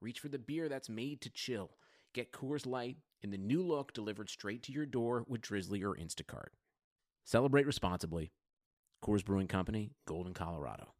reach 0.00 0.20
for 0.20 0.28
the 0.28 0.38
beer 0.38 0.68
that's 0.68 0.88
made 0.88 1.20
to 1.22 1.30
chill. 1.30 1.70
Get 2.14 2.32
Coors 2.32 2.66
Light 2.66 2.96
in 3.22 3.30
the 3.30 3.38
new 3.38 3.62
look 3.62 3.92
delivered 3.92 4.30
straight 4.30 4.62
to 4.64 4.72
your 4.72 4.86
door 4.86 5.24
with 5.28 5.40
Drizzly 5.40 5.82
or 5.82 5.94
Instacart. 5.94 6.50
Celebrate 7.24 7.66
responsibly. 7.66 8.32
Coors 9.04 9.24
Brewing 9.24 9.48
Company, 9.48 9.92
Golden, 10.06 10.32
Colorado. 10.34 10.94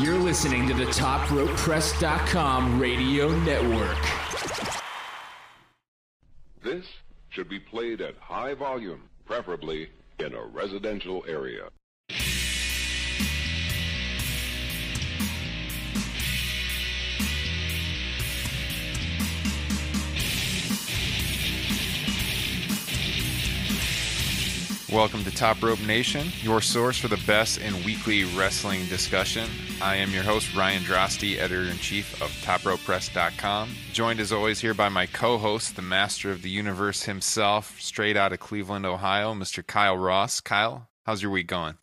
You're 0.00 0.18
listening 0.18 0.68
to 0.68 0.74
the 0.74 0.84
TopRopePress.com 0.84 2.80
radio 2.80 3.28
network. 3.40 3.98
This 6.62 6.86
should 7.30 7.48
be 7.48 7.58
played 7.58 8.00
at 8.00 8.16
high 8.18 8.54
volume, 8.54 9.08
preferably 9.24 9.90
in 10.18 10.34
a 10.34 10.44
residential 10.44 11.24
area. 11.26 11.68
Welcome 24.92 25.24
to 25.24 25.30
Top 25.30 25.62
Rope 25.62 25.80
Nation, 25.86 26.26
your 26.42 26.60
source 26.60 26.98
for 26.98 27.08
the 27.08 27.20
best 27.26 27.58
in 27.58 27.72
weekly 27.82 28.24
wrestling 28.24 28.84
discussion. 28.88 29.48
I 29.80 29.96
am 29.96 30.10
your 30.10 30.22
host, 30.22 30.54
Ryan 30.54 30.82
Drosty, 30.82 31.38
editor 31.38 31.62
in 31.62 31.78
chief 31.78 32.20
of 32.20 32.28
TopRopePress.com. 32.42 33.70
Joined 33.94 34.20
as 34.20 34.32
always 34.32 34.60
here 34.60 34.74
by 34.74 34.90
my 34.90 35.06
co 35.06 35.38
host, 35.38 35.76
the 35.76 35.82
master 35.82 36.30
of 36.30 36.42
the 36.42 36.50
universe 36.50 37.04
himself, 37.04 37.80
straight 37.80 38.18
out 38.18 38.34
of 38.34 38.40
Cleveland, 38.40 38.84
Ohio, 38.84 39.32
Mr. 39.32 39.66
Kyle 39.66 39.96
Ross. 39.96 40.42
Kyle, 40.42 40.90
how's 41.06 41.22
your 41.22 41.30
week 41.30 41.46
going? 41.46 41.78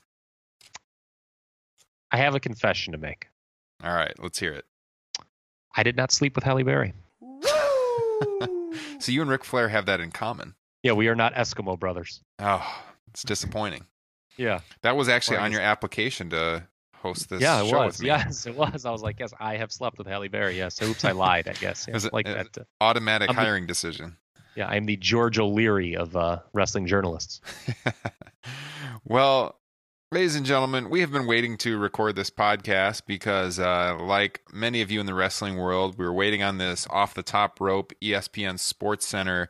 I 2.11 2.17
have 2.17 2.35
a 2.35 2.39
confession 2.39 2.91
to 2.91 2.99
make. 2.99 3.27
All 3.83 3.95
right, 3.95 4.13
let's 4.19 4.37
hear 4.37 4.53
it. 4.53 4.65
I 5.75 5.81
did 5.81 5.97
not 5.97 6.11
sleep 6.11 6.35
with 6.35 6.43
Halle 6.43 6.61
Berry. 6.61 6.93
so 8.99 9.11
you 9.11 9.21
and 9.21 9.31
Ric 9.31 9.43
Flair 9.43 9.67
have 9.67 9.87
that 9.87 9.99
in 9.99 10.11
common. 10.11 10.53
Yeah, 10.83 10.91
we 10.93 11.07
are 11.07 11.15
not 11.15 11.33
Eskimo 11.33 11.77
brothers. 11.77 12.21
Oh, 12.37 12.83
it's 13.09 13.23
disappointing. 13.23 13.85
Yeah. 14.37 14.59
That 14.83 14.95
was 14.95 15.09
actually 15.09 15.37
on 15.37 15.52
your 15.52 15.61
application 15.61 16.30
to 16.31 16.67
host 16.95 17.30
this 17.30 17.42
yeah, 17.42 17.64
it 17.64 17.73
was. 17.73 18.02
Yes, 18.02 18.45
it 18.45 18.55
was. 18.55 18.86
I 18.86 18.92
was 18.92 19.02
like, 19.02 19.20
yes, 19.20 19.33
I 19.39 19.58
have 19.58 19.71
slept 19.71 19.97
with 19.97 20.08
Halle 20.08 20.27
Berry. 20.27 20.58
Yes. 20.58 20.81
Oops, 20.81 21.03
I 21.05 21.11
lied, 21.11 21.47
I 21.47 21.53
guess. 21.53 21.86
Yeah, 21.87 21.92
It 21.92 21.95
was 21.95 22.11
like 22.14 22.25
that. 22.25 22.58
uh, 22.58 22.64
Automatic 22.81 23.30
I'm 23.30 23.36
the- 23.36 23.42
hiring 23.42 23.67
decision. 23.67 24.17
yeah, 24.55 24.67
I'm 24.67 24.86
the 24.86 24.97
George 24.97 25.39
O'Leary 25.39 25.95
of 25.95 26.15
uh, 26.15 26.39
wrestling 26.53 26.87
journalists. 26.87 27.42
well, 29.05 29.59
ladies 30.11 30.36
and 30.36 30.45
gentlemen, 30.45 30.89
we 30.89 31.02
have 31.02 31.11
been 31.11 31.27
waiting 31.27 31.58
to 31.59 31.77
record 31.77 32.15
this 32.15 32.30
podcast 32.30 33.03
because, 33.08 33.59
uh, 33.59 33.97
like 34.02 34.41
many 34.53 34.81
of 34.81 34.91
you 34.91 34.99
in 34.99 35.05
the 35.05 35.14
wrestling 35.14 35.58
world, 35.58 35.97
we 35.97 36.05
were 36.05 36.14
waiting 36.14 36.43
on 36.43 36.58
this 36.58 36.87
off 36.89 37.14
the 37.14 37.23
top 37.23 37.59
rope 37.61 37.93
ESPN 38.02 38.59
Sports 38.59 39.05
Center 39.08 39.49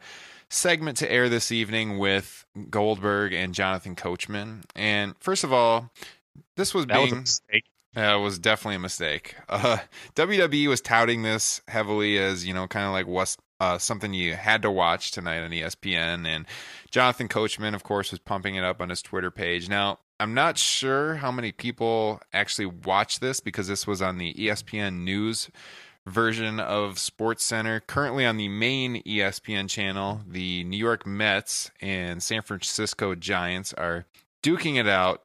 segment 0.50 0.98
to 0.98 1.12
air 1.12 1.30
this 1.30 1.52
evening 1.52 1.98
with 1.98 2.46
Goldberg 2.70 3.34
and 3.34 3.54
Jonathan 3.54 3.96
Coachman. 3.96 4.64
And 4.76 5.16
first 5.20 5.44
of 5.44 5.54
all, 5.54 5.92
this 6.56 6.74
was 6.74 6.86
That 6.88 7.00
was 7.00 7.12
a 7.12 7.16
being 7.16 7.22
mistake. 7.22 7.66
yeah, 7.96 8.16
it 8.16 8.20
was 8.20 8.40
definitely 8.40 8.76
a 8.76 8.80
mistake. 8.80 9.36
Uh, 9.50 9.78
WWE 10.16 10.68
was 10.68 10.82
touting 10.82 11.24
this 11.24 11.62
heavily 11.68 12.18
as 12.18 12.46
you 12.46 12.54
know, 12.54 12.68
kind 12.68 12.86
of 12.86 12.92
like 12.92 13.08
what's 13.08 13.38
uh, 13.60 13.78
something 13.78 14.14
you 14.14 14.36
had 14.36 14.62
to 14.62 14.72
watch 14.72 15.12
tonight 15.12 15.40
on 15.44 15.52
ESPN, 15.52 16.26
and 16.26 16.46
Jonathan 16.92 17.28
Coachman, 17.28 17.76
of 17.76 17.84
course, 17.84 18.12
was 18.12 18.20
pumping 18.20 18.56
it 18.56 18.64
up 18.64 18.80
on 18.82 18.90
his 18.90 19.02
Twitter 19.02 19.32
page. 19.32 19.68
Now, 19.68 20.00
I'm 20.20 20.34
not 20.34 20.58
sure 20.58 21.16
how 21.16 21.32
many 21.32 21.52
people 21.52 22.22
actually 22.32 22.68
watched 22.68 23.20
this 23.20 23.40
because 23.42 23.68
this 23.68 23.86
was 23.86 24.02
on 24.02 24.18
the 24.18 24.34
ESPN 24.34 25.00
News 25.04 25.50
version 26.10 26.60
of 26.60 27.00
Sports 27.00 27.44
Center. 27.44 27.80
Currently 27.80 28.26
on 28.26 28.38
the 28.38 28.50
main 28.50 29.02
ESPN 29.04 29.70
channel, 29.70 30.22
the 30.28 30.64
New 30.64 30.78
York 30.78 31.06
Mets 31.06 31.72
and 31.82 32.22
San 32.22 32.42
Francisco 32.42 33.16
Giants 33.16 33.74
are 33.74 34.06
duking 34.44 34.78
it 34.78 34.88
out 34.88 35.24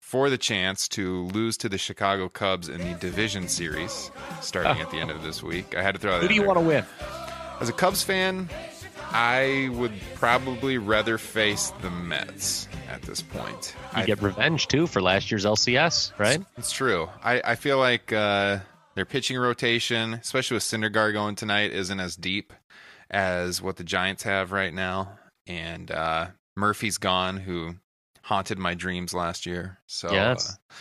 for 0.00 0.28
the 0.28 0.38
chance 0.38 0.88
to 0.88 1.24
lose 1.28 1.56
to 1.58 1.68
the 1.68 1.78
Chicago 1.78 2.28
Cubs 2.28 2.68
in 2.68 2.78
the 2.78 2.94
division 2.98 3.48
series 3.48 4.10
starting 4.40 4.80
at 4.82 4.90
the 4.90 4.98
end 4.98 5.10
of 5.10 5.22
this 5.22 5.42
week. 5.42 5.76
I 5.76 5.82
had 5.82 5.94
to 5.94 6.00
throw 6.00 6.12
that 6.12 6.22
Who 6.22 6.28
do 6.28 6.34
you 6.34 6.40
there. 6.40 6.48
want 6.48 6.58
to 6.58 6.66
win? 6.66 6.84
As 7.60 7.68
a 7.68 7.72
Cubs 7.72 8.02
fan, 8.02 8.48
I 9.12 9.70
would 9.74 9.92
probably 10.16 10.78
rather 10.78 11.18
face 11.18 11.72
the 11.82 11.90
Mets 11.90 12.66
at 12.90 13.02
this 13.02 13.22
point. 13.22 13.74
You 13.94 14.02
I, 14.02 14.04
get 14.06 14.20
revenge 14.22 14.68
too 14.68 14.86
for 14.86 15.00
last 15.00 15.30
year's 15.30 15.44
LCS, 15.44 16.12
right? 16.18 16.40
it's 16.56 16.72
true. 16.72 17.08
I, 17.22 17.40
I 17.44 17.54
feel 17.54 17.78
like 17.78 18.12
uh, 18.12 18.58
their 18.94 19.04
pitching 19.04 19.38
rotation, 19.38 20.14
especially 20.14 20.56
with 20.56 20.64
Syndergaard 20.64 21.12
going 21.12 21.34
tonight, 21.34 21.72
isn't 21.72 22.00
as 22.00 22.16
deep 22.16 22.52
as 23.10 23.60
what 23.62 23.76
the 23.76 23.84
Giants 23.84 24.22
have 24.22 24.52
right 24.52 24.72
now. 24.72 25.18
And 25.46 25.90
uh, 25.90 26.28
Murphy's 26.56 26.98
gone, 26.98 27.36
who 27.38 27.74
haunted 28.22 28.58
my 28.58 28.74
dreams 28.74 29.12
last 29.12 29.46
year. 29.46 29.78
So 29.86 30.12
Yes. 30.12 30.50
uh, 30.50 30.74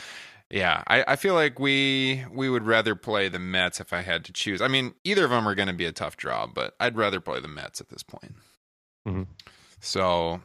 yeah, 0.50 0.84
I, 0.88 1.04
I 1.08 1.16
feel 1.16 1.34
like 1.34 1.60
we 1.60 2.26
we 2.32 2.50
would 2.50 2.66
rather 2.66 2.94
play 2.94 3.30
the 3.30 3.40
Mets 3.40 3.80
if 3.80 3.94
I 3.94 4.02
had 4.02 4.26
to 4.26 4.34
choose. 4.34 4.62
I 4.62 4.68
mean, 4.68 4.94
either 5.06 5.24
of 5.24 5.30
them 5.32 5.48
are 5.48 5.56
going 5.56 5.70
to 5.70 5.74
be 5.74 5.86
a 5.86 5.94
tough 5.94 6.18
draw, 6.18 6.46
but 6.46 6.76
I'd 6.80 6.98
rather 6.98 7.22
play 7.22 7.40
the 7.40 7.48
Mets 7.48 7.80
at 7.80 7.88
this 7.90 8.04
point. 8.04 8.36
Mhm. 9.08 9.28
So 9.80 10.42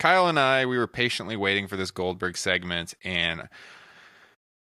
Kyle 0.00 0.28
and 0.28 0.38
I, 0.40 0.64
we 0.66 0.78
were 0.78 0.86
patiently 0.86 1.36
waiting 1.36 1.68
for 1.68 1.76
this 1.76 1.90
Goldberg 1.90 2.36
segment, 2.38 2.94
and 3.04 3.48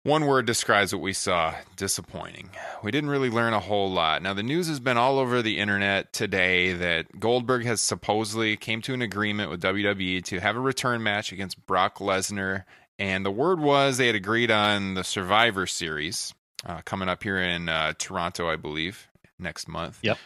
one 0.07 0.25
word 0.25 0.45
describes 0.45 0.94
what 0.94 1.01
we 1.01 1.12
saw 1.12 1.53
disappointing. 1.75 2.50
We 2.81 2.91
didn't 2.91 3.09
really 3.09 3.29
learn 3.29 3.51
a 3.51 3.59
whole 3.59 3.91
lot. 3.91 4.22
Now, 4.22 4.34
the 4.34 4.41
news 4.41 4.69
has 4.69 4.79
been 4.79 4.95
all 4.95 5.19
over 5.19 5.41
the 5.41 5.57
internet 5.57 6.13
today 6.13 6.72
that 6.72 7.19
Goldberg 7.19 7.66
has 7.66 7.81
supposedly 7.81 8.56
came 8.56 8.81
to 8.84 8.94
an 8.94 9.01
agreement 9.01 9.50
with 9.50 9.62
WWE 9.62 10.23
to 10.23 10.40
have 10.40 10.56
a 10.56 10.62
return 10.62 11.03
match 11.03 11.34
against 11.34 11.66
Brock 11.66 12.00
Lesnar. 12.00 12.63
And 12.97 13.25
the 13.25 13.31
word 13.31 13.59
was 13.59 13.97
they 13.97 14.07
had 14.07 14.16
agreed 14.16 14.50
on 14.50 14.94
the 14.94 15.03
Survivor 15.03 15.67
Series 15.67 16.34
uh, 16.66 16.81
coming 16.85 17.09
up 17.09 17.22
here 17.22 17.38
in 17.38 17.67
uh, 17.67 17.91
Toronto, 17.97 18.50
I 18.50 18.56
believe, 18.56 19.09
next 19.38 19.67
month. 19.67 20.00
Yep. 20.03 20.17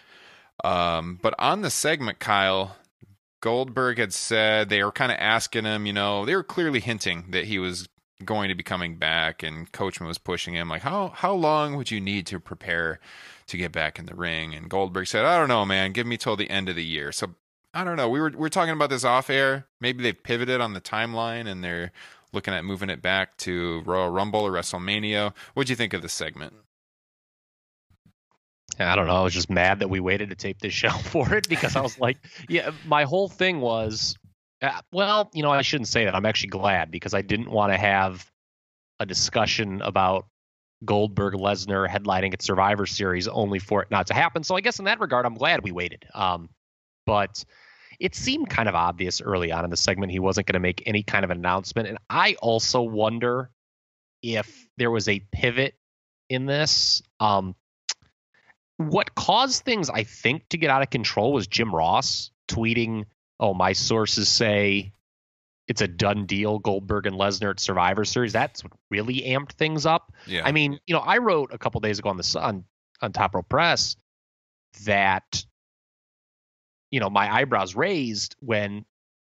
Um, 0.63 1.17
but 1.23 1.33
on 1.39 1.63
the 1.63 1.71
segment, 1.71 2.19
Kyle, 2.19 2.75
Goldberg 3.41 3.97
had 3.97 4.13
said 4.13 4.69
they 4.69 4.83
were 4.83 4.91
kind 4.91 5.11
of 5.11 5.17
asking 5.19 5.65
him, 5.65 5.87
you 5.87 5.93
know, 5.93 6.23
they 6.23 6.35
were 6.35 6.43
clearly 6.43 6.81
hinting 6.81 7.31
that 7.31 7.45
he 7.45 7.57
was 7.57 7.89
going 8.21 8.49
to 8.49 8.55
be 8.55 8.63
coming 8.63 8.95
back, 8.95 9.43
and 9.43 9.71
Coachman 9.71 10.07
was 10.07 10.17
pushing 10.17 10.53
him 10.53 10.69
like, 10.69 10.81
how 10.81 11.09
how 11.09 11.33
long 11.33 11.75
would 11.75 11.91
you 11.91 12.01
need 12.01 12.25
to 12.27 12.39
prepare 12.39 12.99
to 13.47 13.57
get 13.57 13.71
back 13.71 13.99
in 13.99 14.05
the 14.05 14.15
ring? 14.15 14.53
And 14.53 14.69
Goldberg 14.69 15.07
said, 15.07 15.25
I 15.25 15.37
don't 15.37 15.49
know, 15.49 15.65
man, 15.65 15.91
give 15.91 16.07
me 16.07 16.17
till 16.17 16.35
the 16.35 16.49
end 16.49 16.69
of 16.69 16.75
the 16.75 16.85
year. 16.85 17.11
So 17.11 17.35
I 17.73 17.83
don't 17.83 17.95
know. 17.95 18.09
We 18.09 18.19
were 18.19 18.29
we 18.29 18.37
were 18.37 18.49
talking 18.49 18.73
about 18.73 18.89
this 18.89 19.03
off 19.05 19.29
air. 19.29 19.67
Maybe 19.79 20.03
they've 20.03 20.23
pivoted 20.23 20.61
on 20.61 20.73
the 20.73 20.81
timeline 20.81 21.47
and 21.47 21.63
they're 21.63 21.91
looking 22.33 22.53
at 22.53 22.65
moving 22.65 22.89
it 22.89 23.01
back 23.01 23.37
to 23.37 23.81
Royal 23.85 24.09
Rumble 24.09 24.41
or 24.41 24.51
WrestleMania. 24.51 25.33
What'd 25.53 25.69
you 25.69 25.75
think 25.75 25.93
of 25.93 26.01
this 26.01 26.13
segment? 26.13 26.53
I 28.79 28.95
don't 28.95 29.07
know. 29.07 29.15
I 29.15 29.21
was 29.21 29.33
just 29.33 29.49
mad 29.49 29.79
that 29.79 29.89
we 29.89 29.99
waited 29.99 30.29
to 30.29 30.35
tape 30.35 30.59
this 30.59 30.73
show 30.73 30.89
for 31.11 31.33
it 31.33 31.47
because 31.49 31.75
I 31.75 31.81
was 31.81 31.99
like, 31.99 32.17
yeah, 32.47 32.71
my 32.85 33.03
whole 33.03 33.29
thing 33.29 33.59
was, 33.59 34.17
uh, 34.61 34.81
well, 34.91 35.29
you 35.33 35.43
know, 35.43 35.51
I 35.51 35.61
shouldn't 35.61 35.87
say 35.87 36.05
that. 36.05 36.15
I'm 36.15 36.25
actually 36.25 36.49
glad 36.49 36.91
because 36.91 37.13
I 37.13 37.21
didn't 37.21 37.49
want 37.49 37.73
to 37.73 37.77
have 37.77 38.29
a 38.99 39.05
discussion 39.05 39.81
about 39.81 40.27
Goldberg 40.85 41.33
Lesnar 41.33 41.87
headlining 41.87 42.33
at 42.33 42.41
Survivor 42.41 42.85
Series, 42.85 43.27
only 43.27 43.59
for 43.59 43.81
it 43.81 43.91
not 43.91 44.07
to 44.07 44.13
happen. 44.13 44.43
So 44.43 44.55
I 44.55 44.61
guess 44.61 44.79
in 44.79 44.85
that 44.85 44.99
regard, 44.99 45.25
I'm 45.25 45.35
glad 45.35 45.63
we 45.63 45.71
waited. 45.71 46.05
Um, 46.13 46.49
but 47.05 47.43
it 47.99 48.15
seemed 48.15 48.49
kind 48.49 48.67
of 48.67 48.75
obvious 48.75 49.21
early 49.21 49.51
on 49.51 49.63
in 49.63 49.69
the 49.69 49.77
segment 49.77 50.11
he 50.11 50.19
wasn't 50.19 50.47
going 50.47 50.53
to 50.53 50.59
make 50.59 50.83
any 50.85 51.03
kind 51.03 51.23
of 51.23 51.31
announcement, 51.31 51.87
and 51.87 51.97
I 52.09 52.35
also 52.41 52.81
wonder 52.81 53.51
if 54.23 54.67
there 54.77 54.91
was 54.91 55.07
a 55.07 55.19
pivot 55.31 55.75
in 56.29 56.45
this. 56.45 57.01
Um, 57.19 57.55
what 58.77 59.13
caused 59.13 59.63
things, 59.63 59.89
I 59.89 60.03
think, 60.03 60.49
to 60.49 60.57
get 60.57 60.69
out 60.69 60.81
of 60.81 60.89
control 60.89 61.33
was 61.33 61.47
Jim 61.47 61.73
Ross 61.73 62.31
tweeting, 62.47 63.05
"Oh, 63.41 63.53
my 63.53 63.73
sources 63.73 64.29
say." 64.29 64.93
It's 65.67 65.79
a 65.79 65.87
done 65.87 66.25
deal, 66.25 66.59
Goldberg 66.59 67.05
and 67.05 67.15
Lesnar 67.15 67.51
at 67.51 67.59
Survivor 67.59 68.03
Series. 68.03 68.33
That's 68.33 68.61
what 68.61 68.73
really 68.89 69.21
amped 69.21 69.53
things 69.53 69.85
up. 69.85 70.11
Yeah. 70.25 70.41
I 70.43 70.51
mean, 70.51 70.79
you 70.85 70.93
know, 70.93 70.99
I 70.99 71.19
wrote 71.19 71.53
a 71.53 71.57
couple 71.57 71.79
days 71.79 71.97
ago 71.97 72.09
on 72.09 72.17
the 72.17 72.23
Sun 72.23 72.65
on 73.01 73.13
Top 73.13 73.35
Rope 73.35 73.47
Press 73.47 73.95
that 74.85 75.45
you 76.89 76.99
know 76.99 77.09
my 77.09 77.33
eyebrows 77.33 77.75
raised 77.75 78.35
when 78.39 78.85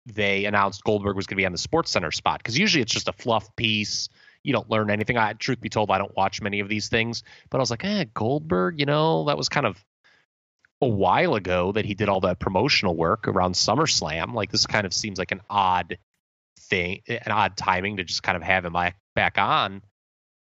they 0.05 0.45
announced 0.45 0.83
Goldberg 0.83 1.15
was 1.15 1.27
going 1.27 1.37
to 1.37 1.41
be 1.41 1.45
on 1.45 1.51
the 1.51 1.57
Sports 1.57 1.91
Center 1.91 2.11
spot 2.11 2.39
because 2.39 2.57
usually 2.57 2.81
it's 2.81 2.91
just 2.91 3.07
a 3.07 3.13
fluff 3.13 3.55
piece. 3.55 4.09
You 4.43 4.51
don't 4.51 4.69
learn 4.69 4.89
anything. 4.89 5.17
I, 5.17 5.33
truth 5.33 5.61
be 5.61 5.69
told, 5.69 5.89
I 5.89 5.97
don't 5.97 6.15
watch 6.17 6.41
many 6.41 6.59
of 6.59 6.67
these 6.67 6.89
things, 6.89 7.23
but 7.49 7.57
I 7.57 7.61
was 7.61 7.71
like, 7.71 7.85
eh, 7.85 8.05
Goldberg. 8.13 8.79
You 8.79 8.85
know, 8.85 9.25
that 9.25 9.37
was 9.37 9.47
kind 9.47 9.65
of 9.65 9.83
a 10.83 10.87
while 10.87 11.35
ago 11.35 11.71
that 11.71 11.85
he 11.85 11.93
did 11.93 12.09
all 12.09 12.21
that 12.21 12.39
promotional 12.39 12.95
work 12.95 13.27
around 13.27 13.53
SummerSlam. 13.53 14.33
Like 14.33 14.51
this 14.51 14.65
kind 14.65 14.85
of 14.85 14.93
seems 14.93 15.17
like 15.17 15.31
an 15.31 15.41
odd 15.49 15.97
thing, 16.59 17.01
an 17.07 17.31
odd 17.31 17.57
timing 17.57 17.97
to 17.97 18.03
just 18.03 18.23
kind 18.23 18.35
of 18.35 18.43
have 18.43 18.65
him 18.65 18.75
back 19.15 19.37
on. 19.37 19.81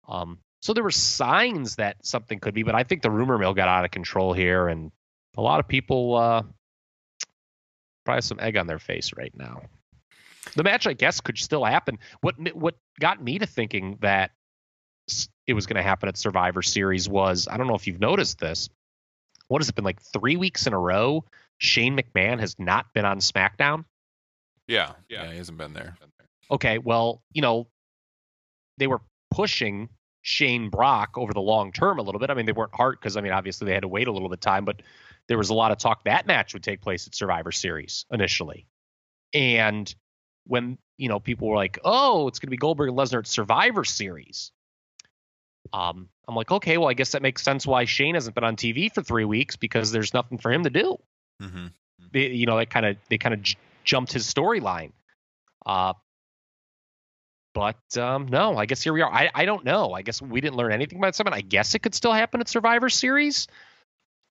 Um, 0.08 0.38
so 0.62 0.74
there 0.74 0.84
were 0.84 0.90
signs 0.90 1.76
that 1.76 2.04
something 2.04 2.38
could 2.38 2.54
be, 2.54 2.62
but 2.62 2.74
I 2.74 2.84
think 2.84 3.02
the 3.02 3.10
rumor 3.10 3.38
mill 3.38 3.54
got 3.54 3.68
out 3.68 3.84
of 3.84 3.90
control 3.90 4.32
here, 4.32 4.68
and 4.68 4.92
a 5.36 5.42
lot 5.42 5.60
of 5.60 5.68
people 5.68 6.16
uh, 6.16 6.42
probably 8.04 8.22
some 8.22 8.40
egg 8.40 8.56
on 8.56 8.66
their 8.66 8.78
face 8.78 9.12
right 9.16 9.32
now. 9.34 9.62
The 10.56 10.62
match, 10.62 10.86
I 10.86 10.92
guess, 10.92 11.20
could 11.20 11.38
still 11.38 11.64
happen. 11.64 11.98
What 12.20 12.34
what 12.54 12.74
got 12.98 13.22
me 13.22 13.38
to 13.38 13.46
thinking 13.46 13.98
that 14.00 14.32
it 15.46 15.54
was 15.54 15.66
going 15.66 15.76
to 15.76 15.82
happen 15.82 16.08
at 16.08 16.16
Survivor 16.16 16.62
Series 16.62 17.08
was 17.08 17.48
I 17.50 17.56
don't 17.56 17.66
know 17.66 17.74
if 17.74 17.86
you've 17.86 18.00
noticed 18.00 18.38
this. 18.38 18.68
What 19.50 19.60
has 19.60 19.68
it 19.68 19.74
been 19.74 19.84
like 19.84 20.00
three 20.00 20.36
weeks 20.36 20.68
in 20.68 20.74
a 20.74 20.78
row? 20.78 21.24
Shane 21.58 21.98
McMahon 21.98 22.38
has 22.38 22.56
not 22.60 22.94
been 22.94 23.04
on 23.04 23.18
SmackDown. 23.18 23.84
yeah, 25.08 25.24
yeah, 25.24 25.28
he 25.32 25.38
hasn't 25.38 25.58
been 25.58 25.72
there. 25.72 25.96
Okay, 26.52 26.78
well, 26.78 27.20
you 27.32 27.42
know, 27.42 27.66
they 28.78 28.86
were 28.86 29.00
pushing 29.32 29.88
Shane 30.22 30.70
Brock 30.70 31.18
over 31.18 31.32
the 31.32 31.40
long 31.40 31.72
term 31.72 31.98
a 31.98 32.02
little 32.02 32.20
bit. 32.20 32.30
I 32.30 32.34
mean, 32.34 32.46
they 32.46 32.52
weren't 32.52 32.76
hard 32.76 33.00
because 33.00 33.16
I 33.16 33.22
mean, 33.22 33.32
obviously 33.32 33.66
they 33.66 33.74
had 33.74 33.82
to 33.82 33.88
wait 33.88 34.06
a 34.06 34.12
little 34.12 34.28
bit 34.28 34.34
of 34.34 34.40
time, 34.40 34.64
but 34.64 34.82
there 35.26 35.36
was 35.36 35.50
a 35.50 35.54
lot 35.54 35.72
of 35.72 35.78
talk 35.78 36.04
that 36.04 36.28
match 36.28 36.54
would 36.54 36.62
take 36.62 36.80
place 36.80 37.08
at 37.08 37.16
Survivor 37.16 37.50
Series 37.50 38.06
initially. 38.12 38.68
And 39.34 39.92
when, 40.46 40.78
you 40.96 41.08
know, 41.08 41.18
people 41.18 41.48
were 41.48 41.56
like, 41.56 41.80
"Oh, 41.84 42.28
it's 42.28 42.38
going 42.38 42.46
to 42.46 42.52
be 42.52 42.56
Goldberg 42.56 42.90
and 42.90 42.96
Lesnar 42.96 43.18
at 43.18 43.26
Survivor 43.26 43.82
Series." 43.82 44.52
Um, 45.72 46.08
I'm 46.26 46.34
like, 46.34 46.50
"Okay, 46.50 46.78
well, 46.78 46.88
I 46.88 46.94
guess 46.94 47.12
that 47.12 47.22
makes 47.22 47.42
sense 47.42 47.66
why 47.66 47.84
Shane 47.84 48.14
hasn't 48.14 48.34
been 48.34 48.44
on 48.44 48.56
TV 48.56 48.92
for 48.92 49.02
3 49.02 49.24
weeks 49.24 49.56
because 49.56 49.92
there's 49.92 50.14
nothing 50.14 50.38
for 50.38 50.52
him 50.52 50.64
to 50.64 50.70
do." 50.70 50.98
hmm 51.40 51.66
They, 52.12 52.28
you 52.28 52.46
know, 52.46 52.56
they 52.56 52.66
kind 52.66 52.86
of 52.86 52.96
they 53.08 53.18
kind 53.18 53.34
of 53.34 53.42
j- 53.42 53.56
jumped 53.84 54.12
his 54.12 54.32
storyline. 54.32 54.92
Uh 55.66 55.94
but 57.52 57.98
um, 57.98 58.28
no, 58.28 58.56
I 58.56 58.66
guess 58.66 58.80
here 58.80 58.92
we 58.92 59.02
are. 59.02 59.12
I, 59.12 59.28
I 59.34 59.44
don't 59.44 59.64
know. 59.64 59.92
I 59.92 60.02
guess 60.02 60.22
we 60.22 60.40
didn't 60.40 60.56
learn 60.56 60.72
anything 60.72 60.98
about 60.98 61.16
something. 61.16 61.34
I 61.34 61.40
guess 61.40 61.74
it 61.74 61.80
could 61.80 61.94
still 61.96 62.12
happen 62.12 62.40
at 62.40 62.48
Survivor 62.48 62.88
Series, 62.88 63.48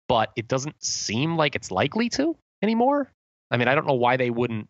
but 0.08 0.32
it 0.36 0.48
doesn't 0.48 0.84
seem 0.84 1.38
like 1.38 1.56
it's 1.56 1.70
likely 1.70 2.10
to 2.10 2.36
anymore. 2.64 3.12
I 3.52 3.58
mean, 3.58 3.68
I 3.68 3.76
don't 3.76 3.86
know 3.86 3.94
why 3.94 4.18
they 4.18 4.32
wouldn't. 4.32 4.68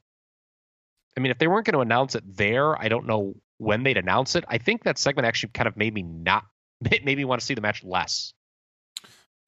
I 1.17 1.21
mean, 1.21 1.31
if 1.31 1.37
they 1.37 1.47
weren't 1.47 1.65
going 1.65 1.75
to 1.75 1.79
announce 1.79 2.15
it 2.15 2.23
there, 2.35 2.77
I 2.79 2.89
don't 2.89 3.07
know 3.07 3.35
when 3.57 3.83
they'd 3.83 3.97
announce 3.97 4.35
it. 4.35 4.43
I 4.47 4.57
think 4.57 4.83
that 4.83 4.97
segment 4.97 5.25
actually 5.25 5.51
kind 5.53 5.67
of 5.67 5.77
made 5.77 5.93
me 5.93 6.03
not 6.03 6.45
made 6.81 7.05
me 7.17 7.25
want 7.25 7.41
to 7.41 7.45
see 7.45 7.53
the 7.53 7.61
match 7.61 7.83
less. 7.83 8.33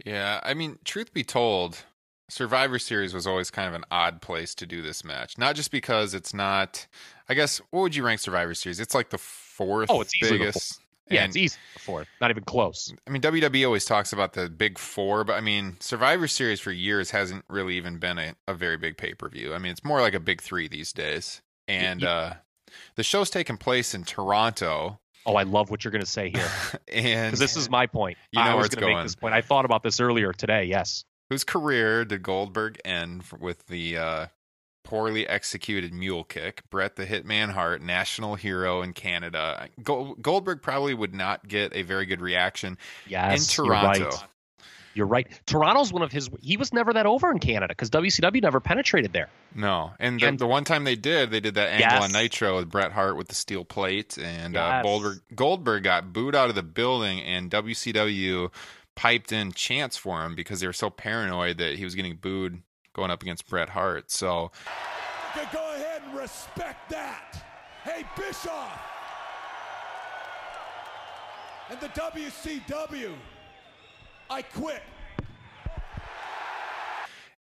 Yeah, 0.05 0.39
I 0.43 0.53
mean, 0.53 0.77
truth 0.83 1.13
be 1.13 1.23
told, 1.23 1.77
Survivor 2.29 2.79
Series 2.79 3.13
was 3.13 3.25
always 3.25 3.49
kind 3.51 3.67
of 3.67 3.73
an 3.75 3.85
odd 3.91 4.21
place 4.21 4.53
to 4.55 4.65
do 4.65 4.81
this 4.81 5.03
match. 5.03 5.37
Not 5.37 5.55
just 5.55 5.71
because 5.71 6.13
it's 6.13 6.33
not. 6.33 6.87
I 7.29 7.33
guess 7.33 7.59
what 7.71 7.81
would 7.81 7.95
you 7.95 8.05
rank 8.05 8.19
Survivor 8.19 8.53
Series? 8.53 8.79
It's 8.79 8.93
like 8.95 9.09
the 9.09 9.17
fourth 9.17 9.89
Oh, 9.89 10.01
it's 10.01 10.13
biggest. 10.19 10.81
Yeah, 11.09 11.21
and, 11.21 11.29
it's 11.29 11.37
easy 11.37 11.57
fourth, 11.77 12.07
not 12.19 12.31
even 12.31 12.43
close. 12.43 12.91
I 13.07 13.11
mean, 13.11 13.21
WWE 13.21 13.63
always 13.65 13.85
talks 13.85 14.11
about 14.11 14.33
the 14.33 14.49
big 14.49 14.79
four, 14.79 15.23
but 15.23 15.33
I 15.33 15.41
mean, 15.41 15.77
Survivor 15.79 16.27
Series 16.27 16.59
for 16.59 16.71
years 16.71 17.11
hasn't 17.11 17.45
really 17.47 17.77
even 17.77 17.99
been 17.99 18.17
a, 18.17 18.35
a 18.47 18.55
very 18.55 18.77
big 18.77 18.97
pay 18.97 19.13
per 19.13 19.29
view. 19.29 19.53
I 19.53 19.59
mean, 19.59 19.71
it's 19.71 19.83
more 19.83 20.01
like 20.01 20.15
a 20.15 20.19
big 20.19 20.41
three 20.41 20.67
these 20.67 20.91
days. 20.91 21.43
And 21.67 22.01
Yeah. 22.01 22.09
uh, 22.09 22.33
the 22.95 23.03
show's 23.03 23.29
taking 23.29 23.57
place 23.57 23.93
in 23.93 24.03
Toronto, 24.03 24.99
Oh, 25.27 25.35
I 25.35 25.41
love 25.43 25.71
what 25.71 25.83
you're 25.83 25.91
going 25.91 26.03
to 26.03 26.09
say 26.09 26.29
here 26.29 26.47
and 26.87 27.31
because 27.31 27.39
this 27.39 27.55
is 27.57 27.67
my 27.69 27.87
point. 27.87 28.17
You 28.31 28.39
know 28.39 28.45
I 28.45 28.49
where 28.49 28.57
was 28.57 28.65
it's 28.67 28.75
gonna 28.75 28.93
make 28.93 29.03
this 29.03 29.15
point. 29.15 29.33
I 29.33 29.41
thought 29.41 29.65
about 29.65 29.81
this 29.81 29.99
earlier 29.99 30.31
today. 30.33 30.65
Yes. 30.65 31.03
whose 31.31 31.43
career 31.43 32.05
did 32.05 32.21
Goldberg 32.21 32.79
end 32.85 33.23
with 33.39 33.65
the 33.65 33.97
uh, 33.97 34.25
poorly 34.83 35.27
executed 35.27 35.91
mule 35.93 36.23
kick? 36.23 36.61
Bret 36.69 36.95
the 36.95 37.07
Hitman 37.07 37.49
Hart, 37.49 37.81
national 37.81 38.35
hero 38.35 38.83
in 38.83 38.93
Canada. 38.93 39.67
Goldberg 39.83 40.61
probably 40.61 40.93
would 40.93 41.15
not 41.15 41.47
get 41.47 41.75
a 41.75 41.81
very 41.81 42.05
good 42.05 42.21
reaction 42.21 42.77
Yes, 43.07 43.57
in 43.57 43.65
Toronto. 43.65 44.05
right. 44.09 44.23
You're 44.95 45.05
right. 45.07 45.27
Toronto's 45.45 45.91
one 45.93 46.01
of 46.01 46.11
his. 46.11 46.29
He 46.41 46.57
was 46.57 46.71
never 46.73 46.93
that 46.93 47.05
over 47.05 47.29
in 47.29 47.39
Canada 47.39 47.73
because 47.73 47.89
WCW 47.89 48.41
never 48.41 48.59
penetrated 48.61 49.11
there. 49.13 49.29
No, 49.53 49.91
and 49.99 50.19
the, 50.19 50.25
And- 50.27 50.39
the 50.39 50.47
one 50.47 50.63
time 50.63 50.85
they 50.85 50.95
did, 50.95 51.29
they 51.31 51.41
did 51.41 51.55
that 51.55 51.69
angle 51.69 51.87
Yes. 51.91 52.03
on 52.03 52.11
Nitro 52.13 52.55
with 52.55 52.69
Bret 52.69 52.91
Hart 52.93 53.17
with 53.17 53.27
the 53.27 53.35
steel 53.35 53.65
plate, 53.65 54.17
and 54.17 54.55
uh, 54.57 54.81
Goldberg 54.81 55.19
Goldberg 55.35 55.83
got 55.83 56.13
booed 56.13 56.33
out 56.35 56.49
of 56.49 56.55
the 56.55 56.63
building, 56.63 57.19
and 57.21 57.51
WCW 57.51 58.51
piped 58.95 59.31
in 59.33 59.51
chants 59.51 59.97
for 59.97 60.23
him 60.23 60.33
because 60.35 60.61
they 60.61 60.67
were 60.67 60.73
so 60.73 60.89
paranoid 60.89 61.57
that 61.57 61.77
he 61.77 61.83
was 61.83 61.93
getting 61.95 62.15
booed 62.15 62.61
going 62.93 63.11
up 63.11 63.21
against 63.21 63.47
Bret 63.49 63.67
Hart. 63.69 64.09
So 64.09 64.51
Okay, 65.35 65.45
go 65.51 65.73
ahead 65.75 66.01
and 66.07 66.17
respect 66.17 66.89
that. 66.91 67.43
Hey, 67.83 68.03
Bischoff. 68.15 68.81
And 71.69 71.79
the 71.81 71.87
WCW. 71.89 73.13
I 74.29 74.41
quit. 74.41 74.81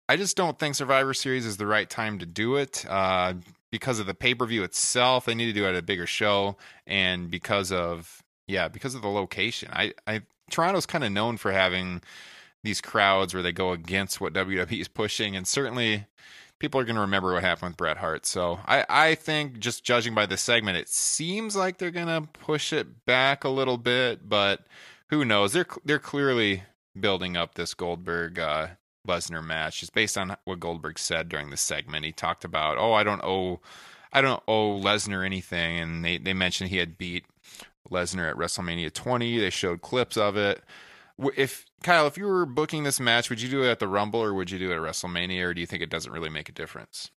I 0.08 0.16
just 0.16 0.36
don't 0.36 0.58
think 0.58 0.74
Survivor 0.74 1.14
Series 1.14 1.46
is 1.46 1.56
the 1.56 1.66
right 1.66 1.88
time 1.88 2.18
to 2.18 2.26
do 2.26 2.56
it 2.56 2.84
uh, 2.88 3.34
because 3.70 3.98
of 3.98 4.06
the 4.06 4.14
pay 4.14 4.34
per 4.34 4.44
view 4.44 4.62
itself. 4.62 5.24
They 5.24 5.34
need 5.34 5.46
to 5.46 5.52
do 5.52 5.64
it 5.64 5.70
at 5.70 5.76
a 5.76 5.82
bigger 5.82 6.06
show, 6.06 6.56
and 6.86 7.30
because 7.30 7.72
of 7.72 8.22
yeah, 8.46 8.68
because 8.68 8.94
of 8.94 9.02
the 9.02 9.08
location. 9.08 9.70
I, 9.72 9.94
I 10.06 10.22
Toronto's 10.50 10.86
kind 10.86 11.04
of 11.04 11.12
known 11.12 11.38
for 11.38 11.52
having 11.52 12.02
these 12.62 12.80
crowds 12.80 13.32
where 13.32 13.42
they 13.42 13.52
go 13.52 13.72
against 13.72 14.20
what 14.20 14.34
WWE 14.34 14.80
is 14.80 14.88
pushing, 14.88 15.34
and 15.36 15.46
certainly 15.46 16.06
people 16.58 16.80
are 16.80 16.84
going 16.84 16.96
to 16.96 17.00
remember 17.00 17.32
what 17.32 17.42
happened 17.42 17.70
with 17.70 17.76
Bret 17.78 17.96
Hart. 17.96 18.26
So 18.26 18.60
I, 18.66 18.84
I 18.88 19.14
think 19.14 19.58
just 19.58 19.84
judging 19.84 20.14
by 20.14 20.26
the 20.26 20.36
segment, 20.36 20.76
it 20.76 20.88
seems 20.88 21.56
like 21.56 21.78
they're 21.78 21.90
going 21.90 22.06
to 22.06 22.28
push 22.32 22.72
it 22.72 23.04
back 23.06 23.44
a 23.44 23.48
little 23.48 23.76
bit, 23.78 24.28
but 24.28 24.66
who 25.08 25.24
knows? 25.24 25.52
They're 25.54 25.66
they're 25.84 25.98
clearly 25.98 26.62
building 26.98 27.36
up 27.36 27.54
this 27.54 27.74
Goldberg 27.74 28.38
uh, 28.38 28.68
Lesnar 29.06 29.44
match 29.44 29.80
just 29.80 29.94
based 29.94 30.16
on 30.16 30.36
what 30.44 30.60
Goldberg 30.60 30.98
said 30.98 31.28
during 31.28 31.50
the 31.50 31.56
segment. 31.56 32.04
He 32.04 32.12
talked 32.12 32.44
about, 32.44 32.78
"Oh, 32.78 32.92
I 32.92 33.04
don't 33.04 33.22
owe 33.22 33.60
I 34.12 34.20
don't 34.20 34.42
owe 34.48 34.80
Lesnar 34.80 35.24
anything." 35.24 35.78
And 35.78 36.04
they 36.04 36.18
they 36.18 36.34
mentioned 36.34 36.70
he 36.70 36.78
had 36.78 36.98
beat 36.98 37.26
Lesnar 37.90 38.30
at 38.30 38.36
WrestleMania 38.36 38.92
20. 38.92 39.38
They 39.38 39.50
showed 39.50 39.82
clips 39.82 40.16
of 40.16 40.36
it. 40.36 40.62
If 41.36 41.66
Kyle, 41.82 42.06
if 42.06 42.18
you 42.18 42.26
were 42.26 42.46
booking 42.46 42.82
this 42.82 42.98
match, 42.98 43.30
would 43.30 43.40
you 43.40 43.48
do 43.48 43.62
it 43.62 43.70
at 43.70 43.78
the 43.78 43.88
Rumble 43.88 44.20
or 44.20 44.34
would 44.34 44.50
you 44.50 44.58
do 44.58 44.72
it 44.72 44.76
at 44.76 44.80
WrestleMania 44.80 45.44
or 45.44 45.54
do 45.54 45.60
you 45.60 45.66
think 45.66 45.82
it 45.82 45.90
doesn't 45.90 46.12
really 46.12 46.30
make 46.30 46.48
a 46.48 46.52
difference? 46.52 47.10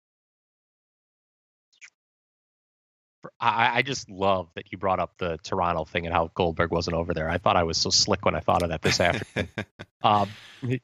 I, 3.39 3.77
I 3.77 3.82
just 3.82 4.10
love 4.10 4.50
that 4.55 4.72
you 4.72 4.77
brought 4.77 5.00
up 5.00 5.17
the 5.17 5.38
Toronto 5.44 5.86
thing 5.86 6.05
and 6.05 6.13
how 6.13 6.32
Goldberg 6.34 6.72
wasn't 6.72 6.96
over 6.96 7.13
there. 7.13 7.29
I 7.29 7.38
thought 7.38 7.55
I 7.55 7.63
was 7.63 7.77
so 7.77 7.89
slick 7.89 8.25
when 8.25 8.36
I 8.36 8.39
thought 8.39 8.63
of 8.63 8.70
that 8.70 8.82
this 8.82 9.00
afternoon. 9.00 9.50
um, 10.03 10.29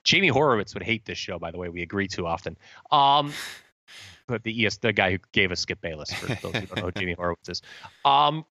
Jamie 0.03 0.29
Horowitz 0.29 0.73
would 0.73 0.83
hate 0.83 1.05
this 1.05 1.17
show, 1.17 1.39
by 1.39 1.51
the 1.51 1.57
way. 1.57 1.69
We 1.69 1.81
agree 1.81 2.07
too 2.07 2.27
often. 2.27 2.57
Um, 2.91 3.33
but 4.27 4.43
the 4.43 4.65
ES, 4.65 4.77
the 4.77 4.93
guy 4.93 5.11
who 5.11 5.17
gave 5.31 5.51
us 5.51 5.59
Skip 5.59 5.81
Bayless, 5.81 6.11
for 6.13 6.27
those 6.27 6.55
who 6.55 6.65
don't 6.65 6.75
know 6.77 6.83
who 6.83 6.91
Jamie 6.91 7.13
Horowitz 7.13 7.49
is. 7.49 7.61
Um, 8.05 8.45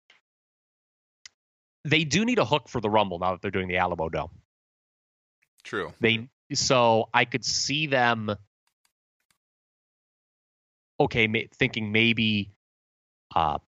they 1.84 2.04
do 2.04 2.24
need 2.24 2.38
a 2.38 2.44
hook 2.44 2.68
for 2.68 2.80
the 2.80 2.90
Rumble 2.90 3.18
now 3.18 3.32
that 3.32 3.42
they're 3.42 3.50
doing 3.50 3.68
the 3.68 3.78
Alamo 3.78 4.08
Dome. 4.08 4.30
True. 5.64 5.92
They 6.00 6.28
so 6.52 7.08
I 7.14 7.24
could 7.24 7.44
see 7.44 7.86
them. 7.86 8.34
Okay, 10.98 11.26
ma- 11.26 11.40
thinking 11.58 11.92
maybe 11.92 12.50
uh, 13.34 13.58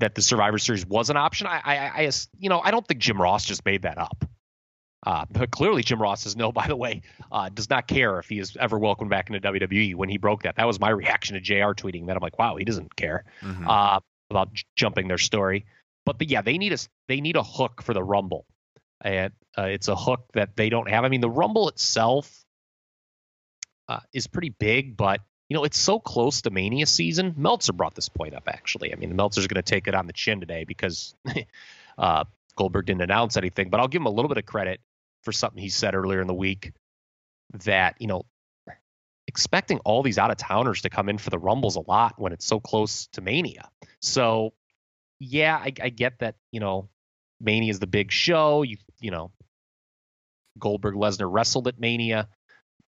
that 0.00 0.14
the 0.14 0.22
Survivor 0.22 0.58
Series 0.58 0.86
was 0.86 1.10
an 1.10 1.16
option. 1.16 1.46
I, 1.46 1.60
I, 1.64 1.76
I 2.04 2.10
you 2.38 2.48
know, 2.48 2.60
I 2.60 2.70
don't 2.70 2.86
think 2.86 3.00
Jim 3.00 3.20
Ross 3.20 3.44
just 3.44 3.64
made 3.64 3.82
that 3.82 3.98
up. 3.98 4.24
Uh, 5.06 5.24
but 5.30 5.50
clearly, 5.50 5.82
Jim 5.82 6.00
Ross 6.02 6.22
says 6.22 6.36
no. 6.36 6.50
By 6.60 6.66
the 6.66 6.76
way, 6.76 7.02
uh, 7.30 7.48
does 7.48 7.70
not 7.70 7.86
care 7.88 8.18
if 8.18 8.28
he 8.28 8.38
is 8.38 8.56
ever 8.58 8.78
welcomed 8.78 9.10
back 9.10 9.30
into 9.30 9.40
WWE. 9.40 9.94
When 9.94 10.08
he 10.08 10.18
broke 10.18 10.42
that, 10.42 10.56
that 10.56 10.66
was 10.66 10.80
my 10.80 10.90
reaction 10.90 11.34
to 11.34 11.40
Jr. 11.40 11.72
tweeting 11.74 12.06
that. 12.06 12.16
I'm 12.16 12.22
like, 12.22 12.38
wow, 12.38 12.56
he 12.56 12.64
doesn't 12.64 12.94
care 12.96 13.24
Mhm. 13.42 13.66
uh, 13.68 14.00
about 14.30 14.52
j- 14.52 14.64
jumping 14.76 15.08
their 15.08 15.18
story. 15.18 15.66
But, 16.04 16.18
but 16.18 16.28
yeah, 16.28 16.42
they 16.42 16.58
need 16.58 16.72
a 16.72 16.78
they 17.06 17.20
need 17.20 17.36
a 17.36 17.42
hook 17.42 17.82
for 17.82 17.94
the 17.94 18.02
Rumble, 18.02 18.44
and 19.02 19.32
uh, 19.56 19.62
it's 19.64 19.88
a 19.88 19.96
hook 19.96 20.26
that 20.34 20.56
they 20.56 20.68
don't 20.68 20.88
have. 20.88 21.04
I 21.04 21.08
mean, 21.08 21.20
the 21.20 21.30
Rumble 21.30 21.68
itself 21.68 22.44
uh, 23.88 24.00
is 24.12 24.26
pretty 24.26 24.50
big, 24.50 24.96
but 24.96 25.20
you 25.48 25.56
know, 25.56 25.64
it's 25.64 25.78
so 25.78 25.98
close 25.98 26.42
to 26.42 26.50
Mania 26.50 26.86
season. 26.86 27.34
Meltzer 27.36 27.72
brought 27.72 27.94
this 27.94 28.08
point 28.08 28.34
up 28.34 28.44
actually. 28.46 28.92
I 28.92 28.96
mean, 28.96 29.14
Meltzer's 29.16 29.46
going 29.46 29.62
to 29.62 29.70
take 29.70 29.88
it 29.88 29.94
on 29.94 30.06
the 30.06 30.12
chin 30.12 30.40
today 30.40 30.64
because 30.64 31.14
uh, 31.98 32.24
Goldberg 32.56 32.86
didn't 32.86 33.02
announce 33.02 33.36
anything, 33.36 33.70
but 33.70 33.80
I'll 33.80 33.88
give 33.88 34.02
him 34.02 34.06
a 34.06 34.10
little 34.10 34.28
bit 34.28 34.38
of 34.38 34.44
credit 34.44 34.80
for 35.22 35.32
something 35.32 35.60
he 35.60 35.68
said 35.68 35.94
earlier 35.94 36.20
in 36.20 36.26
the 36.26 36.34
week 36.34 36.72
that 37.64 37.96
you 37.98 38.06
know 38.06 38.24
expecting 39.26 39.78
all 39.80 40.02
these 40.02 40.18
out 40.18 40.30
of 40.30 40.36
towners 40.36 40.82
to 40.82 40.90
come 40.90 41.08
in 41.08 41.18
for 41.18 41.30
the 41.30 41.38
rumbles 41.38 41.76
a 41.76 41.80
lot 41.80 42.14
when 42.18 42.32
it's 42.32 42.46
so 42.46 42.60
close 42.60 43.06
to 43.08 43.20
mania 43.20 43.68
so 44.00 44.52
yeah 45.18 45.56
I, 45.56 45.72
I 45.82 45.88
get 45.90 46.20
that 46.20 46.36
you 46.50 46.60
know 46.60 46.88
mania 47.40 47.70
is 47.70 47.78
the 47.78 47.86
big 47.86 48.10
show 48.10 48.62
you 48.62 48.76
you 49.00 49.10
know 49.10 49.30
goldberg 50.58 50.94
lesnar 50.94 51.28
wrestled 51.30 51.68
at 51.68 51.78
mania 51.78 52.28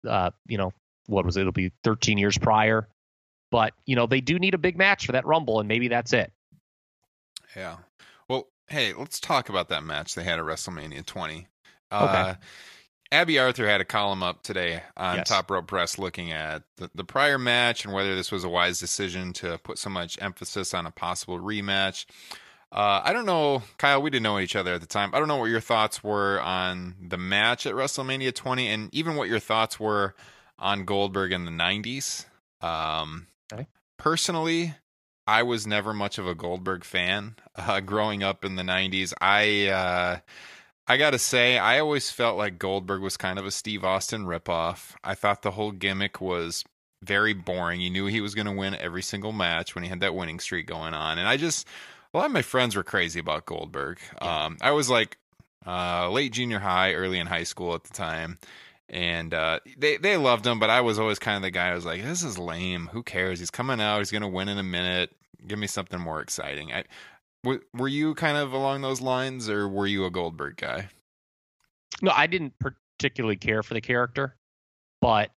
uh 0.08 0.30
you 0.46 0.58
know 0.58 0.72
what 1.06 1.24
was 1.24 1.36
it 1.36 1.40
it'll 1.40 1.52
be 1.52 1.72
13 1.82 2.18
years 2.18 2.38
prior 2.38 2.88
but 3.50 3.72
you 3.86 3.94
know 3.96 4.06
they 4.06 4.20
do 4.20 4.38
need 4.38 4.54
a 4.54 4.58
big 4.58 4.76
match 4.76 5.06
for 5.06 5.12
that 5.12 5.26
rumble 5.26 5.60
and 5.60 5.68
maybe 5.68 5.88
that's 5.88 6.12
it 6.12 6.32
Yeah. 7.56 7.76
Well, 8.28 8.48
hey, 8.68 8.92
let's 8.94 9.20
talk 9.20 9.48
about 9.48 9.68
that 9.68 9.84
match 9.84 10.14
they 10.14 10.24
had 10.24 10.38
at 10.38 10.44
WrestleMania 10.44 11.04
20. 11.06 11.46
Uh, 11.90 12.08
Okay. 12.08 12.40
Abby 13.12 13.38
Arthur 13.38 13.68
had 13.68 13.80
a 13.80 13.84
column 13.84 14.24
up 14.24 14.42
today 14.42 14.82
on 14.96 15.18
Yes. 15.18 15.28
Top 15.28 15.48
Rope 15.48 15.68
Press 15.68 15.98
looking 15.98 16.32
at 16.32 16.64
the, 16.78 16.90
the 16.96 17.04
prior 17.04 17.38
match 17.38 17.84
and 17.84 17.94
whether 17.94 18.16
this 18.16 18.32
was 18.32 18.42
a 18.42 18.48
wise 18.48 18.80
decision 18.80 19.32
to 19.34 19.56
put 19.58 19.78
so 19.78 19.88
much 19.88 20.20
emphasis 20.20 20.74
on 20.74 20.84
a 20.86 20.90
possible 20.90 21.38
rematch. 21.38 22.06
Uh, 22.72 23.02
I 23.04 23.12
don't 23.12 23.26
know, 23.26 23.62
Kyle. 23.78 24.02
We 24.02 24.10
didn't 24.10 24.24
know 24.24 24.40
each 24.40 24.56
other 24.56 24.74
at 24.74 24.80
the 24.80 24.88
time. 24.88 25.10
I 25.14 25.20
don't 25.20 25.28
know 25.28 25.36
what 25.36 25.50
your 25.50 25.60
thoughts 25.60 26.02
were 26.02 26.40
on 26.40 26.96
the 27.08 27.18
match 27.18 27.66
at 27.66 27.74
WrestleMania 27.74 28.34
20, 28.34 28.66
and 28.66 28.92
even 28.92 29.14
what 29.14 29.28
your 29.28 29.38
thoughts 29.38 29.78
were 29.78 30.16
on 30.64 30.84
Goldberg 30.84 31.30
in 31.30 31.44
the 31.44 31.52
90s. 31.52 32.24
Um, 32.60 33.28
Okay. 33.52 33.66
Personally, 33.98 34.74
I 35.26 35.42
was 35.42 35.66
never 35.66 35.92
much 35.92 36.18
of 36.18 36.26
a 36.26 36.34
Goldberg 36.34 36.82
fan 36.82 37.36
uh, 37.54 37.80
growing 37.80 38.22
up 38.22 38.44
in 38.44 38.56
the 38.56 38.62
90s. 38.62 39.12
I 39.20 39.68
uh, 39.68 40.18
I 40.86 40.96
got 40.96 41.10
to 41.10 41.18
say, 41.18 41.56
I 41.58 41.78
always 41.78 42.10
felt 42.10 42.36
like 42.36 42.58
Goldberg 42.58 43.00
was 43.00 43.16
kind 43.16 43.38
of 43.38 43.46
a 43.46 43.50
Steve 43.50 43.84
Austin 43.84 44.26
ripoff. 44.26 44.94
I 45.04 45.14
thought 45.14 45.42
the 45.42 45.52
whole 45.52 45.72
gimmick 45.72 46.20
was 46.20 46.64
very 47.02 47.32
boring. 47.32 47.80
You 47.80 47.90
knew 47.90 48.06
he 48.06 48.20
was 48.20 48.34
going 48.34 48.46
to 48.46 48.52
win 48.52 48.74
every 48.74 49.02
single 49.02 49.32
match 49.32 49.74
when 49.74 49.84
he 49.84 49.90
had 49.90 50.00
that 50.00 50.14
winning 50.14 50.40
streak 50.40 50.66
going 50.66 50.92
on. 50.94 51.18
And 51.18 51.28
I 51.28 51.36
just, 51.36 51.66
a 52.12 52.18
lot 52.18 52.26
of 52.26 52.32
my 52.32 52.42
friends 52.42 52.76
were 52.76 52.82
crazy 52.84 53.20
about 53.20 53.46
Goldberg. 53.46 53.98
Um, 54.20 54.58
I 54.60 54.72
was 54.72 54.90
like 54.90 55.16
uh, 55.66 56.10
late 56.10 56.32
junior 56.32 56.58
high, 56.58 56.92
early 56.94 57.18
in 57.18 57.26
high 57.26 57.44
school 57.44 57.74
at 57.74 57.84
the 57.84 57.92
time. 57.94 58.38
And 58.88 59.32
uh, 59.32 59.60
they 59.78 59.96
they 59.96 60.16
loved 60.16 60.46
him, 60.46 60.58
but 60.58 60.70
I 60.70 60.82
was 60.82 60.98
always 60.98 61.18
kind 61.18 61.36
of 61.36 61.42
the 61.42 61.50
guy. 61.50 61.68
I 61.68 61.74
was 61.74 61.86
like, 61.86 62.02
"This 62.02 62.22
is 62.22 62.38
lame. 62.38 62.90
Who 62.92 63.02
cares? 63.02 63.38
He's 63.38 63.50
coming 63.50 63.80
out. 63.80 63.98
He's 63.98 64.10
gonna 64.10 64.28
win 64.28 64.48
in 64.48 64.58
a 64.58 64.62
minute. 64.62 65.10
Give 65.46 65.58
me 65.58 65.66
something 65.66 65.98
more 65.98 66.20
exciting." 66.20 66.70
I, 66.72 66.84
w- 67.42 67.62
were 67.72 67.88
you 67.88 68.14
kind 68.14 68.36
of 68.36 68.52
along 68.52 68.82
those 68.82 69.00
lines, 69.00 69.48
or 69.48 69.68
were 69.68 69.86
you 69.86 70.04
a 70.04 70.10
Goldberg 70.10 70.56
guy? 70.58 70.88
No, 72.02 72.12
I 72.14 72.26
didn't 72.26 72.54
particularly 72.58 73.36
care 73.36 73.62
for 73.62 73.72
the 73.72 73.80
character, 73.80 74.36
but 75.00 75.30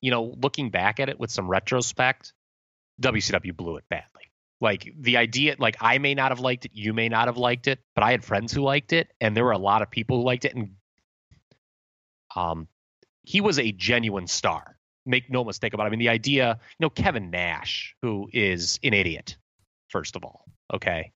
you 0.00 0.10
know, 0.10 0.34
looking 0.42 0.70
back 0.70 1.00
at 1.00 1.08
it 1.08 1.18
with 1.18 1.30
some 1.30 1.48
retrospect, 1.48 2.32
WCW 3.00 3.56
blew 3.56 3.76
it 3.76 3.84
badly. 3.88 4.30
Like 4.60 4.92
the 4.98 5.16
idea, 5.16 5.56
like 5.58 5.76
I 5.80 5.98
may 5.98 6.14
not 6.14 6.30
have 6.30 6.40
liked 6.40 6.64
it, 6.64 6.72
you 6.74 6.94
may 6.94 7.08
not 7.08 7.28
have 7.28 7.36
liked 7.36 7.66
it, 7.66 7.80
but 7.94 8.04
I 8.04 8.12
had 8.12 8.24
friends 8.24 8.52
who 8.52 8.62
liked 8.62 8.92
it, 8.92 9.10
and 9.20 9.36
there 9.36 9.44
were 9.44 9.52
a 9.52 9.58
lot 9.58 9.82
of 9.82 9.90
people 9.90 10.18
who 10.18 10.24
liked 10.24 10.44
it, 10.44 10.54
and 10.54 10.70
um, 12.36 12.68
he 13.22 13.40
was 13.40 13.58
a 13.58 13.72
genuine 13.72 14.26
star. 14.26 14.76
Make 15.06 15.30
no 15.30 15.44
mistake 15.44 15.74
about 15.74 15.84
it. 15.84 15.86
I 15.88 15.90
mean, 15.90 15.98
the 15.98 16.08
idea, 16.08 16.58
you 16.78 16.84
know, 16.84 16.90
Kevin 16.90 17.30
Nash, 17.30 17.94
who 18.02 18.28
is 18.32 18.78
an 18.82 18.94
idiot, 18.94 19.36
first 19.88 20.16
of 20.16 20.24
all, 20.24 20.46
okay, 20.72 21.12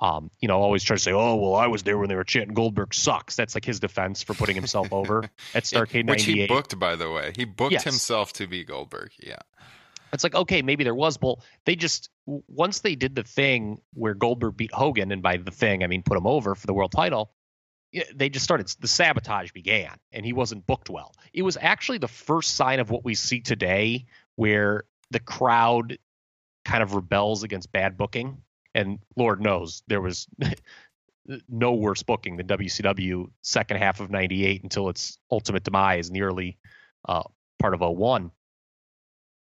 um, 0.00 0.30
you 0.40 0.46
know, 0.46 0.60
always 0.60 0.84
try 0.84 0.94
to 0.94 1.02
say, 1.02 1.12
"Oh, 1.12 1.34
well, 1.34 1.56
I 1.56 1.66
was 1.66 1.82
there 1.82 1.98
when 1.98 2.08
they 2.08 2.14
were 2.14 2.22
chanting 2.22 2.54
Goldberg 2.54 2.94
sucks." 2.94 3.34
That's 3.34 3.56
like 3.56 3.64
his 3.64 3.80
defense 3.80 4.22
for 4.22 4.34
putting 4.34 4.54
himself 4.54 4.92
over 4.92 5.24
at 5.54 5.64
Starcade 5.64 6.08
Which 6.08 6.24
he 6.24 6.46
booked, 6.46 6.78
by 6.78 6.94
the 6.94 7.10
way. 7.10 7.32
He 7.36 7.44
booked 7.44 7.72
Yes. 7.72 7.82
himself 7.84 8.32
to 8.34 8.46
be 8.46 8.62
Goldberg. 8.64 9.10
Yeah. 9.20 9.38
It's 10.12 10.22
like, 10.24 10.34
okay, 10.36 10.62
maybe 10.62 10.84
there 10.84 10.94
was, 10.94 11.16
but 11.18 11.38
they 11.66 11.74
just 11.74 12.08
once 12.26 12.80
they 12.80 12.94
did 12.94 13.14
the 13.16 13.24
thing 13.24 13.78
where 13.94 14.14
Goldberg 14.14 14.56
beat 14.56 14.72
Hogan, 14.72 15.10
and 15.10 15.20
by 15.22 15.36
the 15.38 15.50
thing 15.50 15.82
I 15.82 15.88
mean 15.88 16.02
put 16.04 16.16
him 16.16 16.26
over 16.28 16.54
for 16.54 16.66
the 16.68 16.72
world 16.74 16.92
title, 16.92 17.32
they 18.14 18.28
just 18.28 18.44
started 18.44 18.66
the 18.80 18.88
sabotage 18.88 19.52
began, 19.52 19.96
and 20.12 20.24
he 20.24 20.32
wasn't 20.32 20.66
booked 20.66 20.90
well. 20.90 21.14
It 21.32 21.42
was 21.42 21.56
actually 21.60 21.98
the 21.98 22.08
first 22.08 22.54
sign 22.54 22.80
of 22.80 22.90
what 22.90 23.04
we 23.04 23.14
see 23.14 23.40
today, 23.40 24.06
where 24.36 24.84
the 25.10 25.20
crowd 25.20 25.98
kind 26.64 26.82
of 26.82 26.94
rebels 26.94 27.42
against 27.42 27.72
bad 27.72 27.96
booking, 27.96 28.42
and 28.74 28.98
Lord 29.16 29.40
knows 29.40 29.82
there 29.86 30.00
was 30.00 30.26
no 31.48 31.72
worse 31.72 32.02
booking 32.02 32.36
than 32.36 32.46
WCW 32.46 33.30
second 33.42 33.78
half 33.78 34.00
of 34.00 34.10
'98 34.10 34.62
until 34.62 34.90
its 34.90 35.18
ultimate 35.30 35.64
demise 35.64 36.08
in 36.08 36.14
the 36.14 36.22
early 36.22 36.58
uh, 37.08 37.24
part 37.58 37.74
of 37.74 37.80
01. 37.80 38.30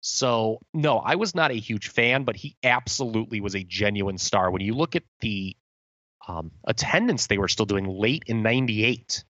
So, 0.02 0.60
no, 0.72 0.98
I 0.98 1.16
was 1.16 1.34
not 1.34 1.50
a 1.50 1.58
huge 1.58 1.88
fan, 1.88 2.24
but 2.24 2.36
he 2.36 2.56
absolutely 2.64 3.40
was 3.40 3.54
a 3.54 3.62
genuine 3.62 4.16
star. 4.16 4.50
When 4.50 4.62
you 4.62 4.74
look 4.74 4.96
at 4.96 5.02
the 5.20 5.56
um, 6.30 6.50
attendance 6.64 7.26
they 7.26 7.38
were 7.38 7.48
still 7.48 7.66
doing 7.66 7.86
late 7.86 8.24
in 8.26 8.42
98, 8.42 9.24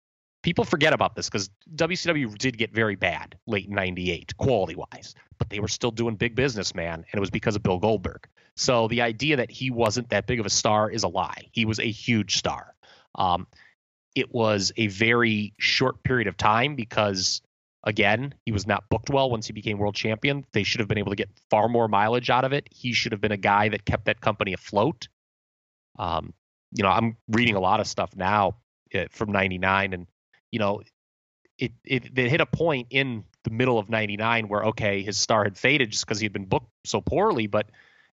people 0.44 0.66
forget 0.66 0.94
about 0.94 1.16
this 1.16 1.30
because 1.30 1.50
WCW 1.76 2.38
did 2.38 2.58
get 2.58 2.74
very 2.74 2.96
bad 2.96 3.38
late 3.48 3.68
in 3.68 3.76
98, 3.76 4.36
quality 4.38 4.76
wise, 4.76 5.16
but 5.38 5.50
they 5.50 5.60
were 5.60 5.68
still 5.68 5.92
doing 5.92 6.16
big 6.16 6.36
business, 6.36 6.76
man. 6.76 6.96
And 6.96 7.14
it 7.14 7.20
was 7.20 7.30
because 7.30 7.56
of 7.56 7.64
Bill 7.64 7.80
Goldberg. 7.80 8.28
So 8.56 8.88
the 8.90 9.02
idea 9.02 9.38
that 9.38 9.50
he 9.50 9.72
wasn't 9.72 10.10
that 10.10 10.28
big 10.28 10.40
of 10.40 10.46
a 10.46 10.50
star 10.50 10.90
is 10.90 11.04
a 11.04 11.08
lie. 11.08 11.48
He 11.52 11.66
was 11.66 11.80
a 11.80 11.90
huge 11.90 12.38
star. 12.38 12.74
Um, 13.16 13.48
it 14.16 14.34
was 14.34 14.74
a 14.76 14.88
very 14.88 15.54
short 15.58 16.04
period 16.04 16.28
of 16.28 16.36
time 16.38 16.76
because 16.76 17.42
Again, 17.86 18.34
he 18.46 18.52
was 18.52 18.68
not 18.68 18.90
booked 18.90 19.10
well 19.10 19.30
once 19.30 19.48
he 19.48 19.54
became 19.54 19.78
world 19.78 19.96
champion. 19.96 20.46
They 20.52 20.64
should 20.64 20.82
have 20.82 20.90
been 20.90 20.98
able 20.98 21.14
to 21.14 21.16
get 21.16 21.30
far 21.50 21.70
more 21.70 21.88
mileage 21.88 22.30
out 22.30 22.44
of 22.44 22.52
it. 22.52 22.68
He 22.70 22.92
should 22.92 23.14
have 23.14 23.22
been 23.22 23.32
a 23.32 23.38
guy 23.38 23.70
that 23.70 23.86
kept 23.86 24.04
that 24.06 24.20
company 24.20 24.52
afloat. 24.52 25.08
Um, 25.98 26.34
you 26.74 26.84
know, 26.84 26.90
I'm 26.90 27.18
reading 27.28 27.56
a 27.56 27.60
lot 27.60 27.80
of 27.80 27.88
stuff 27.88 28.16
now 28.16 28.56
uh, 28.94 29.06
from 29.12 29.32
'99, 29.32 29.94
and 29.94 30.08
you 30.52 30.60
know, 30.60 30.82
it, 31.58 31.72
it 31.86 32.18
it 32.18 32.30
hit 32.30 32.42
a 32.42 32.46
point 32.46 32.88
in 32.90 33.24
the 33.44 33.50
middle 33.50 33.80
of 33.80 33.90
'99 33.90 34.48
where 34.48 34.66
okay, 34.66 35.02
his 35.02 35.18
star 35.18 35.44
had 35.44 35.58
faded 35.58 35.92
just 35.92 36.06
because 36.06 36.20
he 36.20 36.26
had 36.26 36.34
been 36.34 36.46
booked 36.46 36.70
so 36.86 37.02
poorly, 37.02 37.48
but 37.48 37.70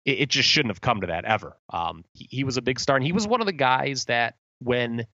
it, 0.05 0.21
it 0.21 0.29
just 0.29 0.49
shouldn't 0.49 0.71
have 0.71 0.81
come 0.81 1.01
to 1.01 1.07
that 1.07 1.25
ever. 1.25 1.57
Um, 1.69 2.03
he, 2.13 2.27
he 2.29 2.43
was 2.43 2.57
a 2.57 2.61
big 2.61 2.79
star, 2.79 2.95
and 2.95 3.05
he 3.05 3.13
was 3.13 3.27
one 3.27 3.41
of 3.41 3.47
the 3.47 3.53
guys 3.53 4.05
that 4.05 4.35
when 4.59 5.05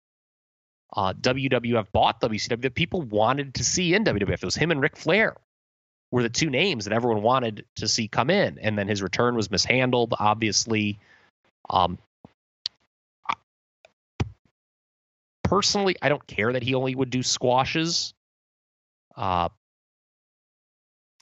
uh, 0.96 1.14
WWF 1.14 1.92
bought 1.92 2.22
WCW 2.22 2.62
that 2.62 2.76
people 2.76 3.02
wanted 3.02 3.56
to 3.56 3.64
see 3.64 3.94
in 3.94 4.04
WWF. 4.04 4.34
It 4.34 4.44
was 4.44 4.56
him 4.56 4.72
and 4.72 4.82
Ric 4.82 4.96
Flair 4.96 5.36
were 6.12 6.24
the 6.24 6.30
two 6.30 6.50
names 6.50 6.86
that 6.86 6.94
everyone 6.94 7.22
wanted 7.22 7.66
to 7.76 7.88
see 7.88 8.08
come 8.08 8.30
in, 8.30 8.60
and 8.60 8.78
then 8.78 8.88
his 8.88 9.02
return 9.02 9.36
was 9.36 9.52
mishandled. 9.52 10.14
Obviously, 10.18 11.00
um, 11.70 11.98
personally, 15.48 15.96
I 16.02 16.10
don't 16.10 16.26
care 16.28 16.54
that 16.54 16.64
he 16.64 16.76
only 16.76 16.94
would 16.94 17.10
do 17.10 17.24
squashes. 17.24 18.14
Uh, 19.16 19.50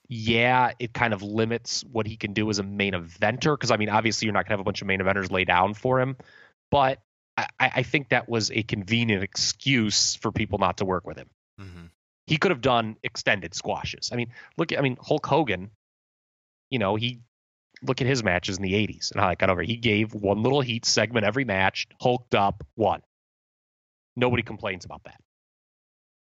yeah, 0.08 0.72
it 0.80 0.94
kind 0.94 1.14
of 1.14 1.22
limits 1.22 1.84
what 1.92 2.06
he 2.06 2.18
can 2.18 2.34
do 2.34 2.50
as 2.50 2.60
a 2.60 2.64
main 2.64 2.94
eventer 2.94 3.54
because 3.54 3.72
I 3.72 3.78
mean, 3.78 3.90
obviously, 3.90 4.26
you're 4.26 4.34
not 4.34 4.46
gonna 4.46 4.54
have 4.54 4.60
a 4.60 4.64
bunch 4.64 4.82
of 4.82 4.88
main 4.88 5.00
eventers 5.00 5.32
lay 5.32 5.46
down 5.46 5.74
for 5.74 6.00
him, 6.00 6.18
but 6.70 7.00
I, 7.38 7.48
I 7.60 7.84
think 7.84 8.10
that 8.10 8.30
was 8.30 8.52
a 8.52 8.64
convenient 8.64 9.24
excuse 9.24 10.16
for 10.16 10.32
people 10.32 10.60
not 10.60 10.78
to 10.78 10.86
work 10.86 11.06
with 11.06 11.18
him. 11.18 11.30
Mm-hmm. 11.60 11.86
He 12.28 12.38
could 12.38 12.52
have 12.52 12.62
done 12.62 12.98
extended 13.04 13.54
squashes. 13.54 14.10
I 14.12 14.16
mean, 14.16 14.32
look 14.58 14.72
at 14.72 14.80
I 14.80 14.82
mean 14.82 14.98
Hulk 15.02 15.26
Hogan. 15.26 15.72
You 16.70 16.80
know, 16.80 16.96
he 16.96 17.20
look 17.82 18.02
at 18.02 18.08
his 18.08 18.24
matches 18.24 18.58
in 18.58 18.64
the 18.64 18.74
'80s 18.74 19.12
and 19.12 19.22
how 19.22 19.30
it 19.30 19.38
got 19.38 19.50
over. 19.50 19.62
He 19.62 19.78
gave 19.78 20.14
one 20.14 20.44
little 20.44 20.62
heat 20.62 20.86
segment 20.86 21.26
every 21.26 21.46
match, 21.46 21.88
hulked 22.00 22.36
up, 22.36 22.64
won. 22.76 23.02
Nobody 24.16 24.44
complains 24.44 24.86
about 24.86 25.04
that. 25.06 25.20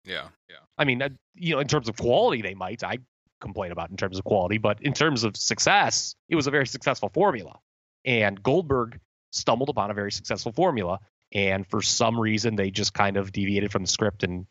Yeah. 0.06 0.28
Yeah. 0.50 0.58
I 0.78 0.86
mean, 0.86 1.02
you 1.36 1.56
know, 1.56 1.60
in 1.60 1.68
terms 1.68 1.90
of 1.90 1.98
quality, 1.98 2.42
they 2.42 2.56
might. 2.56 2.84
I 2.84 2.98
complain 3.40 3.72
about 3.72 3.90
in 3.90 3.98
terms 3.98 4.18
of 4.18 4.24
quality, 4.24 4.58
but 4.58 4.82
in 4.82 4.94
terms 4.94 5.24
of 5.24 5.36
success, 5.36 6.16
it 6.30 6.36
was 6.36 6.48
a 6.48 6.52
very 6.52 6.68
successful 6.68 7.10
formula. 7.10 7.60
And 8.06 8.42
Goldberg 8.42 9.00
stumbled 9.32 9.70
upon 9.70 9.92
a 9.92 9.94
very 9.94 10.12
successful 10.12 10.52
formula, 10.52 11.00
and 11.34 11.68
for 11.68 11.82
some 11.82 12.20
reason 12.20 12.56
they 12.56 12.72
just 12.72 12.94
kind 12.94 13.18
of 13.18 13.32
deviated 13.32 13.72
from 13.72 13.84
the 13.84 13.90
script 13.90 14.24
and 14.24 14.46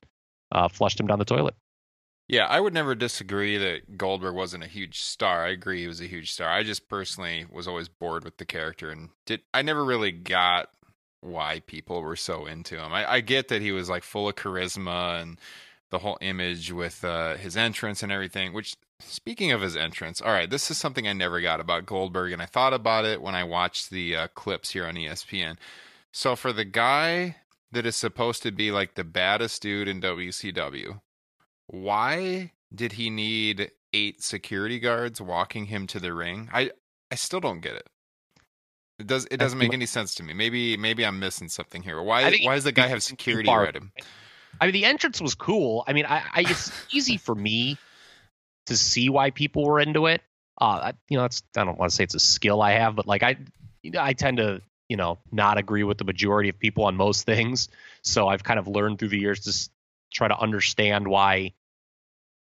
uh, 0.52 0.68
flushed 0.68 1.00
him 1.00 1.06
down 1.06 1.18
the 1.18 1.24
toilet. 1.24 1.54
Yeah, 2.28 2.46
I 2.46 2.60
would 2.60 2.74
never 2.74 2.94
disagree 2.94 3.56
that 3.58 3.98
Goldberg 3.98 4.36
wasn't 4.36 4.62
a 4.62 4.68
huge 4.68 5.00
star. 5.00 5.44
I 5.44 5.48
agree 5.48 5.80
he 5.80 5.88
was 5.88 6.00
a 6.00 6.06
huge 6.06 6.32
star. 6.32 6.48
I 6.48 6.62
just 6.62 6.88
personally 6.88 7.44
was 7.50 7.66
always 7.66 7.88
bored 7.88 8.22
with 8.22 8.36
the 8.36 8.44
character 8.44 8.90
and 8.90 9.08
did 9.26 9.40
I 9.52 9.62
never 9.62 9.84
really 9.84 10.12
got 10.12 10.68
why 11.20 11.62
people 11.66 12.02
were 12.02 12.16
so 12.16 12.46
into 12.46 12.76
him. 12.76 12.92
I, 12.92 13.12
I 13.12 13.20
get 13.20 13.48
that 13.48 13.62
he 13.62 13.72
was 13.72 13.88
like 13.88 14.02
full 14.02 14.28
of 14.28 14.36
charisma 14.36 15.20
and 15.20 15.38
the 15.90 15.98
whole 15.98 16.18
image 16.20 16.72
with 16.72 17.04
uh, 17.04 17.36
his 17.36 17.56
entrance 17.56 18.02
and 18.02 18.10
everything. 18.10 18.52
Which, 18.52 18.76
speaking 19.00 19.52
of 19.52 19.60
his 19.60 19.76
entrance, 19.76 20.20
all 20.20 20.32
right, 20.32 20.48
this 20.48 20.70
is 20.70 20.78
something 20.78 21.06
I 21.06 21.12
never 21.12 21.40
got 21.40 21.60
about 21.60 21.86
Goldberg, 21.86 22.32
and 22.32 22.40
I 22.40 22.46
thought 22.46 22.72
about 22.72 23.04
it 23.04 23.20
when 23.20 23.34
I 23.34 23.44
watched 23.44 23.90
the 23.90 24.16
uh, 24.16 24.28
clips 24.28 24.70
here 24.70 24.86
on 24.86 24.94
ESPN. 24.94 25.56
So 26.12 26.36
for 26.36 26.52
the 26.52 26.64
guy 26.64 27.36
that 27.72 27.86
is 27.86 27.96
supposed 27.96 28.42
to 28.42 28.50
be 28.50 28.70
like 28.70 28.94
the 28.94 29.04
baddest 29.04 29.62
dude 29.62 29.88
in 29.88 30.00
WCW, 30.00 31.00
why 31.66 32.52
did 32.74 32.92
he 32.92 33.10
need 33.10 33.70
eight 33.92 34.22
security 34.22 34.78
guards 34.78 35.20
walking 35.20 35.66
him 35.66 35.86
to 35.88 36.00
the 36.00 36.14
ring? 36.14 36.48
I 36.52 36.70
I 37.10 37.16
still 37.16 37.40
don't 37.40 37.60
get 37.60 37.74
it. 37.74 37.88
It 39.00 39.06
does 39.06 39.26
it 39.30 39.38
doesn't 39.38 39.58
make 39.58 39.72
any 39.72 39.86
sense 39.86 40.14
to 40.16 40.22
me. 40.22 40.34
Maybe 40.34 40.76
maybe 40.76 41.06
I'm 41.06 41.18
missing 41.18 41.48
something 41.48 41.82
here. 41.82 42.00
Why 42.02 42.36
why 42.42 42.54
does 42.54 42.64
the 42.64 42.72
guy 42.72 42.86
have 42.86 43.02
security 43.02 43.48
around 43.48 43.74
him? 43.74 43.92
I 44.60 44.66
mean, 44.66 44.74
the 44.74 44.84
entrance 44.84 45.22
was 45.22 45.34
cool. 45.34 45.84
I 45.86 45.94
mean, 45.94 46.04
I, 46.04 46.22
I 46.34 46.40
it's 46.42 46.70
easy 46.92 47.16
for 47.16 47.34
me 47.34 47.78
to 48.66 48.76
see 48.76 49.08
why 49.08 49.30
people 49.30 49.64
were 49.64 49.80
into 49.80 50.06
it. 50.06 50.20
Uh, 50.60 50.92
you 51.08 51.16
know, 51.16 51.22
that's 51.22 51.42
I 51.56 51.64
don't 51.64 51.78
want 51.78 51.90
to 51.90 51.96
say 51.96 52.04
it's 52.04 52.14
a 52.14 52.20
skill 52.20 52.60
I 52.60 52.72
have, 52.72 52.94
but 52.94 53.06
like 53.06 53.22
I, 53.22 53.38
I 53.98 54.12
tend 54.12 54.36
to 54.36 54.60
you 54.90 54.98
know 54.98 55.18
not 55.32 55.56
agree 55.56 55.82
with 55.82 55.96
the 55.96 56.04
majority 56.04 56.50
of 56.50 56.58
people 56.58 56.84
on 56.84 56.94
most 56.94 57.24
things. 57.24 57.70
So 58.02 58.28
I've 58.28 58.44
kind 58.44 58.58
of 58.58 58.68
learned 58.68 58.98
through 58.98 59.08
the 59.08 59.18
years 59.18 59.40
to 59.40 59.70
try 60.12 60.28
to 60.28 60.38
understand 60.38 61.08
why 61.08 61.54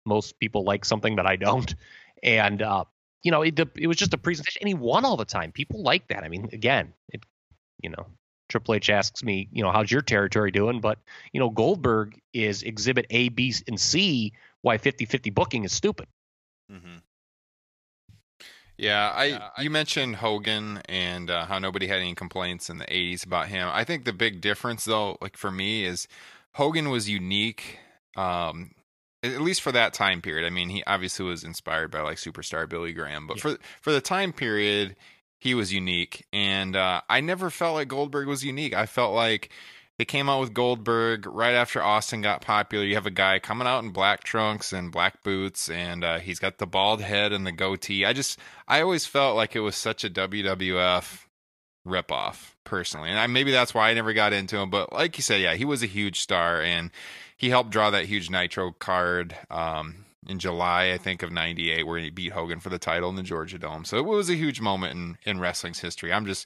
most 0.04 0.40
people 0.40 0.64
like 0.64 0.84
something 0.84 1.18
that 1.18 1.28
I 1.28 1.36
don't. 1.36 1.76
And 2.24 2.62
uh, 2.62 2.86
you 3.24 3.32
know, 3.32 3.42
it, 3.42 3.60
it 3.76 3.88
was 3.88 3.98
just 3.98 4.14
a 4.14 4.18
presentation, 4.18 4.60
and 4.62 4.68
he 4.68 4.74
won 4.74 5.06
all 5.06 5.18
the 5.18 5.26
time. 5.26 5.52
People 5.52 5.84
like 5.84 6.08
that. 6.08 6.24
I 6.24 6.30
mean, 6.30 6.50
again, 6.54 6.94
it, 7.10 7.24
you 7.82 7.90
know, 7.90 8.08
Triple 8.50 8.76
H 8.76 8.90
asks 8.90 9.24
me, 9.24 9.48
you 9.52 9.64
know, 9.64 9.72
how's 9.72 9.92
your 9.92 10.02
territory 10.02 10.52
doing? 10.52 10.82
But, 10.82 11.00
you 11.34 11.40
know, 11.40 11.50
Goldberg 11.50 12.20
is 12.34 12.64
exhibit 12.64 13.06
A, 13.10 13.30
B, 13.30 13.54
and 13.68 13.80
C 13.80 14.34
why 14.62 14.78
50 14.78 15.06
50 15.06 15.30
booking 15.30 15.64
is 15.64 15.72
stupid. 15.72 16.08
Mm-hmm. 16.72 16.98
Yeah, 18.78 19.12
I 19.14 19.26
yeah, 19.26 19.50
you 19.58 19.70
I, 19.70 19.74
mentioned 19.74 20.16
Hogan 20.18 20.82
and 20.88 21.30
uh, 21.30 21.46
how 21.46 21.60
nobody 21.60 21.88
had 21.88 22.00
any 22.00 22.16
complaints 22.16 22.70
in 22.70 22.78
the 22.78 22.86
80s 22.86 23.26
about 23.26 23.50
him. 23.50 23.68
I 23.72 23.84
think 23.84 24.06
the 24.06 24.14
big 24.14 24.40
difference 24.40 24.86
though, 24.86 25.18
like 25.22 25.36
for 25.36 25.52
me 25.52 25.84
is 25.84 26.08
Hogan 26.54 26.90
was 26.90 27.10
unique 27.10 27.80
um, 28.16 28.72
at 29.24 29.42
least 29.42 29.62
for 29.62 29.72
that 29.72 29.94
time 29.94 30.22
period. 30.22 30.46
I 30.46 30.50
mean, 30.50 30.70
he 30.70 30.84
obviously 30.86 31.26
was 31.26 31.44
inspired 31.44 31.92
by 31.92 32.02
like 32.02 32.18
superstar 32.18 32.68
Billy 32.68 32.94
Graham, 32.94 33.28
but 33.28 33.38
yeah. 33.38 33.42
for 33.42 33.58
for 33.82 33.92
the 33.92 34.02
time 34.02 34.34
period, 34.34 34.96
he 35.40 35.54
was 35.54 35.74
unique, 35.74 36.26
and 36.34 36.76
uh, 36.76 37.02
I 37.10 37.22
never 37.22 37.50
felt 37.50 37.76
like 37.76 37.88
Goldberg 37.88 38.28
was 38.28 38.44
unique. 38.44 38.74
I 38.74 38.86
felt 38.86 39.14
like 39.14 39.50
they 40.00 40.06
came 40.06 40.30
out 40.30 40.40
with 40.40 40.54
Goldberg 40.54 41.26
right 41.26 41.56
after 41.56 41.84
Austin 41.84 42.22
got 42.22 42.42
popular. 42.42 42.86
You 42.86 42.96
have 42.96 43.06
a 43.06 43.12
guy 43.12 43.40
coming 43.40 43.68
out 43.68 43.84
in 43.84 43.92
black 43.92 44.24
trunks 44.24 44.72
and 44.72 44.94
black 44.94 45.24
boots, 45.24 45.70
and 45.70 46.06
uh, 46.06 46.20
he's 46.20 46.40
got 46.40 46.58
the 46.58 46.66
bald 46.66 47.02
head 47.02 47.34
and 47.34 47.46
the 47.46 47.52
goatee. 47.52 48.06
I 48.06 48.14
just, 48.14 48.40
I 48.66 48.82
always 48.82 49.06
felt 49.06 49.36
like 49.36 49.58
it 49.58 49.60
was 49.60 49.76
such 49.76 50.06
a 50.06 50.10
WWF 50.10 51.26
ripoff 51.86 52.54
personally, 52.64 53.10
and 53.10 53.20
I, 53.20 53.28
maybe 53.28 53.52
that's 53.52 53.74
why 53.74 53.90
I 53.90 53.94
never 53.94 54.14
got 54.14 54.32
into 54.32 54.58
him. 54.58 54.70
But 54.70 54.94
like 54.94 55.18
you 55.18 55.22
said, 55.22 55.42
yeah, 55.42 55.56
he 55.56 55.66
was 55.66 55.84
a 55.84 55.88
huge 55.88 56.22
star, 56.22 56.62
and 56.62 56.92
he 57.40 57.50
helped 57.50 57.72
draw 57.72 57.90
that 57.90 58.06
huge 58.06 58.30
Nitro 58.30 58.72
card. 58.72 59.36
Um, 59.50 60.06
in 60.28 60.38
July, 60.38 60.92
I 60.92 60.98
think, 60.98 61.24
of 61.24 61.32
'98, 61.32 61.88
where 61.88 61.98
he 61.98 62.12
beat 62.12 62.34
Hogan 62.34 62.60
for 62.60 62.70
the 62.70 62.78
title 62.78 63.10
in 63.10 63.16
the 63.16 63.24
Georgia 63.24 63.58
Dome. 63.58 63.84
So 63.84 63.98
it 63.98 64.06
was 64.06 64.30
a 64.30 64.36
huge 64.36 64.62
moment 64.62 64.94
in 64.94 65.18
in 65.26 65.40
wrestling's 65.40 65.80
history. 65.80 66.14
I'm 66.14 66.28
just 66.28 66.46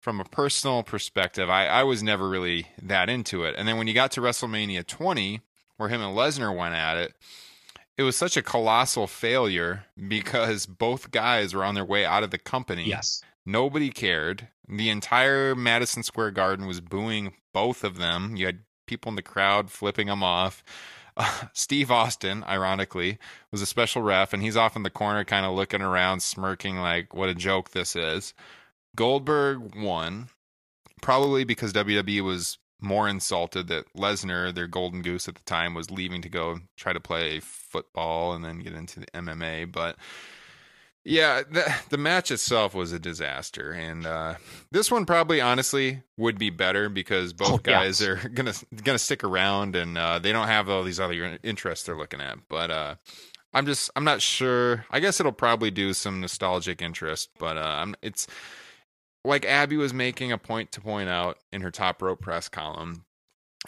from 0.00 0.18
a 0.18 0.24
personal 0.24 0.82
perspective, 0.82 1.48
I, 1.50 1.66
I 1.66 1.82
was 1.84 2.02
never 2.02 2.28
really 2.28 2.66
that 2.82 3.08
into 3.08 3.44
it. 3.44 3.54
And 3.56 3.68
then 3.68 3.76
when 3.76 3.86
you 3.86 3.94
got 3.94 4.12
to 4.12 4.20
WrestleMania 4.20 4.86
20, 4.86 5.40
where 5.76 5.88
him 5.88 6.00
and 6.00 6.16
Lesnar 6.16 6.56
went 6.56 6.74
at 6.74 6.96
it, 6.96 7.14
it 7.96 8.02
was 8.02 8.16
such 8.16 8.36
a 8.36 8.42
colossal 8.42 9.06
failure 9.06 9.84
because 10.08 10.64
both 10.64 11.10
guys 11.10 11.52
were 11.52 11.64
on 11.64 11.74
their 11.74 11.84
way 11.84 12.04
out 12.04 12.22
of 12.22 12.30
the 12.30 12.38
company. 12.38 12.88
Yes. 12.88 13.22
Nobody 13.44 13.90
cared. 13.90 14.48
The 14.66 14.88
entire 14.88 15.54
Madison 15.54 16.02
Square 16.02 16.30
Garden 16.32 16.66
was 16.66 16.80
booing 16.80 17.34
both 17.52 17.84
of 17.84 17.98
them. 17.98 18.36
You 18.36 18.46
had 18.46 18.60
people 18.90 19.08
in 19.08 19.16
the 19.16 19.22
crowd 19.22 19.70
flipping 19.70 20.08
them 20.08 20.24
off. 20.24 20.64
Steve 21.52 21.90
Austin, 21.92 22.42
ironically, 22.44 23.18
was 23.52 23.62
a 23.62 23.66
special 23.66 24.02
ref, 24.02 24.32
and 24.32 24.42
he's 24.42 24.56
off 24.56 24.74
in 24.74 24.82
the 24.82 24.90
corner, 24.90 25.24
kind 25.24 25.46
of 25.46 25.54
looking 25.54 25.80
around, 25.80 26.20
smirking 26.20 26.78
like, 26.78 27.14
"What 27.14 27.28
a 27.28 27.34
joke 27.34 27.70
this 27.70 27.94
is." 27.94 28.34
Goldberg 28.96 29.76
won, 29.76 30.28
probably 31.00 31.44
because 31.44 31.72
WWE 31.72 32.20
was 32.22 32.58
more 32.80 33.08
insulted 33.08 33.68
that 33.68 33.92
Lesnar, 33.94 34.52
their 34.52 34.66
golden 34.66 35.02
goose 35.02 35.28
at 35.28 35.36
the 35.36 35.44
time, 35.44 35.72
was 35.74 35.90
leaving 35.90 36.22
to 36.22 36.28
go 36.28 36.58
try 36.76 36.92
to 36.92 37.00
play 37.00 37.38
football 37.40 38.32
and 38.32 38.44
then 38.44 38.58
get 38.58 38.72
into 38.72 39.00
the 39.00 39.06
MMA. 39.14 39.70
But 39.70 39.96
yeah, 41.04 41.42
the 41.50 41.74
the 41.88 41.98
match 41.98 42.30
itself 42.30 42.74
was 42.74 42.92
a 42.92 42.98
disaster, 42.98 43.72
and 43.72 44.06
uh, 44.06 44.34
this 44.70 44.90
one 44.90 45.06
probably, 45.06 45.40
honestly, 45.40 46.02
would 46.18 46.38
be 46.38 46.50
better 46.50 46.90
because 46.90 47.32
both 47.32 47.50
oh, 47.50 47.58
guys 47.58 48.00
yes. 48.00 48.08
are 48.08 48.28
gonna 48.34 48.52
gonna 48.84 48.98
stick 48.98 49.24
around, 49.24 49.76
and 49.76 49.96
uh, 49.96 50.18
they 50.18 50.30
don't 50.32 50.48
have 50.48 50.68
all 50.68 50.82
these 50.82 51.00
other 51.00 51.38
interests 51.42 51.86
they're 51.86 51.96
looking 51.96 52.20
at. 52.20 52.38
But 52.48 52.70
uh, 52.70 52.94
I'm 53.54 53.64
just 53.64 53.90
I'm 53.96 54.04
not 54.04 54.20
sure. 54.20 54.84
I 54.90 55.00
guess 55.00 55.20
it'll 55.20 55.32
probably 55.32 55.70
do 55.70 55.94
some 55.94 56.20
nostalgic 56.20 56.82
interest, 56.82 57.30
but 57.38 57.56
uh, 57.56 57.86
it's 58.02 58.26
like 59.24 59.46
Abby 59.46 59.78
was 59.78 59.94
making 59.94 60.32
a 60.32 60.38
point 60.38 60.70
to 60.72 60.82
point 60.82 61.08
out 61.08 61.38
in 61.50 61.62
her 61.62 61.70
top 61.70 62.02
rope 62.02 62.20
press 62.20 62.50
column. 62.50 63.04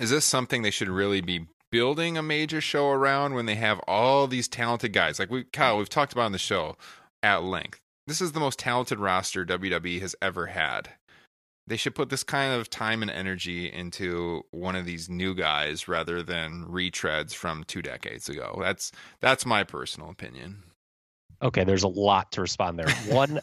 Is 0.01 0.11
this 0.11 0.27
something 0.27 0.61
they 0.61 0.71
should 0.71 0.89
really 0.89 1.23
be 1.23 1.47
building 1.71 2.19
a 2.19 2.23
major 2.23 2.61
show 2.61 2.91
around 2.91 3.33
when 3.33 3.47
they 3.47 3.55
have 3.55 3.81
all 3.89 4.27
these 4.27 4.49
talented 4.49 4.93
guys? 4.93 5.19
Like 5.19 5.31
we 5.31 5.45
Kyle, 5.45 5.79
we've 5.79 5.89
talked 5.89 6.13
about 6.13 6.27
on 6.27 6.33
the 6.33 6.39
show 6.39 6.77
at 7.23 7.43
length. 7.43 7.81
This 8.07 8.21
is 8.21 8.33
the 8.33 8.41
most 8.41 8.59
talented 8.59 8.99
roster 8.99 9.45
WWE 9.45 10.01
has 10.01 10.17
ever 10.21 10.47
had. 10.47 10.91
They 11.67 11.77
should 11.77 11.95
put 11.95 12.11
this 12.11 12.25
kind 12.25 12.53
of 12.53 12.69
time 12.69 13.03
and 13.03 13.11
energy 13.11 13.73
into 13.73 14.43
one 14.51 14.75
of 14.75 14.85
these 14.85 15.09
new 15.09 15.35
guys 15.35 15.87
rather 15.87 16.23
than 16.23 16.67
retreads 16.69 17.33
from 17.33 17.63
two 17.65 17.83
decades 17.83 18.29
ago. 18.29 18.59
That's 18.61 18.91
that's 19.21 19.47
my 19.47 19.63
personal 19.63 20.11
opinion. 20.11 20.65
Okay, 21.41 21.63
there's 21.63 21.85
a 21.85 21.89
lot 21.89 22.33
to 22.33 22.41
respond 22.41 22.79
there. 22.79 22.91
One, 23.09 23.41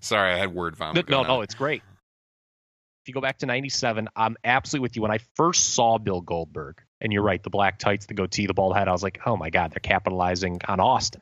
sorry, 0.00 0.32
I 0.32 0.38
had 0.38 0.54
word 0.54 0.76
vomit. 0.76 1.08
No, 1.10 1.22
no, 1.22 1.42
it's 1.42 1.54
great. 1.54 1.82
If 3.02 3.08
you 3.08 3.14
go 3.14 3.20
back 3.20 3.38
to 3.38 3.46
'97, 3.46 4.08
I'm 4.16 4.36
absolutely 4.42 4.82
with 4.82 4.96
you. 4.96 5.02
When 5.02 5.10
I 5.10 5.18
first 5.34 5.74
saw 5.74 5.98
Bill 5.98 6.22
Goldberg, 6.22 6.80
and 7.02 7.12
you're 7.12 7.22
right, 7.22 7.42
the 7.42 7.50
black 7.50 7.78
tights, 7.78 8.06
the 8.06 8.14
goatee, 8.14 8.46
the 8.46 8.54
bald 8.54 8.74
head, 8.74 8.88
I 8.88 8.92
was 8.92 9.02
like, 9.02 9.20
oh 9.26 9.36
my 9.36 9.50
god, 9.50 9.72
they're 9.72 9.80
capitalizing 9.80 10.60
on 10.66 10.80
Austin 10.80 11.20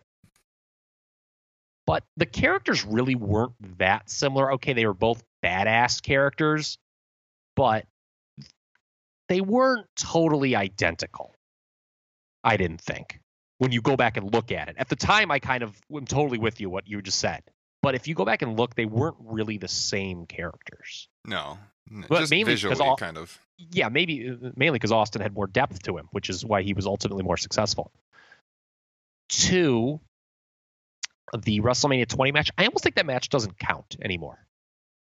but 1.87 2.05
the 2.17 2.27
characters 2.27 2.85
really 2.85 3.15
weren't 3.15 3.53
that 3.79 4.09
similar. 4.11 4.53
Okay, 4.55 4.73
they 4.73 4.87
were 4.87 4.95
both 4.95 5.23
badass 5.45 6.03
characters, 6.03 6.79
but 7.57 7.87
they 9.29 9.41
weren't 9.41 9.87
totally 9.97 10.57
identical. 10.57 11.35
I 12.43 12.57
didn't 12.57 12.81
think. 12.81 13.21
When 13.59 13.73
you 13.73 13.81
go 13.81 13.97
back 13.97 14.17
and 14.17 14.33
look 14.33 14.51
at 14.51 14.69
it, 14.69 14.77
at 14.79 14.89
the 14.89 14.97
time, 14.97 15.31
I 15.31 15.39
kind 15.39 15.63
of 15.63 15.81
am 15.95 16.07
totally 16.07 16.39
with 16.39 16.61
you 16.61 16.69
what 16.69 16.89
you 16.89 17.01
just 17.01 17.19
said. 17.19 17.43
But 17.83 17.95
if 17.95 18.09
you 18.09 18.15
go 18.15 18.25
back 18.25 18.43
and 18.43 18.59
look, 18.59 18.75
they 18.75 18.87
weren't 18.87 19.17
really 19.21 19.59
the 19.59 19.69
same 19.69 20.27
characters. 20.27 21.09
No, 21.25 21.59
but 22.09 22.21
just 22.21 22.31
mainly 22.31 22.53
visually, 22.53 22.81
all, 22.81 22.97
kind 22.97 23.19
of. 23.19 23.39
Yeah, 23.59 23.89
maybe 23.91 24.31
uh, 24.31 24.51
mainly 24.57 24.77
because 24.77 24.91
Austin 24.91 25.21
had 25.21 25.35
more 25.35 25.47
depth 25.47 25.83
to 25.85 25.97
him, 25.97 26.09
which 26.11 26.31
is 26.31 26.45
why 26.45 26.63
he 26.63 26.73
was 26.73 26.87
ultimately 26.87 27.23
more 27.23 27.37
successful. 27.37 27.93
Two, 29.29 30.01
the 31.39 31.61
WrestleMania 31.61 32.09
20 32.09 32.33
match, 32.33 32.51
I 32.59 32.67
almost 32.67 32.85
think 32.85 32.97
that 32.97 33.07
match 33.07 33.29
doesn't 33.29 33.59
count 33.59 33.97
anymore. 34.03 34.39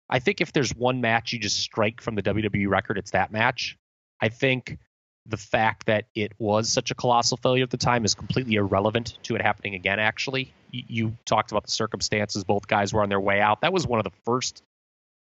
I 0.08 0.20
think 0.20 0.40
if 0.40 0.52
there's 0.52 0.74
one 0.74 1.00
match 1.00 1.32
you 1.32 1.38
just 1.38 1.58
strike 1.58 2.00
from 2.00 2.14
the 2.14 2.22
WWE 2.22 2.68
record, 2.68 2.98
it's 2.98 3.10
that 3.10 3.32
match. 3.32 3.76
I 4.20 4.28
think 4.28 4.78
the 5.26 5.36
fact 5.36 5.86
that 5.86 6.04
it 6.14 6.32
was 6.38 6.68
such 6.68 6.90
a 6.90 6.94
colossal 6.94 7.36
failure 7.36 7.64
at 7.64 7.70
the 7.70 7.76
time 7.76 8.04
is 8.04 8.14
completely 8.14 8.54
irrelevant 8.54 9.18
to 9.24 9.34
it 9.34 9.42
happening 9.42 9.74
again, 9.74 9.98
actually. 9.98 10.54
You, 10.70 10.82
you 10.86 11.16
talked 11.24 11.50
about 11.50 11.64
the 11.64 11.72
circumstances. 11.72 12.44
Both 12.44 12.68
guys 12.68 12.92
were 12.92 13.02
on 13.02 13.08
their 13.08 13.20
way 13.20 13.40
out. 13.40 13.62
That 13.62 13.72
was 13.72 13.86
one 13.86 13.98
of 13.98 14.04
the 14.04 14.16
first 14.24 14.62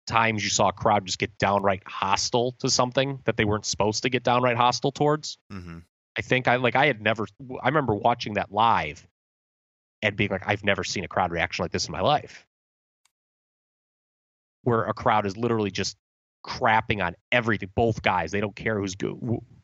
times 0.06 0.44
you 0.44 0.50
saw 0.50 0.70
a 0.70 0.74
crowd 0.74 1.06
just 1.06 1.20
get 1.20 1.38
downright 1.38 1.84
hostile 1.86 2.54
to 2.60 2.70
something 2.70 3.20
that 3.26 3.36
they 3.36 3.46
weren't 3.46 3.66
supposed 3.66 4.04
to 4.04 4.10
get 4.10 4.24
downright 4.24 4.58
hostile 4.58 4.92
towards. 4.92 5.38
Mm-hmm. 5.52 5.80
I 6.18 6.22
think 6.22 6.48
I 6.48 6.56
like 6.56 6.76
I 6.76 6.88
had 6.88 7.02
never 7.02 7.28
I 7.62 7.68
remember 7.68 7.94
watching 7.94 8.36
that 8.36 8.52
live 8.52 9.06
and 10.02 10.16
being 10.16 10.30
like, 10.30 10.44
I've 10.48 10.64
never 10.64 10.84
seen 10.84 11.04
a 11.04 11.08
crowd 11.08 11.32
reaction 11.32 11.64
like 11.64 11.72
this 11.72 11.88
in 11.88 11.92
my 11.92 12.02
life. 12.02 12.46
where 14.64 14.84
a 14.84 14.94
crowd 14.94 15.26
is 15.26 15.38
literally 15.38 15.72
just 15.72 15.98
crapping 16.46 17.04
on 17.04 17.16
everything. 17.32 17.70
Both 17.76 18.02
guys, 18.02 18.32
they 18.32 18.42
don't 18.42 18.56
care 18.56 18.78
who's 18.80 18.96
good. 18.96 19.18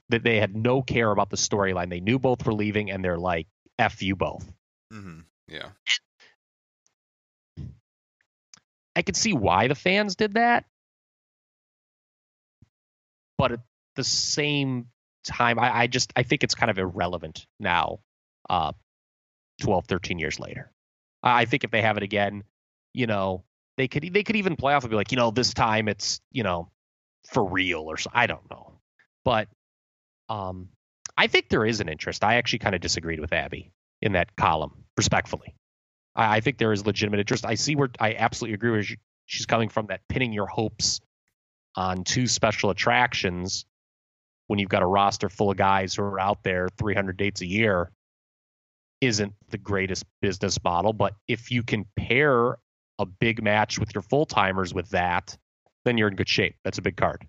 That 0.10 0.24
they 0.24 0.39
had 0.39 0.56
no 0.56 0.82
care 0.82 1.12
about 1.12 1.30
the 1.30 1.38
storyline. 1.38 1.89
They 1.89 2.00
knew 2.00 2.19
both 2.19 2.46
were 2.46 2.54
leaving, 2.54 2.91
and 2.91 3.04
they're 3.04 3.17
like, 3.17 3.48
"F 3.78 4.02
you 4.02 4.15
both." 4.15 4.46
Mm-hmm. 4.93 5.22
Yeah. 5.50 5.69
I 8.96 9.02
could 9.02 9.15
see 9.17 9.34
why 9.34 9.67
the 9.67 9.76
fans 9.76 10.15
did 10.15 10.34
that, 10.36 10.65
but 13.38 13.52
at 13.54 13.60
the 13.96 14.04
same 14.04 14.88
time, 15.26 15.60
I, 15.60 15.82
I 15.82 15.88
just 15.88 16.13
I 16.15 16.24
think 16.24 16.43
it's 16.43 16.56
kind 16.56 16.69
of 16.69 16.78
irrelevant 16.78 17.46
now, 17.60 18.00
uh, 18.50 18.74
12, 19.61 19.85
13 19.85 20.19
years 20.19 20.39
later. 20.39 20.71
I 21.23 21.45
think 21.45 21.63
if 21.63 21.71
they 21.71 21.81
have 21.81 21.97
it 21.97 22.03
again, 22.03 22.43
you 22.93 23.07
know, 23.07 23.43
they 23.77 23.87
could 23.87 24.13
they 24.13 24.23
could 24.23 24.35
even 24.35 24.55
play 24.55 24.73
off 24.73 24.83
and 24.83 24.89
be 24.91 24.95
like, 24.95 25.11
you 25.11 25.17
know, 25.17 25.31
this 25.31 25.53
time 25.53 25.87
it's 25.87 26.21
you 26.31 26.43
know 26.43 26.69
for 27.31 27.43
real 27.43 27.81
or 27.81 27.97
so. 27.97 28.09
I 28.13 28.27
don't 28.27 28.49
know, 28.51 28.73
but 29.23 29.47
um, 30.29 30.69
I 31.17 31.27
think 31.27 31.49
there 31.49 31.65
is 31.65 31.79
an 31.79 31.89
interest. 31.89 32.23
I 32.23 32.35
actually 32.35 32.59
kind 32.59 32.75
of 32.75 32.81
disagreed 32.81 33.19
with 33.19 33.33
Abby 33.33 33.71
in 34.01 34.13
that 34.13 34.35
column, 34.35 34.83
respectfully. 34.97 35.55
I, 36.15 36.37
I 36.37 36.39
think 36.41 36.57
there 36.57 36.73
is 36.73 36.85
legitimate 36.85 37.19
interest. 37.19 37.45
I 37.45 37.55
see 37.55 37.75
where 37.75 37.89
I 37.99 38.15
absolutely 38.15 38.55
agree 38.55 38.83
she, 38.83 38.97
she's 39.25 39.45
coming 39.45 39.69
from. 39.69 39.87
That 39.87 40.01
pinning 40.09 40.33
your 40.33 40.47
hopes 40.47 40.99
on 41.75 42.03
two 42.03 42.27
special 42.27 42.69
attractions 42.69 43.65
when 44.47 44.59
you've 44.59 44.69
got 44.69 44.83
a 44.83 44.87
roster 44.87 45.29
full 45.29 45.49
of 45.49 45.57
guys 45.57 45.95
who 45.95 46.03
are 46.03 46.19
out 46.19 46.43
there 46.43 46.67
300 46.77 47.17
dates 47.17 47.41
a 47.41 47.45
year 47.45 47.91
isn't 49.05 49.33
the 49.49 49.57
greatest 49.57 50.05
business 50.21 50.61
model. 50.63 50.93
But 50.93 51.15
if 51.27 51.51
you 51.51 51.63
can 51.63 51.85
pair 51.97 52.57
a 52.99 53.05
big 53.05 53.41
match 53.43 53.79
with 53.79 53.93
your 53.93 54.01
full 54.01 54.25
timers 54.25 54.73
with 54.73 54.89
that, 54.89 55.37
then 55.85 55.97
you're 55.97 56.07
in 56.07 56.15
good 56.15 56.29
shape. 56.29 56.55
That's 56.63 56.77
a 56.77 56.81
big 56.81 56.95
card. 56.97 57.27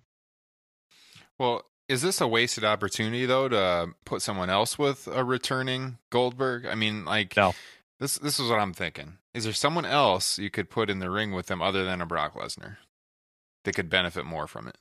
Well, 1.39 1.63
is 1.89 2.01
this 2.01 2.21
a 2.21 2.27
wasted 2.27 2.63
opportunity 2.63 3.25
though 3.25 3.47
to 3.49 3.89
put 4.05 4.21
someone 4.21 4.49
else 4.49 4.79
with 4.79 5.07
a 5.07 5.23
returning 5.23 5.97
Goldberg? 6.09 6.65
I 6.65 6.75
mean, 6.75 7.05
like 7.05 7.35
No. 7.35 7.53
this 7.99 8.17
this 8.17 8.39
is 8.39 8.49
what 8.49 8.59
I'm 8.59 8.73
thinking. 8.73 9.17
Is 9.33 9.43
there 9.43 9.53
someone 9.53 9.85
else 9.85 10.39
you 10.39 10.49
could 10.49 10.69
put 10.69 10.89
in 10.89 10.99
the 10.99 11.09
ring 11.11 11.31
with 11.33 11.47
them 11.47 11.61
other 11.61 11.83
than 11.83 12.01
a 12.01 12.05
Brock 12.05 12.35
Lesnar 12.35 12.77
that 13.65 13.75
could 13.75 13.89
benefit 13.89 14.25
more 14.25 14.47
from 14.47 14.67
it? 14.67 14.77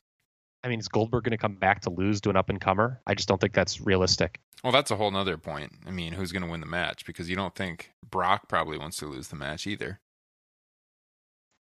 I 0.65 0.69
mean, 0.69 0.81
is 0.81 0.89
Goldberg 0.89 1.25
going 1.25 1.33
to 1.33 1.37
come 1.39 1.57
back 1.57 1.83
to 1.83 1.91
lose 1.91 2.21
to 2.23 2.31
an 2.31 2.37
up 2.37 2.49
and 2.49 2.59
comer? 2.61 3.01
I 3.07 3.15
just 3.15 3.29
don't 3.29 3.41
think 3.41 3.53
that's 3.53 3.81
realistic. 3.83 4.41
Well, 4.65 4.73
that's 4.73 4.91
a 4.91 4.97
whole 4.97 5.11
nother 5.11 5.37
point. 5.37 5.73
I 5.87 5.91
mean, 5.91 6.15
who's 6.15 6.33
going 6.33 6.43
to 6.43 6.49
win 6.51 6.61
the 6.61 6.67
match? 6.67 7.05
Because 7.05 7.29
you 7.29 7.37
don't 7.37 7.55
think 7.55 7.93
Brock 8.11 8.49
probably 8.49 8.79
wants 8.79 8.97
to 8.99 9.07
lose 9.07 9.29
the 9.29 9.37
match 9.37 9.67
either. 9.67 10.01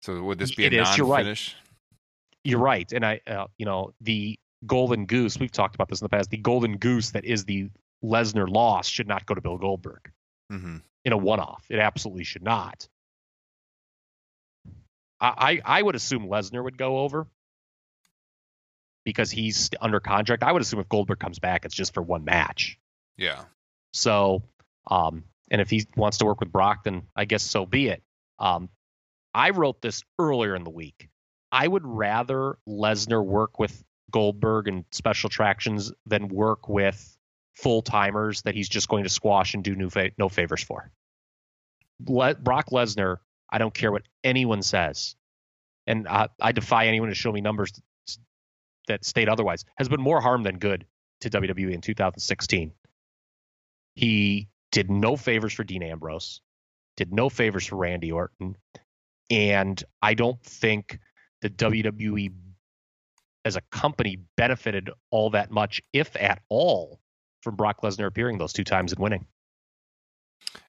So 0.04 0.22
would 0.24 0.38
this 0.38 0.54
be 0.54 0.66
It 0.66 0.74
a 0.74 0.82
is, 0.84 0.98
you're 0.98 1.08
right. 1.08 1.18
non-finish? 1.18 1.56
You're 2.44 2.60
right, 2.60 2.92
and 2.92 3.06
I, 3.06 3.22
uh, 3.28 3.46
you 3.58 3.66
know, 3.66 3.94
the 4.02 4.38
golden 4.66 5.06
goose. 5.08 5.40
We've 5.40 5.52
talked 5.52 5.76
about 5.76 5.90
this 5.90 6.02
in 6.02 6.06
the 6.06 6.10
past. 6.10 6.30
The 6.30 6.38
golden 6.38 6.78
goose 6.78 7.12
that 7.12 7.26
is 7.26 7.46
the 7.46 7.70
Lesnar 8.04 8.48
loss 8.50 8.88
should 8.88 9.08
not 9.08 9.26
go 9.26 9.34
to 9.36 9.42
Bill 9.42 9.58
Goldberg 9.58 10.12
Mm-hmm. 10.52 10.78
in 11.06 11.14
a 11.14 11.18
one-off. 11.18 11.64
It 11.70 11.80
absolutely 11.80 12.24
should 12.24 12.44
not. 12.44 12.88
I, 15.20 15.62
I 15.66 15.80
I 15.80 15.82
would 15.82 15.96
assume 15.96 16.28
Lesnar 16.28 16.64
would 16.64 16.78
go 16.78 17.00
over 17.00 17.28
because 19.04 19.32
he's 19.32 19.70
under 19.80 20.00
contract. 20.00 20.44
I 20.44 20.52
would 20.52 20.62
assume 20.62 20.80
if 20.80 20.90
Goldberg 20.90 21.20
comes 21.20 21.40
back, 21.40 21.66
it's 21.66 21.76
just 21.76 21.94
for 21.94 22.02
one 22.02 22.24
match. 22.24 22.78
Yeah. 23.18 23.44
So, 23.94 24.44
um, 24.90 25.24
and 25.50 25.62
if 25.62 25.70
he 25.70 25.86
wants 25.96 26.18
to 26.20 26.26
work 26.26 26.40
with 26.40 26.52
Brock, 26.52 26.84
then 26.84 27.04
I 27.16 27.26
guess 27.26 27.44
so 27.44 27.66
be 27.66 27.88
it. 27.88 28.04
Um, 28.40 28.70
I 29.34 29.52
wrote 29.52 29.82
this 29.82 30.04
earlier 30.20 30.56
in 30.56 30.64
the 30.64 30.70
week. 30.70 31.10
I 31.52 31.68
would 31.68 31.86
rather 31.86 32.58
Lesnar 32.68 33.24
work 33.24 33.60
with 33.60 33.84
Goldberg 34.12 34.68
and 34.68 34.86
special 34.92 35.28
attractions 35.28 35.92
than 36.06 36.28
work 36.28 36.70
with 36.70 37.18
full 37.56 37.82
timers 37.82 38.42
that 38.44 38.56
he's 38.56 38.70
just 38.70 38.88
going 38.88 39.04
to 39.04 39.10
squash 39.10 39.54
and 39.54 39.64
do 39.64 39.76
new 39.76 39.90
fa- 39.90 40.12
no 40.18 40.30
favors 40.30 40.64
for. 40.64 40.92
Le- 42.08 42.36
Brock 42.36 42.70
Lesnar, 42.72 43.18
I 43.50 43.58
don't 43.58 43.74
care 43.74 43.92
what 43.92 44.04
anyone 44.24 44.62
says, 44.64 45.16
and 45.86 46.08
I, 46.08 46.30
I 46.40 46.54
defy 46.54 46.88
anyone 46.88 47.10
to 47.10 47.16
show 47.16 47.32
me 47.32 47.42
numbers 47.42 47.74
that 48.88 49.06
state 49.06 49.30
otherwise, 49.30 49.66
has 49.78 49.90
been 49.90 50.02
more 50.02 50.22
harm 50.22 50.44
than 50.44 50.58
good 50.58 50.86
to 51.22 51.30
WWE 51.30 51.74
in 51.74 51.82
2016. 51.82 52.72
He 53.96 54.50
did 54.72 54.90
no 54.90 55.16
favors 55.16 55.54
for 55.54 55.64
Dean 55.64 55.84
Ambrose, 55.84 56.42
did 56.98 57.14
no 57.14 57.30
favors 57.30 57.68
for 57.68 57.76
Randy 57.76 58.12
Orton, 58.12 58.56
and 59.30 59.84
I 60.02 60.14
don't 60.14 60.42
think 60.44 61.00
the 61.42 61.50
WWE 61.50 62.32
as 63.44 63.56
a 63.56 63.62
company 63.72 64.20
benefited 64.38 64.90
all 65.10 65.32
that 65.32 65.52
much, 65.52 65.82
if 65.94 66.16
at 66.16 66.42
all, 66.50 67.00
from 67.42 67.56
Brock 67.56 67.82
Lesnar 67.82 68.06
appearing 68.06 68.38
those 68.38 68.54
two 68.54 68.64
times 68.64 68.92
and 68.92 69.00
winning. 69.00 69.26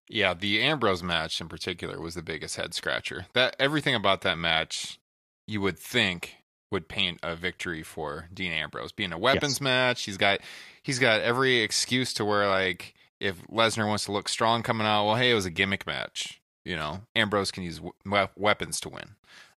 Yeah, 0.09 0.35
the 0.35 0.61
Ambrose 0.63 1.03
match 1.03 1.41
in 1.41 1.49
particular 1.49 2.01
was 2.01 2.15
the 2.15 2.23
biggest 2.23 2.57
head 2.57 2.75
scratcher. 2.75 3.27
That 3.35 3.57
everything 3.59 3.95
about 3.95 4.23
that 4.23 4.39
match 4.39 4.99
you 5.47 5.61
would 5.61 5.79
think 5.79 6.37
would 6.73 6.89
paint 6.89 7.21
a 7.23 7.37
victory 7.37 7.83
for 7.85 8.29
Dean 8.35 8.51
Ambrose. 8.53 8.91
Being 8.91 9.13
a 9.13 9.19
weapons 9.19 9.55
Yes. 9.55 9.61
match, 9.61 10.03
he's 10.03 10.17
got 10.17 10.41
he's 10.83 10.99
got 10.99 11.21
every 11.21 11.59
excuse 11.61 12.13
to 12.15 12.25
where 12.25 12.49
like 12.49 12.95
if 13.21 13.47
Lesnar 13.47 13.87
wants 13.87 14.07
to 14.07 14.13
look 14.13 14.29
strong 14.29 14.63
coming 14.65 14.87
out, 14.87 15.07
well, 15.07 15.15
hey, 15.17 15.31
it 15.31 15.35
was 15.35 15.47
a 15.47 15.51
gimmick 15.51 15.87
match. 15.87 16.41
You 16.65 16.75
know, 16.77 17.03
Ambrose 17.15 17.51
can 17.53 17.63
use 17.63 17.81
we- 17.81 17.91
weapons 18.37 18.81
to 18.81 18.89
win. 18.89 19.15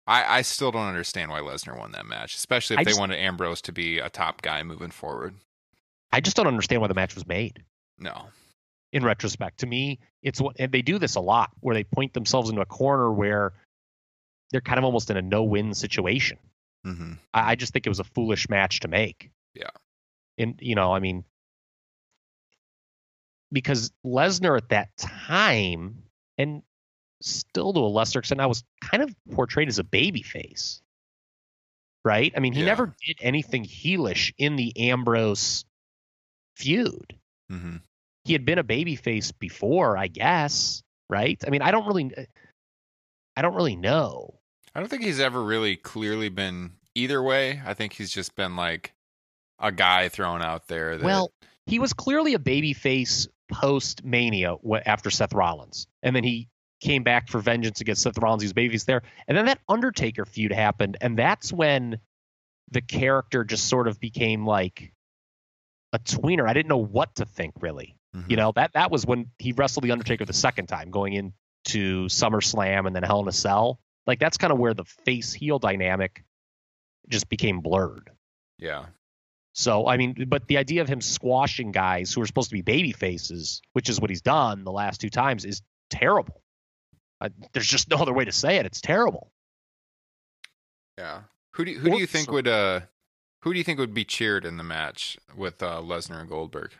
I, 0.06 0.38
I 0.38 0.42
still 0.42 0.70
don't 0.70 0.86
understand 0.86 1.30
why 1.30 1.40
Lesnar 1.40 1.78
won 1.78 1.92
that 1.92 2.04
match, 2.04 2.34
especially 2.34 2.74
if 2.74 2.80
I 2.80 2.84
they 2.84 2.90
just- 2.90 3.00
wanted 3.00 3.18
Ambrose 3.18 3.62
to 3.62 3.72
be 3.72 3.98
a 4.00 4.10
top 4.10 4.42
guy 4.42 4.62
moving 4.62 4.90
forward. 4.90 5.34
I 6.12 6.20
just 6.20 6.36
don't 6.36 6.46
understand 6.46 6.82
why 6.82 6.88
the 6.88 6.94
match 6.94 7.14
was 7.14 7.26
made. 7.26 7.62
No. 7.98 8.26
in 8.92 9.02
retrospect. 9.04 9.58
To 9.60 9.66
me, 9.66 9.98
it's 10.22 10.40
what 10.40 10.54
and 10.58 10.70
they 10.70 10.82
do 10.82 10.98
this 10.98 11.14
a 11.16 11.20
lot 11.20 11.50
where 11.60 11.74
they 11.74 11.84
point 11.84 12.12
themselves 12.12 12.48
into 12.50 12.60
a 12.60 12.66
corner 12.66 13.10
where 13.12 13.52
they're 14.50 14.60
kind 14.60 14.78
of 14.78 14.84
almost 14.84 15.10
in 15.10 15.16
a 15.16 15.22
no-win 15.22 15.74
situation. 15.74 16.38
Hmm 16.84 17.14
I, 17.32 17.52
I 17.52 17.54
just 17.54 17.72
think 17.72 17.86
it 17.86 17.90
was 17.90 18.00
a 18.00 18.04
foolish 18.04 18.48
match 18.48 18.80
to 18.80 18.88
make. 18.88 19.30
Yeah. 19.54 19.70
And 20.38 20.58
you 20.60 20.74
know, 20.74 20.92
I 20.94 21.00
mean, 21.00 21.24
because 23.52 23.92
Lesnar 24.04 24.56
at 24.56 24.68
that 24.70 24.96
time, 24.96 26.02
and 26.38 26.62
still 27.22 27.72
to 27.72 27.80
a 27.80 27.88
lesser 27.88 28.18
extent, 28.20 28.40
I 28.40 28.46
was 28.46 28.64
kind 28.82 29.02
of 29.02 29.14
portrayed 29.32 29.68
as 29.68 29.78
a 29.78 29.84
baby 29.84 30.22
face. 30.22 30.82
Right? 32.04 32.32
I 32.36 32.40
mean, 32.40 32.52
he 32.52 32.60
Yeah. 32.60 32.66
never 32.66 32.94
did 33.06 33.18
anything 33.20 33.64
heelish 33.64 34.32
in 34.38 34.56
the 34.56 34.90
Ambrose 34.90 35.64
feud 36.56 37.18
hmm 37.48 37.76
he 38.24 38.32
had 38.32 38.44
been 38.44 38.58
a 38.58 38.64
babyface 38.64 39.32
before, 39.38 39.96
I 39.98 40.08
guess, 40.08 40.82
right? 41.10 41.42
I 41.46 41.50
mean, 41.50 41.62
I 41.62 41.70
don't 41.70 41.86
really, 41.86 42.10
I 43.36 43.42
don't 43.42 43.54
really 43.54 43.76
know. 43.76 44.40
I 44.74 44.80
don't 44.80 44.88
think 44.88 45.02
he's 45.02 45.20
ever 45.20 45.42
really 45.42 45.76
clearly 45.76 46.28
been 46.28 46.72
either 46.94 47.22
way. 47.22 47.62
I 47.64 47.74
think 47.74 47.92
he's 47.92 48.10
just 48.12 48.34
been 48.34 48.56
like 48.56 48.92
a 49.58 49.70
guy 49.70 50.08
thrown 50.08 50.42
out 50.42 50.66
there. 50.68 50.96
That, 50.96 51.04
Well, 51.04 51.32
he 51.66 51.78
was 51.78 51.92
clearly 51.92 52.34
a 52.34 52.38
babyface 52.38 53.28
post 53.52 54.04
Mania 54.04 54.56
after 54.86 55.10
Seth 55.10 55.32
Rollins, 55.32 55.86
and 56.02 56.14
then 56.14 56.24
he 56.24 56.48
came 56.80 57.02
back 57.02 57.28
for 57.28 57.40
vengeance 57.40 57.80
against 57.80 58.02
Seth 58.02 58.18
Rollins. 58.18 58.42
He 58.42 58.46
was 58.46 58.52
babyface 58.52 58.84
there, 58.84 59.02
and 59.28 59.38
then 59.38 59.46
that 59.46 59.60
Undertaker 59.68 60.24
feud 60.24 60.52
happened, 60.52 60.96
and 61.00 61.18
that's 61.18 61.52
when 61.52 62.00
the 62.70 62.80
character 62.80 63.44
just 63.44 63.68
sort 63.68 63.86
of 63.88 64.00
became 64.00 64.44
like 64.46 64.92
a 65.92 65.98
tweener. 66.00 66.48
I 66.48 66.52
didn't 66.52 66.68
know 66.68 66.78
what 66.78 67.14
to 67.16 67.24
think 67.24 67.54
really. 67.60 67.96
Mhm. 68.16 68.30
You 68.30 68.36
know 68.36 68.52
that 68.56 68.72
that 68.72 68.90
was 68.90 69.06
when 69.06 69.30
he 69.38 69.52
wrestled 69.52 69.84
the 69.84 69.92
Undertaker 69.92 70.24
the 70.24 70.32
second 70.32 70.66
time, 70.66 70.90
going 70.90 71.12
into 71.12 72.06
SummerSlam 72.08 72.86
and 72.86 72.96
then 72.96 73.02
Hell 73.04 73.20
in 73.20 73.28
a 73.28 73.32
Cell. 73.32 73.80
Like 74.06 74.18
that's 74.18 74.36
kind 74.36 74.52
of 74.52 74.58
where 74.58 74.74
the 74.74 74.84
face 74.84 75.32
heel 75.32 75.58
dynamic 75.58 76.24
just 77.08 77.28
became 77.28 77.60
blurred. 77.60 78.10
yeah, 78.58 78.86
So 79.52 79.86
I 79.86 79.96
mean, 79.96 80.26
but 80.28 80.46
the 80.48 80.58
idea 80.58 80.82
of 80.82 80.88
him 80.88 81.00
squashing 81.00 81.72
guys 81.72 82.12
who 82.12 82.20
are 82.22 82.26
supposed 82.26 82.50
to 82.50 82.54
be 82.54 82.62
baby 82.62 82.92
faces, 82.92 83.60
which 83.72 83.88
is 83.88 84.00
what 84.00 84.10
he's 84.10 84.22
done 84.22 84.64
the 84.64 84.72
last 84.72 85.00
two 85.00 85.10
times, 85.10 85.44
is 85.44 85.62
terrible. 85.90 86.42
Uh, 87.20 87.28
there's 87.52 87.66
just 87.68 87.88
no 87.90 87.96
other 87.96 88.12
way 88.12 88.24
to 88.24 88.32
say 88.32 88.56
it. 88.56 88.66
It's 88.66 88.80
terrible. 88.80 89.30
yeah. 90.98 91.20
Who 91.52 91.64
do 91.64 91.70
you, 91.70 91.78
who 91.78 91.90
do 91.90 91.98
you 91.98 92.06
think 92.06 92.30
would 92.32 92.48
uh 92.48 92.80
who 93.42 93.52
do 93.52 93.58
you 93.58 93.64
think 93.64 93.78
would 93.78 93.94
be 93.94 94.04
cheered 94.04 94.44
in 94.44 94.56
the 94.56 94.64
match 94.64 95.16
with 95.36 95.62
uh, 95.62 95.80
Lesnar 95.80 96.20
and 96.20 96.28
Goldberg? 96.28 96.72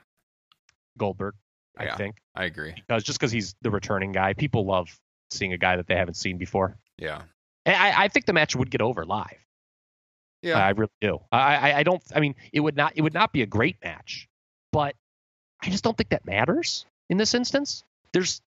Goldberg, 0.98 1.34
Yeah. 1.78 1.92
I 1.92 1.96
think, 1.96 2.16
I 2.34 2.44
agree. 2.44 2.72
because 2.74 3.04
just 3.04 3.18
because 3.18 3.30
he's 3.32 3.54
the 3.62 3.70
returning 3.70 4.12
guy, 4.12 4.32
people 4.32 4.64
love 4.64 4.88
seeing 5.30 5.52
a 5.52 5.58
guy 5.58 5.76
that 5.76 5.86
they 5.86 5.94
haven't 5.94 6.14
seen 6.14 6.38
before. 6.38 6.76
Yeah, 6.98 7.22
I, 7.66 8.04
I 8.04 8.08
think 8.08 8.26
the 8.26 8.32
match 8.32 8.54
would 8.56 8.70
get 8.70 8.80
over 8.80 9.04
live. 9.04 9.38
yeah. 10.42 10.58
I 10.58 10.70
really 10.70 10.92
do. 11.00 11.18
I, 11.32 11.56
I 11.56 11.78
I 11.78 11.82
don't. 11.82 12.02
I 12.14 12.20
mean, 12.20 12.34
it 12.52 12.60
would 12.60 12.76
not. 12.76 12.92
It 12.96 13.02
would 13.02 13.14
not 13.14 13.32
be 13.32 13.42
a 13.42 13.46
great 13.46 13.76
match, 13.82 14.28
but 14.72 14.94
I 15.62 15.70
just 15.70 15.82
don't 15.84 15.96
think 15.96 16.10
that 16.10 16.24
matters 16.26 16.86
in 17.10 17.16
this 17.16 17.34
instance. 17.34 17.82
There's. 18.12 18.40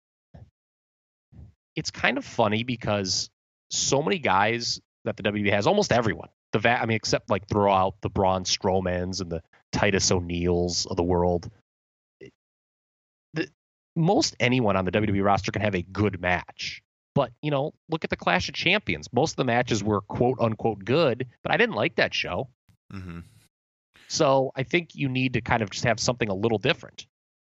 It's 1.75 1.91
kind 1.91 2.17
of 2.19 2.25
funny 2.25 2.63
because 2.65 3.29
so 3.71 4.03
many 4.03 4.19
guys 4.19 4.81
that 5.05 5.17
the 5.17 5.23
WWE 5.25 5.51
has. 5.53 5.67
Almost 5.67 5.93
everyone. 5.93 6.29
The 6.53 6.59
va- 6.61 6.81
I 6.81 6.87
mean, 6.87 6.97
except 6.97 7.29
like 7.31 7.49
throw 7.49 7.73
out 7.73 7.95
the 8.01 8.09
Braun 8.09 8.45
Strowmans 8.45 9.21
and 9.21 9.31
the 9.31 9.43
Titus 9.73 10.11
O'Neills 10.11 10.87
of 10.87 10.97
the 10.97 11.03
world. 11.03 11.51
The, 13.35 13.49
most 13.95 14.37
anyone 14.41 14.77
on 14.77 14.85
the 14.85 14.93
WWE 14.93 15.23
roster 15.25 15.53
can 15.53 15.63
have 15.63 15.75
a 15.75 15.83
good 15.83 16.21
match. 16.21 16.83
But, 17.17 17.33
you 17.41 17.51
know, 17.51 17.73
look 17.89 18.05
at 18.05 18.11
the 18.11 18.17
Clash 18.17 18.51
of 18.51 18.55
Champions. 18.55 19.11
Most 19.11 19.33
of 19.33 19.37
the 19.37 19.45
matches 19.45 19.83
were 19.83 20.03
quote 20.03 20.37
unquote 20.39 20.85
good, 20.85 21.27
but 21.43 21.51
I 21.51 21.57
didn't 21.57 21.75
like 21.75 21.97
that 21.97 22.13
show. 22.13 22.51
Mm-hmm. 22.93 23.21
So 24.09 24.53
I 24.55 24.65
think 24.65 24.95
you 24.95 25.09
need 25.09 25.33
to 25.33 25.41
kind 25.41 25.63
of 25.63 25.71
just 25.71 25.87
have 25.87 25.99
something 25.99 26.29
a 26.29 26.35
little 26.35 26.59
different. 26.59 27.07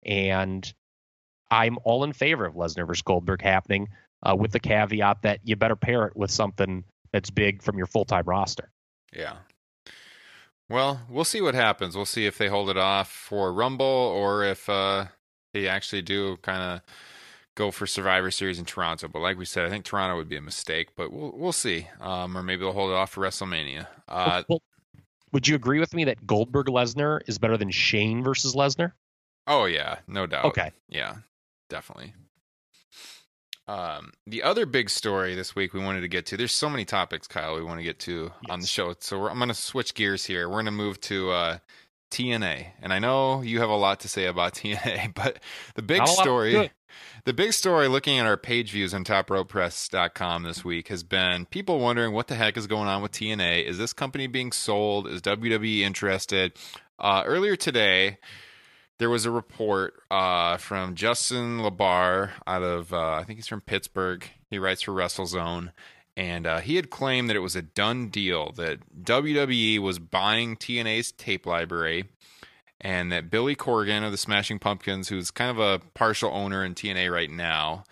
And 0.05 0.71
I'm 1.51 1.79
all 1.83 2.05
in 2.05 2.13
favor 2.13 2.45
of 2.45 2.53
Lesnar 2.53 2.87
versus 2.87 3.01
Goldberg 3.01 3.41
happening 3.41 3.89
uh, 4.23 4.37
with 4.39 4.53
the 4.53 4.61
caveat 4.61 5.23
that 5.23 5.41
you 5.45 5.57
better 5.57 5.77
pair 5.77 6.05
it 6.09 6.15
with 6.15 6.31
something 6.31 6.85
that's 7.11 7.31
big 7.31 7.63
from 7.63 7.79
your 7.79 7.87
full 7.87 8.05
time 8.05 8.25
roster. 8.27 8.71
Yeah. 9.17 9.37
Well, 10.69 11.01
we'll 11.09 11.25
see 11.25 11.41
what 11.41 11.55
happens. 11.55 11.97
We'll 11.97 12.05
see 12.05 12.27
if 12.27 12.37
they 12.37 12.49
hold 12.49 12.69
it 12.69 12.77
off 12.77 13.11
for 13.11 13.51
Rumble 13.51 13.87
or 13.87 14.45
if 14.45 14.69
uh, 14.69 15.07
they 15.55 15.69
actually 15.69 16.03
do 16.03 16.37
kind 16.43 16.63
of 16.63 16.81
go 17.55 17.71
for 17.71 17.87
Survivor 17.87 18.31
Series 18.31 18.59
in 18.59 18.65
Toronto. 18.65 19.09
But 19.09 19.21
like 19.21 19.39
we 19.39 19.45
said, 19.45 19.65
I 19.65 19.71
think 19.71 19.85
Toronto 19.85 20.17
would 20.17 20.29
be 20.29 20.37
a 20.37 20.43
mistake, 20.43 20.89
but 20.97 21.13
we'll 21.13 21.33
we'll 21.35 21.53
see. 21.53 21.89
Um, 22.01 22.37
or 22.37 22.43
maybe 22.43 22.61
they'll 22.61 22.73
hold 22.73 22.91
it 22.91 22.95
off 22.95 23.11
for 23.11 23.23
WrestleMania. 23.23 23.87
Uh, 24.09 24.43
well, 24.49 24.63
would 25.33 25.49
you 25.49 25.55
agree 25.55 25.81
with 25.81 25.95
me 25.95 26.05
that 26.05 26.27
Goldberg 26.27 26.67
Lesnar 26.67 27.21
is 27.27 27.39
better 27.39 27.57
than 27.57 27.71
Shane 27.71 28.23
versus 28.23 28.55
Lesnar? 28.55 28.93
Oh 29.47 29.67
yeah, 29.67 29.99
no 30.07 30.27
doubt. 30.27 30.47
Okay. 30.47 30.71
Yeah, 30.89 31.17
definitely. 31.69 32.15
Um, 33.67 34.13
the 34.27 34.43
other 34.43 34.67
big 34.67 34.91
story 34.91 35.35
this 35.35 35.57
week 35.57 35.73
we 35.73 35.81
wanted 35.81 36.03
to 36.03 36.09
get 36.09 36.27
to. 36.27 36.37
There's 36.37 36.53
so 36.53 36.69
many 36.69 36.85
topics, 36.85 37.27
Kyle, 37.27 37.55
we 37.55 37.63
want 37.63 37.81
to 37.81 37.85
get 37.85 37.99
to 38.01 38.31
yes. 38.43 38.51
on 38.51 38.61
the 38.61 38.67
show. 38.67 38.95
So 38.99 39.27
I'm 39.27 39.39
going 39.39 39.49
to 39.49 39.55
switch 39.55 39.95
gears 39.95 40.25
here. 40.25 40.49
We're 40.49 40.57
going 40.57 40.67
to 40.67 40.71
move 40.71 41.01
to 41.03 41.31
uh, 41.31 41.59
TNA, 42.15 42.67
and 42.81 42.93
I 42.93 43.01
know 43.01 43.43
you 43.43 43.61
have 43.61 43.71
a 43.71 43.77
lot 43.77 43.99
to 44.01 44.09
say 44.09 44.27
about 44.27 44.55
TNA, 44.55 45.15
but 45.15 45.41
the 45.75 45.83
big 45.83 46.07
story, 46.07 46.71
the 47.25 47.33
big 47.33 47.53
story, 47.53 47.89
looking 47.89 48.19
at 48.19 48.27
our 48.27 48.37
page 48.37 48.71
views 48.71 48.95
on 48.95 49.05
TopRopePress.com 49.05 50.45
this 50.45 50.65
week 50.65 50.89
has 50.89 51.03
been 51.03 51.47
people 51.47 51.81
wondering 51.81 52.13
what 52.13 52.29
the 52.29 52.37
heck 52.37 52.57
is 52.57 52.69
going 52.69 52.89
on 52.89 53.03
with 53.03 53.11
TNA. 53.11 53.65
Is 53.65 53.79
this 53.79 53.93
company 53.93 54.29
being 54.29 54.53
sold? 54.53 55.09
Is 55.09 55.23
WWE 55.23 55.81
interested? 55.81 56.53
Uh, 57.01 57.25
earlier 57.27 57.57
today 57.57 58.19
there 58.99 59.11
was 59.11 59.27
a 59.27 59.31
report 59.31 59.95
uh, 60.11 60.57
from 60.57 60.95
Justin 60.95 61.59
LaBar 61.59 62.31
out 62.47 62.63
of, 62.63 62.93
uh, 62.93 63.15
I 63.15 63.25
think 63.25 63.39
he's 63.39 63.49
from 63.49 63.61
Pittsburgh. 63.61 64.25
He 64.51 64.59
writes 64.59 64.83
for 64.83 64.93
WrestleZone. 64.93 65.73
And 66.17 66.47
uh, 66.47 66.61
he 66.61 66.77
had 66.77 66.91
claimed 66.91 67.29
that 67.29 67.37
it 67.37 67.41
was 67.41 67.57
a 67.57 67.63
done 67.63 68.09
deal, 68.09 68.53
that 68.53 68.79
WWE 69.03 69.81
was 69.81 69.99
buying 69.99 70.57
TNA's 70.57 71.11
tape 71.11 71.45
library, 71.45 72.05
and 72.81 73.11
that 73.11 73.31
Billy 73.31 73.57
Corgan 73.57 74.05
of 74.05 74.13
the 74.13 74.19
Smashing 74.19 74.61
Pumpkins, 74.61 75.09
who's 75.09 75.31
kind 75.31 75.51
of 75.51 75.59
a 75.59 75.85
partial 75.95 76.31
owner 76.33 76.65
in 76.65 76.75
TNA 76.75 77.11
right 77.11 77.31
now, 77.31 77.85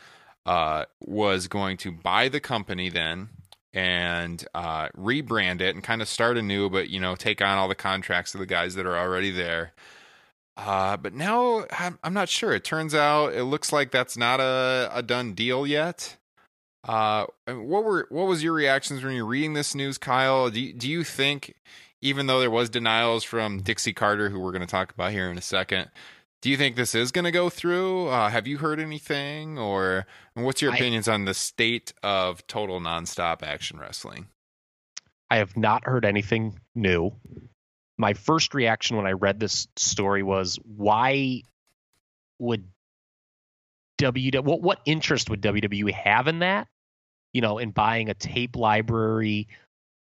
uh, 0.46 0.84
was 1.00 1.48
going 1.48 1.76
to 1.78 1.90
buy 1.90 2.28
the 2.28 2.40
company 2.40 2.88
then 2.88 3.30
and 3.74 4.46
uh, 4.54 4.88
rebrand 4.90 5.60
it 5.60 5.74
and 5.74 5.82
kind 5.82 6.02
of 6.02 6.08
start 6.08 6.36
anew, 6.36 6.68
but, 6.68 6.90
you 6.90 7.00
know, 7.00 7.16
take 7.16 7.40
on 7.40 7.58
all 7.58 7.68
the 7.68 7.74
contracts 7.74 8.34
of 8.34 8.40
the 8.40 8.46
guys 8.46 8.74
that 8.74 8.86
are 8.86 8.98
already 8.98 9.30
there. 9.30 9.72
Uh, 10.56 10.96
but 10.96 11.14
now 11.14 11.64
I'm, 11.70 11.98
I'm 12.04 12.12
not 12.12 12.28
sure. 12.28 12.52
It 12.52 12.64
turns 12.64 12.94
out 12.94 13.32
it 13.32 13.44
looks 13.44 13.72
like 13.72 13.90
that's 13.90 14.16
not 14.16 14.40
a, 14.40 14.90
a 14.92 15.02
done 15.02 15.32
deal 15.32 15.66
yet. 15.66 16.16
Uh, 16.84 17.26
what 17.46 17.84
were 17.84 18.06
what 18.10 18.26
was 18.26 18.42
your 18.42 18.52
reactions 18.52 19.04
when 19.04 19.14
you're 19.14 19.24
reading 19.24 19.54
this 19.54 19.74
news, 19.74 19.98
Kyle? 19.98 20.50
Do 20.50 20.60
you, 20.60 20.72
do 20.72 20.88
you 20.88 21.04
think, 21.04 21.54
even 22.00 22.26
though 22.26 22.40
there 22.40 22.50
was 22.50 22.68
denials 22.68 23.24
from 23.24 23.60
Dixie 23.60 23.92
Carter, 23.92 24.30
who 24.30 24.40
we're 24.40 24.52
going 24.52 24.60
to 24.62 24.66
talk 24.66 24.92
about 24.92 25.12
here 25.12 25.30
in 25.30 25.38
a 25.38 25.42
second, 25.42 25.90
do 26.40 26.50
you 26.50 26.56
think 26.56 26.74
this 26.74 26.94
is 26.94 27.12
going 27.12 27.24
to 27.24 27.30
go 27.30 27.48
through? 27.48 28.08
Uh, 28.08 28.28
have 28.30 28.46
you 28.46 28.58
heard 28.58 28.80
anything, 28.80 29.58
or 29.58 30.06
what's 30.34 30.60
your 30.60 30.72
opinions 30.72 31.06
I, 31.06 31.14
on 31.14 31.24
the 31.24 31.34
state 31.34 31.92
of 32.02 32.46
total 32.46 32.80
nonstop 32.80 33.42
action 33.42 33.78
wrestling? 33.78 34.26
I 35.30 35.36
have 35.36 35.56
not 35.56 35.86
heard 35.86 36.04
anything 36.04 36.58
new 36.74 37.12
my 38.02 38.14
first 38.14 38.52
reaction 38.54 38.96
when 38.96 39.06
I 39.06 39.12
read 39.12 39.38
this 39.38 39.68
story 39.76 40.22
was 40.22 40.58
why 40.64 41.42
would 42.38 42.68
W 43.98 44.42
what 44.42 44.60
what 44.60 44.80
interest 44.84 45.30
would 45.30 45.40
WWE 45.40 45.92
have 45.92 46.26
in 46.26 46.40
that? 46.40 46.66
You 47.32 47.40
know, 47.40 47.58
in 47.58 47.70
buying 47.70 48.10
a 48.10 48.14
tape 48.14 48.56
library 48.56 49.48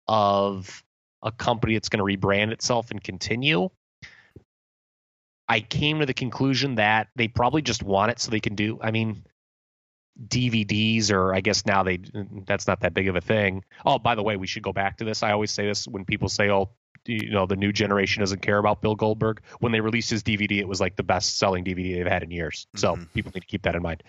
of 0.08 0.84
a 1.22 1.32
company 1.32 1.74
that's 1.74 1.90
going 1.90 2.06
to 2.06 2.18
rebrand 2.18 2.52
itself 2.52 2.92
and 2.92 3.04
continue. 3.04 3.70
I 5.50 5.62
came 5.62 6.00
to 6.00 6.06
the 6.06 6.14
conclusion 6.14 6.76
that 6.76 7.08
they 7.16 7.28
probably 7.28 7.62
just 7.62 7.82
want 7.82 8.12
it 8.12 8.20
so 8.20 8.32
they 8.32 8.40
can 8.40 8.56
do. 8.56 8.80
I 8.82 8.92
mean, 8.92 9.24
DVDs, 10.28 11.12
or 11.12 11.34
I 11.34 11.42
guess 11.42 11.66
now 11.66 11.84
they 11.84 12.00
that's 12.46 12.68
not 12.68 12.82
that 12.82 12.94
big 12.94 13.08
of 13.08 13.16
a 13.16 13.22
thing. 13.22 13.64
Oh, 13.86 14.00
by 14.00 14.16
the 14.16 14.24
way, 14.24 14.36
we 14.36 14.48
should 14.48 14.64
go 14.64 14.74
back 14.74 14.98
to 14.98 15.06
this. 15.06 15.24
I 15.24 15.32
always 15.32 15.52
say 15.52 15.66
this 15.66 15.88
when 15.88 16.06
people 16.06 16.28
say, 16.28 16.50
"Oh, 16.50 16.70
you 17.06 17.32
know 17.32 17.46
the 17.46 17.56
new 17.56 17.72
generation 17.72 18.22
doesn't 18.22 18.42
care 18.42 18.58
about 18.58 18.82
Bill 18.82 18.96
Goldberg. 18.96 19.42
When 19.60 19.72
they 19.72 19.80
released 19.80 20.10
his 20.10 20.24
DVD, 20.24 20.60
it 20.60 20.68
was 20.68 20.82
like 20.82 20.96
the 20.96 21.04
best 21.04 21.38
selling 21.38 21.64
DVD 21.64 21.96
they've 21.96 22.08
had 22.08 22.24
in 22.24 22.32
years. 22.32 22.68
So 22.76 22.94
mm-hmm. 22.94 23.04
people 23.14 23.32
need 23.34 23.42
to 23.42 23.48
keep 23.48 23.64
that 23.64 23.76
in 23.76 23.82
mind. 23.82 24.04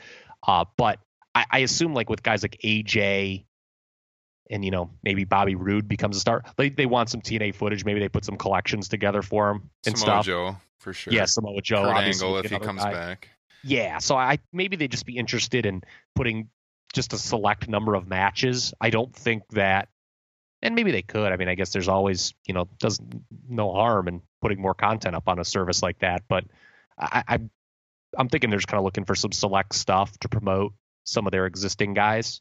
Uh, 0.47 0.65
but 0.77 0.99
I, 1.39 1.45
I, 1.51 1.59
assume 1.61 1.95
like 1.95 2.11
with 2.11 2.23
guys 2.23 2.43
like 2.43 2.59
AJ 2.65 3.45
and 4.51 4.65
you 4.65 4.71
know 4.71 4.91
maybe 5.03 5.25
Bobby 5.25 5.55
Roode 5.55 5.89
becomes 5.89 6.17
a 6.17 6.21
star. 6.21 6.43
They 6.57 6.71
they 6.71 6.87
want 6.87 7.11
some 7.11 7.21
TNA 7.21 7.55
footage. 7.55 7.85
Maybe 7.85 8.01
they 8.01 8.09
put 8.09 8.25
some 8.25 8.37
collections 8.37 8.89
together 8.89 9.23
for 9.23 9.51
him 9.51 9.71
and 9.87 9.99
Samoa 9.99 10.15
stuff. 10.15 10.27
Joe 10.27 10.57
for 10.79 10.93
sure. 10.93 11.13
Yeah, 11.13 11.27
Samoa 11.27 11.61
Joe. 11.63 11.85
Kurt 11.85 11.97
Angle 11.97 12.39
if 12.39 12.51
he 12.51 12.59
comes 12.59 12.83
guy. 12.83 12.93
back. 12.93 13.29
Yeah, 13.65 13.99
so 13.99 14.17
I 14.17 14.39
maybe 14.53 14.77
they'd 14.77 14.91
just 14.91 15.07
be 15.07 15.17
interested 15.17 15.67
in 15.67 15.83
putting 16.15 16.49
just 16.95 17.13
a 17.13 17.19
select 17.19 17.69
number 17.69 17.95
of 17.95 18.09
matches. 18.09 18.73
I 18.81 18.91
don't 18.91 19.15
think 19.15 19.43
that 19.51 19.89
and 20.63 20.75
maybe 20.75 20.91
they 20.91 21.03
could. 21.03 21.33
I 21.33 21.37
mean, 21.37 21.49
I 21.49 21.55
guess 21.55 21.73
there's 21.73 21.89
always, 21.89 22.35
you 22.47 22.55
know, 22.55 22.69
does 22.79 23.01
no 23.49 23.73
harm 23.73 24.09
in 24.09 24.23
putting 24.41 24.61
more 24.61 24.75
content 24.75 25.15
up 25.15 25.29
on 25.29 25.39
a 25.39 25.45
service 25.45 25.83
like 25.83 26.01
that. 26.01 26.23
But 26.29 26.45
I, 26.99 27.23
I 27.29 27.39
I'm 28.17 28.29
thinking 28.29 28.51
they're 28.51 28.59
just 28.59 28.69
kind 28.69 28.79
of 28.79 28.85
looking 28.85 29.05
for 29.05 29.15
some 29.15 29.33
select 29.33 29.75
stuff 29.75 30.17
to 30.21 30.29
promote 30.29 30.73
some 31.09 31.27
of 31.27 31.33
their 31.33 31.47
existing 31.47 31.95
guys. 31.95 32.41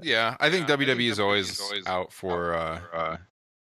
Yeah, 0.00 0.36
I 0.38 0.50
think 0.50 0.68
yeah, 0.68 0.76
WWE, 0.76 0.82
I 0.82 0.86
think 0.86 1.00
is, 1.00 1.20
always 1.20 1.50
is 1.50 1.60
always 1.60 1.86
out 1.86 2.12
for, 2.12 2.54
uh, 2.54 2.80
uh, 2.92 3.16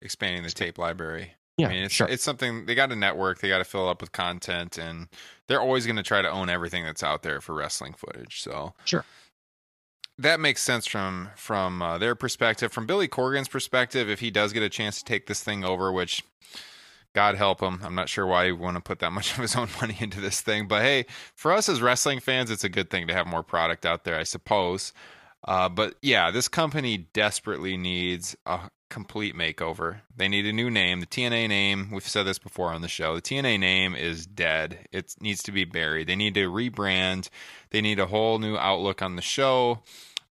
expanding 0.03 0.43
the 0.43 0.51
tape 0.51 0.79
library. 0.79 1.35
Yeah, 1.59 1.69
I 1.69 1.71
mean, 1.71 1.85
it's 1.85 1.95
sure. 1.95 2.09
it's 2.09 2.23
something 2.23 2.67
they 2.67 2.75
got 2.75 2.93
a 2.93 2.97
network, 2.97 3.41
they 3.41 3.49
got 3.49 3.59
to 3.59 3.65
fill 3.65 3.89
up 3.89 4.01
with 4.01 4.13
content, 4.13 4.79
and 4.79 5.09
they're 5.49 5.61
always 5.61 5.85
going 5.85 5.97
to 5.97 6.03
try 6.03 6.23
to 6.23 6.31
own 6.31 6.49
everything 6.49 6.85
that's 6.85 7.03
out 7.03 7.23
there 7.23 7.41
for 7.41 7.55
wrestling 7.55 7.93
footage. 7.93 8.41
So 8.41 8.73
sure, 8.85 9.05
that 10.19 10.41
makes 10.41 10.63
sense 10.63 10.87
from 10.87 11.31
from 11.37 11.83
uh, 11.83 11.99
their 11.99 12.15
perspective. 12.15 12.73
From 12.73 12.87
Billy 12.87 13.07
Corgan's 13.07 13.49
perspective, 13.49 14.09
if 14.09 14.21
he 14.21 14.31
does 14.31 14.53
get 14.53 14.63
a 14.63 14.71
chance 14.71 14.99
to 14.99 15.05
take 15.05 15.27
this 15.27 15.43
thing 15.43 15.63
over, 15.63 15.93
which 15.93 16.23
God 17.15 17.35
help 17.35 17.61
him, 17.61 17.81
I'm 17.83 17.95
not 17.95 18.09
sure 18.09 18.27
why 18.27 18.47
he 18.47 18.53
want 18.53 18.77
to 18.77 18.83
put 18.83 19.01
that 19.01 19.13
much 19.13 19.33
of 19.33 19.39
his 19.39 19.57
own 19.57 19.69
money 19.81 19.97
into 20.01 20.21
this 20.21 20.41
thing. 20.41 20.69
But 20.69 20.83
hey, 20.83 21.07
for 21.35 21.53
us 21.53 21.69
as 21.69 21.83
wrestling 21.83 22.21
fans, 22.21 22.51
it's 22.51 22.65
a 22.65 22.69
good 22.69 22.91
thing 22.91 23.07
to 23.09 23.15
have 23.15 23.27
more 23.27 23.43
product 23.43 23.87
out 23.87 24.05
there, 24.05 24.19
I 24.19 24.25
suppose. 24.25 24.93
Uh, 25.45 25.69
but 25.69 25.95
yeah, 26.03 26.31
this 26.31 26.49
company 26.49 27.09
desperately 27.13 27.77
needs 27.77 28.37
a 28.47 28.71
complete 28.89 29.35
makeover. 29.35 30.03
They 30.15 30.29
need 30.29 30.47
a 30.47 30.53
new 30.53 30.71
name. 30.71 31.01
The 31.01 31.07
TNA 31.07 31.49
name, 31.49 31.91
we've 31.91 32.07
said 32.07 32.25
this 32.25 32.39
before 32.39 32.73
on 32.73 32.83
the 32.83 32.89
show, 32.89 33.15
the 33.15 33.23
TNA 33.23 33.59
name 33.59 33.95
is 33.95 34.27
dead. 34.27 34.87
It 34.93 35.15
needs 35.21 35.43
to 35.45 35.53
be 35.53 35.65
buried. 35.65 36.07
They 36.07 36.15
need 36.15 36.35
to 36.35 36.51
rebrand. 36.51 37.29
They 37.71 37.81
need 37.81 37.99
a 37.99 38.07
whole 38.07 38.39
new 38.39 38.57
outlook 38.57 39.03
on 39.03 39.17
the 39.17 39.23
show. 39.23 39.81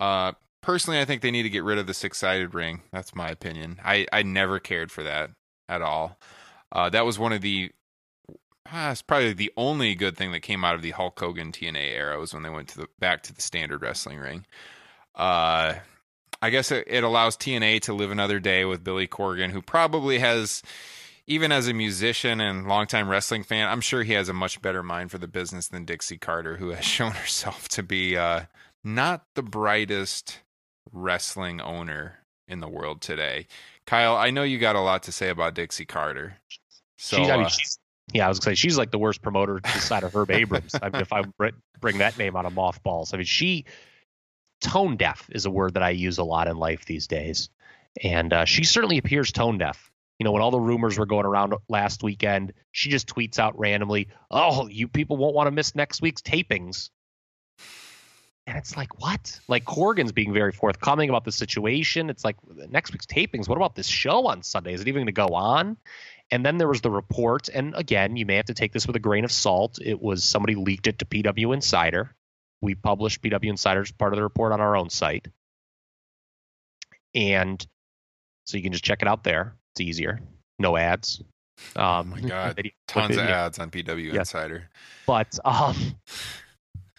Uh, 0.01 0.33
personally, 0.63 1.01
I 1.01 1.05
think 1.05 1.21
they 1.21 1.33
need 1.33 1.43
to 1.43 1.51
get 1.51 1.65
rid 1.65 1.79
of 1.79 1.87
the 1.87 1.95
six 1.95 2.19
sided 2.19 2.55
ring. 2.55 2.83
That's 2.93 3.15
my 3.15 3.29
opinion. 3.29 3.81
I, 3.85 4.07
I 4.13 4.23
never 4.23 4.59
cared 4.61 4.91
for 4.91 5.03
that 5.03 5.31
at 5.69 5.83
all. 5.83 6.19
Uh, 6.75 6.91
that 6.91 7.07
was 7.07 7.19
one 7.19 7.33
of 7.33 7.41
the 7.41 7.71
uh, 8.73 8.89
it's 8.91 9.03
probably 9.03 9.33
the 9.33 9.53
only 9.57 9.95
good 9.95 10.17
thing 10.17 10.33
that 10.33 10.41
came 10.41 10.65
out 10.65 10.75
of 10.75 10.83
the 10.83 10.91
Hulk 10.91 11.19
Hogan 11.21 11.53
TNA 11.53 11.93
era 11.93 12.19
was 12.19 12.33
when 12.33 12.43
they 12.43 12.51
went 12.51 12.69
to 12.69 12.79
the 12.79 12.89
back 12.99 13.23
to 13.25 13.35
the 13.35 13.43
standard 13.43 13.83
wrestling 13.83 14.19
ring. 14.19 14.47
Uh, 15.15 15.75
I 16.41 16.51
guess 16.51 16.71
it, 16.71 16.85
it 16.87 17.05
allows 17.05 17.37
TNA 17.37 17.83
to 17.83 17.95
live 17.95 18.11
another 18.11 18.41
day 18.41 18.65
with 18.65 18.83
Billy 18.83 19.07
Corgan, 19.07 19.51
who 19.51 19.63
probably 19.63 20.19
has, 20.19 20.63
even 21.27 21.53
as 21.53 21.69
a 21.69 21.75
musician 21.75 22.41
and 22.41 22.67
longtime 22.67 23.09
wrestling 23.09 23.45
fan, 23.45 23.69
I'm 23.69 23.81
sure 23.81 24.03
he 24.03 24.15
has 24.15 24.29
a 24.29 24.35
much 24.35 24.61
better 24.61 24.83
mind 24.83 25.11
for 25.11 25.19
the 25.19 25.29
business 25.29 25.69
than 25.69 25.85
Dixie 25.85 26.19
Carter, 26.19 26.57
who 26.57 26.71
has 26.71 26.85
shown 26.85 27.13
herself 27.13 27.69
to 27.71 27.83
be 27.83 28.17
uh, 28.17 28.43
not 28.83 29.25
the 29.35 29.43
brightest 29.43 30.41
wrestling 30.91 31.61
owner 31.61 32.19
in 32.49 32.61
the 32.61 32.69
world 32.69 33.01
today. 33.01 33.47
Kyle, 33.87 34.17
I 34.17 34.31
know 34.31 34.43
you 34.43 34.59
got 34.59 34.77
a 34.77 34.81
lot 34.81 35.03
to 35.05 35.13
say 35.13 35.29
about 35.29 35.55
Dixie 35.55 35.85
Carter. 35.85 36.39
So, 36.99 37.17
she's, 37.17 37.31
I 37.31 37.37
mean, 37.37 37.47
uh, 37.47 37.49
she's, 37.49 37.79
yeah, 38.13 38.27
I 38.27 38.29
was 38.29 38.39
gonna 38.39 38.57
say 38.57 38.61
she's 38.61 38.79
like 38.79 38.91
the 38.91 38.99
worst 38.99 39.23
promoter 39.23 39.61
beside 39.61 40.05
of 40.05 40.15
Herb 40.15 40.31
Abrams. 40.31 40.75
I 40.81 40.89
mean, 40.91 41.03
if 41.03 41.13
I 41.13 41.23
bring 41.81 41.99
that 41.99 42.19
name 42.19 42.37
out 42.37 42.47
of 42.47 42.55
mothballs, 42.55 43.15
I 43.15 43.17
mean, 43.17 43.27
she 43.27 43.65
tone 44.61 44.97
deaf 44.97 45.29
is 45.33 45.47
a 45.47 45.51
word 45.51 45.75
that 45.75 45.83
I 45.83 45.91
use 45.91 46.19
a 46.19 46.25
lot 46.25 46.49
in 46.49 46.57
life 46.57 46.85
these 46.85 47.07
days, 47.07 47.49
and 48.03 48.33
uh, 48.33 48.45
she 48.45 48.65
certainly 48.65 48.99
appears 48.99 49.33
tone 49.33 49.59
deaf. 49.59 49.91
You 50.19 50.25
know, 50.25 50.33
when 50.33 50.43
all 50.43 50.53
the 50.53 50.61
rumors 50.61 50.97
were 50.97 51.07
going 51.07 51.27
around 51.27 51.55
last 51.69 52.05
weekend, 52.05 52.53
she 52.71 52.89
just 52.89 53.09
tweets 53.09 53.39
out 53.39 53.59
randomly, 53.59 54.09
"Oh, 54.31 54.69
you 54.69 54.87
people 54.87 55.17
won't 55.17 55.35
want 55.35 55.49
to 55.49 55.51
miss 55.51 55.75
next 55.75 56.01
week's 56.03 56.23
tapings." 56.23 56.91
And 58.47 58.59
it's 58.59 58.77
like, 58.77 59.01
what? 59.01 59.41
Like 59.49 59.65
Corgan's 59.65 60.13
being 60.13 60.33
very 60.33 60.53
forthcoming 60.53 61.09
about 61.09 61.25
the 61.25 61.33
situation. 61.33 62.11
It's 62.11 62.25
like 62.25 62.37
next 62.69 62.93
week's 62.93 63.07
tapings. 63.07 63.49
What 63.49 63.57
about 63.57 63.75
this 63.75 63.87
show 63.87 64.27
on 64.27 64.43
Sunday? 64.43 64.75
Is 64.75 64.83
it 64.83 64.89
even 64.89 65.01
going 65.01 65.07
to 65.07 65.13
go 65.13 65.29
on? 65.29 65.79
And 66.31 66.45
then 66.45 66.57
there 66.59 66.69
was 66.69 66.81
the 66.81 66.91
report, 66.91 67.49
and 67.49 67.75
again, 67.77 68.17
you 68.17 68.27
may 68.27 68.37
have 68.37 68.47
to 68.47 68.55
take 68.55 68.73
this 68.73 68.87
with 68.87 68.97
a 68.97 69.01
grain 69.01 69.25
of 69.25 69.31
salt. 69.33 69.79
It 69.81 70.01
was 70.01 70.25
somebody 70.25 70.55
leaked 70.55 70.87
it 70.87 70.99
to 71.01 71.05
PW 71.05 71.55
Insider. 71.55 72.11
We 72.63 72.75
published 72.75 73.23
PW 73.23 73.51
Insider's 73.51 73.93
part 73.93 74.13
of 74.13 74.17
the 74.17 74.23
report 74.23 74.53
on 74.53 74.61
our 74.61 74.75
own 74.77 74.89
site, 74.91 75.29
and 77.15 77.65
so 78.47 78.57
you 78.57 78.63
can 78.63 78.73
just 78.73 78.85
check 78.85 79.03
it 79.03 79.09
out 79.09 79.23
there. 79.23 79.55
It's 79.73 79.81
easier, 79.81 80.21
no 80.59 80.77
ads. 80.77 81.23
Um, 81.77 82.13
oh 82.17 82.17
my 82.17 82.21
god, 82.29 82.71
tons 82.89 83.17
of 83.17 83.23
ads 83.25 83.59
on 83.59 83.71
PW 83.71 84.13
Yeah. 84.13 84.21
Insider. 84.21 84.69
but 85.07 85.39
um, 85.45 85.77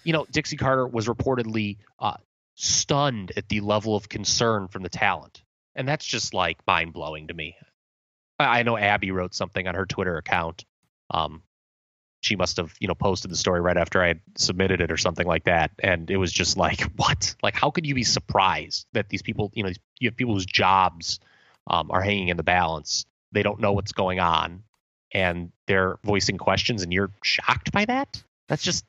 you 0.03 0.13
know, 0.13 0.25
Dixie 0.31 0.55
Carter 0.57 0.87
was 0.87 1.07
reportedly 1.07 1.77
uh, 1.99 2.17
stunned 2.55 3.33
at 3.35 3.49
the 3.49 3.59
level 3.61 3.95
of 3.95 4.07
concern 4.07 4.67
from 4.67 4.83
the 4.83 4.89
talent, 4.89 5.41
and 5.75 5.87
that's 5.87 6.05
just 6.05 6.33
like 6.33 6.57
mind 6.67 6.93
blowing 6.93 7.27
to 7.27 7.33
me. 7.33 7.55
I 8.39 8.63
know 8.63 8.77
Abby 8.77 9.11
wrote 9.11 9.33
something 9.33 9.67
on 9.67 9.75
her 9.75 9.85
Twitter 9.85 10.17
account. 10.17 10.65
Um, 11.09 11.41
she 12.21 12.35
must 12.35 12.57
have, 12.57 12.73
you 12.79 12.87
know, 12.87 12.95
posted 12.95 13.29
the 13.29 13.35
story 13.35 13.61
right 13.61 13.77
after 13.77 14.01
I 14.01 14.07
had 14.07 14.21
submitted 14.35 14.81
it 14.81 14.91
or 14.91 14.97
something 14.97 15.27
like 15.27 15.43
that, 15.43 15.71
and 15.79 16.09
it 16.09 16.17
was 16.17 16.31
just 16.31 16.57
like, 16.57 16.81
what? 16.95 17.35
Like, 17.43 17.55
how 17.55 17.69
could 17.71 17.85
you 17.85 17.95
be 17.95 18.03
surprised 18.03 18.87
that 18.93 19.09
these 19.09 19.21
people, 19.21 19.51
you 19.53 19.63
know, 19.63 19.69
you 19.99 20.09
have 20.09 20.17
people 20.17 20.33
whose 20.33 20.45
jobs 20.45 21.19
um, 21.67 21.91
are 21.91 22.01
hanging 22.01 22.29
in 22.29 22.37
the 22.37 22.43
balance, 22.43 23.05
they 23.31 23.43
don't 23.43 23.59
know 23.59 23.73
what's 23.73 23.91
going 23.91 24.19
on, 24.19 24.63
and 25.11 25.51
they're 25.67 25.97
voicing 26.03 26.37
questions, 26.37 26.81
and 26.81 26.91
you're 26.91 27.11
shocked 27.23 27.71
by 27.71 27.85
that? 27.85 28.23
That's 28.47 28.63
just 28.63 28.85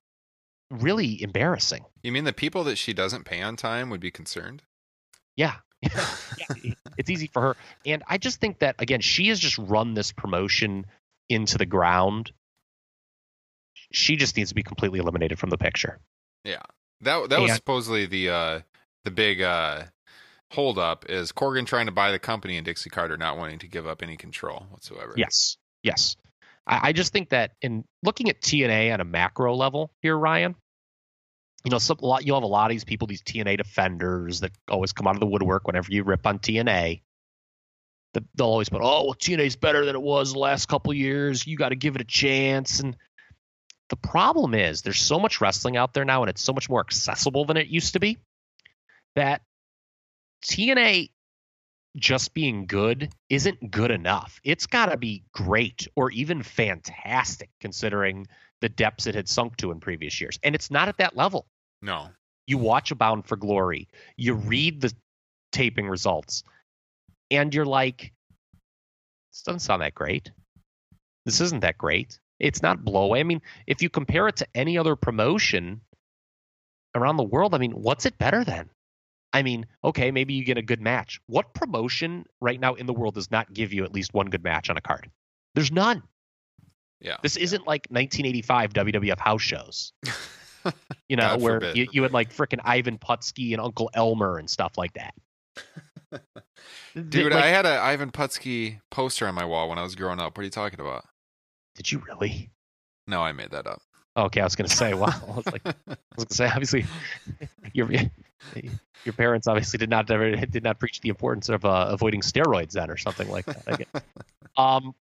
really 0.71 1.23
embarrassing. 1.23 1.85
You 2.03 2.13
mean 2.13 2.25
the 2.25 2.33
people 2.33 2.65
that 2.65 2.77
she 2.77 2.93
doesn't 2.93 3.25
pay 3.25 3.43
on 3.43 3.57
time 3.57 3.91
would 3.91 4.01
be 4.01 4.11
concerned? 4.11 4.63
Yeah. 5.37 5.57
yeah. 5.83 6.73
It's 6.97 7.11
easy 7.11 7.27
for 7.27 7.43
her. 7.43 7.57
And 7.85 8.03
I 8.09 8.19
just 8.19 8.41
think 8.41 8.61
that, 8.61 8.77
again, 8.79 9.01
she 9.01 9.29
has 9.29 9.39
just 9.39 9.59
run 9.59 9.95
this 9.95 10.13
promotion 10.13 10.87
into 11.29 11.59
the 11.59 11.67
ground. 11.67 12.33
She 13.93 14.17
just 14.17 14.37
needs 14.37 14.51
to 14.51 14.55
be 14.55 14.63
completely 14.63 14.99
eliminated 14.99 15.39
from 15.39 15.51
the 15.51 15.59
picture. 15.59 15.99
Yeah, 16.45 16.63
that 17.03 17.29
that 17.31 17.41
was 17.41 17.51
And- 17.51 17.57
supposedly 17.57 18.07
the 18.07 18.31
uh, 18.31 18.61
the 19.05 19.11
big 19.11 19.43
uh, 19.43 19.85
hold 20.53 20.79
up 20.79 21.07
is 21.09 21.33
Corgan 21.33 21.67
trying 21.67 21.87
to 21.87 21.93
buy 21.93 22.11
the 22.11 22.19
company 22.19 22.57
and 22.57 22.65
Dixie 22.65 22.91
Carter 22.91 23.17
not 23.17 23.37
wanting 23.37 23.59
to 23.61 23.69
give 23.69 23.87
up 23.87 24.03
any 24.03 24.17
control 24.17 24.67
whatsoever. 24.71 25.15
Yes. 25.17 25.57
Yes. 25.83 26.17
I, 26.67 26.89
I 26.89 26.93
just 26.93 27.13
think 27.13 27.31
that 27.31 27.53
in 27.63 27.85
looking 28.03 28.29
at 28.31 28.41
TNA 28.41 28.91
at 28.91 29.01
a 29.01 29.05
macro 29.05 29.55
level 29.55 29.91
here, 30.03 30.17
Ryan, 30.17 30.55
you 31.67 31.71
know, 31.71 31.79
some, 31.79 31.99
a 32.01 32.07
lot, 32.07 32.25
you'll 32.25 32.37
have 32.37 32.45
a 32.45 32.47
lot 32.47 32.67
of 32.67 32.75
these 32.77 32.85
people, 32.85 33.09
these 33.09 33.23
TNA 33.23 33.57
defenders 33.57 34.39
that 34.39 34.53
always 34.69 34.93
come 34.93 35.09
out 35.09 35.17
of 35.17 35.21
the 35.21 35.27
woodwork 35.27 35.67
whenever 35.67 35.91
you 35.91 36.05
rip 36.05 36.25
on 36.25 36.39
TNA. 36.39 37.03
That 38.15 38.23
they'll 38.37 38.47
always 38.47 38.69
put, 38.69 38.83
oh, 38.83 39.07
well, 39.07 39.15
TNA's 39.15 39.57
better 39.57 39.85
than 39.85 39.97
it 39.97 40.01
was 40.01 40.33
the 40.33 40.39
last 40.39 40.69
couple 40.69 40.95
years. 40.95 41.45
You 41.45 41.57
got 41.57 41.71
to 41.71 41.75
give 41.75 41.97
it 41.97 42.01
a 42.01 42.05
chance. 42.05 42.79
And 42.79 42.97
the 43.89 43.97
problem 43.97 44.55
is 44.55 44.83
there's 44.83 45.01
so 45.01 45.19
much 45.19 45.41
wrestling 45.41 45.77
out 45.77 45.93
there 45.93 46.05
now, 46.05 46.23
and 46.23 46.31
it's 46.31 46.41
so 46.41 46.53
much 46.53 46.71
more 46.71 46.79
accessible 46.79 47.45
than 47.45 47.57
it 47.57 47.67
used 47.67 47.95
to 47.95 48.01
be 48.01 48.17
that 49.17 49.43
TNA 50.45 51.11
just 51.97 52.33
being 52.33 52.67
good 52.67 53.13
isn't 53.29 53.73
good 53.73 53.91
enough. 53.91 54.41
It's 54.45 54.67
got 54.67 54.87
to 54.87 54.97
be 54.97 55.25
great 55.33 55.89
or 55.97 56.13
even 56.13 56.45
fantastic 56.45 57.51
considering 57.61 58.29
the 58.61 58.69
depths 58.69 59.09
it 59.09 59.17
had 59.17 59.29
sunk 59.29 59.57
to 59.57 59.73
in 59.73 59.81
previous 59.81 60.21
years. 60.21 60.39
And 60.45 60.55
it's 60.55 60.71
not 60.71 60.87
at 60.87 60.99
that 60.99 61.17
level. 61.17 61.49
No. 61.83 62.09
You 62.47 62.59
watch 62.59 62.91
A 62.91 62.95
Bound 62.95 63.27
for 63.27 63.37
Glory, 63.37 63.89
you 64.17 64.35
mm-hmm. 64.35 64.49
read 64.49 64.81
the 64.81 64.93
taping 65.53 65.89
results, 65.89 66.45
and 67.31 67.55
you're 67.55 67.67
like, 67.67 68.13
this 69.33 69.43
doesn't 69.43 69.61
sound 69.61 69.83
that 69.83 69.95
great. 69.95 70.31
This 71.25 71.41
isn't 71.41 71.61
that 71.61 71.77
great. 71.77 72.19
It's 72.39 72.63
not 72.63 72.85
blowaway. 72.85 73.21
I 73.21 73.25
mean, 73.25 73.43
if 73.67 73.83
you 73.83 73.91
compare 73.91 74.29
it 74.29 74.37
to 74.37 74.47
any 74.55 74.79
other 74.79 74.95
promotion 74.95 75.81
around 76.95 77.17
the 77.17 77.25
world, 77.25 77.55
I 77.55 77.59
mean, 77.59 77.73
what's 77.73 78.07
it 78.07 78.17
better 78.19 78.45
than? 78.45 78.71
I 79.33 79.43
mean, 79.43 79.67
okay, 79.85 80.11
maybe 80.11 80.35
you 80.35 80.45
get 80.45 80.57
a 80.57 80.63
good 80.63 80.81
match. 80.81 81.21
What 81.27 81.53
promotion 81.53 82.25
right 82.41 82.59
now 82.59 82.75
in 82.75 82.87
the 82.87 82.93
world 82.93 83.15
does 83.15 83.31
not 83.31 83.53
give 83.53 83.73
you 83.73 83.85
at 83.85 83.93
least 83.93 84.15
one 84.15 84.31
good 84.31 84.45
match 84.45 84.71
on 84.71 84.77
a 84.77 84.81
card? 84.81 85.11
There's 85.55 85.73
none. 85.73 86.03
Yeah. 87.01 87.17
This 87.23 87.37
isn't 87.37 87.67
like 87.67 87.87
1985 87.91 88.73
WWF 88.73 89.19
house 89.19 89.43
shows, 89.43 89.93
you 91.09 91.17
know, 91.17 91.29
God 91.29 91.43
where 91.43 91.61
forbid. 91.61 91.77
you, 91.77 91.87
you 91.93 92.03
had 92.03 92.13
like 92.13 92.35
frickin' 92.35 92.61
Ivan 92.65 92.99
Putski 92.99 93.53
and 93.53 93.61
Uncle 93.61 93.91
Elmer 93.95 94.39
and 94.39 94.49
stuff 94.49 94.73
like 94.77 94.93
that. 94.95 95.15
Dude, 96.95 97.33
like, 97.33 97.45
I 97.45 97.49
had 97.49 97.67
an 97.67 97.79
Ivan 97.79 98.11
Putski 98.11 98.81
poster 98.91 99.27
on 99.27 99.35
my 99.35 99.45
wall 99.45 99.69
when 99.69 99.79
I 99.79 99.83
was 99.83 99.95
growing 99.95 100.21
up. 100.21 100.37
What 100.37 100.43
are 100.43 100.45
you 100.45 100.51
talking 100.51 100.81
about? 100.81 101.05
did 101.77 101.93
you 101.93 102.03
really? 102.09 102.51
No, 103.07 103.21
I 103.21 103.33
made 103.33 103.53
that 103.53 103.67
up. 103.67 103.81
Okay, 104.17 104.41
I 104.41 104.45
was 104.45 104.57
gonna 104.57 104.69
say, 104.69 104.95
wow. 104.95 105.13
I 105.29 105.37
was 105.37 105.47
like, 105.47 105.63
I 105.67 105.75
was 106.17 106.25
gonna 106.25 106.31
say, 106.31 106.47
obviously, 106.47 106.87
your 107.75 107.91
your 109.05 109.13
parents 109.13 109.47
obviously 109.47 109.79
did 109.79 109.91
not 109.91 110.11
ever 110.11 110.35
did 110.35 110.65
not 110.65 110.81
preach 110.81 111.01
the 111.03 111.11
importance 111.11 111.49
of 111.51 111.65
uh, 111.65 111.87
avoiding 111.91 112.23
steroids 112.23 112.73
then 112.73 112.91
or 112.91 112.97
something 112.97 113.29
like 113.29 113.45
that. 113.45 113.87
Um, 114.59 114.95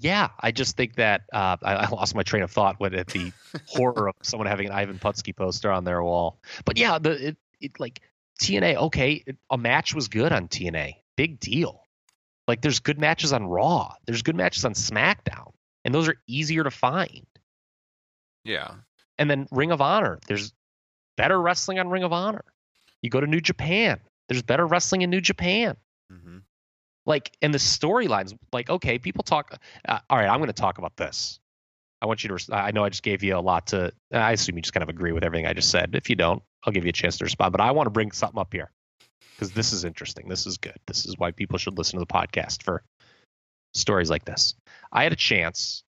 yeah, 0.00 0.28
I 0.40 0.52
just 0.52 0.76
think 0.76 0.96
that 0.96 1.22
uh, 1.32 1.56
I, 1.62 1.74
I 1.74 1.88
lost 1.88 2.14
my 2.14 2.22
train 2.22 2.42
of 2.42 2.50
thought 2.50 2.78
with 2.80 2.94
at 2.94 3.08
the 3.08 3.32
horror 3.66 4.08
of 4.08 4.14
someone 4.22 4.46
having 4.46 4.66
an 4.66 4.72
Ivan 4.72 4.98
Putski 4.98 5.34
poster 5.34 5.70
on 5.70 5.84
their 5.84 6.02
wall. 6.02 6.38
But 6.64 6.78
yeah, 6.78 6.98
the 6.98 7.28
it, 7.28 7.36
it 7.60 7.80
like 7.80 8.02
TNA. 8.40 8.76
Okay, 8.76 9.24
it, 9.26 9.36
a 9.50 9.58
match 9.58 9.94
was 9.94 10.08
good 10.08 10.32
on 10.32 10.48
TNA. 10.48 10.94
Big 11.16 11.40
deal. 11.40 11.82
Like 12.48 12.60
there's 12.62 12.80
good 12.80 13.00
matches 13.00 13.32
on 13.32 13.46
Raw. 13.46 13.94
There's 14.06 14.22
good 14.22 14.36
matches 14.36 14.64
on 14.64 14.74
SmackDown, 14.74 15.52
and 15.84 15.94
those 15.94 16.08
are 16.08 16.16
easier 16.26 16.64
to 16.64 16.70
find. 16.70 17.26
Yeah. 18.44 18.74
And 19.18 19.30
then 19.30 19.48
Ring 19.50 19.72
of 19.72 19.80
Honor, 19.80 20.20
there's 20.28 20.52
better 21.16 21.40
wrestling 21.40 21.78
on 21.78 21.88
Ring 21.88 22.04
of 22.04 22.12
Honor. 22.12 22.44
You 23.02 23.10
go 23.10 23.20
to 23.20 23.26
New 23.26 23.40
Japan, 23.40 23.98
there's 24.28 24.42
better 24.42 24.66
wrestling 24.66 25.02
in 25.02 25.10
New 25.10 25.20
Japan. 25.20 25.76
hmm 26.10 26.38
Like, 27.06 27.36
and 27.40 27.54
the 27.54 27.58
storylines, 27.58 28.36
like, 28.52 28.68
okay, 28.68 28.98
people 28.98 29.22
talk. 29.22 29.58
Uh, 29.88 30.00
all 30.10 30.18
right, 30.18 30.28
I'm 30.28 30.38
going 30.38 30.48
to 30.48 30.52
talk 30.52 30.78
about 30.78 30.96
this. 30.96 31.38
I 32.02 32.06
want 32.06 32.22
you 32.22 32.36
to. 32.36 32.54
I 32.54 32.72
know 32.72 32.84
I 32.84 32.90
just 32.90 33.02
gave 33.02 33.22
you 33.22 33.36
a 33.36 33.40
lot 33.40 33.68
to. 33.68 33.92
I 34.12 34.32
assume 34.32 34.56
you 34.56 34.62
just 34.62 34.74
kind 34.74 34.82
of 34.82 34.88
agree 34.88 35.12
with 35.12 35.24
everything 35.24 35.46
I 35.46 35.54
just 35.54 35.70
said. 35.70 35.94
If 35.94 36.10
you 36.10 36.16
don't, 36.16 36.42
I'll 36.64 36.72
give 36.72 36.84
you 36.84 36.90
a 36.90 36.92
chance 36.92 37.16
to 37.18 37.24
respond. 37.24 37.52
But 37.52 37.60
I 37.60 37.70
want 37.70 37.86
to 37.86 37.90
bring 37.90 38.12
something 38.12 38.38
up 38.38 38.52
here 38.52 38.70
because 39.34 39.52
this 39.52 39.72
is 39.72 39.84
interesting. 39.84 40.28
This 40.28 40.46
is 40.46 40.58
good. 40.58 40.76
This 40.86 41.06
is 41.06 41.16
why 41.16 41.30
people 41.30 41.58
should 41.58 41.78
listen 41.78 41.98
to 41.98 42.04
the 42.04 42.12
podcast 42.12 42.62
for 42.62 42.82
stories 43.72 44.10
like 44.10 44.24
this. 44.24 44.54
I 44.92 45.04
had 45.04 45.12
a 45.12 45.16
chance 45.16 45.84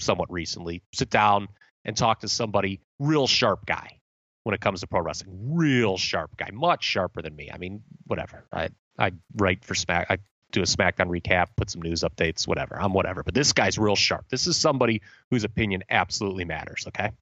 somewhat 0.00 0.30
recently 0.32 0.82
sit 0.94 1.10
down 1.10 1.48
and 1.84 1.96
talk 1.96 2.20
to 2.20 2.28
somebody 2.28 2.80
real 2.98 3.26
sharp 3.26 3.66
guy 3.66 3.98
when 4.44 4.54
it 4.54 4.60
comes 4.60 4.80
to 4.80 4.86
pro 4.86 5.00
wrestling. 5.00 5.54
Real 5.54 5.98
sharp 5.98 6.36
guy, 6.36 6.50
much 6.52 6.84
sharper 6.84 7.20
than 7.20 7.34
me. 7.36 7.50
I 7.52 7.58
mean, 7.58 7.82
whatever. 8.06 8.46
I 8.52 8.70
I 8.98 9.12
write 9.36 9.64
for 9.64 9.74
Smack. 9.74 10.06
I 10.10 10.18
do 10.56 10.62
a 10.62 10.64
SmackDown 10.64 11.08
recap, 11.08 11.48
put 11.56 11.70
some 11.70 11.82
news 11.82 12.00
updates, 12.00 12.48
whatever. 12.48 12.80
I'm 12.80 12.92
whatever. 12.92 13.22
But 13.22 13.34
this 13.34 13.52
guy's 13.52 13.78
real 13.78 13.96
sharp. 13.96 14.24
This 14.30 14.46
is 14.46 14.56
somebody 14.56 15.02
whose 15.30 15.44
opinion 15.44 15.84
absolutely 15.90 16.44
matters. 16.44 16.86
Okay. 16.88 17.12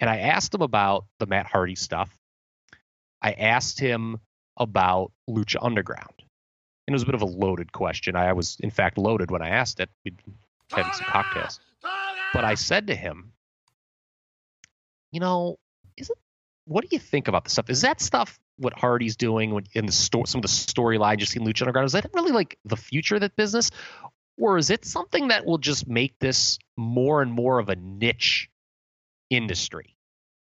And 0.00 0.10
I 0.10 0.18
asked 0.18 0.54
him 0.54 0.62
about 0.62 1.06
the 1.18 1.26
Matt 1.26 1.46
Hardy 1.46 1.76
stuff. 1.76 2.10
I 3.22 3.32
asked 3.32 3.78
him 3.78 4.18
about 4.56 5.12
Lucha 5.28 5.56
Underground. 5.60 6.14
And 6.86 6.92
it 6.92 6.96
was 6.96 7.02
a 7.02 7.06
bit 7.06 7.14
of 7.14 7.22
a 7.22 7.26
loaded 7.26 7.72
question. 7.72 8.16
I 8.16 8.32
was, 8.32 8.56
in 8.60 8.70
fact, 8.70 8.98
loaded 8.98 9.30
when 9.30 9.42
I 9.42 9.50
asked 9.50 9.78
it. 9.80 9.90
We'd 10.04 10.20
having 10.70 10.92
some 10.92 11.06
cocktails. 11.06 11.60
But 12.32 12.44
I 12.44 12.54
said 12.54 12.88
to 12.88 12.94
him, 12.94 13.32
you 15.12 15.20
know, 15.20 15.58
is 15.96 16.10
it 16.10 16.18
what 16.66 16.82
do 16.82 16.88
you 16.90 16.98
think 16.98 17.28
about 17.28 17.44
the 17.44 17.50
stuff? 17.50 17.70
Is 17.70 17.80
that 17.82 18.00
stuff 18.00 18.38
what 18.58 18.78
Hardy's 18.78 19.16
doing 19.16 19.66
in 19.72 19.86
the 19.86 19.92
store, 19.92 20.26
some 20.26 20.40
of 20.40 20.42
the 20.42 20.48
storyline 20.48 21.18
just 21.18 21.36
in 21.36 21.44
Lucha 21.44 21.62
Underground? 21.62 21.86
Is 21.86 21.92
that 21.92 22.10
really 22.12 22.32
like 22.32 22.58
the 22.64 22.76
future 22.76 23.14
of 23.14 23.22
that 23.22 23.36
business, 23.36 23.70
or 24.36 24.58
is 24.58 24.70
it 24.70 24.84
something 24.84 25.28
that 25.28 25.46
will 25.46 25.58
just 25.58 25.88
make 25.88 26.18
this 26.18 26.58
more 26.76 27.22
and 27.22 27.32
more 27.32 27.58
of 27.58 27.68
a 27.68 27.76
niche 27.76 28.48
industry? 29.30 29.96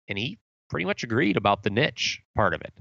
And 0.08 0.18
he 0.18 0.40
pretty 0.70 0.86
much 0.86 1.04
agreed 1.04 1.38
about 1.38 1.64
the 1.64 1.70
niche 1.70 2.22
part 2.36 2.54
of 2.54 2.62
it, 2.62 2.74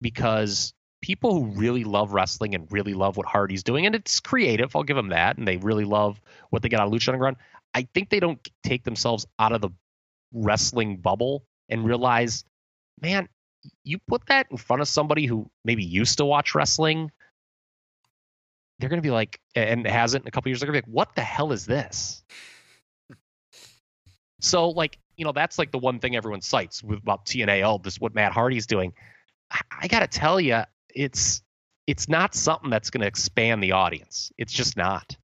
because 0.00 0.72
people 1.02 1.34
who 1.34 1.58
really 1.58 1.84
love 1.84 2.12
wrestling 2.12 2.54
and 2.54 2.70
really 2.70 2.94
love 2.94 3.16
what 3.16 3.26
Hardy's 3.26 3.62
doing, 3.62 3.86
and 3.86 3.94
it's 3.94 4.20
creative, 4.20 4.74
I'll 4.74 4.84
give 4.84 4.96
them 4.96 5.08
that, 5.08 5.36
and 5.36 5.46
they 5.46 5.58
really 5.58 5.84
love 5.84 6.20
what 6.50 6.62
they 6.62 6.68
get 6.68 6.80
out 6.80 6.86
of 6.86 6.92
Lucha 6.92 7.08
Underground. 7.08 7.36
I 7.74 7.88
think 7.92 8.08
they 8.08 8.20
don't 8.20 8.38
take 8.62 8.84
themselves 8.84 9.26
out 9.38 9.52
of 9.52 9.60
the 9.60 9.70
wrestling 10.32 10.98
bubble 10.98 11.44
and 11.68 11.84
realize, 11.84 12.44
man, 13.02 13.28
you 13.82 13.98
put 14.06 14.26
that 14.26 14.46
in 14.50 14.56
front 14.56 14.82
of 14.82 14.88
somebody 14.88 15.26
who 15.26 15.50
maybe 15.64 15.84
used 15.84 16.18
to 16.18 16.24
watch 16.24 16.54
wrestling, 16.54 17.10
they're 18.78 18.88
going 18.88 19.00
to 19.00 19.06
be 19.06 19.10
like, 19.10 19.40
and 19.54 19.86
hasn't 19.86 20.24
in 20.24 20.28
a 20.28 20.30
couple 20.30 20.50
years, 20.50 20.60
they're 20.60 20.70
going 20.70 20.80
to 20.80 20.86
be 20.86 20.90
like, 20.90 20.94
what 20.94 21.14
the 21.14 21.22
hell 21.22 21.52
is 21.52 21.66
this? 21.66 22.22
so, 24.40 24.70
like, 24.70 24.98
you 25.16 25.24
know, 25.24 25.32
that's 25.32 25.58
like 25.58 25.70
the 25.70 25.78
one 25.78 26.00
thing 26.00 26.16
everyone 26.16 26.40
cites 26.40 26.82
with 26.82 26.98
about 26.98 27.26
TNA. 27.26 27.64
Oh, 27.64 27.80
this 27.82 27.94
is 27.94 28.00
what 28.00 28.14
Matt 28.14 28.32
Hardy's 28.32 28.66
doing. 28.66 28.92
I, 29.50 29.60
I 29.82 29.88
got 29.88 30.00
to 30.00 30.06
tell 30.08 30.40
you, 30.40 30.62
it's 30.88 31.42
it's 31.86 32.08
not 32.08 32.34
something 32.34 32.70
that's 32.70 32.90
going 32.90 33.02
to 33.02 33.06
expand 33.06 33.62
the 33.62 33.72
audience. 33.72 34.32
It's 34.38 34.52
just 34.52 34.76
not. 34.76 35.16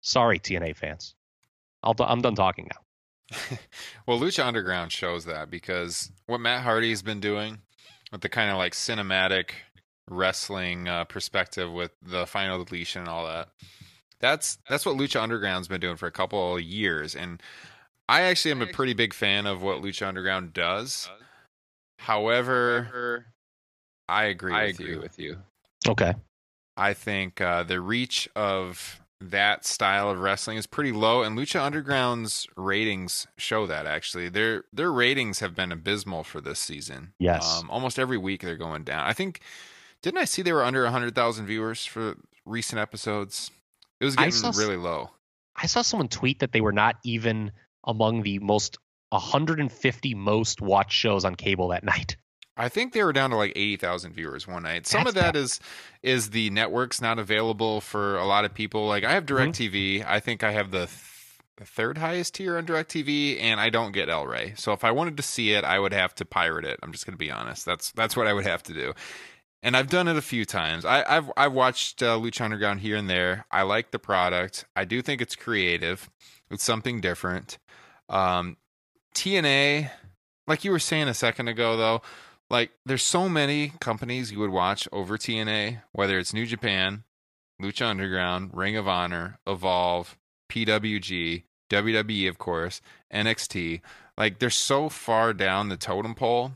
Sorry, 0.00 0.38
TNA 0.38 0.76
fans. 0.76 1.14
I'll, 1.82 1.94
I'm 2.00 2.22
done 2.22 2.34
talking 2.34 2.68
now. 2.72 2.85
well, 4.06 4.18
Lucha 4.20 4.44
Underground 4.44 4.92
shows 4.92 5.24
that 5.24 5.50
because 5.50 6.10
what 6.26 6.40
Matt 6.40 6.62
Hardy's 6.62 7.02
been 7.02 7.20
doing 7.20 7.58
with 8.12 8.20
the 8.20 8.28
kind 8.28 8.50
of 8.50 8.56
like 8.56 8.72
cinematic 8.72 9.50
wrestling 10.08 10.88
uh, 10.88 11.04
perspective 11.04 11.72
with 11.72 11.90
the 12.02 12.26
final 12.26 12.62
deletion 12.64 13.00
and 13.00 13.08
all 13.08 13.26
that. 13.26 13.48
That's 14.20 14.58
that's 14.68 14.86
what 14.86 14.96
Lucha 14.96 15.20
Underground's 15.20 15.68
been 15.68 15.80
doing 15.80 15.96
for 15.96 16.06
a 16.06 16.12
couple 16.12 16.56
of 16.56 16.62
years, 16.62 17.14
and 17.14 17.42
I 18.08 18.22
actually 18.22 18.52
am 18.52 18.62
a 18.62 18.66
pretty 18.66 18.94
big 18.94 19.12
fan 19.12 19.46
of 19.46 19.62
what 19.62 19.82
Lucha 19.82 20.06
Underground 20.06 20.52
does. 20.52 21.10
However, 21.98 23.26
I 24.08 24.24
agree. 24.24 24.54
I 24.54 24.66
with 24.66 24.80
agree 24.80 24.92
you. 24.92 25.00
with 25.00 25.18
you. 25.18 25.36
Okay. 25.86 26.14
I 26.76 26.94
think 26.94 27.40
uh, 27.40 27.62
the 27.62 27.80
reach 27.80 28.28
of 28.36 29.00
that 29.20 29.64
style 29.64 30.10
of 30.10 30.18
wrestling 30.20 30.58
is 30.58 30.66
pretty 30.66 30.92
low, 30.92 31.22
and 31.22 31.38
Lucha 31.38 31.60
Underground's 31.60 32.46
ratings 32.56 33.26
show 33.36 33.66
that. 33.66 33.86
Actually, 33.86 34.28
their 34.28 34.64
their 34.72 34.92
ratings 34.92 35.40
have 35.40 35.54
been 35.54 35.72
abysmal 35.72 36.24
for 36.24 36.40
this 36.40 36.58
season. 36.60 37.12
Yes. 37.18 37.60
um, 37.60 37.70
almost 37.70 37.98
every 37.98 38.18
week 38.18 38.42
they're 38.42 38.56
going 38.56 38.84
down. 38.84 39.04
I 39.04 39.12
think 39.12 39.40
didn't 40.02 40.18
I 40.18 40.24
see 40.24 40.42
they 40.42 40.52
were 40.52 40.64
under 40.64 40.86
hundred 40.86 41.14
thousand 41.14 41.46
viewers 41.46 41.84
for 41.84 42.16
recent 42.44 42.80
episodes? 42.80 43.50
It 44.00 44.04
was 44.04 44.16
getting 44.16 44.32
saw 44.32 44.52
really 44.54 44.76
low. 44.76 45.10
I 45.56 45.66
saw 45.66 45.82
someone 45.82 46.08
tweet 46.08 46.40
that 46.40 46.52
they 46.52 46.60
were 46.60 46.72
not 46.72 46.96
even 47.02 47.52
among 47.84 48.22
the 48.22 48.38
most 48.40 48.76
150 49.10 50.14
most 50.14 50.60
watched 50.60 50.92
shows 50.92 51.24
on 51.24 51.34
cable 51.34 51.68
that 51.68 51.84
night. 51.84 52.16
I 52.56 52.68
think 52.68 52.92
they 52.92 53.04
were 53.04 53.12
down 53.12 53.30
to 53.30 53.36
like 53.36 53.52
eighty 53.56 53.76
thousand 53.76 54.12
viewers 54.14 54.46
one 54.46 54.62
night. 54.62 54.86
Some 54.86 55.00
That's 55.04 55.10
of 55.10 55.14
that 55.16 55.34
bad. 55.34 55.36
is 55.36 55.60
is 56.02 56.30
the 56.30 56.50
network's 56.50 57.00
not 57.00 57.18
available 57.18 57.80
for 57.80 58.16
a 58.16 58.24
lot 58.24 58.44
of 58.44 58.54
people. 58.54 58.86
Like 58.86 59.04
I 59.04 59.12
have 59.12 59.26
Mm-hmm. 59.26 59.50
DirecTV. 59.50 60.04
I 60.06 60.20
think 60.20 60.42
I 60.42 60.52
have 60.52 60.70
the, 60.70 60.86
th- 60.86 60.90
the 61.58 61.64
third 61.66 61.98
highest 61.98 62.34
tier 62.34 62.56
on 62.58 62.66
DirecTV, 62.66 63.40
and 63.40 63.60
I 63.60 63.68
don't 63.70 63.92
get 63.92 64.08
El 64.08 64.26
Rey. 64.26 64.54
So 64.56 64.72
if 64.72 64.84
I 64.84 64.90
wanted 64.90 65.16
to 65.18 65.22
see 65.22 65.52
it, 65.52 65.64
I 65.64 65.78
would 65.78 65.92
have 65.92 66.14
to 66.16 66.24
pirate 66.24 66.64
it. 66.64 66.78
I'm 66.82 66.92
just 66.92 67.04
gonna 67.06 67.16
be 67.18 67.30
honest. 67.30 67.64
That's 67.66 67.92
that's 67.92 68.16
what 68.16 68.26
I 68.26 68.32
would 68.32 68.46
have 68.46 68.62
to 68.64 68.72
do. 68.72 68.92
And 69.62 69.76
I've 69.76 69.88
done 69.90 70.06
it 70.06 70.16
a 70.16 70.22
few 70.22 70.44
times. 70.44 70.84
I, 70.84 71.02
I've 71.16 71.30
I've 71.36 71.52
watched 71.52 72.02
uh, 72.02 72.16
Lucha 72.18 72.42
Underground 72.42 72.80
here 72.80 72.96
and 72.96 73.08
there. 73.10 73.46
I 73.50 73.62
like 73.62 73.90
the 73.90 73.98
product. 73.98 74.64
I 74.76 74.84
do 74.84 75.02
think 75.02 75.20
it's 75.20 75.34
creative. 75.34 76.08
It's 76.50 76.62
something 76.64 77.00
different. 77.00 77.58
Um, 78.08 78.56
TNA, 79.14 79.90
like 80.46 80.64
you 80.64 80.70
were 80.70 80.78
saying 80.78 81.08
a 81.08 81.14
second 81.14 81.48
ago, 81.48 81.76
though, 81.76 82.02
like 82.50 82.70
there's 82.84 83.02
so 83.02 83.28
many 83.28 83.72
companies 83.80 84.32
you 84.32 84.38
would 84.38 84.50
watch 84.50 84.88
over 84.92 85.16
TNA, 85.18 85.82
whether 85.92 86.18
it's 86.18 86.34
New 86.34 86.46
Japan, 86.46 87.04
Lucha 87.60 87.86
Underground, 87.86 88.50
Ring 88.52 88.76
of 88.76 88.86
Honor, 88.86 89.38
Evolve, 89.46 90.16
PWG, 90.50 91.44
WWE, 91.70 92.28
of 92.28 92.38
course, 92.38 92.80
NXT. 93.12 93.80
Like 94.16 94.38
they're 94.38 94.50
so 94.50 94.88
far 94.88 95.32
down 95.32 95.68
the 95.68 95.76
totem 95.76 96.14
pole. 96.14 96.52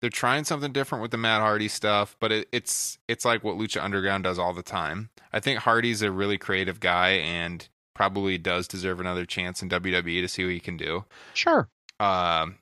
They're 0.00 0.10
trying 0.10 0.44
something 0.44 0.72
different 0.72 1.02
with 1.02 1.10
the 1.10 1.18
Matt 1.18 1.40
Hardy 1.40 1.68
stuff, 1.68 2.16
but 2.20 2.32
it, 2.32 2.48
it's 2.52 2.98
it's 3.08 3.24
like 3.24 3.44
what 3.44 3.56
Lucha 3.56 3.82
Underground 3.82 4.24
does 4.24 4.38
all 4.38 4.54
the 4.54 4.62
time. 4.62 5.10
I 5.32 5.40
think 5.40 5.60
Hardy's 5.60 6.02
a 6.02 6.10
really 6.10 6.38
creative 6.38 6.80
guy 6.80 7.10
and 7.10 7.68
probably 7.94 8.38
does 8.38 8.66
deserve 8.66 8.98
another 9.00 9.26
chance 9.26 9.62
in 9.62 9.68
WWE 9.68 10.22
to 10.22 10.28
see 10.28 10.44
what 10.44 10.54
he 10.54 10.60
can 10.60 10.76
do. 10.76 11.04
Sure. 11.34 11.68
Um, 11.98 12.56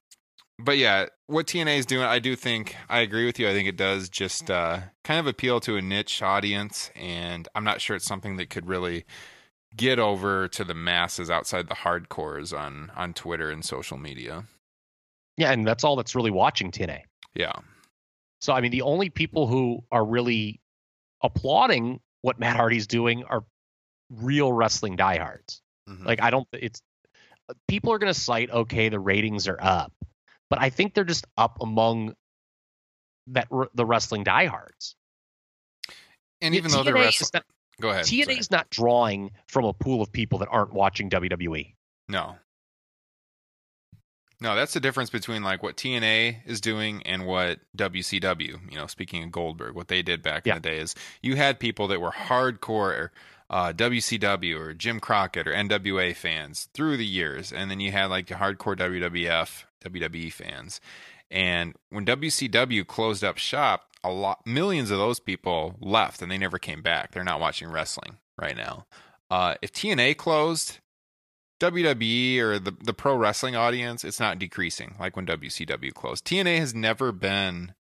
but 0.59 0.77
yeah, 0.79 1.07
what 1.27 1.47
TNA 1.47 1.79
is 1.79 1.87
doing, 1.87 2.05
I 2.05 2.19
do 2.19 2.35
think 2.37 2.77
I 2.89 3.01
agree 3.01 3.27
with 3.27 3.39
you. 3.39 3.49
I 3.49 3.53
think 3.53 3.69
it 3.69 3.77
does 3.77 4.09
just 4.09 4.51
uh, 4.51 4.81
kind 5.05 5.21
of 5.21 5.27
appeal 5.27 5.61
to 5.61 5.77
a 5.77 5.83
niche 5.83 6.23
audience, 6.23 6.91
and 6.97 7.47
I'm 7.55 7.65
not 7.65 7.81
sure 7.81 7.97
it's 7.97 8.05
something 8.07 8.37
that 8.37 8.51
could 8.51 8.67
really 8.69 9.05
get 9.77 9.99
over 9.99 10.49
to 10.49 10.65
the 10.65 10.75
masses 10.75 11.31
outside 11.31 11.69
the 11.69 11.75
hardcores 11.75 12.59
on 12.59 12.91
on 12.97 13.15
Twitter 13.15 13.51
and 13.51 13.65
social 13.65 13.99
media. 13.99 14.45
Yeah, 15.37 15.53
and 15.53 15.67
that's 15.67 15.85
all 15.85 15.95
that's 15.97 16.15
really 16.17 16.31
watching 16.33 16.71
TNA. 16.73 17.03
Yeah, 17.35 17.53
So 18.41 18.53
I 18.53 18.61
mean, 18.61 18.73
the 18.73 18.83
only 18.83 19.11
people 19.11 19.47
who 19.47 19.85
are 19.93 20.05
really 20.05 20.61
applauding 21.23 22.01
what 22.23 22.41
Matt 22.41 22.57
Hardy's 22.57 22.87
doing 22.89 23.23
are 23.25 23.45
real 24.11 24.53
wrestling 24.53 24.97
diehards. 24.97 25.63
Mhm. 25.89 26.05
Like 26.05 26.21
I 26.23 26.31
don't. 26.31 26.49
It's 26.53 26.81
people 27.69 27.93
are 27.93 27.99
going 27.99 28.13
to 28.13 28.19
cite 28.19 28.51
okay, 28.51 28.89
the 28.89 28.99
ratings 28.99 29.47
are 29.47 29.59
up, 29.61 29.93
but 30.51 30.61
I 30.61 30.71
think 30.71 30.95
they're 30.95 31.05
just 31.05 31.27
up 31.37 31.59
among 31.61 32.15
that 33.29 33.49
r- 33.53 33.69
the 33.75 33.85
wrestling 33.87 34.25
diehards. 34.25 34.97
and 36.41 36.55
Yeah, 36.55 36.59
even 36.59 36.71
though 36.71 36.83
the 36.83 36.93
TNA 36.93 37.05
rest, 37.05 37.21
is 37.23 37.33
not, 37.35 37.45
go 37.81 37.91
ahead. 37.91 38.05
TNA 38.07 38.39
is 38.39 38.51
not 38.51 38.71
drawing 38.71 39.31
from 39.49 39.65
a 39.65 39.73
pool 39.73 40.01
of 40.03 40.11
people 40.13 40.39
that 40.39 40.49
aren't 40.51 40.73
watching. 40.73 41.11
WWE. 41.11 41.75
No. 42.09 42.37
No, 44.41 44.55
that's 44.55 44.73
the 44.73 44.79
difference 44.81 45.11
between 45.11 45.43
like 45.43 45.65
what 45.65 45.77
TNA 45.77 46.47
is 46.47 46.61
doing 46.61 47.03
and 47.05 47.27
what 47.27 47.59
WCW, 47.77 48.71
you 48.71 48.79
know, 48.79 48.87
speaking 48.87 49.25
of 49.25 49.33
Goldberg, 49.33 49.75
what 49.75 49.89
they 49.89 50.01
did 50.01 50.23
back 50.23 50.47
Yeah. 50.47 50.57
in 50.57 50.63
the 50.63 50.69
day 50.69 50.79
is 50.79 50.95
you 51.23 51.35
had 51.35 51.59
people 51.59 51.89
that 51.89 52.01
were 52.01 52.13
hardcore 52.13 53.09
uh, 53.51 53.73
WCW 53.73 54.57
or 54.61 54.75
Jim 54.75 55.01
Crockett 55.01 55.49
or 55.49 55.53
NWA 55.53 56.15
fans 56.15 56.69
through 56.73 56.99
the 56.99 57.07
years, 57.07 57.53
and 57.53 57.69
then 57.71 57.81
you 57.81 57.91
had 57.91 58.07
like 58.07 58.29
the 58.29 58.35
hardcore 58.37 58.77
WWF, 58.77 59.65
WWE 59.85 60.33
fans. 60.33 60.81
And 61.31 61.75
when 61.91 62.07
WCW 62.07 62.87
closed 62.87 63.23
up 63.23 63.39
shop, 63.39 63.85
a 64.05 64.11
lot 64.11 64.47
millions 64.47 64.91
of 64.91 64.99
those 64.99 65.21
people 65.21 65.75
left 65.81 66.23
and 66.23 66.31
they 66.31 66.39
never 66.39 66.59
came 66.59 66.83
back. 66.83 67.13
They're 67.13 67.25
not 67.25 67.41
watching 67.41 67.71
wrestling 67.71 68.19
right 68.41 68.57
now. 68.57 68.87
Uh, 69.31 69.57
if 69.61 69.73
TNA 69.73 70.17
closed, 70.17 70.79
WWE 71.61 72.39
or 72.39 72.59
the 72.59 72.75
the 72.83 72.95
pro 72.95 73.17
wrestling 73.17 73.57
audience, 73.57 74.05
it's 74.05 74.21
not 74.21 74.39
decreasing 74.39 74.95
like 74.99 75.17
when 75.17 75.27
WCW 75.27 75.93
closed. 75.93 76.25
TNA 76.25 76.59
has 76.59 76.75
never 76.75 77.13
been 77.13 77.75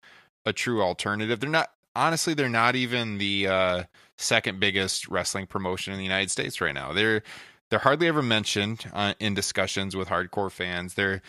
a 0.45 0.53
true 0.53 0.81
alternative. 0.81 1.39
They're 1.39 1.49
not 1.49 1.71
honestly, 1.95 2.33
they're 2.33 2.49
not 2.49 2.75
even 2.75 3.17
the 3.17 3.47
uh, 3.47 3.83
second 4.17 4.59
biggest 4.59 5.07
wrestling 5.07 5.47
promotion 5.47 5.93
in 5.93 5.97
the 5.97 6.05
United 6.05 6.31
States 6.31 6.61
right 6.61 6.73
now. 6.73 6.93
They're 6.93 7.21
they're 7.69 7.79
hardly 7.79 8.07
ever 8.07 8.21
mentioned 8.21 8.85
uh, 8.93 9.13
in 9.19 9.33
discussions 9.33 9.95
with 9.95 10.07
hardcore 10.07 10.51
fans. 10.51 10.93
They're 10.93 11.21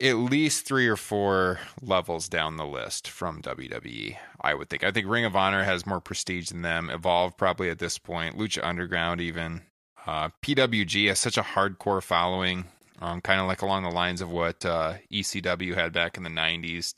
at 0.00 0.16
least 0.16 0.66
three 0.66 0.86
or 0.86 0.96
four 0.96 1.58
levels 1.80 2.28
down 2.28 2.56
the 2.56 2.66
list 2.66 3.08
from 3.08 3.40
WWE. 3.42 4.16
I 4.40 4.54
would 4.54 4.68
think. 4.68 4.84
I 4.84 4.90
think 4.90 5.08
Ring 5.08 5.24
of 5.24 5.36
Honor 5.36 5.64
has 5.64 5.86
more 5.86 6.00
prestige 6.00 6.50
than 6.50 6.62
them. 6.62 6.90
Evolve 6.90 7.36
probably 7.36 7.70
at 7.70 7.78
this 7.78 7.98
point. 7.98 8.36
Lucha 8.36 8.62
Underground 8.62 9.20
even. 9.20 9.62
Uh, 10.06 10.28
PWG 10.42 11.08
has 11.08 11.18
such 11.18 11.36
a 11.36 11.42
hardcore 11.42 12.02
following, 12.02 12.64
um, 13.00 13.20
kind 13.20 13.40
of 13.40 13.46
like 13.46 13.62
along 13.62 13.82
the 13.82 13.90
lines 13.90 14.20
of 14.20 14.30
what 14.30 14.64
uh, 14.64 14.94
ECW 15.12 15.74
had 15.74 15.92
back 15.92 16.16
in 16.16 16.22
the 16.22 16.30
'90s. 16.30 16.94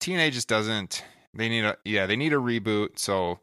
TNA 0.00 0.32
just 0.32 0.48
doesn't. 0.48 1.04
They 1.34 1.48
need 1.48 1.64
a 1.64 1.76
yeah. 1.84 2.06
They 2.06 2.16
need 2.16 2.32
a 2.32 2.36
reboot. 2.36 2.98
So 2.98 3.40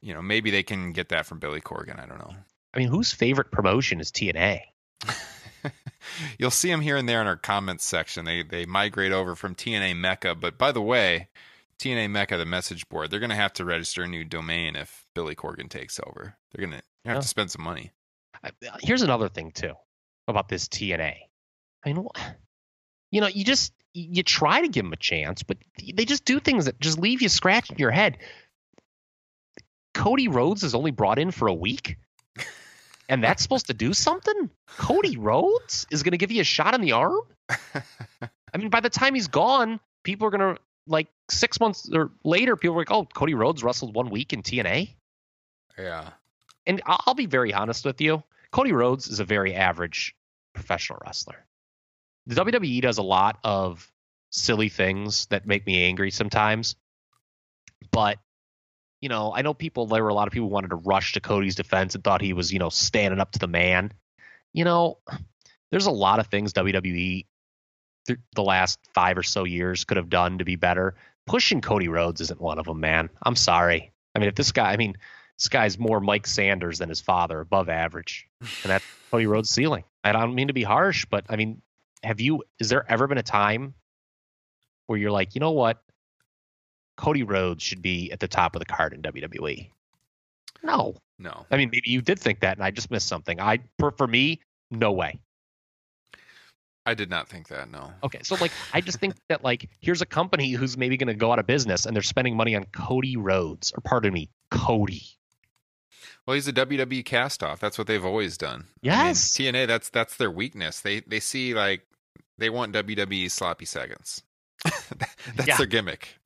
you 0.00 0.14
know 0.14 0.22
maybe 0.22 0.50
they 0.50 0.62
can 0.62 0.92
get 0.92 1.08
that 1.08 1.26
from 1.26 1.40
Billy 1.40 1.60
Corgan. 1.60 2.00
I 2.00 2.06
don't 2.06 2.18
know. 2.18 2.34
I 2.72 2.78
mean, 2.78 2.88
whose 2.88 3.12
favorite 3.12 3.50
promotion 3.50 4.00
is 4.00 4.10
TNA? 4.10 4.60
You'll 6.38 6.50
see 6.50 6.68
them 6.70 6.80
here 6.80 6.96
and 6.96 7.08
there 7.08 7.20
in 7.20 7.26
our 7.26 7.36
comments 7.36 7.84
section. 7.84 8.24
They 8.24 8.42
they 8.42 8.66
migrate 8.66 9.12
over 9.12 9.34
from 9.34 9.54
TNA 9.54 9.96
Mecca. 9.96 10.34
But 10.34 10.58
by 10.58 10.72
the 10.72 10.82
way, 10.82 11.28
TNA 11.78 12.10
Mecca, 12.10 12.36
the 12.36 12.44
message 12.44 12.88
board, 12.88 13.10
they're 13.10 13.20
going 13.20 13.30
to 13.30 13.36
have 13.36 13.52
to 13.54 13.64
register 13.64 14.02
a 14.04 14.08
new 14.08 14.24
domain 14.24 14.76
if 14.76 15.06
Billy 15.14 15.34
Corgan 15.34 15.68
takes 15.68 15.98
over. 16.06 16.36
They're 16.52 16.66
going 16.66 16.80
to 16.80 16.84
have 17.08 17.18
Oh. 17.18 17.20
to 17.20 17.28
spend 17.28 17.50
some 17.50 17.62
money. 17.64 17.92
Here's 18.82 19.02
another 19.02 19.28
thing 19.28 19.50
too 19.52 19.72
about 20.28 20.48
this 20.48 20.68
TNA. 20.68 21.14
I 21.84 21.92
mean, 21.92 22.06
you 23.10 23.20
know, 23.20 23.26
you 23.26 23.44
just 23.44 23.72
you 23.92 24.22
try 24.22 24.60
to 24.60 24.68
give 24.68 24.84
them 24.84 24.92
a 24.92 24.96
chance, 24.96 25.42
but 25.42 25.56
they 25.94 26.04
just 26.04 26.24
do 26.24 26.40
things 26.40 26.64
that 26.64 26.80
just 26.80 26.98
leave 26.98 27.22
you 27.22 27.28
scratching 27.28 27.78
your 27.78 27.90
head. 27.92 28.18
Cody 29.94 30.28
Rhodes 30.28 30.64
is 30.64 30.74
only 30.74 30.90
brought 30.90 31.18
in 31.18 31.30
for 31.30 31.46
a 31.46 31.54
week, 31.54 31.96
and 33.08 33.22
that's 33.22 33.42
supposed 33.42 33.66
to 33.66 33.74
do 33.74 33.92
something. 33.92 34.50
Cody 34.78 35.16
Rhodes 35.16 35.86
is 35.90 36.02
going 36.02 36.12
to 36.12 36.18
give 36.18 36.30
you 36.32 36.40
a 36.40 36.44
shot 36.44 36.74
in 36.74 36.80
the 36.80 36.92
arm. 36.92 37.18
I 37.48 38.58
mean, 38.58 38.70
by 38.70 38.80
the 38.80 38.90
time 38.90 39.14
he's 39.14 39.28
gone, 39.28 39.80
people 40.02 40.26
are 40.26 40.30
going 40.30 40.54
to 40.56 40.60
like 40.86 41.08
six 41.30 41.60
months 41.60 41.88
or 41.92 42.10
later. 42.24 42.56
People 42.56 42.76
are 42.76 42.80
like, 42.80 42.90
"Oh, 42.90 43.04
Cody 43.04 43.34
Rhodes 43.34 43.62
wrestled 43.62 43.94
one 43.94 44.10
week 44.10 44.32
in 44.32 44.42
TNA." 44.42 44.90
Yeah. 45.78 46.10
and 46.66 46.80
I'll 46.86 47.00
I'll 47.06 47.14
be 47.14 47.26
very 47.26 47.52
honest 47.52 47.84
with 47.84 48.00
you. 48.00 48.22
Cody 48.52 48.72
Rhodes 48.72 49.08
is 49.08 49.20
a 49.20 49.24
very 49.24 49.54
average 49.54 50.14
professional 50.54 51.00
wrestler. 51.04 51.44
The 52.26 52.36
WWE 52.36 52.80
does 52.80 52.98
a 52.98 53.02
lot 53.02 53.38
of 53.44 53.90
silly 54.30 54.68
things 54.68 55.26
that 55.26 55.46
make 55.46 55.66
me 55.66 55.84
angry 55.84 56.10
sometimes. 56.10 56.76
But 57.90 58.18
you 59.04 59.10
know, 59.10 59.34
I 59.34 59.42
know 59.42 59.52
people. 59.52 59.86
There 59.86 60.02
were 60.02 60.08
a 60.08 60.14
lot 60.14 60.28
of 60.28 60.32
people 60.32 60.48
who 60.48 60.54
wanted 60.54 60.70
to 60.70 60.76
rush 60.76 61.12
to 61.12 61.20
Cody's 61.20 61.56
defense 61.56 61.94
and 61.94 62.02
thought 62.02 62.22
he 62.22 62.32
was, 62.32 62.50
you 62.50 62.58
know, 62.58 62.70
standing 62.70 63.20
up 63.20 63.32
to 63.32 63.38
the 63.38 63.46
man. 63.46 63.92
You 64.54 64.64
know, 64.64 64.96
there's 65.70 65.84
a 65.84 65.90
lot 65.90 66.20
of 66.20 66.28
things 66.28 66.54
WWE 66.54 67.26
th- 68.06 68.18
the 68.34 68.42
last 68.42 68.78
five 68.94 69.18
or 69.18 69.22
so 69.22 69.44
years 69.44 69.84
could 69.84 69.98
have 69.98 70.08
done 70.08 70.38
to 70.38 70.46
be 70.46 70.56
better. 70.56 70.94
Pushing 71.26 71.60
Cody 71.60 71.88
Rhodes 71.88 72.22
isn't 72.22 72.40
one 72.40 72.58
of 72.58 72.64
them, 72.64 72.80
man. 72.80 73.10
I'm 73.22 73.36
sorry. 73.36 73.92
I 74.14 74.20
mean, 74.20 74.30
if 74.30 74.36
this 74.36 74.52
guy, 74.52 74.72
I 74.72 74.78
mean, 74.78 74.96
this 75.36 75.48
guy's 75.48 75.78
more 75.78 76.00
Mike 76.00 76.26
Sanders 76.26 76.78
than 76.78 76.88
his 76.88 77.02
father, 77.02 77.40
above 77.40 77.68
average, 77.68 78.26
and 78.40 78.70
that's 78.70 78.86
Cody 79.10 79.26
Rhodes' 79.26 79.50
ceiling. 79.50 79.84
I 80.02 80.12
don't 80.12 80.34
mean 80.34 80.46
to 80.46 80.54
be 80.54 80.62
harsh, 80.62 81.04
but 81.10 81.26
I 81.28 81.36
mean, 81.36 81.60
have 82.02 82.22
you? 82.22 82.42
Is 82.58 82.70
there 82.70 82.90
ever 82.90 83.06
been 83.06 83.18
a 83.18 83.22
time 83.22 83.74
where 84.86 84.98
you're 84.98 85.10
like, 85.10 85.34
you 85.34 85.42
know 85.42 85.50
what? 85.50 85.83
Cody 86.96 87.22
Rhodes 87.22 87.62
should 87.62 87.82
be 87.82 88.10
at 88.12 88.20
the 88.20 88.28
top 88.28 88.54
of 88.54 88.60
the 88.60 88.66
card 88.66 88.92
in 88.92 89.02
WWE. 89.02 89.68
No. 90.62 90.94
No. 91.18 91.46
I 91.50 91.56
mean, 91.56 91.70
maybe 91.70 91.90
you 91.90 92.00
did 92.00 92.18
think 92.18 92.40
that 92.40 92.56
and 92.56 92.64
I 92.64 92.70
just 92.70 92.90
missed 92.90 93.08
something. 93.08 93.40
I 93.40 93.60
for, 93.78 93.90
for 93.92 94.06
me, 94.06 94.40
no 94.70 94.92
way. 94.92 95.18
I 96.86 96.92
did 96.94 97.08
not 97.08 97.28
think 97.28 97.48
that. 97.48 97.70
No. 97.70 97.92
Okay. 98.02 98.20
So 98.22 98.36
like 98.40 98.52
I 98.74 98.80
just 98.80 98.98
think 99.00 99.14
that 99.28 99.42
like 99.42 99.68
here's 99.80 100.02
a 100.02 100.06
company 100.06 100.52
who's 100.52 100.76
maybe 100.76 100.96
going 100.96 101.08
to 101.08 101.14
go 101.14 101.32
out 101.32 101.38
of 101.38 101.46
business 101.46 101.86
and 101.86 101.94
they're 101.96 102.02
spending 102.02 102.36
money 102.36 102.54
on 102.54 102.64
Cody 102.72 103.16
Rhodes 103.16 103.72
or 103.72 103.80
pardon 103.80 104.12
me, 104.12 104.28
Cody. 104.50 105.02
Well, 106.26 106.34
he's 106.34 106.48
a 106.48 106.52
WWE 106.52 107.04
castoff. 107.04 107.58
That's 107.58 107.76
what 107.78 107.86
they've 107.86 108.04
always 108.04 108.36
done. 108.38 108.66
Yes. 108.82 109.38
I 109.38 109.42
mean, 109.42 109.54
TNA. 109.54 109.66
That's 109.66 109.88
that's 109.90 110.16
their 110.16 110.30
weakness. 110.30 110.80
They 110.80 111.00
they 111.00 111.20
see 111.20 111.54
like 111.54 111.86
they 112.38 112.50
want 112.50 112.74
WWE 112.74 113.30
sloppy 113.30 113.64
seconds. 113.66 114.22
that's 114.64 115.46
Yeah. 115.46 115.56
their 115.56 115.66
gimmick. 115.66 116.16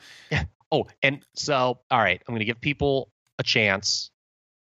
Oh, 0.70 0.86
and 1.02 1.24
so 1.34 1.80
all 1.90 1.98
right, 1.98 2.22
I'm 2.26 2.32
going 2.32 2.40
to 2.40 2.44
give 2.44 2.60
people 2.60 3.10
a 3.38 3.42
chance. 3.42 4.10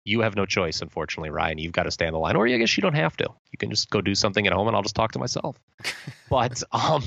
You 0.05 0.20
have 0.20 0.34
no 0.34 0.47
choice, 0.47 0.80
unfortunately, 0.80 1.30
Ryan. 1.30 1.59
You've 1.59 1.72
got 1.72 1.82
to 1.82 1.91
stay 1.91 2.07
on 2.07 2.12
the 2.12 2.18
line, 2.18 2.36
or 2.36 2.49
I 2.49 2.57
guess 2.57 2.76
you 2.76 2.80
don't 2.80 2.95
have 2.95 3.16
to. 3.18 3.24
You 3.53 3.59
can 3.59 3.70
just 3.70 3.91
go 3.91 4.01
do 4.01 4.14
something 4.14 4.47
at 4.47 4.53
home, 4.53 4.66
and 4.66 4.74
I'll 4.74 4.82
just 4.82 4.95
talk 4.95 5.12
to 5.12 5.18
myself. 5.18 5.57
but 6.30 6.62
um, 6.72 7.03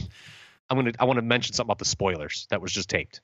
I'm 0.69 0.77
gonna 0.77 0.91
I 0.99 1.05
want 1.05 1.17
to 1.17 1.21
mention 1.23 1.53
something 1.53 1.67
about 1.67 1.79
the 1.79 1.85
spoilers 1.85 2.47
that 2.49 2.61
was 2.61 2.71
just 2.71 2.89
taped. 2.89 3.21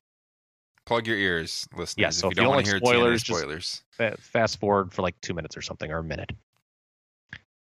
Plug 0.86 1.06
your 1.06 1.18
ears, 1.18 1.68
listeners. 1.76 1.96
Yeah, 1.98 2.08
if 2.08 2.14
so 2.16 2.28
you 2.28 2.32
if 2.32 2.38
don't 2.38 2.46
you 2.46 2.50
want 2.50 2.66
don't 2.66 2.66
to 2.66 2.72
hear 2.72 2.80
like 2.80 2.84
TNA 2.84 3.00
spoilers, 3.00 3.24
just- 3.24 3.40
spoilers. 3.40 3.84
Fast 4.22 4.60
forward 4.60 4.94
for 4.94 5.02
like 5.04 5.20
two 5.22 5.34
minutes 5.34 5.56
or 5.56 5.62
something, 5.62 5.92
or 5.92 6.00
a 6.00 6.04
minute. 6.04 6.32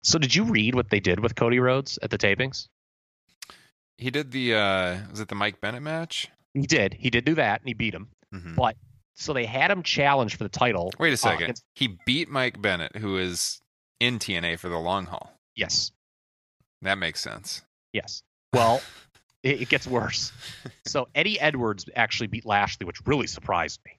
So, 0.03 0.19
did 0.21 0.33
you 0.33 0.45
read 0.45 0.77
what 0.77 0.91
they 0.91 1.01
did 1.01 1.19
with 1.19 1.35
Cody 1.35 1.59
Rhodes 1.59 1.99
at 2.03 2.11
the 2.11 2.19
tapings? 2.19 2.69
He 3.99 4.11
did 4.11 4.31
the 4.31 4.55
uh 4.55 4.99
was 5.11 5.19
it 5.21 5.29
the 5.29 5.35
Mike 5.35 5.61
Bennett 5.61 5.83
match? 5.83 6.29
He 6.61 6.67
did. 6.67 6.95
He 6.95 7.11
did 7.11 7.25
do 7.25 7.35
that, 7.37 7.61
and 7.61 7.69
he 7.69 7.75
beat 7.75 7.95
him. 7.95 8.09
Mhm. 8.35 8.55
But 8.57 8.77
so 9.15 9.33
they 9.33 9.47
had 9.47 9.71
him 9.71 9.83
challenge 9.83 10.37
for 10.37 10.45
the 10.45 10.49
title. 10.51 10.93
Wait 10.99 11.11
a 11.11 11.13
uh, 11.15 11.17
second. 11.17 11.43
against- 11.45 11.65
he 11.75 11.97
beat 12.07 12.29
Mike 12.29 12.61
Bennett, 12.61 12.97
who 12.97 13.17
is 13.19 13.61
in 14.01 14.19
TNA 14.19 14.59
for 14.59 14.69
the 14.69 14.79
long 14.79 15.07
haul. 15.07 15.33
yes, 15.55 15.93
That 16.83 16.99
makes 16.99 17.21
sense. 17.21 17.63
yes. 17.93 18.23
Well, 18.53 18.83
it, 19.43 19.63
it 19.63 19.69
gets 19.69 19.87
worse. 19.87 20.33
So 20.87 21.09
Eddie 21.15 21.41
Edwards 21.41 21.87
actually 21.97 22.27
beat 22.27 22.45
Lashley, 22.47 22.85
which 22.87 23.01
really 23.07 23.27
surprised 23.27 23.81
me. 23.87 23.93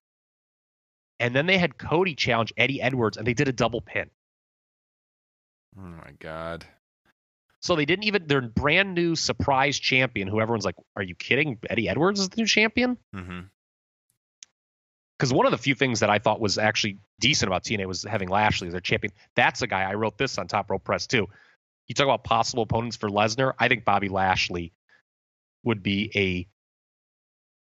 And 1.19 1.35
then 1.35 1.47
they 1.47 1.57
had 1.57 1.77
Cody 1.79 2.13
challenge 2.13 2.53
Eddie 2.57 2.79
Edwards, 2.81 3.17
and 3.17 3.25
they 3.25 3.33
did 3.33 3.47
a 3.47 3.51
double 3.51 3.81
pin. 3.81 4.09
Oh 5.77 5.81
my 5.81 6.11
god. 6.19 6.65
So 7.61 7.75
they 7.75 7.85
didn't 7.85 8.05
even 8.05 8.27
their 8.27 8.41
brand 8.41 8.93
new 8.93 9.15
surprise 9.15 9.79
champion, 9.79 10.27
who 10.27 10.39
everyone's 10.39 10.65
like, 10.65 10.75
"Are 10.95 11.03
you 11.03 11.15
kidding? 11.15 11.57
Eddie 11.69 11.89
Edwards 11.89 12.19
is 12.19 12.29
the 12.29 12.41
new 12.41 12.47
champion?" 12.47 12.97
Mm-hmm. 13.15 13.39
because 15.17 15.33
one 15.33 15.45
of 15.47 15.51
the 15.51 15.57
few 15.57 15.73
things 15.73 16.01
that 16.01 16.09
I 16.09 16.19
thought 16.19 16.39
was 16.39 16.57
actually 16.57 16.99
decent 17.19 17.47
about 17.47 17.63
TNA 17.63 17.87
was 17.87 18.03
having 18.03 18.29
Lashley 18.29 18.67
as 18.67 18.73
their 18.73 18.81
champion. 18.81 19.11
That's 19.35 19.61
a 19.63 19.67
guy 19.67 19.81
I 19.81 19.95
wrote 19.95 20.17
this 20.17 20.37
on 20.37 20.47
Top 20.47 20.69
Rope 20.69 20.83
Press 20.83 21.07
too. 21.07 21.27
You 21.87 21.95
talk 21.95 22.05
about 22.05 22.23
possible 22.23 22.63
opponents 22.63 22.97
for 22.97 23.09
Lesnar. 23.09 23.53
I 23.57 23.67
think 23.67 23.85
Bobby 23.85 24.09
Lashley 24.09 24.73
would 25.63 25.81
be 25.81 26.11
a 26.15 26.47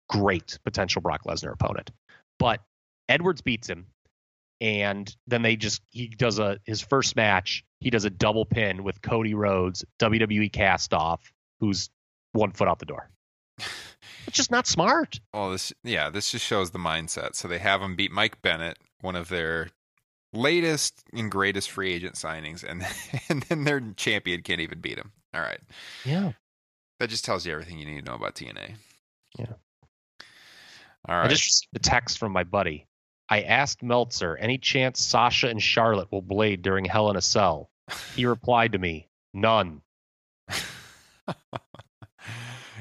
great 0.09 0.59
potential 0.65 1.03
Brock 1.03 1.25
Lesnar 1.25 1.53
opponent. 1.53 1.91
But 2.39 2.61
Edwards 3.09 3.43
beats 3.43 3.69
him, 3.69 3.87
and 4.61 5.15
then 5.27 5.43
they 5.43 5.57
just 5.57 5.83
he 5.91 6.09
does 6.09 6.39
a 6.39 6.59
his 6.65 6.81
first 6.81 7.17
match. 7.17 7.65
He 7.81 7.91
does 7.91 8.05
a 8.05 8.11
double 8.11 8.45
pin 8.47 8.83
with 8.85 9.03
Cody 9.03 9.35
Rhodes, 9.35 9.85
WWE 9.99 10.51
cast 10.53 10.95
off, 10.95 11.33
who's 11.61 11.91
one 12.33 12.53
foot 12.53 12.69
out 12.69 12.79
the 12.79 12.87
door. 12.87 13.11
It's 14.27 14.37
just 14.37 14.51
not 14.51 14.67
smart. 14.67 15.21
Well, 15.33 15.51
this 15.51 15.73
yeah, 15.83 16.11
this 16.11 16.31
just 16.31 16.45
shows 16.45 16.71
the 16.71 16.79
mindset. 16.79 17.35
So 17.35 17.47
they 17.49 17.59
have 17.59 17.83
him 17.83 17.95
beat 17.97 18.11
Mike 18.11 18.41
Bennett, 18.43 18.79
one 19.01 19.17
of 19.17 19.29
their 19.29 19.69
latest 20.33 21.05
and 21.13 21.31
greatest 21.31 21.71
free 21.71 21.93
agent 21.93 22.15
signings, 22.15 22.65
and 22.65 22.85
and 23.29 23.43
then 23.45 23.65
their 23.65 23.81
champion 23.97 24.43
can't 24.43 24.61
even 24.61 24.81
beat 24.81 24.99
him. 24.99 25.13
All 25.35 25.41
right, 25.41 25.61
Yeah. 26.05 26.33
that 27.01 27.11
just 27.11 27.25
tells 27.25 27.45
you 27.45 27.53
everything 27.53 27.79
you 27.79 27.87
need 27.87 28.05
to 28.05 28.11
know 28.11 28.15
about 28.17 28.35
TNA. 28.37 28.75
Yeah. 29.39 29.47
All 31.09 31.17
right. 31.17 31.27
I 31.27 31.29
just 31.29 31.45
received 31.45 31.77
a 31.77 31.79
text 31.81 32.19
from 32.19 32.33
my 32.33 32.45
buddy. 32.45 32.87
I 33.35 33.41
asked 33.41 33.83
Meltzer, 33.83 34.37
any 34.37 34.59
chance 34.59 35.01
Sasha 35.01 35.49
and 35.49 35.61
Charlotte 35.61 36.13
will 36.13 36.23
blade 36.23 36.63
during 36.63 36.85
Hell 36.85 37.11
in 37.11 37.17
a 37.17 37.21
Cell? 37.21 37.69
He 38.15 38.27
replied 38.27 38.71
to 38.73 38.79
me, 38.79 39.09
none. 39.33 39.83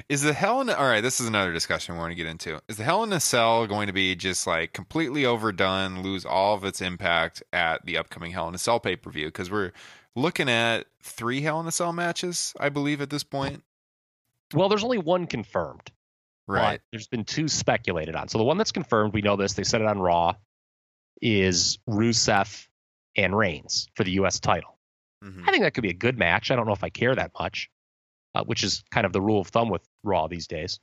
Is 0.09 0.21
the 0.21 0.33
Hell 0.33 0.61
in 0.61 0.69
a, 0.69 0.73
all 0.73 0.85
right? 0.85 1.01
This 1.01 1.19
is 1.19 1.27
another 1.27 1.51
discussion 1.51 1.95
we 1.95 1.99
want 1.99 2.11
to 2.11 2.15
get 2.15 2.27
into. 2.27 2.61
Is 2.67 2.77
the 2.77 2.83
Hell 2.83 3.03
in 3.03 3.11
a 3.13 3.19
Cell 3.19 3.65
going 3.65 3.87
to 3.87 3.93
be 3.93 4.13
just 4.13 4.45
like 4.45 4.73
completely 4.73 5.25
overdone, 5.25 6.03
lose 6.03 6.23
all 6.23 6.53
of 6.53 6.63
its 6.63 6.81
impact 6.81 7.41
at 7.51 7.83
the 7.83 7.97
upcoming 7.97 8.31
Hell 8.31 8.47
in 8.47 8.53
a 8.53 8.59
Cell 8.59 8.79
pay 8.79 8.95
per 8.95 9.09
view? 9.09 9.29
Because 9.29 9.49
we're 9.49 9.71
looking 10.15 10.49
at 10.49 10.85
three 11.01 11.41
Hell 11.41 11.61
in 11.61 11.67
a 11.67 11.71
Cell 11.71 11.93
matches, 11.93 12.53
I 12.59 12.69
believe, 12.69 13.01
at 13.01 13.09
this 13.09 13.23
point. 13.23 13.63
Well, 14.53 14.69
there's 14.69 14.83
only 14.83 14.99
one 14.99 15.25
confirmed. 15.25 15.91
Right. 16.47 16.81
There's 16.91 17.07
been 17.07 17.23
two 17.25 17.47
speculated 17.47 18.15
on. 18.15 18.27
So 18.27 18.37
the 18.37 18.43
one 18.43 18.57
that's 18.57 18.71
confirmed, 18.71 19.13
we 19.13 19.21
know 19.21 19.35
this, 19.35 19.53
they 19.53 19.63
said 19.63 19.81
it 19.81 19.87
on 19.87 19.99
Raw, 19.99 20.35
is 21.21 21.79
Rusev 21.89 22.67
and 23.15 23.37
Reigns 23.37 23.87
for 23.95 24.03
the 24.03 24.11
U.S. 24.11 24.39
title. 24.39 24.77
Mhm. 25.23 25.43
I 25.47 25.51
think 25.51 25.63
that 25.63 25.73
could 25.73 25.83
be 25.83 25.89
a 25.89 25.93
good 25.93 26.17
match. 26.17 26.51
I 26.51 26.55
don't 26.55 26.65
know 26.65 26.73
if 26.73 26.83
I 26.83 26.89
care 26.89 27.15
that 27.15 27.31
much, 27.39 27.69
uh, 28.35 28.43
which 28.43 28.63
is 28.63 28.83
kind 28.91 29.05
of 29.05 29.13
the 29.13 29.21
rule 29.21 29.39
of 29.39 29.47
thumb 29.47 29.69
with 29.69 29.87
Raw 30.03 30.27
these 30.27 30.47
days, 30.47 30.79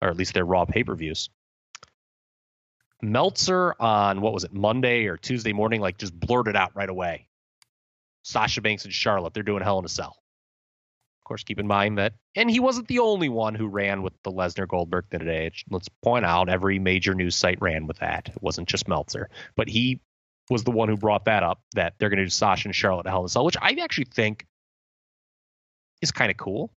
or 0.00 0.08
at 0.08 0.16
least 0.16 0.34
their 0.34 0.44
Raw 0.44 0.64
pay 0.66 0.84
per 0.84 0.94
views. 0.94 1.30
Meltzer 3.00 3.74
on 3.80 4.20
what 4.20 4.32
was 4.32 4.44
it 4.44 4.52
Monday 4.52 5.06
or 5.06 5.16
Tuesday 5.16 5.52
morning, 5.52 5.80
like 5.80 5.98
just 5.98 6.18
blurted 6.18 6.54
out 6.54 6.76
right 6.76 6.88
away. 6.88 7.26
Sasha 8.22 8.60
Banks 8.60 8.84
and 8.84 8.94
Charlotte, 8.94 9.34
they're 9.34 9.42
doing 9.42 9.62
Hell 9.64 9.80
in 9.80 9.84
a 9.84 9.88
Cell. 9.88 10.21
Of 11.22 11.28
course, 11.28 11.44
keep 11.44 11.60
in 11.60 11.68
mind 11.68 11.98
that, 11.98 12.14
and 12.34 12.50
he 12.50 12.58
wasn't 12.58 12.88
the 12.88 12.98
only 12.98 13.28
one 13.28 13.54
who 13.54 13.68
ran 13.68 14.02
with 14.02 14.12
the 14.24 14.32
Lesnar 14.32 14.66
Goldberg 14.66 15.06
thing 15.08 15.20
today. 15.20 15.52
Let's 15.70 15.88
point 16.02 16.24
out 16.24 16.48
every 16.48 16.80
major 16.80 17.14
news 17.14 17.36
site 17.36 17.60
ran 17.62 17.86
with 17.86 17.98
that. 17.98 18.28
It 18.28 18.42
wasn't 18.42 18.68
just 18.68 18.88
Meltzer, 18.88 19.30
but 19.54 19.68
he 19.68 20.00
was 20.50 20.64
the 20.64 20.72
one 20.72 20.88
who 20.88 20.96
brought 20.96 21.26
that 21.26 21.44
up 21.44 21.62
that 21.76 21.94
they're 21.98 22.08
going 22.08 22.18
to 22.18 22.24
do 22.24 22.28
Sasha 22.30 22.66
and 22.66 22.74
Charlotte 22.74 23.06
at 23.06 23.10
Hell 23.10 23.20
in 23.20 23.26
a 23.26 23.28
Cell, 23.28 23.44
which 23.44 23.56
I 23.62 23.70
actually 23.80 24.06
think 24.06 24.46
is 26.00 26.10
kind 26.10 26.30
of 26.32 26.36
cool. 26.36 26.72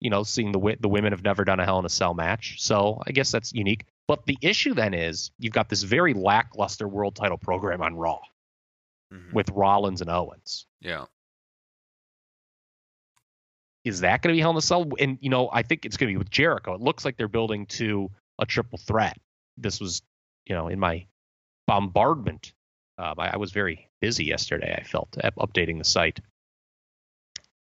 You 0.00 0.10
know, 0.10 0.24
seeing 0.24 0.50
the 0.50 0.76
the 0.80 0.88
women 0.88 1.12
have 1.12 1.22
never 1.22 1.44
done 1.44 1.60
a 1.60 1.64
Hell 1.64 1.78
in 1.78 1.84
a 1.84 1.88
Cell 1.88 2.14
match, 2.14 2.56
so 2.60 3.00
I 3.06 3.12
guess 3.12 3.30
that's 3.30 3.52
unique. 3.52 3.84
But 4.08 4.26
the 4.26 4.36
issue 4.42 4.74
then 4.74 4.92
is 4.92 5.30
you've 5.38 5.52
got 5.52 5.68
this 5.68 5.84
very 5.84 6.14
lackluster 6.14 6.88
world 6.88 7.14
title 7.14 7.38
program 7.38 7.80
on 7.80 7.94
Raw 7.94 8.18
Mhm. 9.12 9.32
with 9.32 9.50
Rollins 9.50 10.00
and 10.00 10.10
Owens. 10.10 10.66
Yeah. 10.80 11.04
Is 13.84 14.00
that 14.00 14.22
going 14.22 14.34
to 14.34 14.36
be 14.36 14.40
Hell 14.40 14.52
in 14.52 14.56
a 14.56 14.62
Cell? 14.62 14.86
And 14.98 15.18
you 15.20 15.30
know, 15.30 15.48
I 15.52 15.62
think 15.62 15.84
it's 15.84 15.96
going 15.96 16.08
to 16.08 16.12
be 16.12 16.18
with 16.18 16.30
Jericho. 16.30 16.74
It 16.74 16.80
looks 16.80 17.04
like 17.04 17.16
they're 17.16 17.28
building 17.28 17.66
to 17.66 18.10
a 18.38 18.46
triple 18.46 18.78
threat. 18.78 19.18
This 19.56 19.80
was, 19.80 20.02
you 20.46 20.54
know, 20.54 20.68
in 20.68 20.78
my 20.78 21.06
bombardment. 21.66 22.52
Um, 22.98 23.14
I, 23.18 23.30
I 23.34 23.36
was 23.36 23.52
very 23.52 23.88
busy 24.00 24.24
yesterday. 24.24 24.76
I 24.78 24.84
felt 24.84 25.10
updating 25.12 25.78
the 25.78 25.84
site. 25.84 26.20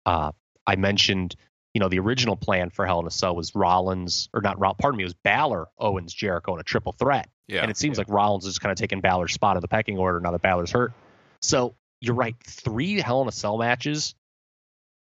Uh, 0.06 0.32
I 0.68 0.76
mentioned, 0.76 1.36
you 1.74 1.80
know, 1.80 1.90
the 1.90 2.00
original 2.00 2.36
plan 2.36 2.70
for 2.70 2.86
Hell 2.86 3.00
in 3.00 3.08
a 3.08 3.12
Cell 3.12 3.36
was 3.36 3.56
Rollins, 3.56 4.30
or 4.34 4.42
not 4.42 4.60
Rollins. 4.60 4.78
Pardon 4.80 4.98
me, 4.98 5.04
it 5.04 5.08
was 5.08 5.16
Balor, 5.24 5.68
Owens, 5.80 6.14
Jericho, 6.14 6.54
in 6.54 6.60
a 6.60 6.64
triple 6.64 6.94
threat. 6.94 7.30
Yeah. 7.48 7.62
And 7.62 7.72
it 7.72 7.78
seems 7.78 7.98
like 7.98 8.08
Rollins 8.10 8.46
is 8.46 8.60
kind 8.60 8.72
of 8.72 8.78
taking 8.78 9.02
Balor's 9.02 9.34
spot 9.34 9.58
in 9.58 9.62
the 9.62 9.68
pecking 9.68 9.98
order 9.98 10.20
now 10.20 10.32
that 10.32 10.42
Balor's 10.42 10.72
hurt. 10.72 10.94
So 11.42 11.76
you're 12.02 12.16
right. 12.16 12.36
Three 12.44 13.00
Hell 13.02 13.22
in 13.22 13.28
a 13.28 13.32
Cell 13.32 13.58
matches 13.58 14.16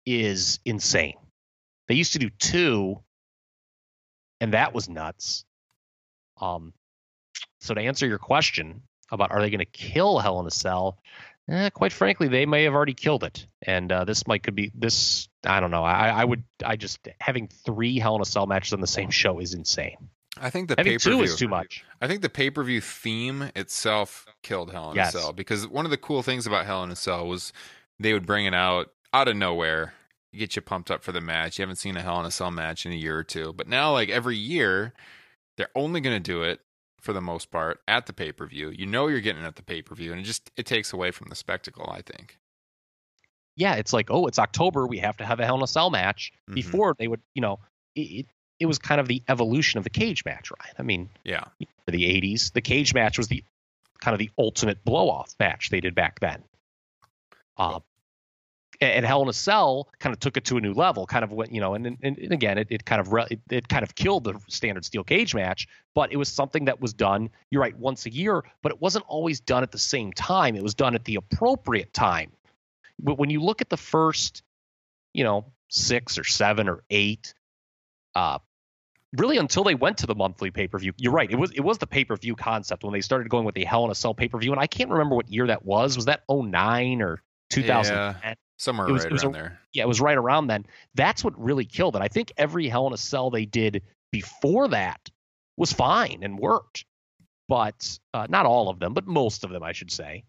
is 0.08 0.60
insane. 0.64 1.18
They 1.90 1.96
used 1.96 2.14
to 2.14 2.20
do 2.20 2.30
two, 2.30 3.02
and 4.40 4.54
that 4.54 4.74
was 4.74 4.88
nuts. 4.88 5.46
Um, 6.40 6.74
so 7.60 7.74
to 7.74 7.82
answer 7.82 8.08
your 8.08 8.18
question 8.18 8.84
about 9.12 9.32
are 9.32 9.42
they 9.42 9.50
going 9.50 9.60
to 9.60 9.66
kill 9.66 10.20
Hell 10.20 10.40
in 10.40 10.48
a 10.48 10.52
Cell, 10.52 10.98
eh, 11.50 11.70
quite 11.72 11.92
frankly, 11.92 12.30
they 12.30 12.46
may 12.46 12.64
have 12.64 12.74
already 12.74 12.94
killed 12.94 13.24
it, 13.24 13.48
and 13.62 13.92
uh, 13.92 14.06
this 14.06 14.26
might 14.28 14.44
could 14.44 14.56
be 14.56 14.72
this. 14.74 15.28
I 15.46 15.60
don't 15.60 15.72
know. 15.72 15.84
I, 15.84 16.10
I 16.10 16.24
would. 16.26 16.44
I 16.66 16.78
just 16.78 17.06
having 17.20 17.48
three 17.48 18.00
Hell 18.00 18.16
in 18.16 18.22
a 18.22 18.26
Cell 18.26 18.48
matches 18.48 18.74
on 18.74 18.82
the 18.82 18.88
same 18.88 19.10
show 19.10 19.40
is 19.40 19.54
insane. 19.54 20.10
I 20.40 20.50
think 20.52 20.70
the 20.70 20.76
pay 20.76 20.98
per 20.98 21.10
view 21.10 21.24
is 21.24 21.36
too 21.36 21.48
much. 21.48 21.84
I 22.00 22.08
think 22.08 22.22
the 22.22 22.30
pay 22.30 22.50
per 22.50 22.64
view 22.64 22.80
theme 22.80 23.50
itself 23.56 24.26
killed 24.44 24.72
Hell 24.72 24.92
in 24.92 24.96
Yes. 24.96 25.16
a 25.16 25.20
Cell 25.20 25.34
because 25.34 25.68
one 25.68 25.86
of 25.86 25.92
the 25.92 25.98
cool 25.98 26.22
things 26.24 26.48
about 26.48 26.66
Hell 26.66 26.84
in 26.84 26.92
a 26.92 26.96
Cell 26.96 27.28
was 27.28 27.52
they 28.00 28.14
would 28.14 28.26
bring 28.26 28.46
it 28.46 28.54
out 28.54 28.92
out 29.14 29.28
of 29.28 29.36
nowhere, 29.36 29.94
get 30.34 30.56
you 30.56 30.62
pumped 30.62 30.92
up 30.92 31.04
for 31.04 31.12
the 31.12 31.22
match. 31.22 31.58
You 31.58 31.64
haven't 31.64 31.78
seen 31.78 31.98
a 31.98 32.02
Hell 32.02 32.20
in 32.20 32.26
a 32.26 32.32
Cell 32.32 32.52
match 32.52 32.86
in 32.86 32.92
a 32.92 32.96
year 32.96 33.18
or 33.18 33.24
two, 33.24 33.54
but 33.54 33.68
now 33.68 33.92
like 33.94 34.10
every 34.10 34.38
year, 34.38 34.94
they're 35.58 35.70
only 35.76 36.02
going 36.02 36.16
to 36.16 36.20
do 36.20 36.44
it 36.44 36.60
for 37.02 37.14
the 37.14 37.22
most 37.22 37.52
part 37.52 37.80
at 37.88 38.06
the 38.06 38.14
pay 38.14 38.32
per 38.32 38.46
view. 38.48 38.70
You 38.70 38.86
know 38.86 39.08
you're 39.08 39.22
getting 39.22 39.44
it 39.44 39.48
at 39.48 39.56
the 39.56 39.64
pay 39.64 39.82
per 39.82 39.96
view, 39.96 40.12
and 40.12 40.20
it 40.22 40.24
just 40.24 40.52
it 40.58 40.66
takes 40.66 40.94
away 40.94 41.12
from 41.12 41.30
the 41.30 41.36
spectacle. 41.36 41.90
I 41.92 42.02
think. 42.02 42.38
yeah, 43.56 43.76
it's 43.76 43.94
like, 43.94 44.12
oh, 44.12 44.28
it's 44.28 44.38
October. 44.40 44.86
We 44.86 45.00
have 45.00 45.18
to 45.18 45.26
have 45.26 45.40
a 45.40 45.46
Hell 45.46 45.58
in 45.58 45.64
a 45.64 45.68
Cell 45.68 45.90
match. 45.90 46.32
Mhm. 46.50 46.56
Before 46.56 46.96
they 47.00 47.08
would, 47.08 47.22
you 47.34 47.42
know, 47.42 47.60
it, 47.96 48.02
it, 48.02 48.26
it 48.60 48.66
was 48.68 48.78
kind 48.78 49.00
of 49.02 49.08
the 49.08 49.24
evolution 49.30 49.78
of 49.80 49.84
the 49.84 49.90
cage 49.90 50.24
match, 50.26 50.52
right? 50.52 50.74
I 50.78 50.84
mean, 50.84 51.10
Yeah. 51.24 51.46
for 51.86 51.92
the 51.92 52.04
80s, 52.04 52.52
the 52.54 52.62
cage 52.62 52.94
match 52.94 53.18
was 53.18 53.28
the 53.30 53.44
kind 54.00 54.14
of 54.14 54.20
the 54.20 54.30
ultimate 54.38 54.84
blow 54.84 55.10
off 55.10 55.34
match 55.40 55.70
they 55.70 55.80
did 55.80 55.96
back 55.96 56.20
then. 56.20 56.44
Uh, 57.58 57.80
and 58.80 59.06
Hell 59.06 59.22
in 59.24 59.28
a 59.28 59.34
Cell 59.34 59.90
kind 60.00 60.14
of 60.14 60.20
took 60.20 60.38
it 60.38 60.46
to 60.46 60.58
a 60.58 60.62
new 60.62 60.74
level, 60.74 61.06
kind 61.08 61.24
of 61.24 61.32
went, 61.32 61.52
you 61.52 61.60
know, 61.60 61.74
and, 61.74 61.86
and, 61.86 61.98
and 62.02 62.32
again, 62.32 62.58
it, 62.58 62.68
it 62.70 62.86
kind 62.86 63.02
of 63.02 63.12
re- 63.12 63.28
it, 63.32 63.40
it 63.50 63.68
kind 63.68 63.84
of 63.84 63.96
killed 63.96 64.24
the 64.24 64.40
standard 64.48 64.86
steel 64.86 65.04
cage 65.04 65.34
match, 65.34 65.68
but 65.96 66.12
it 66.12 66.18
was 66.18 66.30
something 66.30 66.66
that 66.66 66.80
was 66.80 66.94
done, 66.94 67.30
you're 67.50 67.62
right, 67.62 67.78
once 67.78 68.06
a 68.06 68.12
year, 68.12 68.44
but 68.62 68.72
it 68.72 68.82
wasn't 68.82 69.06
always 69.08 69.40
done 69.40 69.64
at 69.64 69.72
the 69.72 69.80
same 69.80 70.14
time. 70.14 70.56
It 70.56 70.64
was 70.64 70.76
done 70.76 70.96
at 70.96 71.06
the 71.06 71.16
appropriate 71.16 71.94
time. 71.94 72.32
But 73.00 73.18
when 73.18 73.30
you 73.30 73.42
look 73.42 73.62
at 73.62 73.70
the 73.70 73.78
first, 73.78 74.44
you 75.14 75.24
know, 75.24 75.46
six 75.70 76.18
or 76.18 76.24
seven 76.24 76.70
or 76.70 76.84
eight, 76.90 77.34
uh, 78.16 78.40
really 79.16 79.38
until 79.38 79.64
they 79.64 79.76
went 79.76 80.00
to 80.00 80.08
the 80.08 80.16
monthly 80.16 80.52
pay 80.52 80.68
per 80.68 80.78
view. 80.80 80.94
You're 80.98 81.14
right. 81.14 81.30
It 81.30 81.38
was 81.38 81.52
it 81.52 81.62
was 81.62 81.78
the 81.78 81.88
pay 81.88 82.04
per 82.04 82.16
view 82.16 82.36
concept 82.36 82.84
when 82.84 82.94
they 82.94 83.02
started 83.02 83.30
going 83.30 83.46
with 83.46 83.56
the 83.56 83.64
Hell 83.64 83.86
in 83.86 83.92
a 83.92 83.96
Cell 83.96 84.14
pay 84.14 84.28
per 84.28 84.38
view, 84.38 84.52
and 84.52 84.60
I 84.60 84.68
can't 84.68 84.90
remember 84.90 85.16
what 85.16 85.30
year 85.30 85.48
that 85.48 85.66
was. 85.66 85.96
Was 85.96 86.06
that 86.06 86.24
09 86.30 87.02
or 87.02 87.22
2010? 87.50 88.36
Somewhere 88.60 88.88
It 88.88 88.92
was- 88.92 89.04
right 89.04 89.12
it 89.12 89.14
was 89.14 89.24
around 89.24 89.36
a- 89.36 89.38
there. 89.38 89.60
Yeah, 89.74 89.84
it 89.84 89.88
was 89.88 90.02
right 90.02 90.18
around 90.18 90.48
then. 90.48 90.66
That's 90.96 91.24
what 91.24 91.40
really 91.40 91.66
killed 91.66 91.96
it. 91.96 92.02
I 92.02 92.08
think 92.08 92.32
every 92.38 92.68
Hell 92.68 92.88
in 92.88 92.94
a 92.94 92.98
Cell 92.98 93.30
they 93.30 93.46
did 93.46 93.84
before 94.12 94.68
that 94.70 95.10
was 95.58 95.72
fine 95.72 96.20
and 96.24 96.40
worked, 96.40 96.86
but 97.48 98.00
uh, 98.14 98.26
not 98.30 98.46
all 98.48 98.70
of 98.70 98.80
them, 98.80 98.94
but 98.94 99.06
most 99.06 99.44
of 99.44 99.52
them, 99.52 99.62
I 99.64 99.74
should 99.74 99.92
say. 99.92 100.24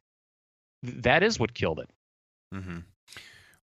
That 0.82 1.22
is 1.22 1.40
what 1.40 1.54
killed 1.54 1.80
it. 1.80 1.90
Mm-hmm. 2.54 2.78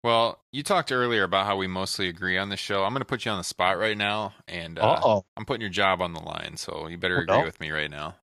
Well, 0.05 0.41
you 0.51 0.63
talked 0.65 0.91
earlier 0.91 1.23
about 1.23 1.47
how 1.47 1.57
we 1.57 1.67
mostly 1.69 2.09
agree 2.09 2.37
on 2.39 2.49
the 2.49 2.57
show. 2.57 2.83
I'm 2.85 2.93
going 2.93 3.01
to 3.03 3.05
put 3.07 3.25
you 3.25 3.31
on 3.31 3.39
the 3.39 3.45
spot 3.45 3.79
right 3.79 3.97
now, 3.97 4.35
and 4.49 4.79
uh. 4.79 5.21
I'm 5.37 5.45
putting 5.45 5.61
your 5.61 5.71
job 5.71 6.01
on 6.03 6.13
the 6.13 6.21
line, 6.21 6.57
so 6.57 6.89
you 6.89 6.99
better 6.99 7.19
Oh, 7.19 7.23
agree 7.23 7.39
no. 7.39 7.45
with 7.45 7.61
me 7.61 7.71
right 7.71 7.91
now. 7.91 8.17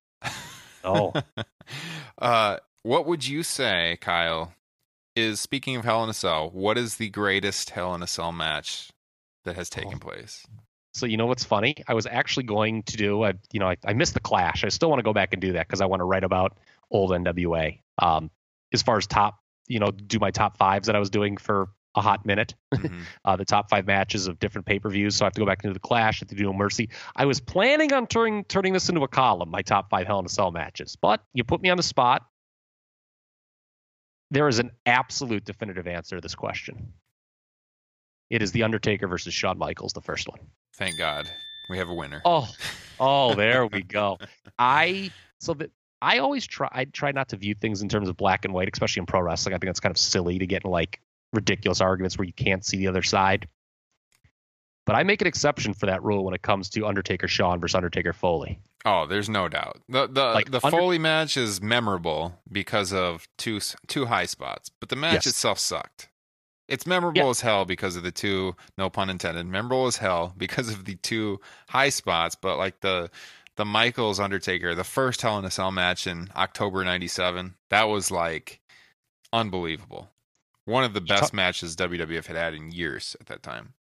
Oh. 0.84 1.12
uh, 2.18 2.58
what 2.82 3.06
would 3.06 3.26
you 3.26 3.42
say, 3.42 3.96
Kyle? 4.00 4.52
Is 5.20 5.40
speaking 5.40 5.76
of 5.76 5.84
Hell 5.84 6.02
in 6.04 6.10
a 6.10 6.14
Cell, 6.14 6.50
what 6.50 6.78
is 6.78 6.96
the 6.96 7.10
greatest 7.10 7.70
Hell 7.70 7.94
in 7.94 8.02
a 8.02 8.06
Cell 8.06 8.32
match 8.32 8.90
that 9.44 9.54
has 9.56 9.68
taken 9.70 9.94
Oh. 9.96 9.98
place? 9.98 10.46
So 10.92 11.06
you 11.06 11.16
know 11.16 11.26
what's 11.26 11.44
funny? 11.44 11.76
I 11.86 11.94
was 11.94 12.06
actually 12.06 12.44
going 12.44 12.82
to 12.84 12.96
do, 12.96 13.22
I, 13.24 13.34
you 13.52 13.60
know, 13.60 13.68
I, 13.68 13.76
I 13.84 13.92
missed 13.92 14.14
the 14.14 14.20
Clash. 14.20 14.64
I 14.64 14.68
still 14.70 14.88
want 14.88 14.98
to 14.98 15.04
go 15.04 15.12
back 15.12 15.32
and 15.32 15.40
do 15.40 15.52
that 15.52 15.66
because 15.68 15.80
I 15.80 15.86
want 15.86 16.00
to 16.00 16.04
write 16.04 16.24
about 16.24 16.58
old 16.90 17.10
NWA. 17.12 17.80
Um, 17.98 18.30
as 18.72 18.82
far 18.82 18.96
as 18.96 19.06
top, 19.06 19.38
you 19.68 19.78
know, 19.78 19.90
do 19.90 20.18
my 20.18 20.30
top 20.32 20.56
fives 20.56 20.86
that 20.86 20.96
I 20.96 20.98
was 20.98 21.10
doing 21.10 21.36
for 21.36 21.68
a 21.94 22.00
hot 22.00 22.24
minute, 22.26 22.54
Mhm. 22.74 23.02
uh, 23.24 23.36
the 23.36 23.44
top 23.44 23.68
five 23.70 23.86
matches 23.86 24.26
of 24.26 24.38
different 24.40 24.66
pay 24.66 24.78
per 24.80 24.88
views. 24.90 25.14
So 25.16 25.24
I 25.24 25.26
have 25.26 25.32
to 25.34 25.40
go 25.40 25.46
back 25.46 25.62
into 25.64 25.74
the 25.74 25.80
Clash, 25.80 26.18
I 26.18 26.24
have 26.24 26.28
to 26.30 26.34
do 26.34 26.44
No 26.44 26.52
Mercy. 26.52 26.88
I 27.14 27.24
was 27.26 27.40
planning 27.40 27.92
on 27.92 28.06
turning 28.06 28.44
turning 28.44 28.72
this 28.72 28.88
into 28.88 29.02
a 29.02 29.08
column, 29.08 29.50
my 29.50 29.62
top 29.62 29.90
five 29.90 30.06
Hell 30.06 30.18
in 30.18 30.26
a 30.26 30.28
Cell 30.28 30.50
matches, 30.50 30.96
but 31.00 31.22
you 31.34 31.44
put 31.44 31.60
me 31.62 31.68
on 31.70 31.76
the 31.76 31.82
spot. 31.82 32.26
There 34.30 34.48
is 34.48 34.58
an 34.58 34.70
absolute 34.86 35.44
definitive 35.44 35.86
answer 35.86 36.16
to 36.16 36.20
this 36.20 36.34
question. 36.34 36.92
It 38.30 38.42
is 38.42 38.52
The 38.52 38.62
Undertaker 38.62 39.08
versus 39.08 39.34
Shawn 39.34 39.58
Michaels, 39.58 39.92
the 39.92 40.00
first 40.00 40.28
one. 40.28 40.38
Thank 40.76 40.96
God 40.96 41.28
we 41.68 41.78
have 41.78 41.88
a 41.88 41.94
winner. 41.94 42.22
Oh, 42.24 42.48
oh, 42.98 43.34
there 43.34 43.66
we 43.66 43.82
go. 43.82 44.18
I 44.58 45.10
so 45.38 45.54
that 45.54 45.70
I 46.00 46.18
always 46.18 46.46
try. 46.46 46.68
I 46.70 46.84
try 46.84 47.12
not 47.12 47.30
to 47.30 47.36
view 47.36 47.54
things 47.54 47.82
in 47.82 47.88
terms 47.88 48.08
of 48.08 48.16
black 48.16 48.44
and 48.44 48.54
white, 48.54 48.68
especially 48.72 49.00
in 49.00 49.06
pro 49.06 49.20
wrestling. 49.20 49.54
I 49.54 49.58
think 49.58 49.68
that's 49.68 49.80
kind 49.80 49.92
of 49.92 49.98
silly 49.98 50.38
to 50.38 50.46
get 50.46 50.64
in 50.64 50.70
like 50.70 51.00
ridiculous 51.32 51.80
arguments 51.80 52.18
where 52.18 52.26
you 52.26 52.32
can't 52.32 52.64
see 52.64 52.76
the 52.76 52.88
other 52.88 53.02
side. 53.02 53.48
But 54.90 54.96
I 54.96 55.04
make 55.04 55.20
an 55.20 55.28
exception 55.28 55.72
for 55.72 55.86
that 55.86 56.02
rule 56.02 56.24
when 56.24 56.34
it 56.34 56.42
comes 56.42 56.68
to 56.70 56.84
Undertaker 56.84 57.28
Shawn 57.28 57.60
versus 57.60 57.76
Undertaker 57.76 58.12
Foley. 58.12 58.58
Oh, 58.84 59.06
there's 59.06 59.28
no 59.28 59.48
doubt. 59.48 59.80
The 59.88 60.08
the 60.08 60.24
Like, 60.34 60.50
the 60.50 60.58
under- 60.66 60.76
Foley 60.76 60.98
match 60.98 61.36
is 61.36 61.62
memorable 61.62 62.40
because 62.50 62.92
of 62.92 63.28
two 63.38 63.60
two 63.86 64.06
high 64.06 64.24
spots, 64.26 64.68
but 64.80 64.88
the 64.88 64.96
match 64.96 65.12
Yes. 65.14 65.26
itself 65.28 65.60
sucked. 65.60 66.08
It's 66.66 66.88
memorable 66.88 67.22
Yeah. 67.22 67.28
as 67.28 67.40
hell 67.40 67.64
because 67.64 67.94
of 67.94 68.02
the 68.02 68.10
two, 68.10 68.56
no 68.76 68.90
pun 68.90 69.10
intended, 69.10 69.46
memorable 69.46 69.86
as 69.86 69.98
hell 69.98 70.34
because 70.36 70.68
of 70.68 70.86
the 70.86 70.96
two 70.96 71.40
high 71.68 71.90
spots, 71.90 72.34
but 72.34 72.56
like 72.58 72.80
the 72.80 73.12
the 73.54 73.64
Michaels 73.64 74.18
Undertaker, 74.18 74.74
the 74.74 74.82
first 74.82 75.22
Hell 75.22 75.38
in 75.38 75.44
a 75.44 75.52
Cell 75.52 75.70
match 75.70 76.08
in 76.08 76.30
October 76.34 76.82
97, 76.82 77.54
that 77.68 77.84
was 77.84 78.10
like 78.10 78.58
unbelievable. 79.32 80.10
One 80.64 80.82
of 80.82 80.94
the 80.94 81.00
ta- 81.00 81.20
best 81.20 81.32
matches 81.32 81.76
WWF 81.76 82.26
had 82.26 82.36
had 82.36 82.54
in 82.54 82.72
years 82.72 83.14
at 83.20 83.26
that 83.26 83.44
time. 83.44 83.74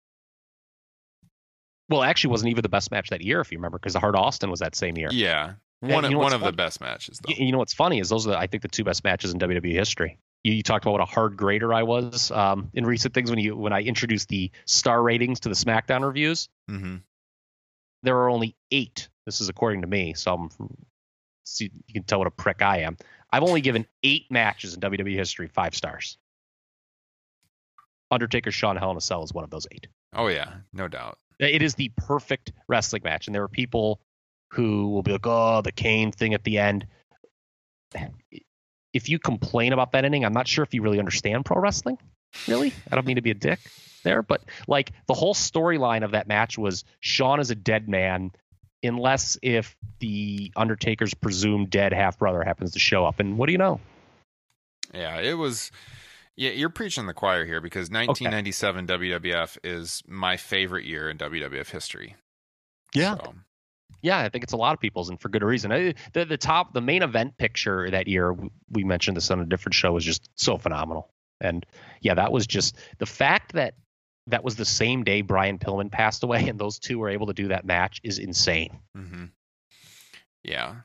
Well, 1.88 2.02
actually 2.02 2.30
wasn't 2.30 2.50
even 2.50 2.62
the 2.62 2.68
best 2.68 2.90
match 2.90 3.10
that 3.10 3.22
year, 3.22 3.40
if 3.40 3.50
you 3.50 3.58
remember, 3.58 3.78
because 3.78 3.94
the 3.94 4.00
Hart 4.00 4.14
Austin 4.14 4.50
was 4.50 4.60
that 4.60 4.74
same 4.74 4.96
year. 4.98 5.08
Yeah. 5.10 5.54
One 5.80 6.02
you 6.02 6.08
of, 6.08 6.12
know 6.12 6.18
one 6.18 6.32
of 6.32 6.40
the 6.40 6.52
best 6.52 6.80
matches 6.80 7.20
though. 7.22 7.32
You 7.32 7.52
know 7.52 7.58
what's 7.58 7.74
funny 7.74 8.00
is 8.00 8.08
those 8.08 8.26
are, 8.26 8.30
the, 8.30 8.38
I 8.38 8.48
think, 8.48 8.62
the 8.62 8.68
two 8.68 8.84
best 8.84 9.04
matches 9.04 9.32
in 9.32 9.38
WWE 9.38 9.72
history. 9.72 10.18
You, 10.42 10.52
you 10.52 10.62
talked 10.62 10.84
about 10.84 10.92
what 10.92 11.00
a 11.00 11.04
hard 11.04 11.36
grader 11.36 11.72
I 11.72 11.84
was 11.84 12.30
um, 12.30 12.70
in 12.74 12.84
recent 12.84 13.14
things 13.14 13.30
when 13.30 13.38
you 13.38 13.56
when 13.56 13.72
I 13.72 13.82
introduced 13.82 14.28
the 14.28 14.50
star 14.66 15.00
ratings 15.00 15.40
to 15.40 15.48
the 15.48 15.54
SmackDown 15.54 16.04
reviews. 16.04 16.48
Mhm. 16.68 17.02
There 18.02 18.16
are 18.16 18.28
only 18.28 18.56
eight. 18.70 19.08
This 19.24 19.40
is 19.40 19.48
according 19.48 19.82
to 19.82 19.86
me, 19.86 20.14
so 20.14 20.34
I'm, 20.34 20.50
so 21.44 21.64
you 21.64 21.94
can 21.94 22.02
tell 22.02 22.18
what 22.18 22.28
a 22.28 22.32
prick 22.32 22.60
I 22.60 22.78
am. 22.78 22.96
I've 23.30 23.42
only 23.42 23.60
given 23.60 23.86
eight 24.02 24.30
matches 24.30 24.74
in 24.74 24.80
WWE 24.80 25.14
history 25.14 25.48
five 25.48 25.74
stars. 25.74 26.18
Undertaker, 28.10 28.50
Shawn 28.50 28.76
Hell 28.76 28.90
in 28.90 28.96
a 28.96 29.00
Cell 29.00 29.22
is 29.22 29.32
one 29.32 29.44
of 29.44 29.50
those 29.50 29.66
eight. 29.70 29.86
Oh 30.14 30.28
yeah, 30.28 30.54
no 30.72 30.88
doubt. 30.88 31.18
It 31.38 31.62
is 31.62 31.74
the 31.74 31.90
perfect 31.96 32.52
wrestling 32.68 33.02
match, 33.04 33.26
and 33.26 33.34
there 33.34 33.42
are 33.42 33.48
people 33.48 34.00
who 34.52 34.88
will 34.90 35.02
be 35.02 35.12
like, 35.12 35.26
"Oh, 35.26 35.62
the 35.62 35.72
Kane 35.72 36.10
thing 36.10 36.34
at 36.34 36.44
the 36.44 36.58
end." 36.58 36.86
If 38.92 39.08
you 39.08 39.18
complain 39.18 39.72
about 39.72 39.92
that 39.92 40.04
ending, 40.04 40.24
I'm 40.24 40.32
not 40.32 40.48
sure 40.48 40.62
if 40.62 40.74
you 40.74 40.82
really 40.82 40.98
understand 40.98 41.44
pro 41.44 41.60
wrestling. 41.60 41.98
Really, 42.46 42.72
I 42.90 42.94
don't 42.94 43.06
mean 43.06 43.16
to 43.16 43.22
be 43.22 43.30
a 43.30 43.34
dick 43.34 43.60
there, 44.02 44.22
but 44.22 44.42
like 44.66 44.92
the 45.06 45.14
whole 45.14 45.34
storyline 45.34 46.04
of 46.04 46.12
that 46.12 46.26
match 46.26 46.58
was 46.58 46.84
Shawn 47.00 47.40
is 47.40 47.50
a 47.50 47.54
dead 47.54 47.88
man, 47.88 48.32
unless 48.82 49.38
if 49.42 49.76
the 50.00 50.52
Undertaker's 50.56 51.14
presumed 51.14 51.70
dead 51.70 51.92
half 51.92 52.18
brother 52.18 52.42
happens 52.42 52.72
to 52.72 52.78
show 52.78 53.04
up, 53.04 53.20
and 53.20 53.38
what 53.38 53.46
do 53.46 53.52
you 53.52 53.58
know? 53.58 53.80
Yeah, 54.92 55.20
it 55.20 55.34
was. 55.34 55.70
Yeah, 56.38 56.50
you're 56.50 56.70
preaching 56.70 57.06
the 57.06 57.14
choir 57.14 57.44
here 57.44 57.60
because 57.60 57.90
1997 57.90 58.86
WWF 58.86 59.58
is 59.64 60.02
my 60.06 60.36
favorite 60.36 60.84
year 60.84 61.10
in 61.10 61.18
WWF 61.18 61.68
history. 61.70 62.14
Yeah. 62.94 63.16
So, 63.16 63.34
Yeah, 64.02 64.18
I 64.20 64.28
think 64.28 64.44
it's 64.44 64.52
a 64.52 64.56
lot 64.56 64.72
of 64.72 64.78
people's, 64.80 65.08
and 65.08 65.20
for 65.20 65.28
good 65.28 65.42
reason. 65.42 65.72
I- 65.72 65.94
The 66.12 66.24
the 66.24 66.36
top, 66.36 66.72
the 66.74 66.80
main 66.80 67.02
event 67.02 67.36
picture 67.38 67.90
that 67.90 68.06
year, 68.06 68.36
we 68.70 68.84
mentioned 68.84 69.16
this 69.16 69.30
on 69.32 69.40
a 69.40 69.44
different 69.44 69.74
show, 69.74 69.92
was 69.92 70.04
just 70.04 70.30
so 70.36 70.56
phenomenal. 70.58 71.10
And 71.40 71.66
yeah, 72.02 72.14
that 72.14 72.30
was 72.30 72.46
just 72.46 72.76
the 72.98 73.06
fact 73.06 73.54
that 73.54 73.74
that 74.28 74.44
was 74.44 74.54
the 74.56 74.64
same 74.64 75.02
day 75.04 75.22
Brian 75.22 75.58
Pillman 75.58 75.90
passed 75.90 76.22
away, 76.22 76.48
and 76.48 76.58
those 76.58 76.78
two 76.78 76.98
were 77.00 77.08
able 77.08 77.26
to 77.26 77.32
do 77.34 77.48
that 77.48 77.64
match 77.64 78.00
is 78.04 78.18
insane. 78.20 78.78
hmm 78.94 79.24
Yeah. 80.44 80.82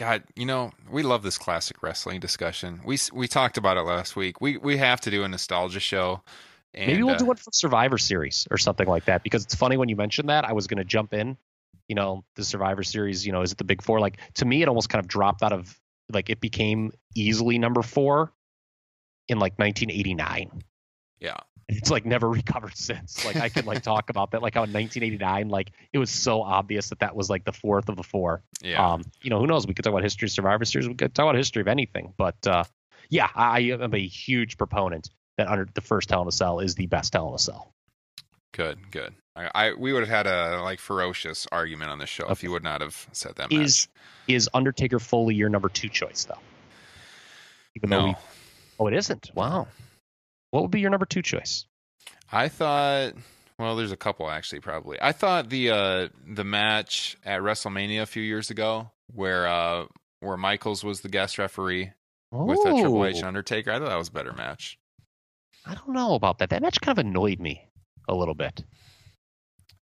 God, 0.00 0.24
you 0.34 0.46
know, 0.46 0.72
we 0.90 1.02
love 1.02 1.22
this 1.22 1.36
classic 1.36 1.82
wrestling 1.82 2.20
discussion. 2.20 2.80
We 2.86 2.96
we 3.12 3.28
talked 3.28 3.58
about 3.58 3.76
it 3.76 3.82
last 3.82 4.16
week. 4.16 4.40
We 4.40 4.56
we 4.56 4.78
have 4.78 4.98
to 5.02 5.10
do 5.10 5.24
a 5.24 5.28
nostalgia 5.28 5.78
show. 5.78 6.22
And, 6.72 6.86
Maybe 6.86 7.02
we'll 7.02 7.16
uh, 7.16 7.18
do 7.18 7.26
one 7.26 7.36
for 7.36 7.50
Survivor 7.52 7.98
Series 7.98 8.48
or 8.50 8.56
something 8.56 8.88
like 8.88 9.04
that, 9.04 9.22
because 9.22 9.44
it's 9.44 9.54
funny 9.54 9.76
when 9.76 9.90
you 9.90 9.96
mentioned 9.96 10.30
that. 10.30 10.46
I 10.46 10.54
was 10.54 10.68
going 10.68 10.78
to 10.78 10.86
jump 10.86 11.12
in. 11.12 11.36
You 11.86 11.96
know, 11.96 12.24
the 12.34 12.44
Survivor 12.44 12.82
Series. 12.82 13.26
You 13.26 13.32
know, 13.32 13.42
is 13.42 13.52
it 13.52 13.58
the 13.58 13.64
Big 13.64 13.82
Four? 13.82 14.00
Like 14.00 14.16
to 14.36 14.46
me, 14.46 14.62
it 14.62 14.68
almost 14.68 14.88
kind 14.88 15.04
of 15.04 15.06
dropped 15.06 15.42
out 15.42 15.52
of 15.52 15.78
like 16.10 16.30
it 16.30 16.40
became 16.40 16.92
easily 17.14 17.58
number 17.58 17.82
four 17.82 18.32
in 19.28 19.38
like 19.38 19.58
1989. 19.58 20.62
Yeah. 21.18 21.36
It's 21.76 21.90
like 21.90 22.04
never 22.04 22.28
recovered 22.30 22.76
since. 22.76 23.24
Like 23.24 23.36
I 23.36 23.48
could 23.48 23.66
like 23.66 23.82
talk 23.82 24.10
about 24.10 24.32
that, 24.32 24.42
like 24.42 24.54
how 24.54 24.64
in 24.64 24.72
1989, 24.72 25.48
like 25.48 25.72
it 25.92 25.98
was 25.98 26.10
so 26.10 26.42
obvious 26.42 26.88
that 26.88 27.00
that 27.00 27.14
was 27.14 27.30
like 27.30 27.44
the 27.44 27.52
fourth 27.52 27.88
of 27.88 27.96
the 27.96 28.02
four. 28.02 28.42
Yeah. 28.62 28.92
Um, 28.92 29.04
you 29.22 29.30
know, 29.30 29.38
who 29.38 29.46
knows? 29.46 29.66
We 29.66 29.74
could 29.74 29.84
talk 29.84 29.92
about 29.92 30.02
history 30.02 30.26
of 30.26 30.32
Survivor 30.32 30.64
Series. 30.64 30.88
We 30.88 30.94
could 30.94 31.14
talk 31.14 31.24
about 31.24 31.36
history 31.36 31.60
of 31.60 31.68
anything. 31.68 32.12
But 32.16 32.46
uh, 32.46 32.64
yeah, 33.08 33.28
I 33.34 33.60
am 33.60 33.94
a 33.94 34.06
huge 34.06 34.58
proponent 34.58 35.10
that 35.36 35.48
under 35.48 35.66
the 35.72 35.80
first 35.80 36.10
Hell 36.10 36.22
in 36.22 36.28
a 36.28 36.32
Cell 36.32 36.60
is 36.60 36.74
the 36.74 36.86
best 36.86 37.14
Hell 37.14 37.28
in 37.28 37.34
a 37.34 37.38
Cell. 37.38 37.72
Good, 38.52 38.90
good. 38.90 39.14
I, 39.36 39.50
I 39.54 39.72
we 39.74 39.92
would 39.92 40.00
have 40.06 40.08
had 40.08 40.26
a 40.26 40.60
like 40.62 40.80
ferocious 40.80 41.46
argument 41.52 41.90
on 41.90 41.98
this 41.98 42.08
show 42.08 42.28
if 42.30 42.42
you 42.42 42.50
would 42.50 42.64
not 42.64 42.80
have 42.80 43.08
said 43.12 43.36
that. 43.36 43.52
Is 43.52 43.58
match. 43.58 43.66
Is 43.66 43.88
is 44.28 44.48
Undertaker 44.54 44.98
Foley 44.98 45.34
your 45.34 45.48
number 45.48 45.68
two 45.68 45.88
choice 45.88 46.24
though? 46.24 46.38
Even 47.76 47.90
though 47.90 48.00
no, 48.00 48.06
we, 48.06 48.14
oh, 48.80 48.86
it 48.88 48.94
isn't. 48.94 49.30
Wow. 49.34 49.68
What 50.50 50.62
would 50.62 50.70
be 50.70 50.80
your 50.80 50.90
number 50.90 51.06
two 51.06 51.22
choice? 51.22 51.66
I 52.32 52.48
thought. 52.48 53.14
Well, 53.58 53.76
there's 53.76 53.92
a 53.92 53.96
couple 53.96 54.30
actually. 54.30 54.60
Probably. 54.60 54.98
I 55.00 55.12
thought 55.12 55.50
the 55.50 55.70
uh 55.70 56.08
the 56.26 56.44
match 56.44 57.16
at 57.24 57.40
WrestleMania 57.40 58.02
a 58.02 58.06
few 58.06 58.22
years 58.22 58.50
ago 58.50 58.90
where 59.12 59.46
uh 59.46 59.86
where 60.20 60.36
Michaels 60.36 60.82
was 60.84 61.00
the 61.00 61.08
guest 61.08 61.38
referee 61.38 61.92
with 62.32 62.58
uh, 62.60 62.70
Triple 62.78 63.04
H 63.06 63.22
Oh, 63.22 63.26
Undertaker. 63.28 63.70
I 63.72 63.78
thought 63.78 63.88
that 63.88 63.96
was 63.98 64.08
a 64.08 64.12
better 64.12 64.32
match. 64.32 64.78
I 65.66 65.74
don't 65.74 65.90
know 65.90 66.14
about 66.14 66.38
that. 66.38 66.50
That 66.50 66.62
match 66.62 66.80
kind 66.80 66.98
of 66.98 67.04
annoyed 67.04 67.38
me 67.40 67.68
a 68.08 68.14
little 68.14 68.34
bit. 68.34 68.64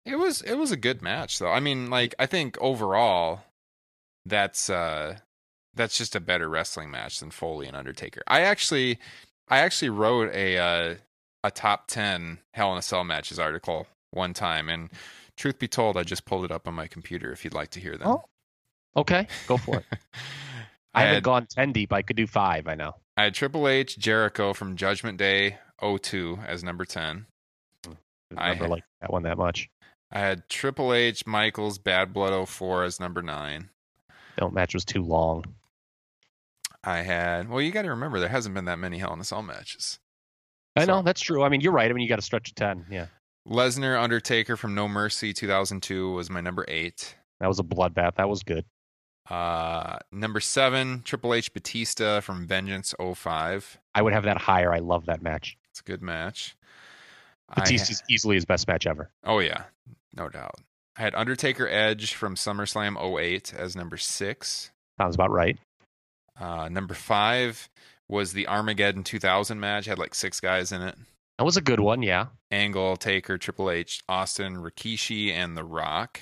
It 0.05 0.15
was 0.17 0.41
it 0.41 0.55
was 0.55 0.71
a 0.71 0.77
good 0.77 1.01
match 1.01 1.37
though. 1.39 1.51
I 1.51 1.59
mean, 1.59 1.89
like 1.89 2.15
I 2.17 2.25
think 2.25 2.57
overall 2.59 3.41
that's 4.25 4.69
uh 4.69 5.17
that's 5.75 5.97
just 5.97 6.15
a 6.15 6.19
better 6.19 6.49
wrestling 6.49 6.89
match 6.89 7.19
than 7.19 7.29
Foley 7.29 7.67
and 7.67 7.77
Undertaker. 7.77 8.23
I 8.25 8.41
actually 8.41 8.97
I 9.49 9.59
actually 9.59 9.89
wrote 9.89 10.33
a 10.33 10.57
uh 10.57 10.95
a 11.43 11.51
top 11.51 11.87
10 11.87 12.39
Hell 12.53 12.71
in 12.73 12.77
a 12.77 12.81
Cell 12.81 13.03
matches 13.03 13.39
article 13.39 13.87
one 14.11 14.33
time 14.33 14.69
and 14.69 14.89
truth 15.37 15.59
be 15.59 15.67
told 15.67 15.97
I 15.97 16.03
just 16.03 16.25
pulled 16.25 16.45
it 16.45 16.51
up 16.51 16.67
on 16.67 16.73
my 16.73 16.87
computer 16.87 17.31
if 17.31 17.43
you'd 17.43 17.53
like 17.53 17.69
to 17.71 17.79
hear 17.79 17.97
them. 17.97 18.07
Oh. 18.07 18.23
Okay, 18.95 19.27
go 19.47 19.57
for 19.57 19.77
it. 19.77 19.85
I 19.91 19.97
I 20.93 21.01
haven't 21.01 21.15
had, 21.15 21.23
gone 21.23 21.45
ten 21.45 21.71
deep. 21.71 21.93
I 21.93 22.01
could 22.01 22.15
do 22.15 22.25
five. 22.25 22.67
I 22.67 22.73
know. 22.73 22.95
I 23.15 23.25
had 23.25 23.35
Triple 23.35 23.67
H 23.67 23.97
Jericho 23.97 24.53
from 24.53 24.75
Judgment 24.75 25.17
Day 25.17 25.57
02 25.81 26.39
as 26.45 26.63
number 26.63 26.85
10. 26.85 27.25
I 28.35 28.53
never 28.53 28.67
liked 28.67 28.87
that 29.01 29.11
one 29.11 29.23
that 29.23 29.37
much. 29.37 29.69
I 30.11 30.19
had 30.19 30.47
Triple 30.49 30.93
H 30.93 31.25
Michaels 31.25 31.77
Bad 31.77 32.13
Blood 32.13 32.47
04 32.47 32.83
as 32.83 32.99
number 32.99 33.21
9. 33.21 33.69
That 34.37 34.53
match 34.53 34.73
was 34.73 34.85
too 34.85 35.01
long. 35.01 35.45
I 36.83 36.97
had 37.01 37.49
well, 37.49 37.61
you 37.61 37.71
got 37.71 37.81
to 37.83 37.89
remember 37.89 38.19
there 38.19 38.29
hasn't 38.29 38.55
been 38.55 38.65
that 38.65 38.79
many 38.79 38.97
Hell 38.97 39.13
in 39.13 39.19
a 39.19 39.23
Cell 39.23 39.41
matches. 39.43 39.99
I 40.75 40.85
know 40.85 41.01
that's 41.01 41.21
true. 41.21 41.43
I 41.43 41.49
mean, 41.49 41.61
you're 41.61 41.71
right. 41.73 41.89
I 41.89 41.93
mean, 41.93 42.03
you 42.03 42.09
got 42.09 42.17
to 42.17 42.21
stretch 42.21 42.49
to 42.49 42.53
ten. 42.53 42.85
Yeah, 42.89 43.07
Lesnar 43.47 44.01
Undertaker 44.01 44.55
from 44.55 44.75
No 44.75 44.87
Mercy 44.87 45.33
2002 45.33 46.11
was 46.11 46.29
my 46.29 46.39
number 46.41 46.65
eight. 46.67 47.15
that 47.39 47.47
was 47.47 47.59
a 47.59 47.63
bloodbath. 47.63 48.15
That 48.15 48.29
was 48.29 48.43
good. 48.43 48.65
Uh, 49.29 49.97
number 50.11 50.39
seven 50.39 51.01
Triple 51.03 51.33
H 51.33 51.51
Batista 51.53 52.21
from 52.21 52.47
Vengeance 52.47 52.93
05. 52.99 53.77
I 53.93 54.01
would 54.01 54.13
have 54.13 54.23
that 54.23 54.37
higher. 54.37 54.71
I 54.73 54.79
love 54.79 55.07
that 55.07 55.21
match. 55.21 55.57
It's 55.71 55.81
a 55.81 55.83
good 55.83 56.01
match. 56.01 56.55
I 57.49 57.61
Batista's 57.61 58.03
easily 58.09 58.35
his 58.35 58.45
best 58.45 58.67
match 58.67 58.85
ever. 58.87 59.09
oh 59.25 59.39
yeah, 59.39 59.63
no 60.15 60.29
doubt. 60.29 60.55
I 60.97 61.01
had 61.01 61.15
Undertaker 61.15 61.67
Edge 61.67 62.13
from 62.13 62.35
SummerSlam 62.35 62.97
08 63.19 63.53
as 63.53 63.75
number 63.75 63.97
six. 63.97 64.71
Sounds 64.99 65.15
about 65.15 65.29
right. 65.31 65.57
Uh, 66.39 66.69
number 66.69 66.93
five 66.93 67.69
was 68.07 68.33
the 68.33 68.47
Armageddon 68.47 69.03
2000 69.03 69.59
match. 69.59 69.85
Had 69.85 69.99
like 69.99 70.15
six 70.15 70.39
guys 70.39 70.71
in 70.71 70.81
it. 70.81 70.95
That 71.37 71.45
was 71.45 71.57
a 71.57 71.61
good 71.61 71.79
one. 71.79 72.01
Yeah. 72.01 72.27
Angle, 72.49 72.97
Taker, 72.97 73.37
Triple 73.37 73.69
H, 73.69 74.01
Austin, 74.09 74.55
Rikishi, 74.55 75.31
and 75.31 75.55
The 75.55 75.63
Rock. 75.63 76.19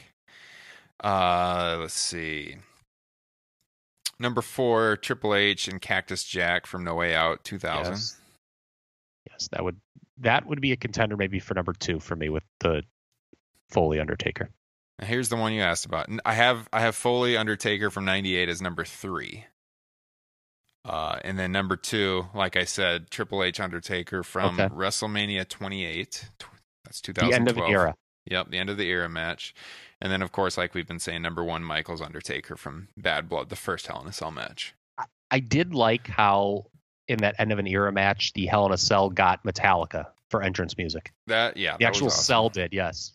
Uh, 1.02 1.78
let's 1.80 1.94
see. 1.94 2.56
Number 4.20 4.42
four, 4.42 4.98
Triple 4.98 5.36
H 5.36 5.68
and 5.68 5.82
Cactus 5.82 6.24
Jack 6.24 6.66
from 6.66 6.84
No 6.84 6.96
Way 6.96 7.16
Out 7.16 7.44
2000. 7.44 7.94
Yes. 7.94 8.18
Yes, 9.30 9.50
that 9.52 9.64
would 9.64 9.78
that 10.20 10.46
would 10.46 10.62
be 10.62 10.72
a 10.72 10.78
contender 10.78 11.18
maybe 11.18 11.40
for 11.40 11.54
number 11.54 11.74
two 11.74 12.00
for 12.00 12.16
me 12.16 12.30
with 12.30 12.44
the 12.60 12.84
Foley 13.70 14.00
Undertaker. 14.00 14.50
Now, 15.00 15.08
here's 15.08 15.28
the 15.30 15.36
one 15.36 15.52
you 15.52 15.62
asked 15.62 15.86
about. 15.86 16.08
I 16.24 16.34
have 16.34 16.70
I 16.72 16.82
have 16.82 16.96
Foley 16.96 17.36
Undertaker 17.36 17.90
from 17.90 18.06
'98 18.06 18.48
as 18.48 18.62
number 18.62 18.86
three. 18.86 19.46
Uh, 20.86 21.18
and 21.24 21.38
then 21.40 21.52
number 21.52 21.76
two, 21.76 22.28
like 22.36 22.56
I 22.56 22.64
said, 22.64 23.10
Triple 23.10 23.44
H 23.44 23.60
Undertaker 23.60 24.24
from 24.24 24.60
Okay. 24.60 24.74
WrestleMania 24.74 25.48
28. 25.50 26.30
Tw- 26.38 26.46
That's 26.84 27.02
The 27.02 27.14
2012. 27.14 27.34
end 27.34 27.50
of 27.50 27.58
an 27.58 27.72
era. 27.72 27.96
Yep, 28.28 28.50
the 28.52 28.58
end 28.60 28.70
of 28.70 28.78
the 28.78 28.88
era 28.88 29.10
match. 29.10 29.54
And 30.02 30.12
then, 30.12 30.22
of 30.22 30.32
course, 30.32 30.58
like 30.58 30.74
we've 30.74 30.88
been 30.88 31.00
saying, 31.00 31.22
number 31.22 31.44
one, 31.44 31.64
Michaels 31.64 32.02
Undertaker 32.02 32.56
from 32.56 32.88
Badd 33.00 33.28
Blood, 33.28 33.50
the 33.50 33.56
first 33.56 33.88
Hell 33.88 34.02
in 34.02 34.08
a 34.08 34.12
Cell 34.14 34.32
match. 34.32 34.74
I 35.32 35.40
did 35.40 35.74
like 35.74 36.08
how 36.08 36.66
in 37.08 37.20
that 37.20 37.36
end 37.40 37.52
of 37.52 37.60
an 37.60 37.68
era 37.68 37.92
match, 37.92 38.34
the 38.34 38.46
Hell 38.46 38.66
in 38.68 38.72
a 38.72 38.78
Cell 38.78 39.10
got 39.10 39.44
Metallica 39.44 40.06
for 40.30 40.42
entrance 40.44 40.78
music. 40.78 41.12
That, 41.28 41.58
yeah, 41.58 41.74
The 41.74 41.80
that 41.80 41.88
actual 41.88 42.08
awesome. 42.08 42.24
Cell 42.24 42.50
did, 42.50 42.74
yes. 42.74 43.14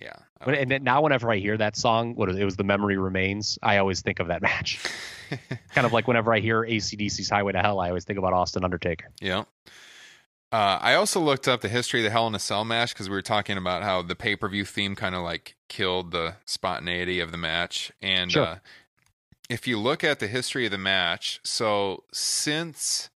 Yeah. 0.00 0.12
When, 0.42 0.56
and 0.56 0.70
then 0.70 0.82
now, 0.84 1.00
whenever 1.02 1.30
I 1.30 1.36
hear 1.38 1.56
that 1.56 1.76
song, 1.76 2.14
what 2.16 2.28
it 2.28 2.44
was, 2.44 2.56
the 2.56 2.64
memory 2.64 2.96
remains. 2.98 3.58
I 3.62 3.78
always 3.78 4.00
think 4.02 4.18
of 4.20 4.28
that 4.28 4.42
match. 4.50 4.78
kind 5.74 5.86
of 5.86 5.92
like 5.92 6.06
whenever 6.08 6.32
I 6.34 6.40
hear 6.40 6.62
ACDC's 6.62 7.30
Highway 7.30 7.52
to 7.52 7.60
Hell, 7.60 7.80
I 7.80 7.88
always 7.88 8.04
think 8.04 8.18
about 8.18 8.32
Austin 8.32 8.64
Undertaker. 8.64 9.10
yeah. 9.20 9.44
Uh, 10.52 10.78
I 10.80 10.94
also 10.94 11.18
looked 11.18 11.48
up 11.48 11.62
the 11.62 11.68
history 11.68 11.98
of 12.00 12.04
the 12.04 12.10
Hell 12.10 12.28
in 12.28 12.34
a 12.36 12.38
Cell 12.38 12.64
match 12.64 12.94
because 12.94 13.08
we 13.08 13.16
were 13.16 13.22
talking 13.22 13.56
about 13.58 13.82
how 13.82 14.02
the 14.02 14.14
pay 14.14 14.36
per 14.36 14.48
view 14.48 14.64
theme 14.64 14.94
kind 14.94 15.16
of 15.16 15.22
like 15.22 15.56
killed 15.68 16.12
the 16.12 16.36
spontaneity 16.44 17.18
of 17.18 17.32
the 17.32 17.36
match. 17.36 17.90
And 18.00 18.30
Sure. 18.30 18.44
uh, 18.46 18.58
if 19.50 19.66
you 19.66 19.80
look 19.80 20.04
at 20.04 20.20
the 20.20 20.28
history 20.28 20.64
of 20.64 20.70
the 20.70 20.78
match, 20.78 21.40
so 21.42 22.04
since 22.12 23.10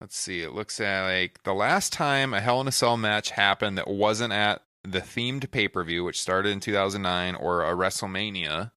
let's 0.00 0.16
see, 0.16 0.40
it 0.42 0.52
looks 0.52 0.80
at 0.80 1.04
like 1.04 1.40
the 1.44 1.54
last 1.54 1.92
time 1.92 2.34
a 2.34 2.40
Hell 2.40 2.60
in 2.60 2.66
a 2.66 2.72
Cell 2.72 2.96
match 2.96 3.30
happened 3.30 3.78
that 3.78 3.86
wasn't 3.86 4.32
at 4.32 4.60
the 4.84 5.00
themed 5.00 5.50
pay 5.50 5.68
per 5.68 5.84
view, 5.84 6.04
which 6.04 6.20
started 6.20 6.50
in 6.50 6.60
2009, 6.60 7.34
or 7.34 7.64
a 7.64 7.74
WrestleMania, 7.74 8.72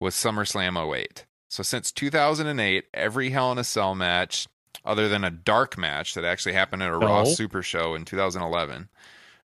was 0.00 0.14
SummerSlam 0.14 0.94
08. 0.96 1.26
So 1.48 1.62
since 1.62 1.92
2008, 1.92 2.84
every 2.92 3.30
Hell 3.30 3.52
in 3.52 3.58
a 3.58 3.64
Cell 3.64 3.94
match, 3.94 4.48
other 4.84 5.08
than 5.08 5.24
a 5.24 5.30
dark 5.30 5.78
match 5.78 6.14
that 6.14 6.24
actually 6.24 6.54
happened 6.54 6.82
at 6.82 6.90
a 6.90 6.98
Raw 6.98 7.22
No. 7.22 7.24
Super 7.24 7.62
Show 7.62 7.94
in 7.94 8.04
2011, 8.04 8.88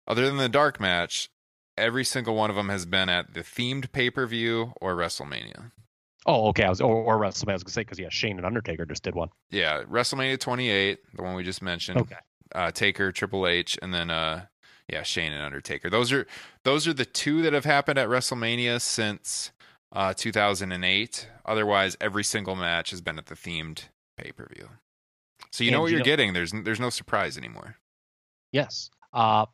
other 0.08 0.26
than 0.26 0.38
the 0.38 0.50
dark 0.50 0.80
match, 0.80 1.30
every 1.78 2.04
single 2.04 2.36
one 2.36 2.50
of 2.50 2.56
them 2.56 2.70
has 2.70 2.86
been 2.86 3.10
at 3.10 3.34
the 3.34 3.42
themed 3.42 3.92
pay 3.92 4.10
per 4.10 4.26
view 4.26 4.74
or 4.82 4.96
WrestleMania. 4.96 5.72
Oh, 6.26 6.48
okay. 6.50 6.64
I 6.64 6.70
was 6.70 6.82
or, 6.82 6.96
or 6.96 7.18
WrestleMania. 7.18 7.52
I 7.52 7.54
was 7.54 7.64
gonna 7.64 7.74
say 7.74 7.82
because 7.82 8.00
yeah, 8.00 8.10
Shane 8.10 8.38
and 8.38 8.46
Undertaker 8.46 8.86
just 8.86 9.04
did 9.04 9.16
one. 9.16 9.30
Yeah, 9.52 9.84
WrestleMania 9.84 10.40
28, 10.40 11.00
the 11.16 11.24
one 11.24 11.36
we 11.36 11.44
just 11.44 11.62
mentioned. 11.62 12.00
Okay. 12.02 12.16
uh, 12.54 12.72
Taker, 12.72 13.12
Triple 13.12 13.48
H, 13.48 13.78
and 13.82 13.94
then 13.94 14.10
uh, 14.10 14.46
yeah, 14.92 15.04
Shane 15.04 15.32
and 15.32 15.44
Undertaker. 15.44 15.90
Those 15.90 16.12
are 16.12 16.26
those 16.64 16.88
are 16.88 16.94
the 16.94 17.06
two 17.06 17.42
that 17.44 17.54
have 17.54 17.66
happened 17.66 18.00
at 18.00 18.08
WrestleMania 18.08 18.82
since 18.82 19.52
uh, 19.94 20.14
2008. 20.16 21.28
Otherwise, 21.46 21.98
every 22.02 22.24
single 22.24 22.56
match 22.56 22.92
has 22.92 23.02
been 23.02 23.18
at 23.18 23.28
the 23.28 23.36
themed 23.36 23.84
pay 24.18 24.32
per 24.32 24.48
view. 24.54 24.70
So 25.52 25.64
you 25.64 25.72
know 25.72 25.82
what 25.82 25.88
you 25.88 25.94
you're 25.94 26.00
know- 26.00 26.06
getting. 26.06 26.34
There's 26.34 26.52
there's 26.52 26.80
no 26.80 26.90
surprise 26.90 27.38
anymore. 27.38 27.76
Yes. 28.52 28.90
Uh, 29.14 29.46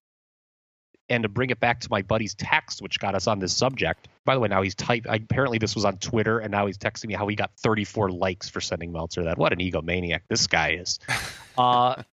and 1.07 1.21
to 1.23 1.29
bring 1.29 1.51
it 1.51 1.59
back 1.59 1.79
to 1.81 1.87
my 1.91 2.01
buddy's 2.01 2.33
text, 2.33 2.81
which 2.81 2.99
got 2.99 3.13
us 3.13 3.27
on 3.27 3.37
this 3.37 3.55
subject. 3.55 4.07
By 4.25 4.33
the 4.33 4.39
way, 4.39 4.47
now 4.47 4.63
he's 4.63 4.73
typed. 4.73 5.05
Apparently, 5.07 5.59
this 5.59 5.75
was 5.75 5.85
on 5.85 5.97
Twitter, 5.97 6.39
and 6.39 6.49
now 6.51 6.65
he's 6.65 6.79
texting 6.79 7.07
me 7.07 7.13
how 7.13 7.27
he 7.27 7.35
got 7.35 7.51
34 7.59 8.09
likes 8.09 8.49
for 8.49 8.59
sending 8.59 8.91
Meltzer 8.91 9.23
that. 9.25 9.37
What 9.37 9.53
an 9.53 9.59
egomaniac 9.59 10.21
this 10.29 10.47
guy 10.47 10.71
is. 10.71 10.99
Uh, 11.57 12.03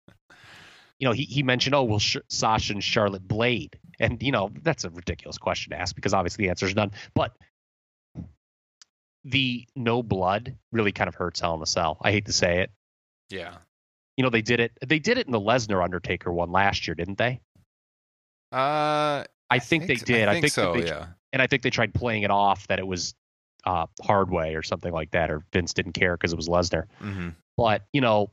you 1.03 1.09
know, 1.09 1.13
he 1.13 1.25
he 1.25 1.43
mentioned, 1.43 1.75
oh, 1.75 1.83
well, 1.83 1.99
Sh- 1.99 2.19
Sasha 2.29 2.73
and 2.73 2.83
Charlotte 2.83 3.27
Blade, 3.27 3.77
and 3.99 4.23
you 4.23 4.31
know 4.31 4.51
that's 4.63 4.85
a 4.85 4.91
ridiculous 4.91 5.37
question 5.37 5.73
to 5.73 5.77
ask 5.77 5.97
because 5.97 6.15
obviously 6.15 6.45
the 6.45 6.51
answer 6.51 6.65
is 6.65 6.77
none. 6.77 6.93
But 7.13 7.35
the 9.25 9.67
no 9.75 10.05
blood 10.05 10.55
really 10.71 10.93
kind 10.93 11.09
of 11.09 11.17
hurts 11.17 11.41
Hell 11.41 11.57
in 11.57 11.63
a 11.63 11.67
Cell. 11.67 11.99
I 12.03 12.13
hate 12.13 12.27
to 12.27 12.33
say 12.33 12.61
it. 12.61 12.71
Yeah. 13.31 13.57
You 14.17 14.23
know, 14.23 14.31
they 14.31 14.43
did 14.43 14.61
it. 14.61 14.79
They 14.87 15.01
did 15.01 15.19
it 15.19 15.27
in 15.27 15.33
the 15.33 15.41
Lesnar 15.41 15.83
Undertaker 15.83 16.33
one 16.33 16.53
last 16.53 16.87
year, 16.87 16.95
didn't 16.95 17.19
they? 17.19 17.41
Uh, 18.53 19.25
I 19.51 19.59
think, 19.59 19.89
they 19.89 19.97
did. 19.97 20.29
I 20.29 20.35
think, 20.35 20.45
that 20.45 20.51
so. 20.53 20.75
they, 20.75 20.87
yeah. 20.87 21.07
and 21.33 21.43
I 21.43 21.49
think 21.49 21.65
they 21.65 21.71
tried 21.71 21.95
playing 21.95 22.23
it 22.23 22.31
off 22.31 22.69
that 22.69 22.79
it 22.79 22.87
was 22.87 23.13
uh, 23.65 23.87
hard 24.03 24.31
way 24.31 24.55
or 24.55 24.63
something 24.63 24.93
like 24.93 25.11
that, 25.11 25.33
or 25.33 25.43
Vince 25.53 25.73
didn't 25.73 25.95
care 25.95 26.17
because 26.17 26.33
it 26.33 26.37
was 26.37 26.49
Lesnar. 26.49 26.85
hmm 27.01 27.31
But 27.57 27.87
you 27.93 28.01
know, 28.01 28.31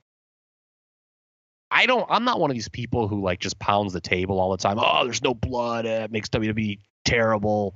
I 1.71 1.85
don't. 1.85 2.05
I'm 2.09 2.23
not 2.23 2.39
one 2.39 2.49
of 2.49 2.55
these 2.55 2.69
people 2.69 3.07
who 3.07 3.21
like 3.21 3.39
just 3.39 3.59
pounds 3.59 3.93
the 3.93 4.01
table 4.01 4.39
all 4.39 4.51
the 4.51 4.57
time. 4.57 4.77
Oh, 4.79 5.03
there's 5.03 5.21
no 5.23 5.33
blood. 5.33 5.85
uh, 5.85 6.03
It 6.05 6.11
makes 6.11 6.29
WWE 6.29 6.79
terrible. 7.05 7.75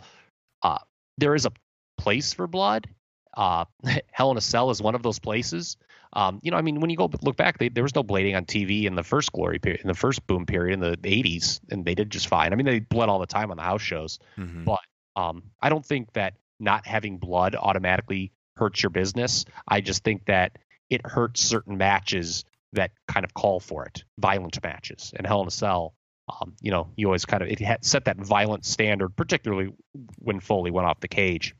Uh, 0.61 0.79
there 1.17 1.35
is 1.35 1.45
a 1.45 1.51
place 1.97 2.33
for 2.33 2.47
blood. 2.47 2.87
Uh, 3.35 3.65
Hell 4.11 4.31
in 4.31 4.37
a 4.37 4.41
Cell 4.41 4.69
is 4.71 4.81
one 4.81 4.95
of 4.95 5.03
those 5.03 5.19
places. 5.19 5.77
Um, 6.15 6.39
you 6.43 6.51
know, 6.51 6.57
I 6.57 6.61
mean, 6.61 6.79
when 6.79 6.89
you 6.91 6.97
go 6.97 7.09
look 7.23 7.37
back, 7.37 7.57
they, 7.57 7.69
there 7.69 7.83
was 7.83 7.95
no 7.95 8.03
blading 8.03 8.35
on 8.37 8.45
TV 8.45 8.83
in 8.85 8.93
the 8.95 9.01
first 9.03 9.31
glory 9.31 9.57
period, 9.57 9.81
in 9.81 9.87
the 9.87 9.95
first 9.95 10.25
boom 10.27 10.45
period 10.45 10.73
in 10.75 10.79
the 10.79 10.95
80s, 10.97 11.59
and 11.71 11.83
they 11.85 11.95
did 11.95 12.11
just 12.11 12.27
fine. 12.27 12.53
I 12.53 12.55
mean, 12.55 12.67
they 12.67 12.79
bled 12.79 13.09
all 13.09 13.17
the 13.19 13.25
time 13.25 13.49
on 13.49 13.57
the 13.57 13.63
house 13.63 13.81
shows. 13.81 14.19
hmm 14.35 14.63
But 14.63 14.79
um, 15.15 15.43
I 15.61 15.69
don't 15.69 15.85
think 15.85 16.13
that 16.13 16.35
not 16.59 16.85
having 16.85 17.17
blood 17.17 17.55
automatically 17.55 18.31
hurts 18.57 18.83
your 18.83 18.91
business. 18.91 19.45
I 19.67 19.81
just 19.81 20.03
think 20.03 20.25
that 20.25 20.57
it 20.89 21.03
hurts 21.05 21.41
certain 21.41 21.77
matches 21.77 22.45
that 22.74 22.91
kind 23.07 23.24
of 23.24 23.34
call 23.34 23.59
for 23.59 23.86
it, 23.86 24.03
violent 24.19 24.61
matches. 24.63 25.13
And 25.15 25.26
Hell 25.26 25.41
in 25.41 25.47
a 25.47 25.51
Cell, 25.51 25.93
um, 26.30 26.55
you 26.61 26.71
know, 26.71 26.89
you 26.95 27.07
always 27.07 27.26
kind 27.26 27.43
of 27.43 27.49
it 27.49 27.59
had 27.59 27.84
set 27.84 28.05
that 28.05 28.17
violent 28.17 28.65
standard, 28.65 29.15
particularly 29.15 29.74
when 30.19 30.39
Foley 30.39 30.71
went 30.71 30.88
off 30.88 30.99
the 30.99 31.07
cage. 31.07 31.55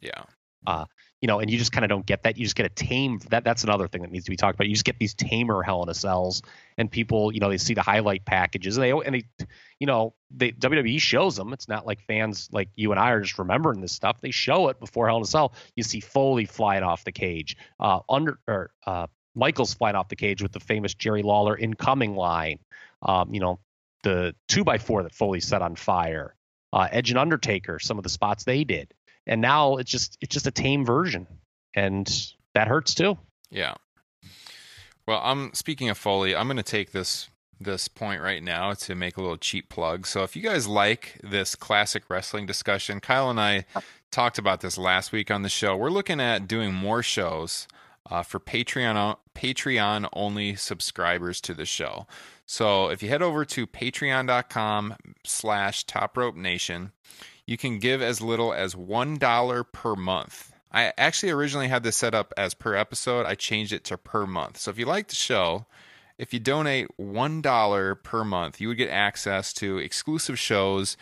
Yeah. 0.00 0.22
Uh, 0.66 0.86
you 1.20 1.26
know, 1.26 1.40
and 1.40 1.50
you 1.50 1.58
just 1.58 1.72
kind 1.72 1.84
of 1.84 1.88
don't 1.88 2.06
get 2.06 2.22
that. 2.22 2.38
You 2.38 2.44
just 2.44 2.54
get 2.54 2.66
a 2.66 2.68
tame. 2.68 3.18
That 3.30 3.42
that's 3.42 3.64
another 3.64 3.88
thing 3.88 4.02
that 4.02 4.10
needs 4.12 4.26
to 4.26 4.30
be 4.30 4.36
talked 4.36 4.54
about. 4.54 4.68
You 4.68 4.74
just 4.74 4.84
get 4.84 4.98
these 4.98 5.14
tamer 5.14 5.62
Hell 5.62 5.82
in 5.82 5.88
a 5.88 5.94
Cells, 5.94 6.42
and 6.76 6.90
people, 6.90 7.32
you 7.32 7.40
know, 7.40 7.48
they 7.48 7.58
see 7.58 7.74
the 7.74 7.82
highlight 7.82 8.24
packages, 8.24 8.76
and 8.76 8.84
they 8.84 8.90
and 8.92 9.14
they, 9.16 9.46
you 9.80 9.86
know, 9.86 10.14
they 10.30 10.52
WWE 10.52 11.00
shows 11.00 11.34
them. 11.34 11.52
It's 11.52 11.68
not 11.68 11.86
like 11.86 12.00
fans 12.02 12.48
like 12.52 12.68
you 12.76 12.92
and 12.92 13.00
I 13.00 13.10
are 13.10 13.20
just 13.20 13.38
remembering 13.38 13.80
this 13.80 13.92
stuff. 13.92 14.20
They 14.20 14.30
show 14.30 14.68
it 14.68 14.78
before 14.78 15.08
Hell 15.08 15.16
in 15.16 15.22
a 15.24 15.26
Cell. 15.26 15.54
You 15.74 15.82
see 15.82 15.98
Foley 15.98 16.44
flying 16.44 16.84
off 16.84 17.02
the 17.02 17.12
cage, 17.12 17.56
uh, 17.80 18.00
under 18.08 18.38
or 18.46 18.70
uh, 18.86 19.08
Michaels 19.34 19.74
flying 19.74 19.96
off 19.96 20.08
the 20.08 20.16
cage 20.16 20.42
with 20.42 20.52
the 20.52 20.60
famous 20.60 20.94
Jerry 20.94 21.22
Lawler 21.22 21.56
incoming 21.56 22.14
line. 22.14 22.58
Um, 23.02 23.32
you 23.32 23.40
know, 23.40 23.60
the 24.02 24.34
two 24.48 24.64
by 24.64 24.78
four 24.78 25.02
that 25.02 25.14
Foley 25.14 25.40
set 25.40 25.62
on 25.62 25.76
fire. 25.76 26.34
Uh, 26.72 26.88
Edge 26.90 27.10
and 27.10 27.18
Undertaker, 27.18 27.78
some 27.78 27.96
of 27.98 28.04
the 28.04 28.10
spots 28.10 28.44
they 28.44 28.64
did 28.64 28.92
and 29.28 29.40
now 29.40 29.76
it's 29.76 29.90
just 29.90 30.18
it's 30.20 30.32
just 30.32 30.46
a 30.46 30.50
tame 30.50 30.84
version 30.84 31.26
and 31.74 32.32
that 32.54 32.66
hurts 32.66 32.94
too 32.94 33.16
Yeah. 33.50 33.74
Well, 35.06 35.20
I'm 35.22 35.54
speaking 35.54 35.88
of 35.88 35.96
Foley. 35.96 36.34
I'm 36.34 36.48
going 36.48 36.58
to 36.58 36.62
take 36.62 36.92
this 36.92 37.30
this 37.60 37.88
point 37.88 38.20
right 38.20 38.42
now 38.42 38.72
to 38.72 38.94
make 38.94 39.16
a 39.16 39.20
little 39.20 39.38
cheap 39.38 39.68
plug. 39.68 40.06
So, 40.06 40.22
if 40.22 40.36
you 40.36 40.42
guys 40.42 40.68
like 40.68 41.18
this 41.22 41.54
classic 41.54 42.04
wrestling 42.08 42.44
discussion, 42.46 43.00
Kyle 43.00 43.30
and 43.30 43.40
I 43.40 43.64
talked 44.10 44.38
about 44.38 44.60
this 44.60 44.76
last 44.76 45.10
week 45.10 45.30
on 45.30 45.42
the 45.42 45.48
show. 45.48 45.76
We're 45.76 45.90
looking 45.90 46.20
at 46.20 46.46
doing 46.46 46.74
more 46.74 47.02
shows 47.02 47.66
uh, 48.06 48.22
for 48.22 48.40
Patreon 48.40 49.16
Patreon 49.34 50.08
only 50.12 50.56
subscribers 50.56 51.40
to 51.42 51.54
the 51.54 51.66
show. 51.66 52.06
So, 52.46 52.88
if 52.88 53.02
you 53.02 53.08
head 53.08 53.22
over 53.22 53.44
to 53.44 53.66
patreon.com 53.66 54.94
slash 55.24 55.84
top 55.84 56.16
rope 56.16 56.34
nation, 56.34 56.92
you 57.46 57.56
can 57.56 57.78
give 57.78 58.02
as 58.02 58.20
little 58.20 58.52
as 58.52 58.74
$1 58.74 59.72
per 59.72 59.94
month. 59.94 60.52
I 60.70 60.92
actually 60.98 61.32
originally 61.32 61.68
had 61.68 61.82
this 61.82 61.96
set 61.96 62.14
up 62.14 62.34
as 62.36 62.54
per 62.54 62.74
episode. 62.74 63.26
I 63.26 63.34
changed 63.34 63.72
it 63.72 63.84
to 63.84 63.96
per 63.96 64.26
month. 64.26 64.58
So 64.58 64.70
if 64.70 64.78
you 64.78 64.84
like 64.84 65.08
the 65.08 65.14
show, 65.14 65.66
if 66.18 66.34
you 66.34 66.40
donate 66.40 66.88
$1 67.00 68.02
per 68.02 68.24
month, 68.24 68.60
you 68.60 68.68
would 68.68 68.76
get 68.76 68.90
access 68.90 69.52
to 69.54 69.78
exclusive 69.78 70.38
shows. 70.38 70.96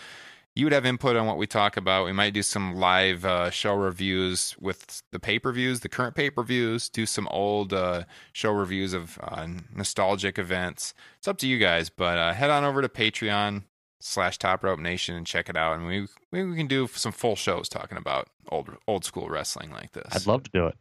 You 0.57 0.64
would 0.66 0.72
have 0.72 0.86
input 0.86 1.16
on 1.16 1.26
what 1.26 1.36
we 1.36 1.46
talk 1.46 1.76
about. 1.76 2.07
We 2.07 2.12
might 2.12 2.32
do 2.32 2.42
some 2.42 2.74
live 2.76 3.24
uh, 3.26 3.50
show 3.50 3.74
reviews 3.74 4.57
with 4.59 5.02
the 5.12 5.20
pay 5.20 5.38
per 5.38 5.52
views, 5.52 5.80
the 5.80 5.88
current 5.88 6.14
pay 6.16 6.30
per 6.30 6.42
views, 6.42 6.88
do 6.88 7.04
some 7.07 7.28
old 7.28 7.72
uh, 7.74 8.04
show 8.32 8.50
reviews 8.52 8.94
of 8.94 9.18
uh, 9.22 9.46
nostalgic 9.74 10.38
events. 10.38 10.94
It's 11.18 11.28
up 11.28 11.36
to 11.38 11.46
you 11.46 11.59
guys, 11.59 11.90
but 11.90 12.16
uh, 12.18 12.32
head 12.32 12.48
on 12.50 12.64
over 12.64 12.80
to 12.80 12.88
Patreon 12.88 13.64
slash 14.00 14.38
Top 14.38 14.64
Rope 14.64 14.80
Nation 14.80 15.14
and 15.14 15.26
check 15.26 15.48
it 15.50 15.57
out. 15.57 15.76
And 15.76 15.86
we 15.86 16.09
we 16.32 16.57
can 16.57 16.66
do 16.66 16.88
some 16.88 17.12
full 17.12 17.36
shows 17.36 17.68
talking 17.68 17.98
about 17.98 18.28
old 18.50 18.70
old 18.88 19.04
school 19.04 19.28
wrestling 19.28 19.70
like 19.72 19.92
this. 19.92 20.09
i'd 20.12 20.26
love 20.26 20.42
to 20.44 20.50
do 20.52 20.66
it 20.66 20.74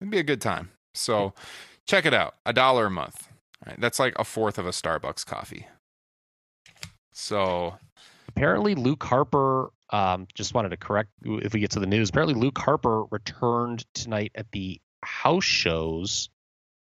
It'd 0.00 0.10
be 0.10 0.18
a 0.18 0.24
good 0.24 0.40
time. 0.40 0.70
So 0.94 1.32
check 1.86 2.04
it 2.06 2.12
out. 2.14 2.34
A 2.44 2.52
dollar 2.52 2.86
a 2.86 2.90
month. 2.90 3.28
All 3.64 3.70
right, 3.70 3.80
that's 3.80 3.98
like 4.00 4.14
a 4.18 4.24
fourth 4.24 4.58
of 4.58 4.66
a 4.66 4.70
Starbucks 4.70 5.24
coffee. 5.24 5.66
So 7.12 7.78
apparently 8.34 8.74
luke 8.74 9.02
harper 9.02 9.70
um, 9.90 10.26
just 10.34 10.54
wanted 10.54 10.70
to 10.70 10.78
correct 10.78 11.10
if 11.22 11.52
we 11.52 11.60
get 11.60 11.72
to 11.72 11.80
the 11.80 11.86
news 11.86 12.10
apparently 12.10 12.34
luke 12.34 12.58
harper 12.58 13.04
returned 13.10 13.84
tonight 13.94 14.32
at 14.34 14.50
the 14.52 14.80
house 15.04 15.44
shows. 15.44 16.30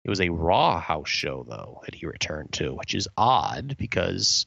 It 0.04 0.10
was 0.10 0.20
a 0.20 0.30
raw 0.30 0.80
house 0.80 1.08
show 1.08 1.44
though 1.48 1.82
that 1.84 1.94
he 1.94 2.06
returned 2.06 2.52
to 2.54 2.74
which 2.74 2.94
is 2.94 3.08
odd 3.16 3.76
because 3.76 4.46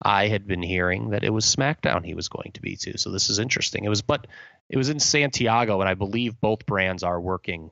i 0.00 0.28
had 0.28 0.46
been 0.46 0.62
hearing 0.62 1.10
that 1.10 1.24
it 1.24 1.30
was 1.30 1.44
smackdown 1.44 2.04
he 2.04 2.14
was 2.14 2.28
going 2.28 2.52
to 2.52 2.60
be 2.60 2.76
to 2.76 2.98
so 2.98 3.10
this 3.10 3.30
is 3.30 3.38
interesting. 3.38 3.84
It 3.84 3.88
was 3.88 4.02
but 4.02 4.26
it 4.68 4.76
was 4.76 4.88
in 4.88 5.00
santiago 5.00 5.80
and 5.80 5.88
i 5.88 5.94
believe 5.94 6.40
both 6.40 6.66
brands 6.66 7.02
are 7.02 7.20
working 7.20 7.70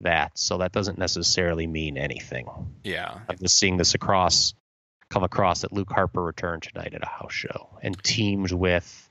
that 0.00 0.38
so 0.38 0.58
that 0.58 0.72
doesn't 0.72 0.98
necessarily 0.98 1.66
mean 1.66 1.96
anything. 1.96 2.48
Yeah, 2.84 3.18
I'm 3.28 3.38
just 3.38 3.58
seeing 3.58 3.76
this 3.76 3.94
across 3.94 4.54
come 5.14 5.22
across 5.22 5.60
that 5.60 5.72
Luke 5.72 5.92
Harper 5.92 6.24
returned 6.24 6.64
tonight 6.64 6.92
at 6.92 7.04
a 7.04 7.06
house 7.06 7.32
show 7.32 7.68
and 7.82 7.96
teamed 8.02 8.50
with 8.50 9.08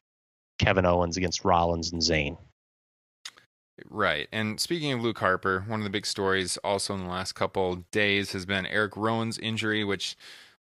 Kevin 0.59 0.85
Owens 0.85 1.15
against 1.15 1.45
Rollins 1.45 1.93
and 1.93 2.01
Zayn. 2.01 2.37
right. 3.89 4.27
And 4.33 4.59
speaking 4.59 4.91
of 4.91 5.01
Luke 5.01 5.19
Harper, 5.19 5.63
one 5.65 5.79
of 5.79 5.85
the 5.85 5.89
big 5.89 6.05
stories 6.05 6.57
also 6.57 6.93
in 6.93 7.05
the 7.05 7.09
last 7.09 7.35
couple 7.35 7.85
days 7.91 8.33
has 8.33 8.45
been 8.45 8.65
Erick 8.65 8.97
Rowan's 8.97 9.39
injury, 9.39 9.85
which 9.85 10.17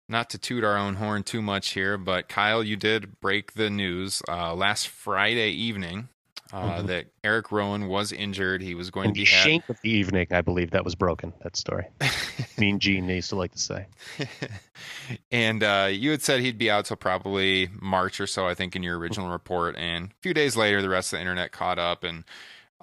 not 0.09 0.29
to 0.31 0.37
toot 0.37 0.65
our 0.65 0.77
own 0.77 0.95
horn 0.95 1.23
too 1.23 1.41
much 1.41 1.69
here, 1.69 1.97
but 1.97 2.27
Kyle, 2.27 2.61
you 2.61 2.75
did 2.75 3.21
break 3.21 3.53
the 3.53 3.69
news 3.69 4.21
uh, 4.27 4.53
last 4.53 4.89
Friday 4.89 5.51
evening 5.51 6.09
uh, 6.51 6.79
Mhm. 6.81 6.87
that 6.87 7.05
Erick 7.23 7.51
Rowan 7.51 7.87
was 7.87 8.11
injured. 8.11 8.61
He 8.61 8.73
was 8.75 8.89
going 8.89 9.09
In 9.09 9.13
to 9.13 9.19
be 9.19 9.25
had- 9.25 9.43
shank 9.43 9.69
of 9.69 9.79
the 9.81 9.89
evening, 9.89 10.27
I 10.31 10.41
believe 10.41 10.71
that 10.71 10.83
was 10.83 10.95
broken. 10.95 11.33
That 11.43 11.55
story. 11.55 11.85
mean 12.57 12.79
Gene 12.79 13.07
used 13.07 13.29
to 13.29 13.35
like 13.35 13.51
to 13.53 13.59
say. 13.59 13.85
and 15.31 15.63
uh, 15.63 15.87
you 15.91 16.11
had 16.11 16.21
said 16.21 16.41
he'd 16.41 16.57
be 16.57 16.69
out 16.69 16.85
till 16.85 16.97
probably 16.97 17.69
March 17.79 18.19
or 18.19 18.27
so, 18.27 18.47
I 18.47 18.53
think, 18.53 18.75
in 18.75 18.83
your 18.83 18.97
original 18.97 19.29
report. 19.29 19.75
And 19.77 20.07
a 20.11 20.15
few 20.21 20.33
days 20.33 20.55
later, 20.57 20.81
the 20.81 20.89
rest 20.89 21.13
of 21.13 21.17
the 21.17 21.21
internet 21.21 21.51
caught 21.51 21.79
up, 21.79 22.03
and 22.03 22.23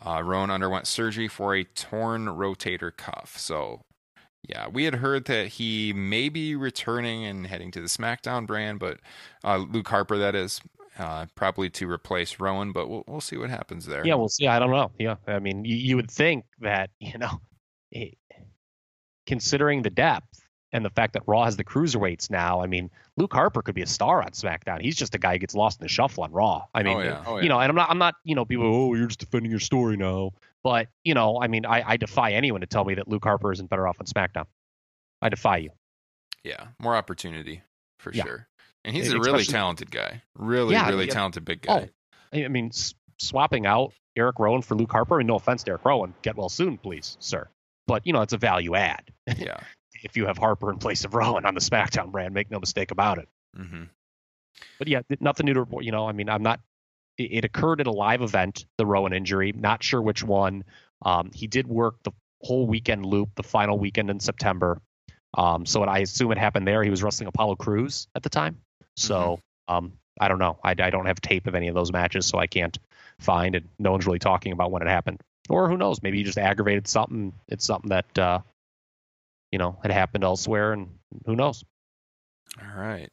uh, 0.04 0.22
Rowan 0.24 0.50
underwent 0.50 0.86
surgery 0.86 1.28
for 1.28 1.54
a 1.54 1.64
torn 1.64 2.26
rotator 2.26 2.94
cuff. 2.96 3.34
So, 3.38 3.82
yeah, 4.48 4.68
we 4.68 4.84
had 4.84 4.96
heard 4.96 5.24
that 5.26 5.48
he 5.48 5.92
may 5.92 6.28
be 6.28 6.54
returning 6.54 7.24
and 7.24 7.46
heading 7.46 7.70
to 7.72 7.80
the 7.80 7.88
SmackDown 7.88 8.46
brand, 8.46 8.78
but 8.78 8.98
uh, 9.44 9.56
Luke 9.56 9.88
Harper, 9.88 10.18
that 10.18 10.34
is, 10.34 10.60
uh, 10.98 11.26
probably 11.34 11.70
to 11.70 11.90
replace 11.90 12.38
Rowan. 12.40 12.72
But 12.72 12.88
we'll 12.88 13.04
we'll 13.06 13.20
see 13.20 13.36
what 13.36 13.50
happens 13.50 13.86
there. 13.86 14.06
Yeah, 14.06 14.14
we'll 14.14 14.28
see. 14.28 14.46
I 14.46 14.58
don't 14.58 14.70
know. 14.70 14.90
Yeah, 14.98 15.16
I 15.26 15.38
mean, 15.38 15.64
you, 15.64 15.76
you 15.76 15.96
would 15.96 16.10
think 16.10 16.44
that 16.60 16.90
you 17.00 17.18
know, 17.18 17.40
it, 17.92 18.16
considering 19.26 19.82
the 19.82 19.90
depth 19.90 20.42
and 20.72 20.84
the 20.84 20.90
fact 20.90 21.12
that 21.14 21.22
Raw 21.26 21.44
has 21.44 21.56
the 21.56 21.64
cruiserweights 21.64 22.28
now. 22.30 22.60
I 22.60 22.66
mean, 22.66 22.90
Luke 23.16 23.32
Harper 23.32 23.62
could 23.62 23.74
be 23.74 23.82
a 23.82 23.86
star 23.86 24.20
on 24.22 24.30
SmackDown. 24.32 24.80
He's 24.82 24.96
just 24.96 25.14
a 25.14 25.18
guy 25.18 25.32
who 25.34 25.38
gets 25.38 25.54
lost 25.54 25.80
in 25.80 25.84
the 25.84 25.88
shuffle 25.88 26.24
on 26.24 26.32
Raw. 26.32 26.64
I 26.74 26.82
mean, 26.82 26.96
Oh, 26.96 27.00
yeah. 27.02 27.24
Oh, 27.26 27.38
you 27.38 27.48
know, 27.48 27.58
and 27.60 27.70
I'm 27.70 27.76
not, 27.76 27.88
I'm 27.90 27.98
not, 27.98 28.14
you 28.24 28.34
know, 28.34 28.44
people, 28.44 28.66
oh, 28.66 28.94
you're 28.94 29.06
just 29.06 29.20
defending 29.20 29.50
your 29.50 29.60
story 29.60 29.96
now. 29.96 30.32
But 30.64 30.88
you 31.04 31.14
know, 31.14 31.40
I 31.40 31.46
mean, 31.46 31.64
I, 31.64 31.82
I 31.92 31.96
defy 31.96 32.32
anyone 32.32 32.60
to 32.62 32.66
tell 32.66 32.84
me 32.84 32.94
that 32.94 33.06
Luke 33.08 33.22
Harper 33.24 33.52
isn't 33.52 33.70
better 33.70 33.86
off 33.86 33.98
on 34.00 34.06
SmackDown. 34.06 34.46
I 35.22 35.28
defy 35.28 35.58
you. 35.58 35.70
yeah, 36.44 36.66
more 36.80 36.96
opportunity 36.96 37.62
for 38.00 38.12
Yeah. 38.12 38.24
sure. 38.24 38.48
And 38.86 38.94
he's 38.94 39.10
a 39.12 39.18
really 39.18 39.44
talented 39.44 39.90
guy. 39.90 40.22
Really, 40.34 40.74
Yeah, 40.74 40.88
really 40.88 41.06
yeah. 41.06 41.12
talented 41.12 41.44
big 41.44 41.62
guy. 41.62 41.90
I 42.32 42.44
I 42.44 42.48
mean, 42.48 42.70
swapping 43.18 43.66
out 43.66 43.92
Erick 44.16 44.38
Rowan 44.38 44.62
for 44.62 44.76
Luke 44.76 44.92
Harper. 44.92 45.16
I 45.16 45.18
mean, 45.18 45.26
no 45.26 45.34
offense 45.34 45.64
to 45.64 45.72
Erick 45.72 45.84
Rowan. 45.84 46.14
Get 46.22 46.36
well 46.36 46.48
soon, 46.48 46.78
please, 46.78 47.16
sir. 47.20 47.48
But 47.86 48.06
you 48.06 48.12
know, 48.12 48.22
it's 48.22 48.32
a 48.32 48.38
value 48.38 48.74
add. 48.76 49.02
Yeah. 49.36 49.58
if 50.04 50.16
you 50.16 50.26
have 50.26 50.38
Harper 50.38 50.70
in 50.70 50.78
place 50.78 51.04
of 51.04 51.14
Rowan 51.14 51.44
on 51.44 51.54
the 51.54 51.60
SmackDown 51.60 52.12
brand, 52.12 52.32
make 52.32 52.50
no 52.50 52.60
mistake 52.60 52.92
about 52.92 53.18
it. 53.18 53.28
hmm 53.56 53.84
But 54.78 54.88
yeah, 54.88 55.02
th- 55.08 55.20
nothing 55.20 55.46
new 55.46 55.54
to 55.54 55.60
report. 55.60 55.84
You 55.84 55.92
know, 55.92 56.08
I 56.08 56.12
mean, 56.12 56.28
I'm 56.28 56.42
not. 56.42 56.60
It, 57.18 57.32
it 57.32 57.44
occurred 57.44 57.80
at 57.80 57.86
a 57.88 57.92
live 57.92 58.22
event, 58.22 58.66
the 58.78 58.86
Rowan 58.86 59.12
injury. 59.12 59.52
Not 59.52 59.82
sure 59.82 60.00
which 60.00 60.22
one. 60.22 60.64
Um, 61.02 61.30
he 61.34 61.48
did 61.48 61.66
work 61.66 61.96
the 62.04 62.12
whole 62.42 62.66
weekend 62.66 63.04
loop, 63.04 63.30
the 63.34 63.42
final 63.42 63.78
weekend 63.78 64.10
in 64.10 64.20
September. 64.20 64.80
Um, 65.36 65.66
so 65.66 65.82
I 65.82 65.98
assume 65.98 66.30
it 66.32 66.38
happened 66.38 66.66
there. 66.68 66.82
He 66.82 66.90
was 66.90 67.02
wrestling 67.02 67.26
Apollo 67.28 67.56
Crews 67.56 68.06
at 68.14 68.22
the 68.22 68.30
time. 68.30 68.60
So 68.96 69.40
um, 69.68 69.92
I 70.20 70.28
don't 70.28 70.38
know. 70.38 70.58
I, 70.62 70.70
I 70.70 70.90
don't 70.90 71.06
have 71.06 71.20
tape 71.20 71.46
of 71.46 71.54
any 71.54 71.68
of 71.68 71.74
those 71.74 71.92
matches, 71.92 72.26
so 72.26 72.38
I 72.38 72.46
can't 72.46 72.78
find 73.18 73.54
it. 73.54 73.64
No 73.78 73.92
one's 73.92 74.06
really 74.06 74.18
talking 74.18 74.52
about 74.52 74.70
when 74.70 74.82
it 74.82 74.88
happened. 74.88 75.20
Or 75.48 75.68
who 75.68 75.76
knows? 75.76 76.02
Maybe 76.02 76.18
he 76.18 76.24
just 76.24 76.38
aggravated 76.38 76.88
something. 76.88 77.32
It's 77.48 77.64
something 77.64 77.90
that 77.90 78.18
uh, 78.18 78.40
you 79.52 79.58
know 79.58 79.78
had 79.82 79.92
happened 79.92 80.24
elsewhere, 80.24 80.72
and 80.72 80.88
who 81.24 81.36
knows? 81.36 81.64
All 82.60 82.80
right. 82.80 83.10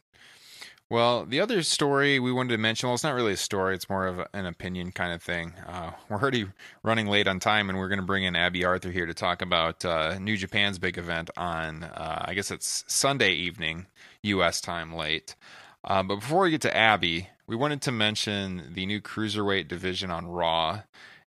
Well, 0.93 1.25
the 1.25 1.39
other 1.39 1.63
story 1.63 2.19
we 2.19 2.31
wanted 2.31 2.51
to 2.51 2.59
mention, 2.59 2.87
well, 2.87 2.93
it's 2.93 3.03
not 3.03 3.15
really 3.15 3.33
a 3.33 3.37
story, 3.37 3.73
it's 3.73 3.89
more 3.89 4.05
of 4.05 4.27
an 4.31 4.45
opinion 4.45 4.91
kind 4.91 5.11
of 5.11 5.23
thing. 5.23 5.55
Uh, 5.65 5.93
we're 6.07 6.17
already 6.17 6.45
running 6.83 7.07
late 7.07 7.27
on 7.27 7.39
time, 7.39 7.67
and 7.67 7.79
we're 7.79 7.87
going 7.87 7.97
to 7.97 8.05
bring 8.05 8.25
in 8.25 8.35
Abby 8.35 8.63
Arthur 8.63 8.91
here 8.91 9.07
to 9.07 9.13
talk 9.15 9.41
about 9.41 9.83
uh, 9.83 10.19
New 10.19 10.37
Japan's 10.37 10.77
big 10.77 10.99
event 10.99 11.31
on, 11.35 11.85
uh, 11.85 12.25
I 12.25 12.35
guess 12.35 12.51
it's 12.51 12.83
Sunday 12.85 13.31
evening, 13.31 13.87
U.S. 14.21 14.61
time 14.61 14.93
late. 14.93 15.35
Uh, 15.83 16.03
but 16.03 16.17
before 16.17 16.43
we 16.43 16.51
get 16.51 16.61
to 16.61 16.77
Abby, 16.77 17.27
we 17.47 17.55
wanted 17.55 17.81
to 17.81 17.91
mention 17.91 18.69
the 18.71 18.85
new 18.85 19.01
cruiserweight 19.01 19.67
division 19.67 20.11
on 20.11 20.27
Raw 20.27 20.81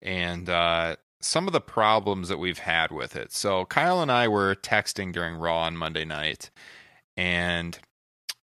and 0.01 0.49
uh, 0.49 0.95
some 1.19 1.47
of 1.47 1.51
the 1.51 1.59
problems 1.59 2.29
that 2.29 2.39
we've 2.39 2.59
had 2.59 2.93
with 2.93 3.17
it. 3.17 3.33
So, 3.33 3.65
Kyle 3.65 4.01
and 4.01 4.09
I 4.09 4.29
were 4.29 4.55
texting 4.55 5.11
during 5.11 5.35
Raw 5.35 5.63
on 5.63 5.75
Monday 5.75 6.05
night, 6.05 6.49
and 7.17 7.77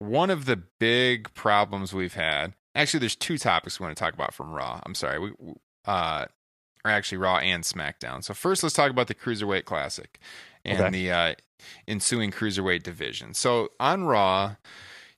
one 0.01 0.29
of 0.29 0.45
the 0.45 0.55
big 0.79 1.31
problems 1.33 1.93
we've 1.93 2.15
had 2.15 2.53
actually 2.75 2.99
there's 2.99 3.15
two 3.15 3.37
topics 3.37 3.79
we 3.79 3.83
want 3.85 3.95
to 3.95 4.03
talk 4.03 4.13
about 4.13 4.33
from 4.33 4.51
raw 4.51 4.79
i'm 4.83 4.95
sorry 4.95 5.19
we 5.19 5.31
uh 5.85 6.25
or 6.83 6.89
actually 6.91 7.17
raw 7.19 7.37
and 7.37 7.63
smackdown 7.63 8.23
so 8.23 8.33
first 8.33 8.63
let's 8.63 8.73
talk 8.73 8.89
about 8.89 9.07
the 9.07 9.13
cruiserweight 9.15 9.65
classic 9.65 10.19
and 10.65 10.79
Okay. 10.81 10.89
the 10.91 11.11
uh, 11.11 11.33
ensuing 11.87 12.31
cruiserweight 12.31 12.83
division. 12.83 13.33
So 13.33 13.69
on 13.79 14.03
Raw, 14.03 14.55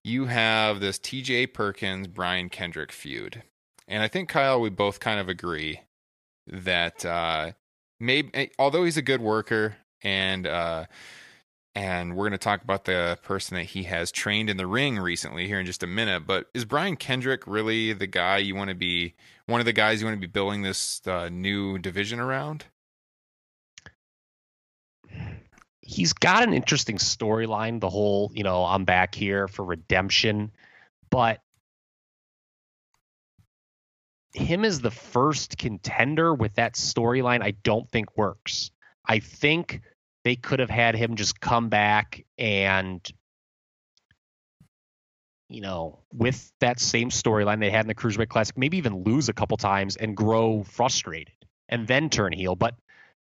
you 0.03 0.25
have 0.25 0.79
this 0.79 0.97
T.J. 0.99 1.47
Perkins 1.47 2.07
Brian 2.07 2.49
Kendrick 2.49 2.91
feud, 2.91 3.43
and 3.87 4.01
I 4.03 4.07
think 4.07 4.29
Kyle, 4.29 4.59
we 4.61 4.69
both 4.69 4.99
kind 4.99 5.19
of 5.19 5.27
agree 5.29 5.81
that 6.47 7.05
uh, 7.05 7.51
maybe 7.99 8.51
although 8.57 8.83
he's 8.85 8.97
a 8.97 9.01
good 9.01 9.21
worker 9.21 9.75
and 10.01 10.47
uh, 10.47 10.85
and 11.75 12.15
we're 12.15 12.23
going 12.23 12.31
to 12.31 12.37
talk 12.37 12.63
about 12.63 12.85
the 12.85 13.17
person 13.23 13.55
that 13.57 13.63
he 13.63 13.83
has 13.83 14.11
trained 14.11 14.49
in 14.49 14.57
the 14.57 14.67
ring 14.67 14.99
recently 14.99 15.47
here 15.47 15.59
in 15.59 15.65
just 15.65 15.83
a 15.83 15.87
minute. 15.87 16.27
But 16.27 16.49
is 16.53 16.65
Brian 16.65 16.95
Kendrick 16.95 17.47
really 17.47 17.93
the 17.93 18.07
guy 18.07 18.37
you 18.37 18.55
want 18.55 18.69
to 18.69 18.75
be? 18.75 19.15
One 19.45 19.59
of 19.59 19.65
the 19.65 19.73
guys 19.73 20.01
you 20.01 20.07
want 20.07 20.17
to 20.17 20.27
be 20.27 20.31
building 20.31 20.61
this 20.61 21.01
uh, 21.07 21.29
new 21.29 21.77
division 21.79 22.19
around? 22.19 22.65
he's 25.83 26.13
got 26.13 26.43
an 26.43 26.53
interesting 26.53 26.97
storyline. 26.97 27.79
The 27.79 27.89
whole, 27.89 28.31
you 28.33 28.43
know, 28.43 28.65
I'm 28.65 28.85
back 28.85 29.13
here 29.13 29.47
for 29.47 29.63
redemption, 29.63 30.51
but 31.09 31.39
him 34.33 34.65
as 34.65 34.79
the 34.79 34.91
first 34.91 35.57
contender 35.57 36.33
with 36.33 36.55
that 36.55 36.73
storyline, 36.73 37.43
I 37.43 37.51
don't 37.51 37.89
think 37.91 38.17
works. 38.17 38.71
I 39.05 39.19
think 39.19 39.81
they 40.23 40.35
could 40.35 40.59
have 40.59 40.69
had 40.69 40.95
him 40.95 41.15
just 41.15 41.39
come 41.39 41.69
back 41.69 42.23
and, 42.37 43.01
you 45.49 45.61
know, 45.61 45.99
with 46.13 46.51
that 46.59 46.79
same 46.79 47.09
storyline 47.09 47.59
they 47.59 47.69
had 47.69 47.81
in 47.81 47.87
the 47.87 47.95
Cruiserweight 47.95 48.29
Classic, 48.29 48.57
maybe 48.57 48.77
even 48.77 49.03
lose 49.03 49.29
a 49.29 49.33
couple 49.33 49.57
times 49.57 49.95
and 49.95 50.15
grow 50.15 50.63
frustrated 50.63 51.33
and 51.69 51.87
then 51.87 52.09
turn 52.09 52.31
heel. 52.31 52.55
But 52.55 52.75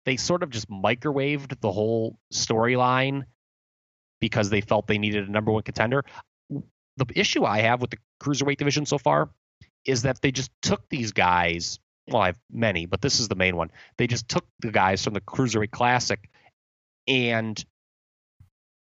they 0.05 0.17
sort 0.17 0.43
of 0.43 0.49
just 0.49 0.69
microwaved 0.69 1.59
the 1.59 1.71
whole 1.71 2.17
storyline 2.33 3.23
because 4.19 4.49
they 4.49 4.61
felt 4.61 4.87
they 4.87 4.97
needed 4.97 5.27
a 5.27 5.31
number 5.31 5.51
one 5.51 5.63
contender. 5.63 6.03
The 6.49 7.05
issue 7.15 7.43
I 7.43 7.59
have 7.59 7.81
with 7.81 7.89
the 7.89 7.97
cruiserweight 8.21 8.57
division 8.57 8.85
so 8.85 8.97
far 8.97 9.29
is 9.85 10.03
that 10.03 10.21
they 10.21 10.31
just 10.31 10.51
took 10.61 10.87
these 10.89 11.11
guys. 11.11 11.79
Well, 12.07 12.21
I 12.21 12.27
have 12.27 12.39
many, 12.51 12.85
but 12.85 13.01
this 13.01 13.19
is 13.19 13.27
the 13.27 13.35
main 13.35 13.55
one. 13.55 13.71
They 13.97 14.07
just 14.07 14.29
took 14.29 14.45
the 14.59 14.71
guys 14.71 15.03
from 15.03 15.13
the 15.13 15.21
cruiserweight 15.21 15.71
classic, 15.71 16.29
and 17.07 17.63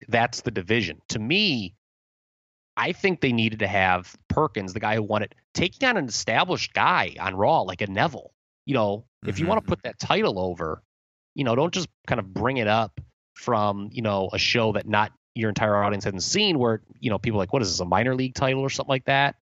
that's 0.08 0.41
the 0.41 0.51
division. 0.51 1.01
To 1.10 1.20
me, 1.20 1.76
I 2.76 2.91
think 2.91 3.22
they 3.22 3.34
needed 3.34 3.60
to 3.60 3.68
have 3.68 4.16
Perkins, 4.30 4.74
the 4.74 4.80
guy 4.80 4.95
who 4.95 5.03
won 5.03 5.24
it, 5.24 5.34
taking 5.53 5.88
on 5.88 5.97
an 5.97 6.05
established 6.05 6.74
guy 6.74 7.16
on 7.20 7.36
Raw 7.36 7.62
like 7.62 7.82
a 7.82 7.88
Neville. 7.88 8.32
You 8.66 8.76
know, 8.76 9.05
if 9.26 9.39
you 9.39 9.47
want 9.47 9.60
to 9.60 9.62
mm-hmm. 9.64 9.70
put 9.70 9.84
that 9.84 9.99
title 9.99 10.39
over, 10.39 10.84
you 11.34 11.43
know, 11.43 11.55
don't 11.55 11.74
just 11.74 11.88
kind 12.05 12.20
of 12.20 12.34
bring 12.34 12.58
it 12.58 12.68
up 12.68 12.99
from, 13.34 13.89
you 13.91 14.01
know, 14.01 14.30
a 14.34 14.38
show 14.38 14.74
that 14.74 14.88
not 14.88 15.12
your 15.36 15.49
entire 15.49 15.76
audience 15.84 16.03
hasn't 16.03 16.24
seen 16.24 16.60
where, 16.60 16.82
you 16.99 17.10
know, 17.10 17.18
people 17.18 17.39
are 17.39 17.43
like, 17.43 17.53
what 17.53 17.62
is 17.62 17.70
this, 17.70 17.80
a 17.80 17.86
minor 17.86 18.16
league 18.16 18.36
title 18.36 18.62
or 18.62 18.70
something 18.70 18.89
like 18.89 19.05
that? 19.05 19.36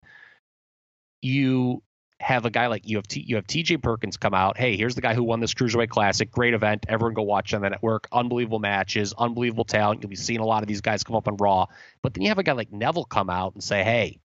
You 1.23 1.83
have 2.21 2.45
a 2.45 2.51
guy 2.51 2.69
like 2.69 2.89
you 2.89 2.97
have 2.97 3.07
T, 3.07 3.21
you 3.27 3.37
have 3.37 3.47
TJ 3.47 3.83
Perkins 3.83 4.17
come 4.17 4.35
out. 4.35 4.57
Hey, 4.57 4.77
here's 4.77 4.95
the 4.95 5.01
guy 5.01 5.15
who 5.15 5.25
won 5.25 5.41
this 5.41 5.55
Cruiserweight 5.55 5.89
Classic. 5.89 6.31
Great 6.31 6.55
event. 6.55 6.87
Everyone 6.89 7.15
go 7.15 7.23
watch 7.23 7.53
on 7.55 7.61
the 7.61 7.71
network. 7.71 8.09
Unbelievable 8.12 8.61
matches, 8.61 9.12
unbelievable 9.17 9.65
talent. 9.65 10.03
You'll 10.03 10.11
be 10.11 10.17
seeing 10.17 10.41
a 10.41 10.47
lot 10.47 10.62
of 10.62 10.69
these 10.69 10.81
guys 10.81 11.03
come 11.05 11.17
up 11.17 11.29
on 11.29 11.37
Raw. 11.37 11.67
But 12.03 12.15
then 12.15 12.23
you 12.23 12.29
have 12.29 12.39
a 12.39 12.43
guy 12.43 12.53
like 12.53 12.73
Neville 12.73 13.05
come 13.05 13.31
out 13.31 13.55
and 13.55 13.62
say, 13.62 13.83
hey, 13.83 14.21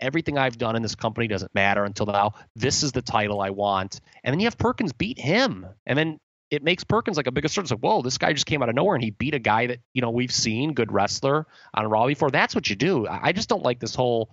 everything 0.00 0.38
I've 0.38 0.58
done 0.58 0.74
in 0.76 0.82
this 0.82 0.94
company 0.94 1.28
doesn't 1.28 1.54
matter 1.54 1.84
until 1.84 2.06
now. 2.06 2.32
This 2.56 2.82
is 2.82 2.92
the 2.92 3.02
title 3.02 3.40
I 3.40 3.50
want. 3.50 4.00
And 4.22 4.32
then 4.32 4.40
you 4.40 4.46
have 4.46 4.58
Perkins 4.58 4.92
beat 4.92 5.18
him. 5.18 5.66
And 5.86 5.98
then 5.98 6.18
it 6.50 6.62
makes 6.62 6.84
Perkins 6.84 7.16
like 7.16 7.26
a 7.26 7.32
bigger 7.32 7.48
sort 7.48 7.66
of 7.66 7.70
like, 7.72 7.80
whoa, 7.80 8.02
this 8.02 8.18
guy 8.18 8.32
just 8.32 8.46
came 8.46 8.62
out 8.62 8.68
of 8.68 8.74
nowhere 8.74 8.94
and 8.94 9.04
he 9.04 9.10
beat 9.10 9.34
a 9.34 9.38
guy 9.38 9.68
that, 9.68 9.78
you 9.92 10.02
know, 10.02 10.10
we've 10.10 10.32
seen, 10.32 10.72
good 10.72 10.92
wrestler 10.92 11.46
on 11.74 11.86
Raw 11.86 12.06
before. 12.06 12.30
That's 12.30 12.54
what 12.54 12.68
you 12.68 12.76
do. 12.76 13.06
I 13.08 13.32
just 13.32 13.48
don't 13.48 13.62
like 13.62 13.80
this 13.80 13.94
whole, 13.94 14.30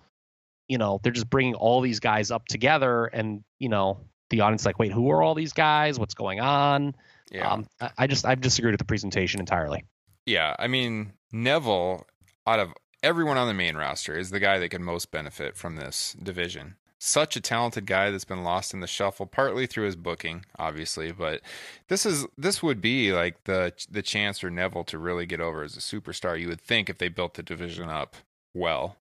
you 0.72 0.78
know, 0.78 1.02
they're 1.04 1.12
just 1.12 1.30
bringing 1.30 1.54
all 1.56 1.82
these 1.82 2.00
guys 2.00 2.32
up 2.32 2.46
together 2.48 3.06
and, 3.08 3.44
you 3.60 3.68
know, 3.68 4.00
the 4.30 4.40
audience 4.40 4.66
like, 4.66 4.80
wait, 4.80 4.94
who 4.94 5.12
are 5.12 5.22
all 5.22 5.36
these 5.36 5.52
guys? 5.52 6.00
What's 6.00 6.14
going 6.14 6.40
on? 6.40 6.96
Yeah. 7.30 7.52
Um, 7.52 7.68
I, 7.82 7.92
I 7.98 8.08
just, 8.08 8.26
I've 8.26 8.40
disagreed 8.40 8.72
with 8.72 8.80
the 8.80 8.86
presentation 8.86 9.42
entirely. 9.42 9.84
Yeah, 10.26 10.56
I 10.58 10.68
mean 10.68 11.14
Neville, 11.32 12.06
out 12.48 12.60
of 12.60 12.74
everyone 13.04 13.38
on 13.38 13.48
the 13.48 13.54
main 13.54 13.76
roster, 13.76 14.18
is 14.18 14.30
the 14.30 14.40
guy 14.40 14.60
that 14.60 14.70
can 14.70 14.84
most 14.84 15.12
benefit 15.12 15.58
from 15.58 15.76
this 15.76 16.16
division. 16.24 16.76
Such 17.00 17.36
a 17.36 17.42
talented 17.42 17.88
guy 17.88 18.12
that's 18.12 18.26
been 18.26 18.44
lost 18.44 18.74
in 18.74 18.80
the 18.80 18.88
shuffle, 18.88 19.26
partly 19.26 19.66
through 19.66 19.86
his 19.86 19.96
booking, 19.96 20.46
obviously, 20.60 21.12
but 21.12 21.42
this 21.88 22.06
is 22.06 22.28
this 22.38 22.62
would 22.62 22.80
be 22.80 23.12
like 23.12 23.44
the 23.46 23.74
the 23.90 24.04
chance 24.04 24.40
for 24.40 24.52
Neville 24.52 24.84
to 24.86 25.00
really 25.00 25.26
get 25.26 25.42
over 25.42 25.64
as 25.64 25.76
a 25.76 25.80
superstar. 25.80 26.40
You 26.40 26.48
would 26.48 26.62
think 26.62 26.90
if 26.90 27.00
they 27.00 27.10
built 27.10 27.34
the 27.34 27.44
division 27.44 27.90
up 27.90 28.16
well. 28.54 28.98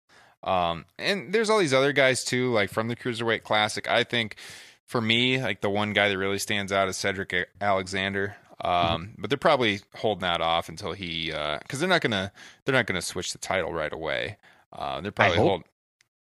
Um, 0.45 0.85
and 0.97 1.33
there's 1.33 1.49
all 1.49 1.59
these 1.59 1.73
other 1.73 1.91
guys 1.91 2.23
too, 2.23 2.53
like 2.53 2.69
from 2.69 2.87
the 2.87 2.95
Cruiserweight 2.95 3.43
Classic. 3.43 3.89
I 3.89 4.03
think 4.03 4.37
for 4.85 5.01
me, 5.01 5.41
like 5.41 5.61
the 5.61 5.69
one 5.69 5.91
guy 5.91 6.07
that 6.07 6.17
really 6.17 6.39
stands 6.39 6.71
out 6.71 6.87
is 6.87 6.95
Cedric 6.95 7.49
Alexander. 7.59 8.37
Um, 8.61 9.15
but 9.17 9.29
they're 9.29 9.37
probably 9.37 9.81
holding 9.95 10.21
that 10.21 10.39
off 10.39 10.69
until 10.69 10.93
he, 10.93 11.27
because 11.27 11.79
they're 11.79 11.89
not 11.89 12.01
gonna 12.01 12.31
they're 12.63 12.75
not 12.75 12.87
gonna 12.87 13.01
switch 13.01 13.33
the 13.33 13.37
title 13.37 13.73
right 13.73 13.91
away. 13.91 14.37
Uh, 14.71 15.01
they're 15.01 15.11
probably 15.11 15.37
hope. 15.37 15.47
hold 15.47 15.63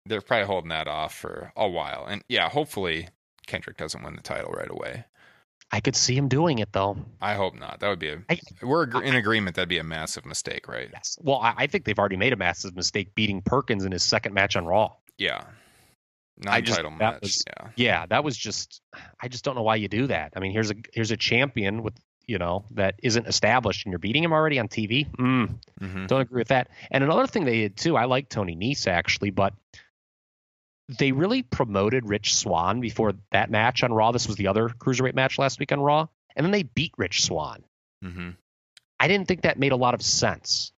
they're 0.07 0.21
probably 0.21 0.47
holding 0.47 0.71
that 0.71 0.89
off 0.89 1.15
for 1.15 1.53
a 1.57 1.69
while. 1.69 2.07
And 2.09 2.25
yeah, 2.29 2.49
hopefully 2.49 3.09
Kendrick 3.47 3.77
doesn't 3.77 4.03
win 4.03 4.17
the 4.17 4.23
title 4.23 4.51
right 4.51 4.71
away. 4.71 5.05
I 5.75 5.81
could 5.81 5.97
see 5.97 6.15
him 6.15 6.29
doing 6.29 6.59
it 6.59 6.71
though. 6.73 6.97
I 7.21 7.35
hope 7.35 7.55
not. 7.55 7.81
That 7.81 7.89
would 7.89 7.99
be 7.99 8.11
a 8.11 8.19
I- 8.29 8.39
we're 8.63 8.85
in 9.03 9.15
agreement. 9.17 9.57
That'd 9.57 9.69
be 9.71 9.79
a 9.79 9.85
massive 9.85 10.27
mistake, 10.27 10.69
right? 10.69 10.89
Yes. 10.93 11.19
Well, 11.23 11.39
I, 11.41 11.55
I 11.57 11.67
think 11.67 11.85
they've 11.85 11.99
already 11.99 12.17
made 12.17 12.33
a 12.33 12.37
massive 12.37 12.77
mistake 12.77 13.15
beating 13.15 13.41
Perkins 13.41 13.85
in 13.85 13.93
his 13.93 14.03
second 14.03 14.35
match 14.35 14.55
on 14.57 14.67
Raw. 14.67 14.93
Yeah, 15.19 15.45
I 16.47 16.61
just- 16.61 16.79
non-title 16.79 16.99
that 16.99 17.15
match. 17.15 17.21
was- 17.23 17.45
yeah, 17.47 17.69
Yeah, 17.77 18.07
that 18.07 18.23
was 18.25 18.37
just 18.37 18.83
I 19.21 19.29
just 19.29 19.45
don't 19.45 19.55
know 19.55 19.63
why 19.63 19.77
you 19.77 19.89
do 19.89 20.07
that. 20.09 20.33
I 20.37 20.41
mean, 20.41 20.53
here's 20.53 20.71
a 20.71 20.75
here's 20.93 21.11
a 21.11 21.17
champion 21.17 21.83
with 21.83 21.95
you 22.27 22.39
know 22.39 22.65
that 22.73 22.97
isn't 23.03 23.27
established 23.27 23.85
and 23.87 23.93
you're 23.93 23.99
beating 23.99 24.23
him 24.23 24.33
already 24.33 24.59
on 24.59 24.69
TV. 24.69 25.11
Mm, 25.17 25.55
hmm 25.81 26.07
don't 26.07 26.21
agree 26.21 26.41
with 26.41 26.49
that. 26.49 26.69
And 26.91 27.03
another 27.03 27.27
thing 27.27 27.45
they 27.45 27.61
did 27.63 27.77
too, 27.77 27.97
I 27.97 28.05
like 28.05 28.29
Tony 28.29 28.55
Nese 28.55 28.87
actually, 28.87 29.31
but 29.31 29.55
they 30.89 31.13
really 31.13 31.43
promoted 31.43 32.09
Rich 32.09 32.35
Swann 32.35 32.81
before 32.81 33.13
that 33.31 33.51
match 33.51 33.83
on 33.83 33.93
Raw. 33.93 34.13
This 34.13 34.27
was 34.27 34.37
the 34.37 34.49
other 34.49 34.69
cruiserweight 34.69 35.15
match 35.15 35.39
last 35.39 35.59
week 35.59 35.73
on 35.73 35.81
Raw, 35.81 36.07
and 36.37 36.45
then 36.45 36.51
they 36.53 36.63
beat 36.65 36.93
Rich 36.99 37.23
Swann. 37.25 37.65
hmm 38.03 38.31
I 39.01 39.09
didn't 39.09 39.27
think 39.27 39.43
that 39.43 39.59
made 39.59 39.73
a 39.73 39.77
lot 39.77 39.95
of 39.95 40.03
sense. 40.03 40.71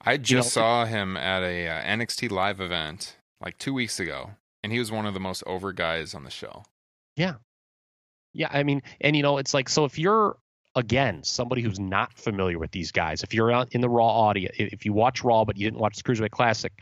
I 0.00 0.16
just 0.16 0.56
know- 0.56 0.62
saw 0.62 0.84
him 0.84 1.16
at 1.16 1.42
a 1.42 1.68
uh, 1.68 1.82
NXT 1.82 2.30
live 2.30 2.60
event 2.60 3.16
like 3.40 3.58
two 3.58 3.74
weeks 3.74 3.98
ago, 3.98 4.30
and 4.62 4.72
he 4.72 4.78
was 4.78 4.92
one 4.92 5.06
of 5.06 5.14
the 5.14 5.20
most 5.20 5.42
over 5.46 5.72
guys 5.72 6.14
on 6.14 6.22
the 6.24 6.30
show. 6.30 6.64
Yeah, 7.16 7.34
yeah. 8.32 8.48
I 8.50 8.62
mean, 8.62 8.82
and 9.00 9.16
you 9.16 9.22
know, 9.22 9.38
it's 9.38 9.54
like 9.54 9.68
so 9.68 9.84
if 9.84 9.98
you're 9.98 10.36
again 10.74 11.22
somebody 11.22 11.62
who's 11.62 11.78
not 11.80 12.12
familiar 12.14 12.58
with 12.58 12.70
these 12.70 12.92
guys, 12.92 13.22
if 13.24 13.34
you're 13.34 13.50
in 13.72 13.80
the 13.80 13.88
Raw 13.88 14.06
audience, 14.08 14.54
if 14.58 14.84
you 14.84 14.92
watch 14.92 15.22
Raw 15.24 15.44
but 15.44 15.56
you 15.56 15.66
didn't 15.66 15.80
watch 15.80 15.96
the 15.96 16.02
Cruiserweight 16.04 16.30
Classic, 16.30 16.72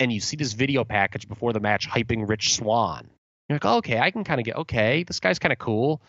and 0.00 0.12
you 0.12 0.20
see 0.20 0.36
this 0.36 0.52
video 0.52 0.84
package 0.84 1.28
before 1.28 1.52
the 1.52 1.60
match 1.60 1.88
hyping 1.88 2.28
Rich 2.28 2.54
Swann, 2.54 3.08
you're 3.48 3.56
like, 3.56 3.64
okay, 3.64 3.98
I 3.98 4.10
can 4.10 4.24
kind 4.24 4.40
of 4.40 4.44
get 4.44 4.56
okay, 4.56 5.02
this 5.04 5.20
guy's 5.20 5.38
kind 5.38 5.52
of 5.52 5.58
cool, 5.58 6.02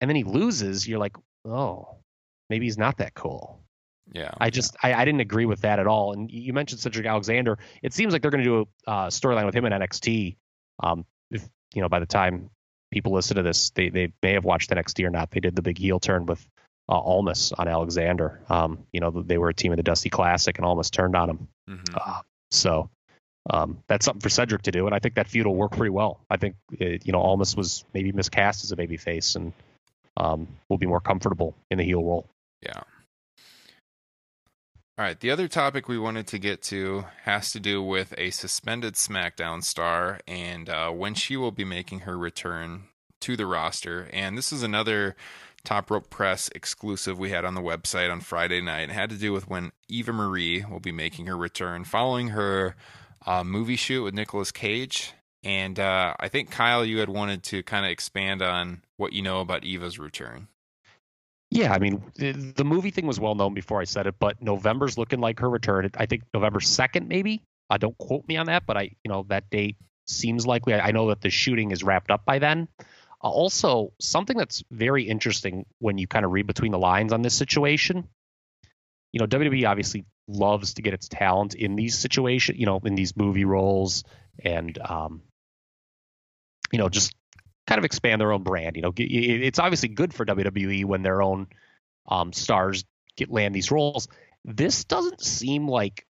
and 0.00 0.08
then 0.08 0.16
he 0.16 0.24
loses, 0.24 0.86
you're 0.88 0.98
like, 0.98 1.16
oh, 1.44 1.96
maybe 2.48 2.66
he's 2.66 2.78
not 2.78 2.98
that 2.98 3.14
cool. 3.14 3.60
Yeah, 4.12 4.32
I 4.40 4.50
just 4.50 4.76
I, 4.82 4.92
I 4.94 5.04
didn't 5.04 5.20
agree 5.20 5.46
with 5.46 5.60
that 5.60 5.78
at 5.78 5.86
all. 5.86 6.12
And 6.12 6.30
you 6.30 6.52
mentioned 6.52 6.80
Cedric 6.80 7.06
Alexander. 7.06 7.58
It 7.80 7.92
seems 7.92 8.12
like 8.12 8.22
they're 8.22 8.30
going 8.32 8.42
to 8.42 8.50
do 8.50 8.66
a 8.86 8.90
uh, 8.90 9.06
storyline 9.08 9.46
with 9.46 9.54
him 9.54 9.64
in 9.66 9.72
NXT. 9.72 10.36
Um, 10.82 11.04
if 11.30 11.48
you 11.74 11.82
know, 11.82 11.88
by 11.88 12.00
the 12.00 12.06
time 12.06 12.50
people 12.90 13.12
listen 13.12 13.36
to 13.36 13.42
this, 13.42 13.70
they 13.70 13.88
they 13.88 14.12
may 14.20 14.32
have 14.32 14.44
watched 14.44 14.70
NXT 14.70 15.04
or 15.06 15.10
not. 15.10 15.30
They 15.30 15.38
did 15.38 15.54
the 15.54 15.62
big 15.62 15.78
heel 15.78 16.00
turn 16.00 16.26
with 16.26 16.44
uh, 16.88 16.98
Almas 16.98 17.52
on 17.52 17.68
Alexander. 17.68 18.40
Um, 18.48 18.80
you 18.92 18.98
know, 18.98 19.10
they 19.10 19.38
were 19.38 19.50
a 19.50 19.54
team 19.54 19.70
in 19.72 19.76
the 19.76 19.84
Dusty 19.84 20.10
Classic, 20.10 20.58
and 20.58 20.66
Almas 20.66 20.90
turned 20.90 21.14
on 21.14 21.30
him. 21.30 21.48
Mhm. 21.68 21.94
Uh, 21.94 22.22
so 22.50 22.90
um, 23.48 23.78
that's 23.88 24.04
something 24.04 24.20
for 24.20 24.28
Cedric 24.28 24.62
to 24.62 24.70
do, 24.70 24.86
and 24.86 24.94
I 24.94 24.98
think 24.98 25.14
that 25.14 25.28
feud 25.28 25.46
will 25.46 25.54
work 25.54 25.72
pretty 25.72 25.90
well. 25.90 26.20
I 26.28 26.36
think 26.36 26.56
it, 26.72 27.06
you 27.06 27.12
know 27.12 27.20
Almas 27.20 27.56
was 27.56 27.84
maybe 27.94 28.12
miscast 28.12 28.64
as 28.64 28.72
a 28.72 28.76
babyface, 28.76 29.36
and 29.36 29.52
um, 30.16 30.48
will 30.68 30.78
be 30.78 30.86
more 30.86 31.00
comfortable 31.00 31.54
in 31.70 31.78
the 31.78 31.84
heel 31.84 32.04
role. 32.04 32.26
Yeah. 32.62 32.82
All 34.98 35.06
right. 35.06 35.18
The 35.18 35.30
other 35.30 35.48
topic 35.48 35.88
we 35.88 35.98
wanted 35.98 36.26
to 36.26 36.38
get 36.38 36.60
to 36.64 37.06
has 37.22 37.52
to 37.52 37.60
do 37.60 37.82
with 37.82 38.12
a 38.18 38.28
suspended 38.30 38.94
SmackDown 38.94 39.64
star 39.64 40.20
and 40.28 40.68
uh, 40.68 40.90
when 40.90 41.14
she 41.14 41.38
will 41.38 41.52
be 41.52 41.64
making 41.64 42.00
her 42.00 42.18
return 42.18 42.82
to 43.22 43.34
the 43.34 43.46
roster. 43.46 44.10
And 44.12 44.36
this 44.36 44.52
is 44.52 44.62
another 44.62 45.16
Top 45.64 45.90
Rope 45.90 46.10
Press 46.10 46.48
exclusive 46.54 47.18
we 47.18 47.30
had 47.30 47.44
on 47.44 47.54
the 47.54 47.60
website 47.60 48.10
on 48.10 48.20
Friday 48.20 48.60
night. 48.60 48.88
It 48.88 48.92
had 48.92 49.10
to 49.10 49.16
do 49.16 49.32
with 49.32 49.48
when 49.48 49.72
Eva 49.88 50.12
Marie 50.12 50.64
will 50.64 50.80
be 50.80 50.92
making 50.92 51.26
her 51.26 51.36
return 51.36 51.84
following 51.84 52.28
her 52.28 52.76
uh, 53.26 53.44
movie 53.44 53.76
shoot 53.76 54.02
with 54.02 54.14
Nicolas 54.14 54.52
Cage. 54.52 55.12
And 55.42 55.78
uh, 55.78 56.14
I 56.20 56.28
think, 56.28 56.50
Kyle, 56.50 56.84
you 56.84 56.98
had 56.98 57.08
wanted 57.08 57.42
to 57.44 57.62
kind 57.62 57.86
of 57.86 57.92
expand 57.92 58.42
on 58.42 58.82
what 58.96 59.12
you 59.12 59.22
know 59.22 59.40
about 59.40 59.64
Eva's 59.64 59.98
return. 59.98 60.48
Yeah, 61.50 61.72
I 61.72 61.78
mean, 61.78 62.02
the, 62.14 62.64
movie 62.64 62.90
thing 62.90 63.06
was 63.06 63.18
well 63.18 63.34
known 63.34 63.54
before 63.54 63.80
I 63.80 63.84
said 63.84 64.06
it, 64.06 64.14
but 64.20 64.40
November's 64.40 64.96
looking 64.96 65.18
like 65.18 65.40
her 65.40 65.50
return. 65.50 65.90
I 65.96 66.06
think 66.06 66.22
November 66.32 66.60
2nd, 66.60 67.08
maybe. 67.08 67.42
Uh, 67.68 67.76
don't 67.76 67.96
quote 67.98 68.26
me 68.28 68.36
on 68.36 68.46
that, 68.46 68.66
but 68.66 68.76
I, 68.76 68.82
you 69.04 69.08
know, 69.08 69.24
that 69.28 69.50
date 69.50 69.76
seems 70.06 70.46
likely. 70.46 70.74
I, 70.74 70.88
I 70.88 70.90
know 70.92 71.08
that 71.08 71.22
the 71.22 71.30
shooting 71.30 71.72
is 71.72 71.82
wrapped 71.82 72.10
up 72.10 72.24
by 72.24 72.38
then. 72.38 72.68
Uh, 73.22 73.28
also, 73.28 73.92
something 74.00 74.36
that's 74.36 74.62
very 74.70 75.04
interesting 75.04 75.66
when 75.78 75.98
you 75.98 76.06
kind 76.06 76.24
of 76.24 76.32
read 76.32 76.46
between 76.46 76.72
the 76.72 76.78
lines 76.78 77.12
on 77.12 77.22
this 77.22 77.34
situation. 77.34 78.08
You 79.12 79.20
know, 79.20 79.26
WWE 79.26 79.68
obviously 79.68 80.06
loves 80.28 80.74
to 80.74 80.82
get 80.82 80.94
its 80.94 81.08
talent 81.08 81.54
in 81.54 81.76
these 81.76 81.98
situations, 81.98 82.58
you 82.58 82.66
know, 82.66 82.80
in 82.84 82.94
these 82.94 83.16
movie 83.16 83.44
roles 83.44 84.04
and, 84.42 84.78
um, 84.78 85.22
you 86.72 86.78
know, 86.78 86.88
just 86.88 87.14
kind 87.66 87.78
of 87.78 87.84
expand 87.84 88.20
their 88.20 88.32
own 88.32 88.42
brand. 88.42 88.76
You 88.76 88.82
know, 88.82 88.92
it's 88.96 89.58
obviously 89.58 89.88
good 89.88 90.14
for 90.14 90.24
WWE 90.24 90.84
when 90.84 91.02
their 91.02 91.22
own 91.22 91.48
um, 92.08 92.32
stars 92.32 92.84
get 93.16 93.30
land 93.30 93.54
these 93.54 93.70
roles. 93.70 94.08
This 94.44 94.84
doesn't 94.84 95.20
seem 95.20 95.68
like 95.68 96.06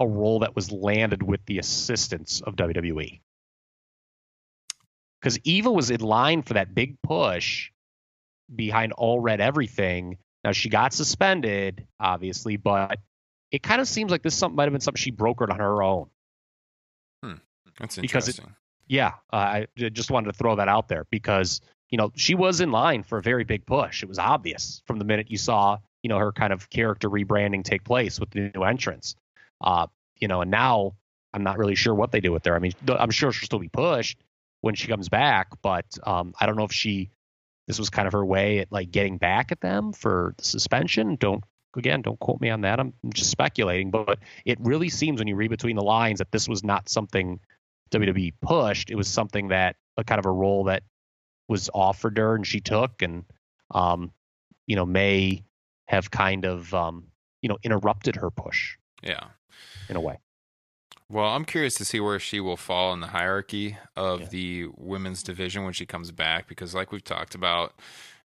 a 0.00 0.06
role 0.06 0.40
that 0.40 0.54
was 0.54 0.70
landed 0.70 1.22
with 1.22 1.44
the 1.46 1.58
assistance 1.58 2.40
of 2.40 2.56
WWE. 2.56 3.20
Because 5.20 5.38
Eva 5.44 5.70
was 5.70 5.90
in 5.90 6.00
line 6.00 6.42
for 6.42 6.54
that 6.54 6.74
big 6.74 7.00
push 7.02 7.70
behind 8.54 8.92
All 8.92 9.20
Red 9.20 9.40
Everything. 9.40 10.18
Now 10.44 10.52
she 10.52 10.68
got 10.68 10.92
suspended, 10.92 11.86
obviously, 11.98 12.56
but 12.56 12.98
it 13.50 13.62
kind 13.62 13.80
of 13.80 13.88
seems 13.88 14.10
like 14.10 14.22
this 14.22 14.34
something 14.34 14.56
might 14.56 14.64
have 14.64 14.72
been 14.72 14.80
something 14.80 15.00
she 15.00 15.12
brokered 15.12 15.50
on 15.50 15.58
her 15.58 15.82
own. 15.82 16.08
Hmm. 17.22 17.32
That's 17.78 17.98
interesting. 17.98 18.02
Because 18.02 18.28
it, 18.28 18.40
yeah, 18.86 19.14
uh, 19.32 19.36
I 19.36 19.66
just 19.76 20.10
wanted 20.10 20.32
to 20.32 20.38
throw 20.38 20.56
that 20.56 20.68
out 20.68 20.88
there 20.88 21.06
because 21.10 21.60
you 21.90 21.98
know 21.98 22.12
she 22.16 22.34
was 22.34 22.60
in 22.60 22.70
line 22.70 23.02
for 23.02 23.18
a 23.18 23.22
very 23.22 23.44
big 23.44 23.66
push. 23.66 24.02
It 24.02 24.08
was 24.08 24.18
obvious 24.18 24.82
from 24.86 24.98
the 24.98 25.04
minute 25.04 25.30
you 25.30 25.38
saw 25.38 25.78
you 26.02 26.08
know 26.08 26.18
her 26.18 26.32
kind 26.32 26.52
of 26.52 26.70
character 26.70 27.10
rebranding 27.10 27.64
take 27.64 27.84
place 27.84 28.20
with 28.20 28.30
the 28.30 28.50
new 28.54 28.62
entrance. 28.62 29.14
Uh, 29.60 29.88
you 30.16 30.28
know, 30.28 30.40
and 30.40 30.50
now 30.50 30.94
I'm 31.34 31.42
not 31.42 31.58
really 31.58 31.74
sure 31.74 31.94
what 31.94 32.12
they 32.12 32.20
do 32.20 32.32
with 32.32 32.44
her. 32.46 32.54
I 32.54 32.58
mean, 32.58 32.72
I'm 32.88 33.10
sure 33.10 33.32
she'll 33.32 33.46
still 33.46 33.58
be 33.58 33.68
pushed 33.68 34.18
when 34.60 34.74
she 34.74 34.88
comes 34.88 35.08
back, 35.08 35.48
but 35.62 35.86
um, 36.04 36.34
I 36.40 36.46
don't 36.46 36.56
know 36.56 36.64
if 36.64 36.72
she 36.72 37.10
this 37.66 37.78
was 37.78 37.90
kind 37.90 38.06
of 38.08 38.14
her 38.14 38.24
way 38.24 38.60
at 38.60 38.72
like 38.72 38.90
getting 38.90 39.18
back 39.18 39.52
at 39.52 39.60
them 39.60 39.92
for 39.92 40.34
the 40.38 40.44
suspension. 40.44 41.16
Don't 41.16 41.44
again, 41.76 42.02
don't 42.02 42.18
quote 42.18 42.40
me 42.40 42.50
on 42.50 42.62
that. 42.62 42.80
I'm 42.80 42.94
just 43.14 43.30
speculating, 43.30 43.90
but 43.90 44.18
it 44.44 44.58
really 44.60 44.88
seems 44.88 45.20
when 45.20 45.28
you 45.28 45.36
read 45.36 45.50
between 45.50 45.76
the 45.76 45.82
lines 45.82 46.18
that 46.18 46.32
this 46.32 46.48
was 46.48 46.64
not 46.64 46.88
something 46.88 47.38
WWE 47.90 48.32
pushed. 48.40 48.90
It 48.90 48.96
was 48.96 49.06
something 49.06 49.48
that 49.48 49.76
a 49.96 50.04
kind 50.04 50.18
of 50.18 50.26
a 50.26 50.30
role 50.30 50.64
that 50.64 50.82
was 51.46 51.70
offered 51.74 52.16
her 52.18 52.34
and 52.34 52.46
she 52.46 52.60
took, 52.60 53.02
and 53.02 53.24
um, 53.70 54.12
you 54.66 54.76
know 54.76 54.86
may 54.86 55.44
have 55.86 56.10
kind 56.10 56.46
of 56.46 56.72
um, 56.74 57.04
you 57.42 57.48
know 57.48 57.58
interrupted 57.62 58.16
her 58.16 58.30
push. 58.30 58.76
Yeah, 59.02 59.24
in 59.88 59.96
a 59.96 60.00
way. 60.00 60.18
Well, 61.10 61.26
I'm 61.26 61.44
curious 61.44 61.74
to 61.74 61.84
see 61.84 62.00
where 62.00 62.18
she 62.18 62.38
will 62.38 62.58
fall 62.58 62.92
in 62.92 63.00
the 63.00 63.06
hierarchy 63.06 63.78
of 63.96 64.20
yeah. 64.20 64.26
the 64.28 64.66
women's 64.76 65.22
division 65.22 65.64
when 65.64 65.72
she 65.72 65.86
comes 65.86 66.10
back, 66.10 66.48
because 66.48 66.74
like 66.74 66.92
we've 66.92 67.04
talked 67.04 67.34
about, 67.34 67.72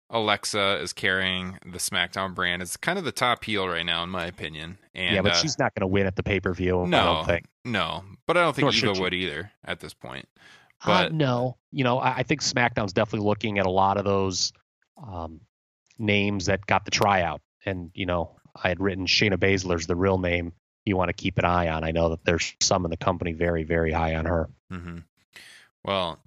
Alexa 0.10 0.80
is 0.82 0.94
carrying 0.94 1.60
the 1.64 1.78
SmackDown 1.78 2.34
brand. 2.34 2.62
It's 2.62 2.78
kind 2.78 2.98
of 2.98 3.06
the 3.06 3.12
top 3.12 3.44
heel 3.44 3.68
right 3.68 3.86
now, 3.86 4.04
in 4.04 4.10
my 4.10 4.26
opinion. 4.26 4.78
And, 4.96 5.16
yeah, 5.16 5.22
but 5.22 5.34
uh, 5.34 5.36
she's 5.36 5.60
not 5.60 5.76
going 5.76 5.82
to 5.82 5.88
win 5.88 6.08
at 6.08 6.16
the 6.16 6.24
pay 6.24 6.40
per 6.40 6.54
view. 6.54 6.88
No, 6.88 7.24
I 7.28 7.42
no, 7.66 8.04
but 8.26 8.38
I 8.38 8.42
don't 8.42 8.56
think 8.56 8.74
Nor 8.74 8.92
Eva 8.92 9.02
would 9.02 9.14
either 9.14 9.52
at 9.64 9.80
this 9.82 9.94
point. 9.94 10.28
Uh, 10.82 10.88
but 10.88 11.06
uh, 11.08 11.10
no, 11.16 11.58
you 11.72 11.84
know, 11.84 12.00
I, 12.00 12.18
I, 12.18 12.24
think 12.24 12.42
SmackDown's 12.42 12.94
definitely 12.94 13.28
looking 13.28 13.60
at 13.60 13.66
a 13.66 13.70
lot 13.72 13.98
of 13.98 14.06
those 14.06 14.54
um, 15.06 15.42
names 15.98 16.46
that 16.46 16.66
got 16.66 16.86
the 16.86 16.92
tryout, 16.92 17.42
and 17.66 17.92
you 17.94 18.06
know, 18.06 18.38
I 18.56 18.70
had 18.70 18.80
written 18.80 19.06
Shayna 19.06 19.38
Baszler's 19.38 19.88
the 19.88 19.96
real 19.96 20.18
name. 20.18 20.54
You 20.90 20.98
want 20.98 21.10
to 21.10 21.14
keep 21.14 21.38
an 21.38 21.46
eye 21.46 21.70
on. 21.70 21.84
I 21.84 21.92
know 21.92 22.10
that 22.10 22.26
there's 22.26 22.56
some 22.60 22.84
in 22.84 22.92
the 22.92 22.98
company 22.98 23.34
very, 23.34 23.64
very 23.64 23.92
high 23.92 24.16
on 24.16 24.26
her. 24.26 24.50
Mm-hmm. 24.74 24.98
Well, 25.84 26.20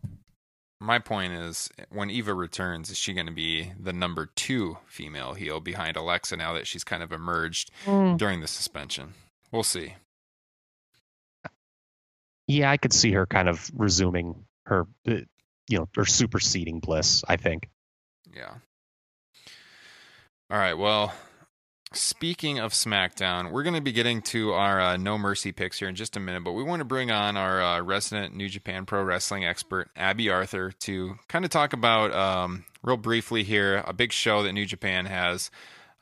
my 0.80 0.98
point 0.98 1.32
is 1.32 1.68
when 1.90 2.10
Eva 2.10 2.32
returns, 2.32 2.90
is 2.90 2.96
she 2.96 3.12
going 3.12 3.26
to 3.26 3.32
be 3.32 3.72
the 3.78 3.92
number 3.92 4.26
two 4.26 4.78
female 4.86 5.34
heel 5.34 5.60
behind 5.60 5.96
Alexa 5.96 6.36
now 6.36 6.52
that 6.54 6.66
she's 6.66 6.84
kind 6.84 7.02
of 7.02 7.12
emerged 7.12 7.70
mm. 7.84 8.16
during 8.16 8.40
the 8.40 8.46
suspension? 8.46 9.14
We'll 9.50 9.62
see. 9.62 9.94
Yeah, 12.46 12.70
I 12.70 12.76
could 12.76 12.92
see 12.92 13.12
her 13.12 13.26
kind 13.26 13.48
of 13.48 13.70
resuming 13.74 14.44
her, 14.66 14.86
uh, 15.08 15.22
you 15.68 15.78
know, 15.78 15.88
her 15.96 16.04
superseding 16.04 16.80
Bliss, 16.80 17.24
I 17.28 17.36
think. 17.36 17.68
Yeah. 18.34 18.54
All 20.50 20.58
right. 20.58 20.74
Well, 20.74 21.12
Speaking 21.94 22.58
of 22.58 22.72
SmackDown, 22.72 23.50
we're 23.50 23.62
going 23.62 23.74
to 23.74 23.82
be 23.82 23.92
getting 23.92 24.22
to 24.22 24.52
our 24.52 24.80
uh, 24.80 24.96
No 24.96 25.18
Mercy 25.18 25.52
picks 25.52 25.78
here 25.78 25.88
in 25.88 25.94
just 25.94 26.16
a 26.16 26.20
minute, 26.20 26.42
but 26.42 26.52
we 26.52 26.62
want 26.62 26.80
to 26.80 26.84
bring 26.84 27.10
on 27.10 27.36
our 27.36 27.60
uh, 27.60 27.80
resident 27.82 28.34
New 28.34 28.48
Japan 28.48 28.86
Pro 28.86 29.02
Wrestling 29.02 29.44
expert, 29.44 29.90
Abby 29.94 30.30
Arthur, 30.30 30.72
to 30.72 31.16
kind 31.28 31.44
of 31.44 31.50
talk 31.50 31.72
about, 31.72 32.12
um, 32.12 32.64
real 32.82 32.96
briefly 32.96 33.42
here, 33.42 33.84
a 33.86 33.92
big 33.92 34.12
show 34.12 34.42
that 34.42 34.52
New 34.52 34.64
Japan 34.64 35.06
has 35.06 35.50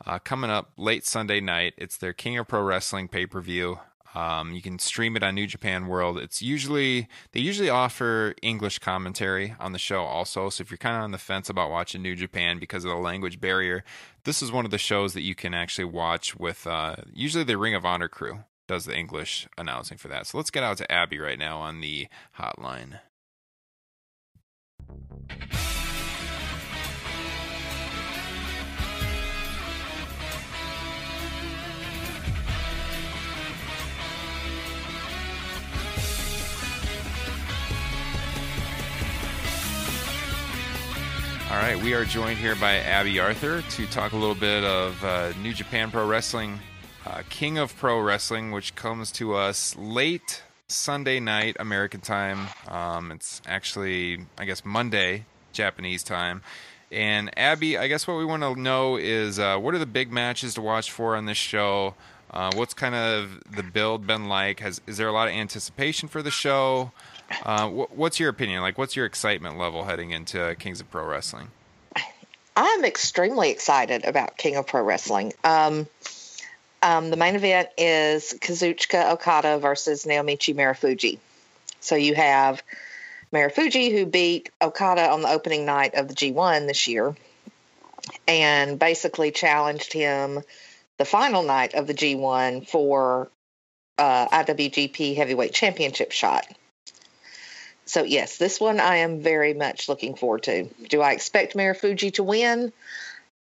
uh, 0.06 0.18
coming 0.18 0.50
up 0.50 0.70
late 0.76 1.04
Sunday 1.04 1.40
night. 1.40 1.74
It's 1.76 1.96
their 1.96 2.12
King 2.12 2.38
of 2.38 2.46
Pro 2.46 2.62
Wrestling 2.62 3.08
pay 3.08 3.26
per 3.26 3.40
view. 3.40 3.80
Um, 4.14 4.52
you 4.52 4.62
can 4.62 4.78
stream 4.78 5.16
it 5.16 5.22
on 5.22 5.34
New 5.34 5.46
Japan 5.46 5.86
World. 5.86 6.18
It's 6.18 6.42
usually 6.42 7.08
they 7.32 7.40
usually 7.40 7.68
offer 7.68 8.34
English 8.42 8.80
commentary 8.80 9.54
on 9.60 9.72
the 9.72 9.78
show 9.78 10.02
also. 10.02 10.48
So 10.48 10.62
if 10.62 10.70
you're 10.70 10.78
kind 10.78 10.96
of 10.96 11.02
on 11.02 11.12
the 11.12 11.18
fence 11.18 11.48
about 11.48 11.70
watching 11.70 12.02
New 12.02 12.16
Japan 12.16 12.58
because 12.58 12.84
of 12.84 12.90
the 12.90 12.96
language 12.96 13.40
barrier, 13.40 13.84
this 14.24 14.42
is 14.42 14.50
one 14.50 14.64
of 14.64 14.70
the 14.70 14.78
shows 14.78 15.14
that 15.14 15.22
you 15.22 15.34
can 15.34 15.54
actually 15.54 15.84
watch 15.84 16.36
with. 16.36 16.66
Uh, 16.66 16.96
usually 17.12 17.44
the 17.44 17.58
Ring 17.58 17.74
of 17.74 17.84
Honor 17.84 18.08
crew 18.08 18.44
does 18.66 18.84
the 18.84 18.96
English 18.96 19.48
announcing 19.58 19.98
for 19.98 20.08
that. 20.08 20.26
So 20.26 20.38
let's 20.38 20.50
get 20.50 20.62
out 20.62 20.76
to 20.78 20.90
Abby 20.90 21.18
right 21.18 21.38
now 21.38 21.58
on 21.58 21.80
the 21.80 22.08
hotline. 22.38 23.00
All 41.50 41.56
right, 41.56 41.76
we 41.82 41.94
are 41.94 42.04
joined 42.04 42.38
here 42.38 42.54
by 42.54 42.76
Abby 42.76 43.18
Arthur 43.18 43.60
to 43.60 43.86
talk 43.88 44.12
a 44.12 44.16
little 44.16 44.36
bit 44.36 44.62
of 44.62 45.02
uh, 45.04 45.32
New 45.42 45.52
Japan 45.52 45.90
Pro 45.90 46.06
Wrestling, 46.06 46.60
uh, 47.04 47.22
King 47.28 47.58
of 47.58 47.76
Pro 47.76 48.00
Wrestling, 48.00 48.52
which 48.52 48.76
comes 48.76 49.10
to 49.10 49.34
us 49.34 49.74
late 49.76 50.44
Sunday 50.68 51.18
night 51.18 51.56
American 51.58 52.02
time. 52.02 52.46
Um, 52.68 53.10
it's 53.10 53.42
actually, 53.46 54.26
I 54.38 54.44
guess, 54.44 54.64
Monday 54.64 55.24
Japanese 55.52 56.04
time. 56.04 56.42
And 56.92 57.36
Abby, 57.36 57.76
I 57.76 57.88
guess 57.88 58.06
what 58.06 58.16
we 58.16 58.24
want 58.24 58.44
to 58.44 58.54
know 58.54 58.96
is 58.96 59.40
uh, 59.40 59.58
what 59.58 59.74
are 59.74 59.78
the 59.78 59.86
big 59.86 60.12
matches 60.12 60.54
to 60.54 60.60
watch 60.60 60.92
for 60.92 61.16
on 61.16 61.26
this 61.26 61.36
show? 61.36 61.96
Uh, 62.30 62.52
what's 62.54 62.74
kind 62.74 62.94
of 62.94 63.40
the 63.56 63.64
build 63.64 64.06
been 64.06 64.28
like? 64.28 64.60
Has 64.60 64.80
is 64.86 64.98
there 64.98 65.08
a 65.08 65.12
lot 65.12 65.26
of 65.26 65.34
anticipation 65.34 66.08
for 66.08 66.22
the 66.22 66.30
show? 66.30 66.92
Uh, 67.44 67.68
what's 67.68 68.18
your 68.18 68.28
opinion? 68.28 68.60
Like, 68.60 68.78
what's 68.78 68.96
your 68.96 69.06
excitement 69.06 69.58
level 69.58 69.84
heading 69.84 70.10
into 70.10 70.56
Kings 70.58 70.80
of 70.80 70.90
Pro 70.90 71.04
Wrestling? 71.04 71.48
I'm 72.56 72.84
extremely 72.84 73.50
excited 73.50 74.04
about 74.04 74.36
King 74.36 74.56
of 74.56 74.66
Pro 74.66 74.82
Wrestling. 74.82 75.32
Um, 75.44 75.86
um, 76.82 77.10
the 77.10 77.16
main 77.16 77.36
event 77.36 77.68
is 77.78 78.34
Kazuchika 78.40 79.12
Okada 79.12 79.58
versus 79.58 80.04
Naomichi 80.04 80.54
Marufuji. 80.54 81.18
So 81.80 81.94
you 81.94 82.14
have 82.14 82.62
Marufuji 83.32 83.92
who 83.92 84.06
beat 84.06 84.50
Okada 84.60 85.10
on 85.10 85.22
the 85.22 85.30
opening 85.30 85.64
night 85.64 85.94
of 85.94 86.08
the 86.08 86.14
G1 86.14 86.66
this 86.66 86.88
year 86.88 87.14
and 88.26 88.78
basically 88.78 89.30
challenged 89.30 89.92
him 89.92 90.40
the 90.98 91.04
final 91.04 91.42
night 91.42 91.74
of 91.74 91.86
the 91.86 91.94
G1 91.94 92.68
for 92.68 93.30
uh, 93.98 94.28
IWGP 94.28 95.16
Heavyweight 95.16 95.52
Championship 95.52 96.12
shot. 96.12 96.46
So 97.90 98.04
yes, 98.04 98.36
this 98.36 98.60
one 98.60 98.78
I 98.78 98.98
am 98.98 99.20
very 99.20 99.52
much 99.52 99.88
looking 99.88 100.14
forward 100.14 100.44
to. 100.44 100.68
Do 100.88 101.00
I 101.00 101.10
expect 101.10 101.56
Marufuji 101.56 102.14
to 102.14 102.22
win? 102.22 102.72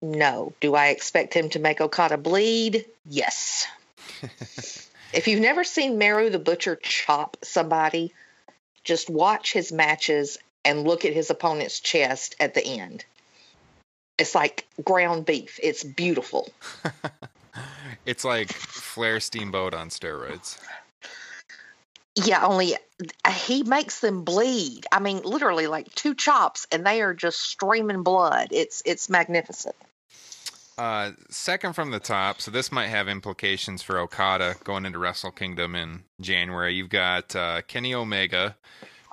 No. 0.02 0.54
Do 0.60 0.74
I 0.74 0.88
expect 0.88 1.36
him 1.36 1.50
to 1.50 1.60
make 1.60 1.80
Okada 1.80 2.18
bleed? 2.18 2.86
Yes. 3.06 3.68
if 5.14 5.28
you've 5.28 5.40
never 5.40 5.64
seen 5.64 6.00
Maru 6.00 6.32
the 6.32 6.40
Butcher 6.40 6.76
chop 6.76 7.38
somebody, 7.44 8.12
just 8.84 9.08
watch 9.08 9.54
his 9.54 9.72
matches 9.72 10.40
and 10.66 10.84
look 10.84 11.06
at 11.06 11.14
his 11.14 11.30
opponent's 11.30 11.80
chest 11.80 12.36
at 12.40 12.56
the 12.56 12.66
end. 12.66 13.06
It's 14.18 14.34
like 14.34 14.68
ground 14.84 15.28
beef. 15.28 15.60
It's 15.62 15.84
beautiful. 15.84 16.52
it's 18.08 18.26
like 18.26 18.52
Flair 18.52 19.20
Steamboat 19.20 19.76
on 19.76 19.90
steroids. 19.90 20.58
Yeah, 22.16 22.46
only 22.46 22.76
he 23.46 23.64
makes 23.64 24.00
them 24.02 24.24
bleed. 24.24 24.86
I 24.92 25.00
mean, 25.00 25.22
literally 25.24 25.68
like 25.68 25.94
two 25.96 26.16
chops, 26.16 26.68
and 26.72 26.86
they 26.86 27.02
are 27.02 27.14
just 27.14 27.40
streaming 27.40 28.04
blood. 28.04 28.50
It's 28.52 28.82
it's 28.86 29.10
magnificent. 29.10 29.76
Uh, 30.78 31.12
second 31.30 31.74
from 31.74 31.92
the 31.92 32.00
top, 32.00 32.40
so 32.40 32.50
this 32.52 32.72
might 32.72 32.88
have 32.88 33.10
implications 33.10 33.82
for 33.82 34.00
Okada 34.00 34.56
going 34.64 34.86
into 34.86 34.98
Wrestle 34.98 35.32
Kingdom 35.32 35.76
in 35.76 36.04
January. 36.22 36.74
You've 36.74 36.90
got 36.90 37.36
uh, 37.36 37.62
Kenny 37.68 37.94
Omega 37.94 38.56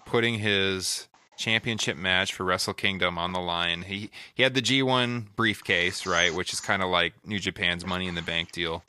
putting 0.04 0.38
his 0.38 1.08
championship 1.36 1.96
match 1.96 2.32
for 2.32 2.44
Wrestle 2.44 2.72
Kingdom 2.72 3.18
on 3.18 3.32
the 3.32 3.40
line. 3.40 3.82
He 3.82 4.10
he 4.34 4.42
had 4.44 4.54
the 4.54 4.62
G1 4.62 5.26
briefcase, 5.36 6.06
right, 6.06 6.32
which 6.32 6.52
is 6.52 6.60
kind 6.60 6.82
of 6.82 6.88
like 6.88 7.14
New 7.26 7.38
Japan's 7.40 7.84
Money 7.84 8.06
in 8.06 8.14
the 8.14 8.22
Bank 8.22 8.52
deal, 8.52 8.84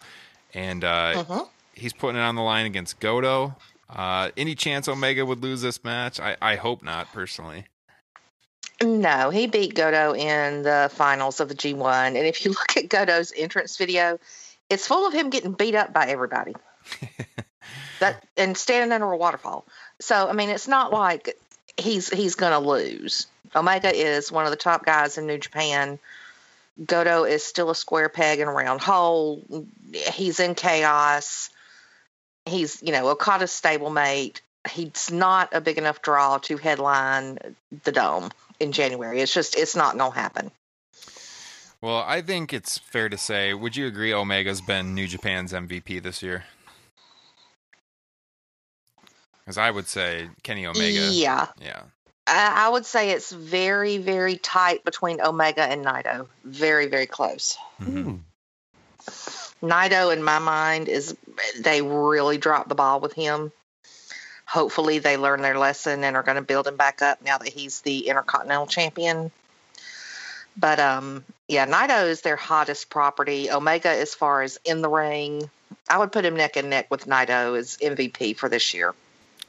and 0.53 0.84
uh, 0.84 1.23
Mhm. 1.23 1.49
he's 1.73 1.93
putting 1.93 2.17
it 2.21 2.23
on 2.23 2.35
the 2.35 2.41
line 2.43 2.65
against 2.67 2.99
Goto. 2.99 3.55
Uh, 3.89 4.31
any 4.35 4.55
chance 4.55 4.88
Omega 4.88 5.26
would 5.26 5.41
lose 5.41 5.61
this 5.61 5.84
match? 5.84 6.19
I, 6.19 6.35
I 6.41 6.55
hope 6.55 6.84
not, 6.84 7.11
personally. 7.14 7.65
No, 8.84 9.30
he 9.30 9.47
beat 9.47 9.73
Goto 9.73 10.14
in 10.14 10.64
the 10.64 10.89
finals 10.93 11.39
of 11.39 11.49
the 11.49 11.55
G1. 11.55 12.07
And 12.07 12.18
if 12.18 12.45
you 12.45 12.51
look 12.51 12.77
at 12.77 12.89
Goto's 12.89 13.34
entrance 13.35 13.77
video, 13.77 14.19
it's 14.69 14.88
full 14.88 15.07
of 15.07 15.14
him 15.14 15.30
getting 15.30 15.53
beat 15.53 15.76
up 15.76 15.93
by 15.93 16.07
everybody. 16.07 16.53
that 17.99 18.23
and 18.35 18.57
standing 18.57 18.91
under 18.91 19.11
a 19.11 19.18
waterfall. 19.18 19.65
So 19.99 20.27
I 20.27 20.34
mean, 20.34 20.49
it's 20.49 20.68
not 20.68 20.91
like 20.91 21.38
he's 21.77 22.09
he's 22.09 22.35
going 22.35 22.51
to 22.51 22.59
lose. 22.59 23.27
Omega 23.55 23.93
is 23.95 24.31
one 24.31 24.45
of 24.45 24.51
the 24.51 24.57
top 24.57 24.85
guys 24.85 25.18
in 25.18 25.26
New 25.26 25.38
Japan. 25.38 25.99
Goto 26.85 27.23
is 27.23 27.43
still 27.43 27.72
a 27.72 27.76
square 27.76 28.09
peg 28.09 28.39
in 28.39 28.47
a 28.47 28.51
round 28.51 28.81
hole. 28.81 29.43
He's 29.91 30.39
in 30.39 30.53
chaos. 30.53 31.49
He's, 32.48 32.82
you 32.82 32.91
know, 32.91 33.10
Okada's 33.10 33.52
stablemate. 33.52 34.41
He's 34.69 35.11
not 35.11 35.53
a 35.53 35.61
big 35.61 35.78
enough 35.78 36.02
draw 36.02 36.38
to 36.40 36.57
headline 36.57 37.38
the 37.84 37.91
dome 37.91 38.32
in 38.60 38.72
January. 38.72 39.22
It's 39.22 39.34
just, 39.34 39.56
it's 39.56 39.76
not 39.76 39.98
going 39.98 40.11
to 40.11 40.18
happen. 40.18 40.52
Well, 41.80 42.03
I 42.06 42.22
think 42.22 42.53
it's 42.53 42.78
fair 42.78 43.07
to 43.07 43.18
say. 43.18 43.53
Would 43.53 43.76
you 43.76 43.86
agree 43.88 44.11
Omega's 44.11 44.61
been 44.61 44.95
New 44.95 45.07
Japan's 45.07 45.53
MVP 45.53 46.02
this 46.02 46.24
year? 46.24 46.45
Because 49.40 49.57
I 49.57 49.69
would 49.69 49.88
say 49.88 50.30
Kenny 50.44 50.65
Omega. 50.65 51.10
Yeah. 51.11 51.48
Yeah. 51.61 51.82
I, 52.26 52.65
I 52.65 52.69
would 52.69 52.86
say 52.86 53.11
it's 53.11 53.32
very, 53.32 53.98
very 53.98 54.38
tight 54.38 54.84
between 54.84 55.22
Omega 55.22 55.61
and 55.61 55.86
Naito. 55.86 56.28
Very, 56.44 56.88
very 56.88 57.06
close. 57.06 57.57
Mhm. 57.82 58.22
Naito, 59.61 60.13
in 60.13 60.23
my 60.23 60.39
mind, 60.39 60.88
is 60.88 61.15
they 61.59 61.81
really 61.81 62.38
dropped 62.38 62.69
the 62.69 62.75
ball 62.75 62.99
with 62.99 63.13
him. 63.13 63.51
Hopefully, 64.45 64.99
they 64.99 65.17
learn 65.17 65.41
their 65.41 65.57
lesson 65.57 66.03
and 66.03 66.15
are 66.15 66.23
going 66.23 66.35
to 66.35 66.41
build 66.41 66.67
him 66.67 66.77
back 66.77 67.01
up 67.01 67.21
now 67.21 67.38
that 67.38 67.49
he's 67.49 67.81
the 67.81 68.07
Intercontinental 68.07 68.67
Champion. 68.67 69.31
But 70.55 70.79
um, 70.79 71.23
yeah, 71.47 71.65
Naito 71.65 72.07
is 72.07 72.21
their 72.21 72.35
hottest 72.35 72.89
property. 72.89 73.51
Omega, 73.51 73.89
as 73.89 74.15
far 74.15 74.41
as 74.41 74.57
in 74.65 74.81
the 74.81 74.89
ring, 74.89 75.49
I 75.89 75.97
would 75.97 76.11
put 76.11 76.25
him 76.25 76.35
neck 76.35 76.55
and 76.55 76.69
neck 76.69 76.89
with 76.89 77.05
Naito 77.05 77.57
as 77.57 77.77
MVP 77.77 78.38
for 78.38 78.49
this 78.49 78.73
year. 78.73 78.93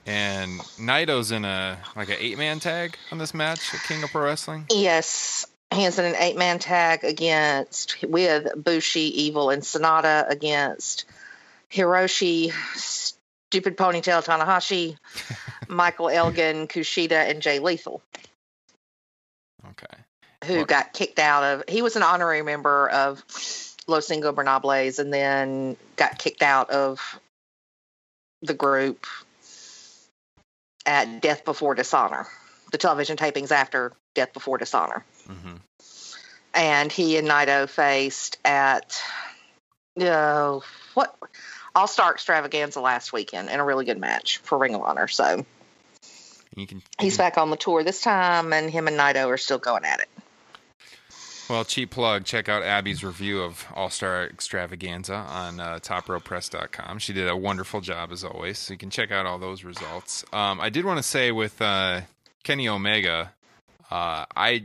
And 0.06 0.60
Naito's 0.78 1.32
in 1.32 1.44
a 1.44 1.78
like 1.94 2.08
an 2.08 2.16
eight 2.18 2.38
man 2.38 2.60
tag 2.60 2.96
on 3.12 3.18
this 3.18 3.34
match 3.34 3.74
at 3.74 3.82
King 3.82 4.02
of 4.02 4.10
Pro 4.10 4.24
Wrestling. 4.24 4.66
Yes, 4.70 5.46
in 5.78 6.04
an 6.04 6.16
eight 6.18 6.36
man 6.36 6.58
tag 6.58 7.04
against 7.04 8.02
with 8.02 8.48
Bushi, 8.62 9.22
Evil, 9.22 9.50
and 9.50 9.62
Sanada 9.62 10.28
against 10.28 11.04
Hiroshi, 11.70 12.52
Stupid 12.74 13.76
Ponytail 13.76 14.24
Tanahashi, 14.24 14.96
Michael 15.68 16.08
Elgin, 16.08 16.66
Kushida, 16.68 17.30
and 17.30 17.40
Jay 17.42 17.58
Lethal, 17.58 18.02
Okay. 19.70 20.02
who 20.44 20.64
got 20.66 20.92
kicked 20.92 21.18
out 21.18 21.44
of. 21.44 21.64
He 21.68 21.82
was 21.82 21.96
an 21.96 22.02
honorary 22.02 22.42
member 22.42 22.88
of 22.88 23.18
Los 23.86 24.08
Ingobernables 24.08 24.98
and 24.98 25.12
then 25.12 25.76
got 25.96 26.18
kicked 26.18 26.42
out 26.42 26.70
of 26.70 27.00
the 28.42 28.54
group 28.54 29.06
at 30.86 31.20
Death 31.20 31.44
Before 31.44 31.74
Dishonor, 31.74 32.26
the 32.72 32.78
television 32.78 33.16
tapings 33.16 33.50
after 33.50 33.92
Death 34.14 34.32
Before 34.32 34.58
Dishonor. 34.58 35.04
hmm 35.26 35.56
and 36.54 36.90
he 36.90 37.16
and 37.16 37.28
Naito 37.28 37.68
faced 37.68 38.38
at 38.44 39.00
uh, 40.00 40.60
what 40.94 41.16
All 41.74 41.86
Star 41.86 42.12
Extravaganza 42.12 42.80
last 42.80 43.12
weekend 43.12 43.48
in 43.50 43.60
a 43.60 43.64
really 43.64 43.84
good 43.84 43.98
match 43.98 44.38
for 44.38 44.58
Ring 44.58 44.74
of 44.74 44.82
Honor. 44.82 45.08
So 45.08 45.44
You 46.56 46.66
can. 46.66 46.82
he's 47.00 47.16
back 47.18 47.38
on 47.38 47.50
the 47.50 47.56
tour 47.56 47.82
this 47.84 48.00
time, 48.02 48.52
and 48.52 48.70
him 48.70 48.88
and 48.88 48.98
Naito 48.98 49.26
are 49.28 49.36
still 49.38 49.58
going 49.58 49.84
at 49.84 50.00
it. 50.00 50.08
Well, 51.48 51.64
cheap 51.64 51.90
plug. 51.90 52.24
Check 52.26 52.50
out 52.50 52.62
Abby's 52.62 53.02
review 53.02 53.40
of 53.42 53.64
All 53.74 53.88
Star 53.88 54.26
Extravaganza 54.26 55.14
on 55.14 55.60
uh, 55.60 55.78
TopRopePress.com. 55.80 56.98
She 56.98 57.14
did 57.14 57.26
a 57.26 57.34
wonderful 57.36 57.80
job 57.80 58.12
as 58.12 58.22
always. 58.22 58.58
So 58.58 58.74
you 58.74 58.78
can 58.78 58.90
check 58.90 59.10
out 59.10 59.24
all 59.24 59.38
those 59.38 59.64
results. 59.64 60.26
Um, 60.30 60.60
I 60.60 60.68
did 60.68 60.84
want 60.84 60.98
to 60.98 61.02
say 61.02 61.32
with 61.32 61.62
uh, 61.62 62.02
Kenny 62.42 62.68
Omega, 62.68 63.32
uh, 63.90 64.26
I 64.36 64.64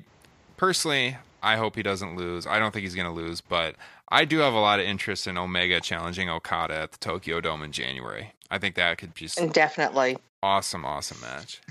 personally 0.58 1.16
I 1.44 1.58
hope 1.58 1.76
he 1.76 1.84
doesn't 1.84 2.16
lose. 2.16 2.48
I 2.48 2.58
don't 2.58 2.72
think 2.72 2.84
he's 2.84 2.96
going 2.96 3.08
to 3.08 3.14
lose, 3.14 3.42
but 3.42 3.76
I 4.08 4.24
do 4.24 4.40
have 4.40 4.54
a 4.54 4.60
lot 4.60 4.80
of 4.80 4.86
interest 4.86 5.28
in 5.28 5.38
Omega 5.38 5.82
challenging 5.82 6.30
Okada 6.30 6.76
at 6.76 6.94
the 6.94 6.98
Tokyo 7.00 7.42
Dome 7.42 7.64
in 7.64 7.74
January. 7.74 8.34
I 8.50 8.60
think 8.60 8.76
that 8.76 8.98
could 8.98 9.14
be 9.14 9.28
definitely, 9.52 10.18
awesome, 10.42 10.86
awesome 10.86 11.20
match. 11.22 11.62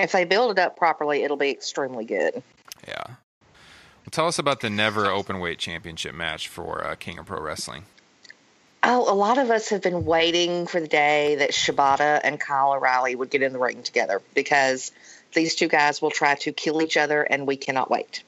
if 0.00 0.12
they 0.12 0.24
build 0.24 0.52
it 0.52 0.58
up 0.58 0.76
properly, 0.76 1.22
it'll 1.22 1.36
be 1.36 1.50
extremely 1.50 2.06
good. 2.06 2.42
Yeah. 2.88 3.04
Well, 3.06 4.10
tell 4.10 4.26
us 4.26 4.38
about 4.38 4.60
the 4.60 4.70
never 4.70 5.06
open 5.06 5.38
weight 5.38 5.58
championship 5.58 6.14
match 6.14 6.48
for 6.48 6.84
uh, 6.84 6.94
King 6.94 7.18
of 7.18 7.26
Pro 7.26 7.40
Wrestling. 7.42 7.84
Oh, 8.82 9.12
a 9.12 9.14
lot 9.14 9.38
of 9.38 9.50
us 9.50 9.68
have 9.68 9.82
been 9.82 10.04
waiting 10.04 10.66
for 10.66 10.80
the 10.80 10.88
day 10.88 11.36
that 11.36 11.50
Shibata 11.50 12.20
and 12.24 12.40
Kyle 12.40 12.72
O'Reilly 12.72 13.14
would 13.14 13.30
get 13.30 13.42
in 13.42 13.52
the 13.52 13.58
ring 13.58 13.82
together 13.82 14.20
because 14.34 14.90
these 15.34 15.54
two 15.54 15.68
guys 15.68 16.02
will 16.02 16.10
try 16.10 16.34
to 16.36 16.52
kill 16.52 16.82
each 16.82 16.96
other, 16.96 17.22
and 17.22 17.46
we 17.46 17.56
cannot 17.56 17.90
wait. 17.90 18.24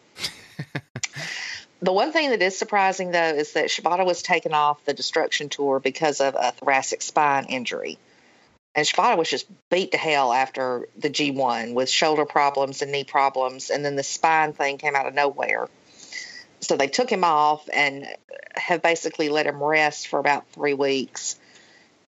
The 1.82 1.93
one 1.93 2.12
thing 2.12 2.31
that 2.31 2.43
is 2.43 2.59
surprising, 2.59 3.10
though, 3.10 3.35
is 3.35 3.52
that 3.52 3.66
Shibata 3.66 4.05
was 4.05 4.22
taken 4.22 4.55
off 4.55 4.85
the 4.85 4.94
Destruction 4.94 5.48
Tour 5.48 5.81
because 5.81 6.20
of 6.20 6.36
a 6.39 6.52
thoracic 6.52 7.02
spine 7.02 7.47
injury. 7.47 7.98
And 8.74 8.86
Shibata 8.86 9.16
was 9.16 9.31
just 9.31 9.47
beat 9.70 9.93
to 9.93 9.98
hell 9.98 10.32
after 10.32 10.89
the 10.97 11.10
G1 11.10 11.74
with 11.74 11.89
shoulder 11.89 12.24
problems 12.24 12.82
and 12.82 12.90
knee 12.90 13.05
problems, 13.05 13.70
and 13.70 13.85
then 13.85 13.97
the 13.97 14.02
spine 14.02 14.52
thing 14.52 14.78
came 14.78 14.97
out 14.97 15.06
of 15.06 15.14
nowhere. 15.14 15.68
So 16.60 16.76
they 16.76 16.89
took 16.89 17.10
him 17.10 17.24
off 17.24 17.68
and 17.72 18.06
have 18.56 18.82
basically 18.82 19.28
let 19.28 19.47
him 19.47 19.62
rest 19.62 20.09
for 20.09 20.18
about 20.18 20.48
three 20.48 20.74
weeks. 20.74 21.39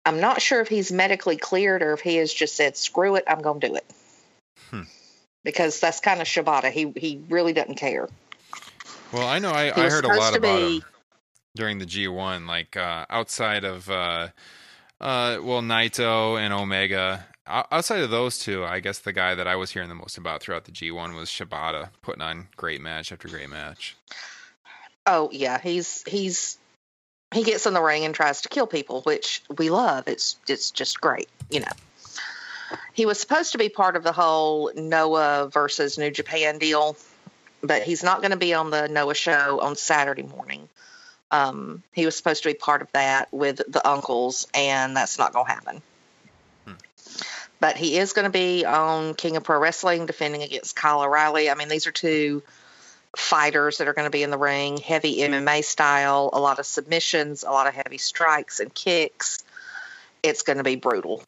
I'm 0.05 0.21
not 0.21 0.41
sure 0.41 0.61
if 0.61 0.67
he's 0.67 0.91
medically 0.91 1.35
cleared 1.35 1.81
or 1.81 1.93
if 1.93 2.01
he 2.01 2.15
has 2.17 2.33
just 2.33 2.55
said, 2.55 2.77
"Screw 2.77 3.15
it, 3.15 3.25
I'm 3.27 3.41
going 3.41 3.59
to 3.59 3.67
do 3.67 3.75
it," 3.75 3.85
Hmm. 4.69 4.83
because 5.43 5.79
that's 5.79 5.99
kind 5.99 6.21
of 6.21 6.27
Shibata. 6.27 6.71
He 6.71 6.91
he 6.95 7.21
really 7.27 7.53
doesn't 7.53 7.75
care. 7.75 8.07
Well, 9.11 9.27
I 9.27 9.39
know 9.39 9.51
I, 9.51 9.71
I 9.75 9.89
heard 9.89 10.05
a 10.05 10.09
lot 10.09 10.35
about 10.35 10.59
be- 10.59 10.77
him 10.77 10.83
during 11.55 11.77
the 11.79 11.85
G1, 11.85 12.47
like 12.47 12.75
uh, 12.75 13.05
outside 13.09 13.63
of, 13.63 13.89
uh, 13.89 14.29
uh, 14.99 15.37
well, 15.41 15.61
Naito 15.61 16.39
and 16.39 16.53
Omega. 16.53 17.25
O- 17.47 17.63
Outside 17.71 18.01
of 18.01 18.09
those 18.09 18.39
two, 18.39 18.65
I 18.65 18.79
guess 18.79 18.99
the 18.99 19.13
guy 19.13 19.35
that 19.35 19.47
I 19.47 19.55
was 19.55 19.71
hearing 19.71 19.89
the 19.89 19.95
most 19.95 20.17
about 20.17 20.41
throughout 20.41 20.65
the 20.65 20.71
G1 20.71 21.15
was 21.15 21.29
Shibata, 21.29 21.89
putting 22.01 22.21
on 22.21 22.47
great 22.57 22.81
match 22.81 23.11
after 23.11 23.27
great 23.27 23.49
match. 23.49 23.95
Oh 25.05 25.29
yeah, 25.31 25.59
he's 25.61 26.03
he's 26.07 26.57
he 27.31 27.43
gets 27.43 27.67
in 27.67 27.75
the 27.75 27.81
ring 27.81 28.03
and 28.05 28.15
tries 28.15 28.41
to 28.41 28.49
kill 28.49 28.65
people, 28.65 29.01
which 29.03 29.43
we 29.59 29.69
love. 29.69 30.07
It's 30.07 30.37
it's 30.47 30.71
just 30.71 30.99
great, 30.99 31.29
you 31.51 31.59
know. 31.59 31.71
He 32.93 33.05
was 33.05 33.19
supposed 33.19 33.51
to 33.51 33.59
be 33.59 33.69
part 33.69 33.95
of 33.95 34.03
the 34.03 34.11
whole 34.11 34.71
Noah 34.75 35.49
versus 35.53 35.99
New 35.99 36.09
Japan 36.09 36.57
deal, 36.57 36.97
but 37.61 37.83
he's 37.83 38.03
not 38.03 38.21
going 38.21 38.31
to 38.31 38.37
be 38.37 38.53
on 38.53 38.69
the 38.71 38.87
Noah 38.87 39.15
show 39.15 39.59
on 39.61 39.75
Saturday 39.75 40.23
morning. 40.23 40.69
Um, 41.31 41.83
he 41.93 42.05
was 42.05 42.15
supposed 42.15 42.43
to 42.43 42.49
be 42.49 42.53
part 42.53 42.81
of 42.81 42.91
that 42.93 43.33
with 43.33 43.57
the 43.67 43.87
uncles, 43.87 44.47
and 44.53 44.95
that's 44.95 45.17
not 45.17 45.33
going 45.33 45.45
to 45.47 45.51
happen. 45.51 45.81
But 47.59 47.77
he 47.77 47.97
is 47.97 48.13
going 48.13 48.25
to 48.25 48.29
be 48.31 48.65
on 48.65 49.15
King 49.15 49.37
of 49.37 49.43
Pro 49.43 49.57
Wrestling 49.57 50.05
defending 50.05 50.43
against 50.43 50.75
Kyle 50.75 51.01
O'Reilly. 51.01 51.49
I 51.49 51.55
mean, 51.55 51.69
these 51.69 51.87
are 51.87 51.91
two 51.91 52.43
fighters 53.15 53.77
that 53.77 53.87
are 53.87 53.93
going 53.93 54.05
to 54.05 54.11
be 54.11 54.23
in 54.23 54.29
the 54.29 54.37
ring, 54.37 54.77
heavy 54.77 55.19
MMA 55.19 55.63
style, 55.63 56.29
a 56.33 56.39
lot 56.39 56.59
of 56.59 56.65
submissions, 56.65 57.43
a 57.43 57.49
lot 57.51 57.65
of 57.65 57.73
heavy 57.73 57.97
strikes 57.97 58.59
and 58.59 58.73
kicks. 58.73 59.43
It's 60.21 60.41
going 60.41 60.57
to 60.57 60.63
be 60.63 60.75
brutal 60.75 61.23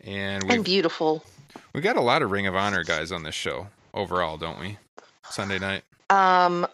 And 0.00 0.44
and 0.50 0.64
beautiful. 0.64 1.24
we 1.72 1.80
got 1.80 1.96
a 1.96 2.00
lot 2.00 2.20
of 2.22 2.30
Ring 2.32 2.46
of 2.46 2.56
Honor 2.56 2.82
guys 2.82 3.12
on 3.12 3.22
this 3.22 3.34
show 3.36 3.68
overall, 3.94 4.36
don't 4.38 4.58
we? 4.60 4.78
Sunday 5.30 5.58
night. 5.58 5.82
Um, 6.10 6.66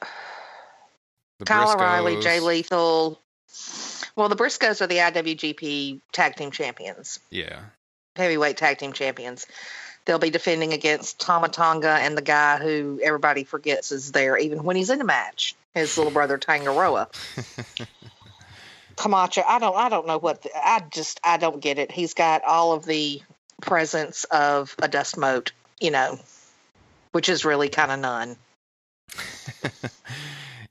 The 1.38 1.44
Kyle 1.44 1.72
O'Reilly. 1.74 2.20
Jay 2.20 2.40
Lethal. 2.40 3.20
Well, 4.16 4.28
the 4.28 4.36
Briscoes 4.36 4.80
are 4.80 4.86
the 4.86 4.96
IWGP 4.96 6.00
Tag 6.12 6.36
Team 6.36 6.50
Champions. 6.50 7.20
Yeah. 7.30 7.60
heavyweight 8.16 8.56
tag 8.56 8.78
team 8.78 8.92
champions. 8.92 9.46
They'll 10.04 10.18
be 10.18 10.30
defending 10.30 10.72
against 10.72 11.20
Tama 11.20 11.48
Tonga 11.50 11.90
and 11.90 12.16
the 12.16 12.22
guy 12.22 12.56
who 12.58 12.98
everybody 13.02 13.44
forgets 13.44 13.92
is 13.92 14.10
there, 14.10 14.36
even 14.38 14.64
when 14.64 14.74
he's 14.74 14.90
in 14.90 15.00
a 15.00 15.04
match. 15.04 15.54
His 15.74 15.96
little 15.96 16.12
brother 16.12 16.36
Tanga 16.38 16.72
Loa. 16.72 17.08
Camacho, 18.96 19.42
I 19.46 19.58
don't, 19.60 19.76
I 19.76 19.88
don't 19.88 20.06
know 20.06 20.18
what. 20.18 20.42
The, 20.42 20.50
I 20.56 20.82
just, 20.90 21.20
I 21.22 21.36
don't 21.36 21.60
get 21.60 21.78
it. 21.78 21.92
He's 21.92 22.14
got 22.14 22.42
all 22.42 22.72
of 22.72 22.84
the 22.84 23.22
presence 23.60 24.24
of 24.24 24.74
a 24.80 24.88
dust 24.88 25.16
mote, 25.16 25.52
you 25.80 25.90
know, 25.92 26.18
which 27.12 27.28
is 27.28 27.44
really 27.44 27.68
kind 27.68 27.92
of 27.92 28.00
none. 28.00 28.36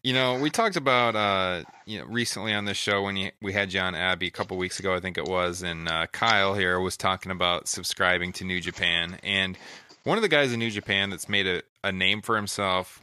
you 0.03 0.14
know, 0.14 0.39
we 0.39 0.49
talked 0.49 0.76
about 0.76 1.15
uh, 1.15 1.64
you 1.85 1.99
know 1.99 2.05
recently 2.05 2.53
on 2.53 2.65
this 2.65 2.77
show 2.77 3.03
when 3.03 3.18
you, 3.18 3.31
we 3.41 3.53
had 3.53 3.69
John 3.69 3.95
Abbey 3.95 4.27
a 4.27 4.31
couple 4.31 4.57
weeks 4.57 4.80
ago, 4.80 4.93
I 4.95 4.99
think 4.99 5.18
it 5.18 5.26
was, 5.26 5.64
and 5.64 5.88
uh, 5.88 6.07
Kyle 6.07 6.53
here 6.53 6.80
was 6.80 6.97
talking 6.97 7.31
about 7.31 7.68
subscribing 7.68 8.34
to 8.34 8.45
New 8.45 8.61
Japan, 8.61 9.18
and 9.23 9.57
one 10.03 10.18
of 10.18 10.22
the 10.22 10.30
guys 10.30 10.53
in 10.53 10.59
New 10.59 10.72
Japan 10.72 11.09
that's 11.09 11.27
made 11.27 11.47
a, 11.47 11.61
a 11.84 11.91
name 11.91 12.22
for 12.22 12.35
himself 12.35 13.01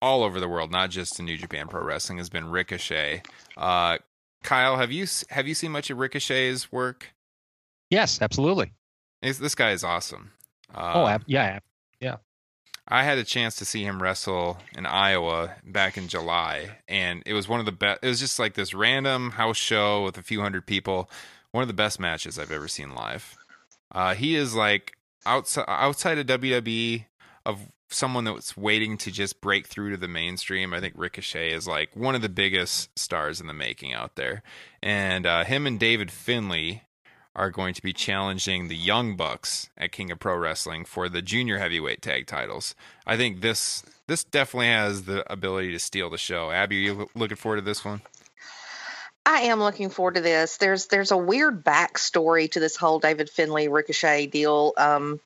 all 0.00 0.22
over 0.22 0.38
the 0.38 0.48
world, 0.48 0.70
not 0.70 0.90
just 0.90 1.18
in 1.18 1.24
New 1.24 1.36
Japan 1.36 1.66
Pro 1.66 1.82
Wrestling, 1.82 2.18
has 2.18 2.28
been 2.28 2.48
Ricochet. 2.50 3.22
Uh, 3.56 3.98
Kyle, 4.42 4.76
have 4.76 4.92
you 4.92 5.06
have 5.30 5.48
you 5.48 5.54
seen 5.54 5.72
much 5.72 5.90
of 5.90 5.98
Ricochet's 5.98 6.70
work? 6.70 7.12
Yes, 7.90 8.20
absolutely. 8.20 8.72
It's, 9.22 9.38
this 9.38 9.54
guy 9.54 9.70
is 9.70 9.82
awesome. 9.82 10.32
Uh, 10.74 10.92
oh, 10.94 11.06
ab- 11.06 11.24
yeah, 11.26 11.54
yeah. 11.54 11.58
I 12.86 13.04
had 13.04 13.16
a 13.16 13.24
chance 13.24 13.56
to 13.56 13.64
see 13.64 13.82
him 13.82 14.02
wrestle 14.02 14.58
in 14.76 14.84
Iowa 14.84 15.54
back 15.64 15.96
in 15.96 16.08
July, 16.08 16.78
and 16.86 17.22
it 17.24 17.32
was 17.32 17.48
one 17.48 17.60
of 17.60 17.66
the 17.66 17.72
best. 17.72 18.00
It 18.02 18.08
was 18.08 18.20
just 18.20 18.38
like 18.38 18.54
this 18.54 18.74
random 18.74 19.32
house 19.32 19.56
show 19.56 20.04
with 20.04 20.18
a 20.18 20.22
few 20.22 20.42
hundred 20.42 20.66
people. 20.66 21.10
One 21.50 21.62
of 21.62 21.68
the 21.68 21.74
best 21.74 21.98
matches 21.98 22.38
I've 22.38 22.52
ever 22.52 22.68
seen 22.68 22.94
live. 22.94 23.36
Uh, 23.90 24.14
he 24.14 24.34
is 24.34 24.54
like 24.54 24.92
outside 25.24 25.64
outside 25.66 26.18
of 26.18 26.26
WWE 26.26 27.06
of 27.46 27.70
someone 27.88 28.24
that's 28.24 28.56
waiting 28.56 28.98
to 28.98 29.10
just 29.10 29.40
break 29.40 29.66
through 29.66 29.90
to 29.92 29.96
the 29.96 30.08
mainstream. 30.08 30.74
I 30.74 30.80
think 30.80 30.94
Ricochet 30.96 31.52
is 31.52 31.66
like 31.66 31.96
one 31.96 32.14
of 32.14 32.22
the 32.22 32.28
biggest 32.28 32.98
stars 32.98 33.40
in 33.40 33.46
the 33.46 33.54
making 33.54 33.94
out 33.94 34.16
there, 34.16 34.42
and 34.82 35.26
uh, 35.26 35.44
him 35.44 35.66
and 35.66 35.80
David 35.80 36.10
Finlay 36.10 36.82
are 37.36 37.50
going 37.50 37.74
to 37.74 37.82
be 37.82 37.92
challenging 37.92 38.68
the 38.68 38.76
Young 38.76 39.16
Bucks 39.16 39.68
at 39.76 39.92
King 39.92 40.10
of 40.10 40.20
Pro 40.20 40.36
Wrestling 40.36 40.84
for 40.84 41.08
the 41.08 41.22
junior 41.22 41.58
heavyweight 41.58 42.02
tag 42.02 42.26
titles. 42.26 42.74
I 43.06 43.16
think 43.16 43.40
this 43.40 43.82
this 44.06 44.24
definitely 44.24 44.68
has 44.68 45.04
the 45.04 45.30
ability 45.32 45.72
to 45.72 45.78
steal 45.78 46.10
the 46.10 46.18
show. 46.18 46.50
Abby, 46.50 46.76
are 46.78 46.92
you 46.92 47.10
looking 47.14 47.36
forward 47.36 47.56
to 47.56 47.62
this 47.62 47.84
one? 47.84 48.02
I 49.26 49.42
am 49.42 49.58
looking 49.58 49.88
forward 49.88 50.16
to 50.16 50.20
this. 50.20 50.58
There's 50.58 50.86
there's 50.86 51.10
a 51.10 51.16
weird 51.16 51.64
backstory 51.64 52.50
to 52.52 52.60
this 52.60 52.76
whole 52.76 53.00
David 53.00 53.30
Finlay 53.30 53.68
Ricochet 53.68 54.26
deal. 54.26 54.74
Um, 54.76 55.20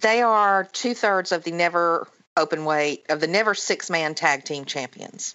they 0.00 0.22
are 0.22 0.64
two 0.64 0.94
thirds 0.94 1.32
of 1.32 1.44
the 1.44 1.52
never 1.52 2.06
open 2.36 2.64
weight 2.64 3.06
of 3.08 3.20
the 3.20 3.26
never 3.26 3.54
six 3.54 3.88
man 3.88 4.14
tag 4.14 4.44
team 4.44 4.64
champions. 4.64 5.34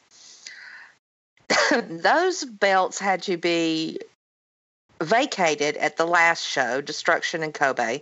those 1.90 2.44
belts 2.44 3.00
had 3.00 3.24
to 3.24 3.38
be 3.38 4.00
vacated 5.02 5.78
at 5.78 5.98
the 5.98 6.06
last 6.06 6.46
show, 6.46 6.82
Destruction 6.82 7.44
in 7.44 7.52
Kobe, 7.52 8.02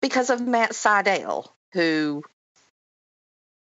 because 0.00 0.30
of 0.30 0.40
Matt 0.40 0.72
Sydal, 0.72 1.48
who, 1.72 2.22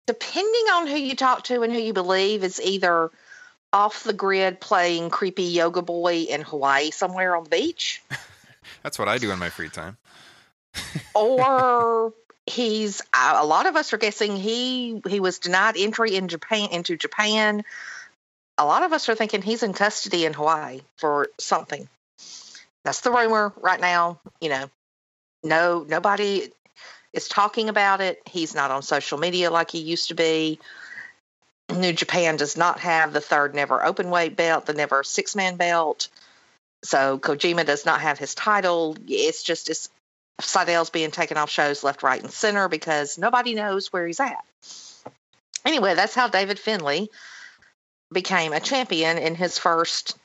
depending 0.07 0.65
on 0.73 0.87
who 0.87 0.95
you 0.95 1.15
talk 1.15 1.43
to 1.45 1.61
and 1.63 1.73
who 1.73 1.79
you 1.79 1.93
believe, 1.93 2.43
is 2.43 2.61
either 2.61 3.11
off 3.71 4.03
the 4.03 4.13
grid 4.13 4.59
playing 4.59 5.09
creepy 5.09 5.43
yoga 5.43 5.81
boy 5.81 6.25
in 6.29 6.41
Hawaii 6.41 6.91
somewhere 6.91 7.35
on 7.35 7.43
the 7.43 7.49
beach. 7.49 8.01
That's 8.83 8.97
what 8.97 9.07
I 9.07 9.17
do 9.17 9.31
in 9.31 9.39
my 9.39 9.49
free 9.49 9.69
time. 9.69 9.97
or 11.15 12.13
he's 12.45 13.01
uh, 13.13 13.37
a 13.37 13.45
lot 13.45 13.65
of 13.65 13.75
us 13.75 13.93
are 13.93 13.97
guessing 13.97 14.35
he 14.35 15.01
he 15.07 15.19
was 15.19 15.39
denied 15.39 15.75
entry 15.77 16.15
in 16.15 16.27
Japan 16.27 16.69
into 16.71 16.97
Japan 16.97 17.63
a 18.59 18.65
lot 18.65 18.83
of 18.83 18.91
us 18.93 19.07
are 19.07 19.15
thinking 19.15 19.41
he's 19.41 19.63
in 19.63 19.73
custody 19.73 20.25
in 20.25 20.33
Hawaii 20.33 20.81
for 20.97 21.29
something. 21.39 21.87
That's 22.83 23.01
the 23.01 23.11
rumor 23.11 23.53
right 23.61 23.79
now. 23.79 24.19
You 24.41 24.49
know, 24.49 24.69
no, 25.43 25.85
nobody 25.87 26.49
is 27.13 27.29
talking 27.29 27.69
about 27.69 28.01
it. 28.01 28.21
He's 28.29 28.53
not 28.53 28.69
on 28.69 28.81
social 28.81 29.17
media 29.17 29.49
like 29.49 29.71
he 29.71 29.79
used 29.79 30.09
to 30.09 30.13
be. 30.13 30.59
New 31.73 31.93
Japan 31.93 32.35
does 32.35 32.57
not 32.57 32.79
have 32.81 33.13
the 33.13 33.21
third 33.21 33.55
never 33.55 33.83
open 33.83 34.09
weight 34.09 34.35
belt, 34.35 34.65
the 34.65 34.73
never 34.73 35.03
six 35.03 35.35
man 35.35 35.55
belt. 35.55 36.09
So 36.83 37.17
Kojima 37.17 37.65
does 37.65 37.85
not 37.85 38.01
have 38.01 38.19
his 38.19 38.35
title. 38.35 38.97
It's 39.07 39.43
just 39.43 39.69
it's 39.69 39.89
Sydal's 40.41 40.89
being 40.89 41.11
taken 41.11 41.37
off 41.37 41.49
shows 41.49 41.83
left, 41.83 42.03
right, 42.03 42.21
and 42.21 42.31
center 42.31 42.67
because 42.67 43.17
nobody 43.17 43.55
knows 43.55 43.91
where 43.93 44.05
he's 44.05 44.19
at. 44.19 44.43
Anyway, 45.65 45.95
that's 45.95 46.15
how 46.15 46.27
David 46.27 46.57
Finlay 46.57 47.09
became 48.11 48.53
a 48.53 48.59
champion 48.59 49.17
in 49.17 49.35
his 49.35 49.57
first, 49.57 50.17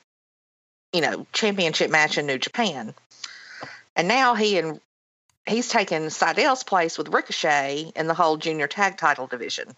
you 0.92 1.00
know, 1.00 1.26
championship 1.32 1.90
match 1.90 2.18
in 2.18 2.26
New 2.26 2.38
Japan. 2.38 2.94
And 3.96 4.08
now 4.08 4.34
he 4.34 4.58
and 4.58 4.80
he's 5.46 5.68
taken 5.68 6.10
Sydal's 6.10 6.64
place 6.64 6.98
with 6.98 7.08
Ricochet 7.08 7.92
in 7.94 8.06
the 8.06 8.14
whole 8.14 8.36
junior 8.36 8.66
tag 8.66 8.96
title 8.96 9.26
division. 9.26 9.74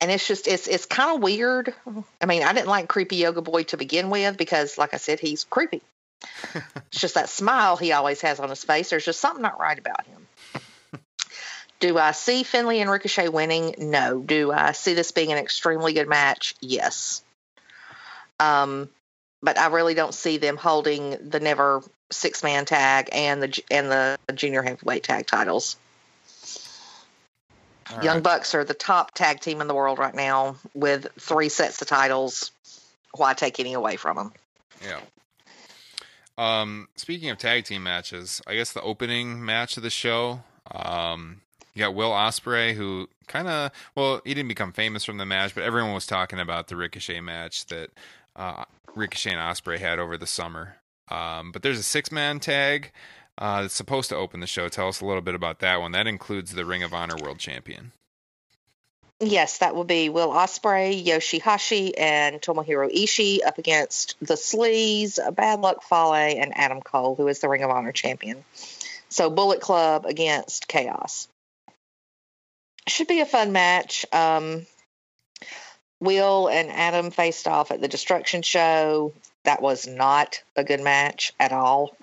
And 0.00 0.10
it's 0.10 0.26
just 0.26 0.46
it's 0.46 0.66
it's 0.66 0.86
kind 0.86 1.16
of 1.16 1.22
weird. 1.22 1.74
I 2.20 2.26
mean, 2.26 2.42
I 2.42 2.52
didn't 2.52 2.68
like 2.68 2.88
creepy 2.88 3.16
yoga 3.16 3.42
boy 3.42 3.64
to 3.64 3.76
begin 3.76 4.10
with 4.10 4.36
because 4.36 4.78
like 4.78 4.94
I 4.94 4.98
said, 4.98 5.20
he's 5.20 5.44
creepy. 5.44 5.82
it's 6.54 7.00
just 7.00 7.14
that 7.14 7.28
smile 7.28 7.76
he 7.76 7.92
always 7.92 8.20
has 8.20 8.40
on 8.40 8.50
his 8.50 8.64
face. 8.64 8.90
There's 8.90 9.04
just 9.04 9.20
something 9.20 9.42
not 9.42 9.60
right 9.60 9.78
about 9.78 10.06
him. 10.06 10.23
Do 11.84 11.98
I 11.98 12.12
see 12.12 12.44
Finlay 12.44 12.80
and 12.80 12.88
Ricochet 12.88 13.28
winning? 13.28 13.74
No. 13.76 14.18
Do 14.18 14.50
I 14.50 14.72
see 14.72 14.94
this 14.94 15.12
being 15.12 15.32
an 15.32 15.36
extremely 15.36 15.92
good 15.92 16.08
match? 16.08 16.54
Yes. 16.62 17.22
Um, 18.40 18.88
but 19.42 19.58
I 19.58 19.66
really 19.66 19.92
don't 19.92 20.14
see 20.14 20.38
them 20.38 20.56
holding 20.56 21.28
the 21.28 21.40
never 21.40 21.82
six 22.10 22.42
man 22.42 22.64
tag 22.64 23.10
and 23.12 23.42
the 23.42 23.62
and 23.70 23.90
the 23.90 24.18
junior 24.34 24.62
heavyweight 24.62 25.02
tag 25.02 25.26
titles. 25.26 25.76
All 27.90 28.02
Young 28.02 28.14
right. 28.14 28.22
Bucks 28.22 28.54
are 28.54 28.64
the 28.64 28.72
top 28.72 29.12
tag 29.12 29.40
team 29.40 29.60
in 29.60 29.66
the 29.66 29.74
world 29.74 29.98
right 29.98 30.14
now 30.14 30.56
with 30.72 31.06
three 31.20 31.50
sets 31.50 31.82
of 31.82 31.88
titles. 31.88 32.50
Why 33.14 33.34
take 33.34 33.60
any 33.60 33.74
away 33.74 33.96
from 33.96 34.16
them? 34.16 34.32
Yeah. 34.82 35.00
Um, 36.38 36.88
speaking 36.96 37.28
of 37.28 37.36
tag 37.36 37.66
team 37.66 37.82
matches, 37.82 38.40
I 38.46 38.54
guess 38.54 38.72
the 38.72 38.80
opening 38.80 39.44
match 39.44 39.76
of 39.76 39.82
the 39.82 39.90
show, 39.90 40.44
um, 40.74 41.42
you 41.74 41.80
got 41.80 41.94
Will 41.94 42.10
Ospreay, 42.10 42.74
who 42.74 43.08
kind 43.26 43.48
of 43.48 43.70
well, 43.94 44.20
he 44.24 44.34
didn't 44.34 44.48
become 44.48 44.72
famous 44.72 45.04
from 45.04 45.18
the 45.18 45.26
match, 45.26 45.54
but 45.54 45.64
everyone 45.64 45.92
was 45.92 46.06
talking 46.06 46.38
about 46.38 46.68
the 46.68 46.76
Ricochet 46.76 47.20
match 47.20 47.66
that 47.66 47.90
uh, 48.36 48.64
Ricochet 48.94 49.30
and 49.30 49.40
Ospreay 49.40 49.78
had 49.78 49.98
over 49.98 50.16
the 50.16 50.26
summer. 50.26 50.76
Um, 51.10 51.52
but 51.52 51.62
there's 51.62 51.78
a 51.78 51.84
six 51.84 52.12
man 52.12 52.40
tag 52.40 52.92
uh, 53.38 53.62
that's 53.62 53.74
supposed 53.74 54.08
to 54.10 54.16
open 54.16 54.40
the 54.40 54.46
show. 54.46 54.68
Tell 54.68 54.88
us 54.88 55.00
a 55.00 55.06
little 55.06 55.22
bit 55.22 55.34
about 55.34 55.58
that 55.60 55.80
one. 55.80 55.92
That 55.92 56.06
includes 56.06 56.52
the 56.52 56.64
Ring 56.64 56.82
of 56.82 56.94
Honor 56.94 57.16
World 57.20 57.38
Champion. 57.38 57.92
Yes, 59.20 59.58
that 59.58 59.74
will 59.74 59.84
be 59.84 60.08
Will 60.08 60.30
Ospreay, 60.30 61.04
Yoshihashi, 61.04 61.92
and 61.96 62.40
Tomohiro 62.40 62.92
Ishii 62.92 63.38
up 63.46 63.58
against 63.58 64.16
the 64.20 64.34
Sleaze, 64.34 65.18
Bad 65.34 65.60
Luck 65.60 65.82
Fale, 65.82 66.14
and 66.14 66.56
Adam 66.56 66.80
Cole, 66.80 67.14
who 67.14 67.28
is 67.28 67.38
the 67.38 67.48
Ring 67.48 67.62
of 67.62 67.70
Honor 67.70 67.92
champion. 67.92 68.44
So 69.08 69.30
Bullet 69.30 69.60
Club 69.60 70.04
against 70.04 70.66
Chaos 70.66 71.28
should 72.86 73.08
be 73.08 73.20
a 73.20 73.26
fun 73.26 73.52
match. 73.52 74.04
Um, 74.12 74.66
Will 76.00 76.48
and 76.48 76.70
Adam 76.70 77.10
faced 77.10 77.46
off 77.46 77.70
at 77.70 77.80
the 77.80 77.88
Destruction 77.88 78.42
Show. 78.42 79.12
That 79.44 79.62
was 79.62 79.86
not 79.86 80.42
a 80.56 80.64
good 80.64 80.80
match 80.80 81.32
at 81.38 81.52
all. 81.52 81.96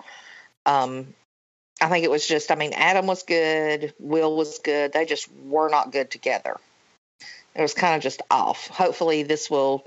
Um, 0.66 1.14
I 1.82 1.90
think 1.90 2.06
it 2.06 2.12
was 2.12 2.28
just, 2.28 2.52
I 2.52 2.56
mean, 2.56 2.74
Adam 2.74 3.08
was 3.08 3.24
good, 3.24 3.94
Will 4.00 4.36
was 4.36 4.60
good. 4.60 4.94
They 4.94 5.06
just 5.06 5.28
were 5.46 5.70
not 5.70 5.92
good 5.92 6.12
together. 6.12 6.58
It 7.56 7.62
was 7.62 7.74
kind 7.74 7.96
of 7.96 8.02
just 8.02 8.22
off. 8.30 8.68
Hopefully, 8.68 9.24
this 9.24 9.50
will 9.50 9.86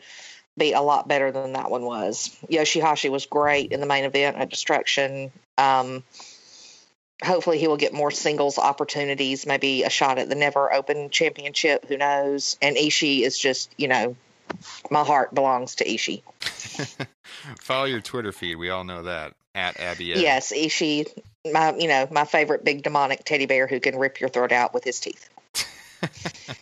be 0.57 0.73
a 0.73 0.81
lot 0.81 1.09
better 1.09 1.33
than 1.33 1.55
that 1.55 1.71
one 1.71 1.83
was. 1.83 2.37
Yoshihashi 2.51 3.11
was 3.11 3.27
great 3.27 3.73
in 3.73 3.81
the 3.81 3.87
main 3.87 4.05
event 4.05 4.37
at 4.37 4.51
Destruction. 4.51 5.33
Um, 5.57 6.03
hopefully 7.23 7.59
he 7.59 7.69
will 7.69 7.77
get 7.77 7.93
more 7.93 8.11
singles 8.11 8.59
opportunities, 8.59 9.47
maybe 9.47 9.83
a 9.83 9.91
shot 9.91 10.19
at 10.19 10.29
the 10.29 10.35
Never 10.35 10.73
Open 10.73 11.11
Championship. 11.11 11.87
Who 11.87 11.97
knows? 11.97 12.57
And 12.61 12.77
Ishii 12.77 13.21
is 13.21 13.39
just, 13.39 13.71
you 13.77 13.89
know, 13.89 14.17
my 14.91 15.05
heart 15.05 15.35
belongs 15.35 15.77
to 15.77 15.85
Ishii. 15.85 16.23
Follow 17.61 17.85
your 17.85 18.01
Twitter 18.01 18.33
feed. 18.33 18.57
We 18.57 18.71
all 18.71 18.85
know 18.85 19.03
that 19.05 19.35
at 19.55 19.79
Abby. 19.79 20.05
Yes, 20.07 20.53
Ishii, 20.53 21.07
my 21.53 21.75
you 21.77 21.89
know 21.89 22.09
my 22.11 22.25
favorite 22.25 22.65
big 22.65 22.83
demonic 22.83 23.25
teddy 23.25 23.47
bear 23.47 23.67
who 23.67 23.81
can 23.81 23.99
rip 23.99 24.21
your 24.21 24.29
throat 24.29 24.53
out 24.53 24.75
with 24.75 24.85
his 24.85 25.01
teeth. 25.01 25.29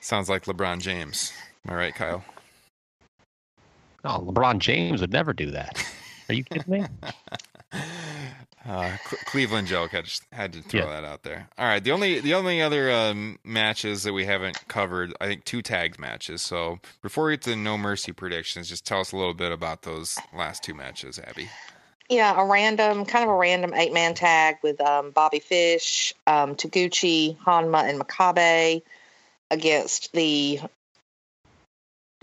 Sounds 0.00 0.28
like 0.28 0.44
LeBron 0.44 0.80
James. 0.80 1.32
Am 1.66 1.74
I 1.74 1.76
right, 1.76 1.94
Kyle? 1.94 2.24
Oh, 4.04 4.20
LeBron 4.20 4.58
James 4.58 5.00
would 5.00 5.12
never 5.12 5.32
do 5.32 5.50
that. 5.52 5.84
Are 6.28 6.34
you 6.34 6.44
kidding 6.44 6.64
me? 6.68 6.84
Uh, 8.66 8.96
Cle- 9.04 9.18
Cleveland 9.26 9.68
joke. 9.68 9.94
I 9.94 10.00
just 10.02 10.24
had 10.32 10.52
to 10.54 10.62
throw 10.62 10.80
Yeah. 10.80 10.86
that 10.86 11.04
out 11.04 11.22
there. 11.22 11.48
All 11.56 11.66
right. 11.66 11.82
The 11.82 11.92
only 11.92 12.20
the 12.20 12.34
only 12.34 12.60
other 12.60 12.90
um, 12.90 13.38
matches 13.44 14.02
that 14.02 14.12
we 14.12 14.24
haven't 14.24 14.66
covered, 14.68 15.14
I 15.20 15.26
think, 15.26 15.44
two 15.44 15.62
tagged 15.62 15.98
matches. 16.00 16.42
So 16.42 16.80
before 17.02 17.26
we 17.26 17.34
get 17.34 17.42
to 17.42 17.50
the 17.50 17.56
No 17.56 17.78
Mercy 17.78 18.12
predictions, 18.12 18.68
just 18.68 18.84
tell 18.84 19.00
us 19.00 19.12
a 19.12 19.16
little 19.16 19.34
bit 19.34 19.52
about 19.52 19.82
those 19.82 20.18
last 20.34 20.64
two 20.64 20.74
matches, 20.74 21.20
Abby. 21.24 21.48
Yeah, 22.08 22.40
a 22.40 22.44
random, 22.44 23.04
kind 23.04 23.24
of 23.24 23.30
a 23.30 23.36
random 23.36 23.74
eight 23.74 23.92
man 23.92 24.14
tag 24.14 24.56
with 24.62 24.80
um, 24.80 25.10
Bobby 25.10 25.40
Fish, 25.40 26.12
um, 26.26 26.54
Taguchi, 26.54 27.36
Honma, 27.38 27.88
and 27.88 28.00
Makabe 28.00 28.82
against 29.50 30.12
the 30.12 30.60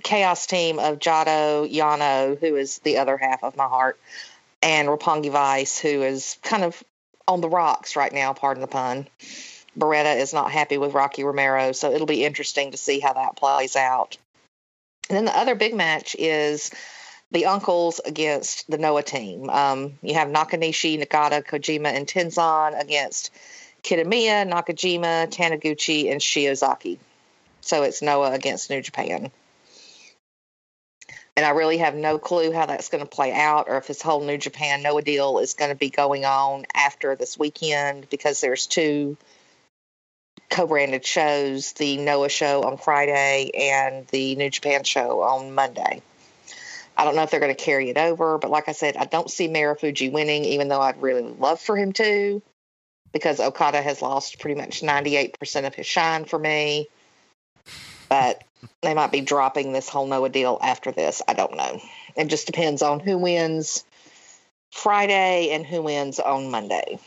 chaos 0.04 0.46
team 0.48 0.80
of 0.80 1.00
Jado, 1.00 1.70
Yano, 1.72 2.38
who 2.40 2.56
is 2.56 2.80
the 2.80 2.98
other 2.98 3.18
half 3.18 3.44
of 3.44 3.56
my 3.56 3.66
heart, 3.68 4.00
and 4.64 4.88
Roppongi 4.88 5.30
Vice, 5.30 5.78
who 5.78 6.02
is 6.02 6.38
kind 6.42 6.64
of 6.64 6.82
on 7.28 7.42
the 7.42 7.50
rocks 7.50 7.96
right 7.96 8.12
now, 8.12 8.34
pardon 8.34 8.62
the 8.62 8.68
pun. 8.68 9.08
Beretta 9.78 10.18
is 10.18 10.34
not 10.34 10.52
happy 10.52 10.78
with 10.78 10.94
Rocky 10.94 11.24
Romero, 11.24 11.72
so 11.72 11.92
it'll 11.92 12.08
be 12.08 12.24
interesting 12.26 12.72
to 12.72 12.78
see 12.78 13.00
how 13.00 13.14
that 13.14 13.36
plays 13.36 13.76
out. 13.76 14.18
And 15.10 15.18
then 15.18 15.26
the 15.26 15.38
other 15.38 15.56
big 15.56 15.74
match 15.76 16.16
is 16.18 16.72
the 17.32 17.46
uncles 17.46 18.00
against 18.06 18.70
the 18.70 18.78
Noah 18.78 19.04
team. 19.04 19.50
Um, 19.50 19.98
you 20.02 20.14
have 20.14 20.30
Nakanishi, 20.30 21.04
Nagata, 21.04 21.44
Kojima, 21.44 21.88
and 21.88 22.08
Tenzan 22.08 22.80
against 22.80 23.32
Kitamiya, 23.84 24.50
Nakajima, 24.50 25.28
Taniguchi, 25.28 26.12
and 26.12 26.22
Shiozaki. 26.22 27.00
So 27.62 27.84
it's 27.84 28.02
Noah 28.02 28.32
against 28.32 28.70
New 28.70 28.82
Japan. 28.82 29.32
And 31.36 31.46
I 31.46 31.50
really 31.50 31.80
have 31.80 31.96
no 31.96 32.20
clue 32.20 32.52
how 32.52 32.68
that's 32.68 32.90
going 32.90 33.04
to 33.04 33.10
play 33.10 33.34
out 33.34 33.68
or 33.68 33.78
if 33.78 33.88
this 33.88 34.02
whole 34.02 34.24
New 34.24 34.38
Japan 34.38 34.84
Noah 34.84 35.02
deal 35.02 35.40
is 35.40 35.56
going 35.56 35.72
to 35.72 35.76
be 35.76 35.90
going 35.90 36.26
on 36.26 36.66
after 36.76 37.16
this 37.16 37.40
weekend 37.40 38.08
because 38.10 38.40
there's 38.40 38.68
two 38.68 39.18
co-branded 40.52 41.04
shows, 41.04 41.74
the 41.74 41.98
Noah 41.98 42.30
show 42.30 42.62
on 42.64 42.78
Friday 42.78 43.50
and 43.56 44.06
the 44.08 44.36
New 44.36 44.52
Japan 44.52 44.84
show 44.84 45.24
on 45.24 45.56
Monday. 45.56 46.04
I 46.96 47.06
don't 47.06 47.16
know 47.16 47.24
if 47.24 47.32
they're 47.32 47.40
going 47.40 47.56
to 47.56 47.62
carry 47.62 47.90
it 47.90 47.98
over, 47.98 48.38
but 48.38 48.52
like 48.52 48.70
I 48.70 48.74
said, 48.74 48.96
I 48.96 49.06
don't 49.06 49.30
see 49.30 49.48
Marufuji 49.48 50.12
winning, 50.12 50.46
even 50.46 50.68
though 50.68 50.82
I'd 50.82 51.02
really 51.02 51.24
love 51.24 51.60
for 51.60 51.76
him 51.76 51.92
to, 51.94 52.44
because 53.12 53.40
Okada 53.40 53.82
has 53.82 54.04
lost 54.04 54.40
pretty 54.40 54.60
much 54.60 54.82
98% 54.82 55.66
of 55.66 55.74
his 55.74 55.88
shine 55.88 56.26
for 56.26 56.38
me. 56.38 56.88
But 58.10 58.44
they 58.82 58.94
might 58.94 59.12
be 59.12 59.22
dropping 59.22 59.74
this 59.74 59.90
whole 59.90 60.08
Noah 60.08 60.30
deal 60.30 60.58
after 60.62 60.92
this. 60.92 61.22
I 61.28 61.34
don't 61.34 61.56
know. 61.56 61.80
It 62.16 62.28
just 62.28 62.46
depends 62.46 62.82
on 62.82 63.00
who 63.00 63.18
wins 63.18 63.84
Friday 64.72 65.50
and 65.52 65.66
who 65.66 65.82
wins 65.82 66.20
on 66.20 66.52
Monday. 66.52 67.00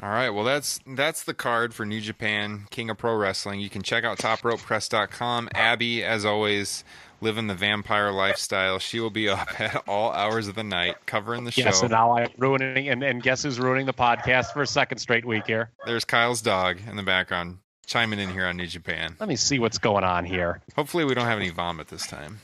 All 0.00 0.10
right, 0.10 0.30
well 0.30 0.44
that's 0.44 0.78
that's 0.86 1.24
the 1.24 1.34
card 1.34 1.74
for 1.74 1.84
New 1.84 2.00
Japan 2.00 2.66
King 2.70 2.88
of 2.88 2.98
Pro 2.98 3.16
Wrestling. 3.16 3.58
You 3.58 3.68
can 3.68 3.82
check 3.82 4.04
out 4.04 4.18
topropepress.com. 4.18 5.48
Abby, 5.54 6.04
as 6.04 6.24
always, 6.24 6.84
living 7.20 7.48
the 7.48 7.54
vampire 7.54 8.12
lifestyle. 8.12 8.78
She 8.78 9.00
will 9.00 9.10
be 9.10 9.28
up 9.28 9.60
at 9.60 9.82
all 9.88 10.12
hours 10.12 10.46
of 10.46 10.54
the 10.54 10.62
night 10.62 10.94
covering 11.06 11.42
the 11.42 11.52
Yes, 11.56 11.56
show. 11.56 11.64
Yes, 11.64 11.82
and 11.82 11.90
now 11.90 12.16
I'm 12.16 12.30
ruining, 12.38 12.88
and, 12.88 13.02
and 13.02 13.20
guess 13.20 13.42
who's 13.42 13.58
ruining 13.58 13.86
the 13.86 13.92
podcast 13.92 14.52
for 14.52 14.62
a 14.62 14.68
second 14.68 14.98
straight 14.98 15.24
week 15.24 15.48
here? 15.48 15.70
There's 15.84 16.04
Kyle's 16.04 16.42
dog 16.42 16.78
in 16.88 16.94
the 16.94 17.02
background 17.02 17.58
chiming 17.88 18.20
in 18.20 18.30
here 18.30 18.46
on 18.46 18.56
New 18.56 18.66
Japan. 18.66 19.16
Let 19.18 19.28
me 19.28 19.34
see 19.34 19.58
what's 19.58 19.78
going 19.78 20.04
on 20.04 20.24
here. 20.24 20.60
Hopefully, 20.76 21.04
we 21.04 21.14
don't 21.14 21.26
have 21.26 21.38
any 21.38 21.50
vomit 21.50 21.88
this 21.88 22.06
time. 22.06 22.40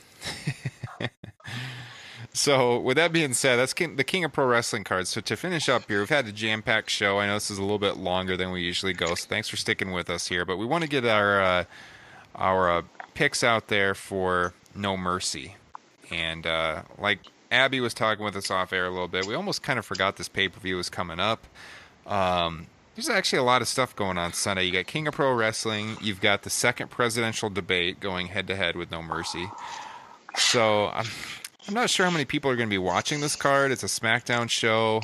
so, 2.32 2.80
with 2.80 2.96
that 2.96 3.12
being 3.12 3.34
said, 3.34 3.56
that's 3.56 3.74
king, 3.74 3.96
the 3.96 4.04
King 4.04 4.24
of 4.24 4.32
Pro 4.32 4.46
Wrestling 4.46 4.82
cards. 4.82 5.10
So, 5.10 5.20
to 5.20 5.36
finish 5.36 5.68
up 5.68 5.86
here, 5.86 6.00
we've 6.00 6.08
had 6.08 6.26
a 6.26 6.32
jam 6.32 6.62
packed 6.62 6.90
show. 6.90 7.20
I 7.20 7.26
know 7.26 7.34
this 7.34 7.50
is 7.50 7.58
a 7.58 7.62
little 7.62 7.78
bit 7.78 7.98
longer 7.98 8.36
than 8.36 8.50
we 8.50 8.62
usually 8.62 8.94
go, 8.94 9.14
so 9.14 9.28
thanks 9.28 9.48
for 9.48 9.56
sticking 9.56 9.92
with 9.92 10.10
us 10.10 10.26
here. 10.26 10.44
But 10.44 10.56
we 10.56 10.66
want 10.66 10.82
to 10.82 10.88
get 10.88 11.04
our 11.04 11.40
uh, 11.40 11.64
our 12.34 12.78
uh, 12.78 12.82
picks 13.12 13.44
out 13.44 13.68
there 13.68 13.94
for 13.94 14.54
No 14.74 14.96
Mercy, 14.96 15.56
and 16.10 16.46
uh, 16.46 16.82
like 16.98 17.20
Abby 17.54 17.80
was 17.80 17.94
talking 17.94 18.24
with 18.24 18.34
us 18.36 18.50
off 18.50 18.72
air 18.72 18.86
a 18.86 18.90
little 18.90 19.08
bit, 19.08 19.26
we 19.26 19.34
almost 19.34 19.62
kind 19.62 19.78
of 19.78 19.86
forgot 19.86 20.16
this 20.16 20.28
pay 20.28 20.48
per 20.48 20.58
view 20.58 20.76
was 20.76 20.90
coming 20.90 21.20
up. 21.20 21.46
Um, 22.06 22.66
there's 22.94 23.08
actually 23.08 23.40
a 23.40 23.44
lot 23.44 23.62
of 23.62 23.68
stuff 23.68 23.96
going 23.96 24.18
on 24.18 24.32
Sunday. 24.32 24.64
You 24.64 24.72
got 24.72 24.86
King 24.86 25.08
of 25.08 25.14
Pro 25.14 25.32
Wrestling. 25.32 25.96
You've 26.00 26.20
got 26.20 26.42
the 26.42 26.50
second 26.50 26.90
presidential 26.90 27.50
debate 27.50 28.00
going 28.00 28.28
head 28.28 28.46
to 28.48 28.56
head 28.56 28.76
with 28.76 28.90
No 28.90 29.02
Mercy. 29.02 29.48
So 30.36 30.88
I'm, 30.88 31.06
I'm 31.66 31.74
not 31.74 31.90
sure 31.90 32.06
how 32.06 32.12
many 32.12 32.24
people 32.24 32.50
are 32.50 32.56
going 32.56 32.68
to 32.68 32.74
be 32.74 32.78
watching 32.78 33.20
this 33.20 33.36
card. 33.36 33.72
It's 33.72 33.82
a 33.82 33.86
SmackDown 33.86 34.48
show. 34.48 35.02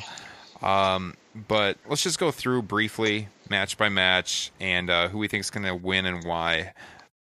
Um, 0.61 1.15
but 1.47 1.77
let's 1.87 2.03
just 2.03 2.19
go 2.19 2.31
through 2.31 2.63
briefly, 2.63 3.27
match 3.49 3.77
by 3.77 3.89
match, 3.89 4.51
and 4.59 4.89
uh, 4.89 5.07
who 5.09 5.17
we 5.17 5.27
think 5.27 5.41
is 5.41 5.49
going 5.49 5.65
to 5.65 5.75
win 5.75 6.05
and 6.05 6.23
why. 6.23 6.73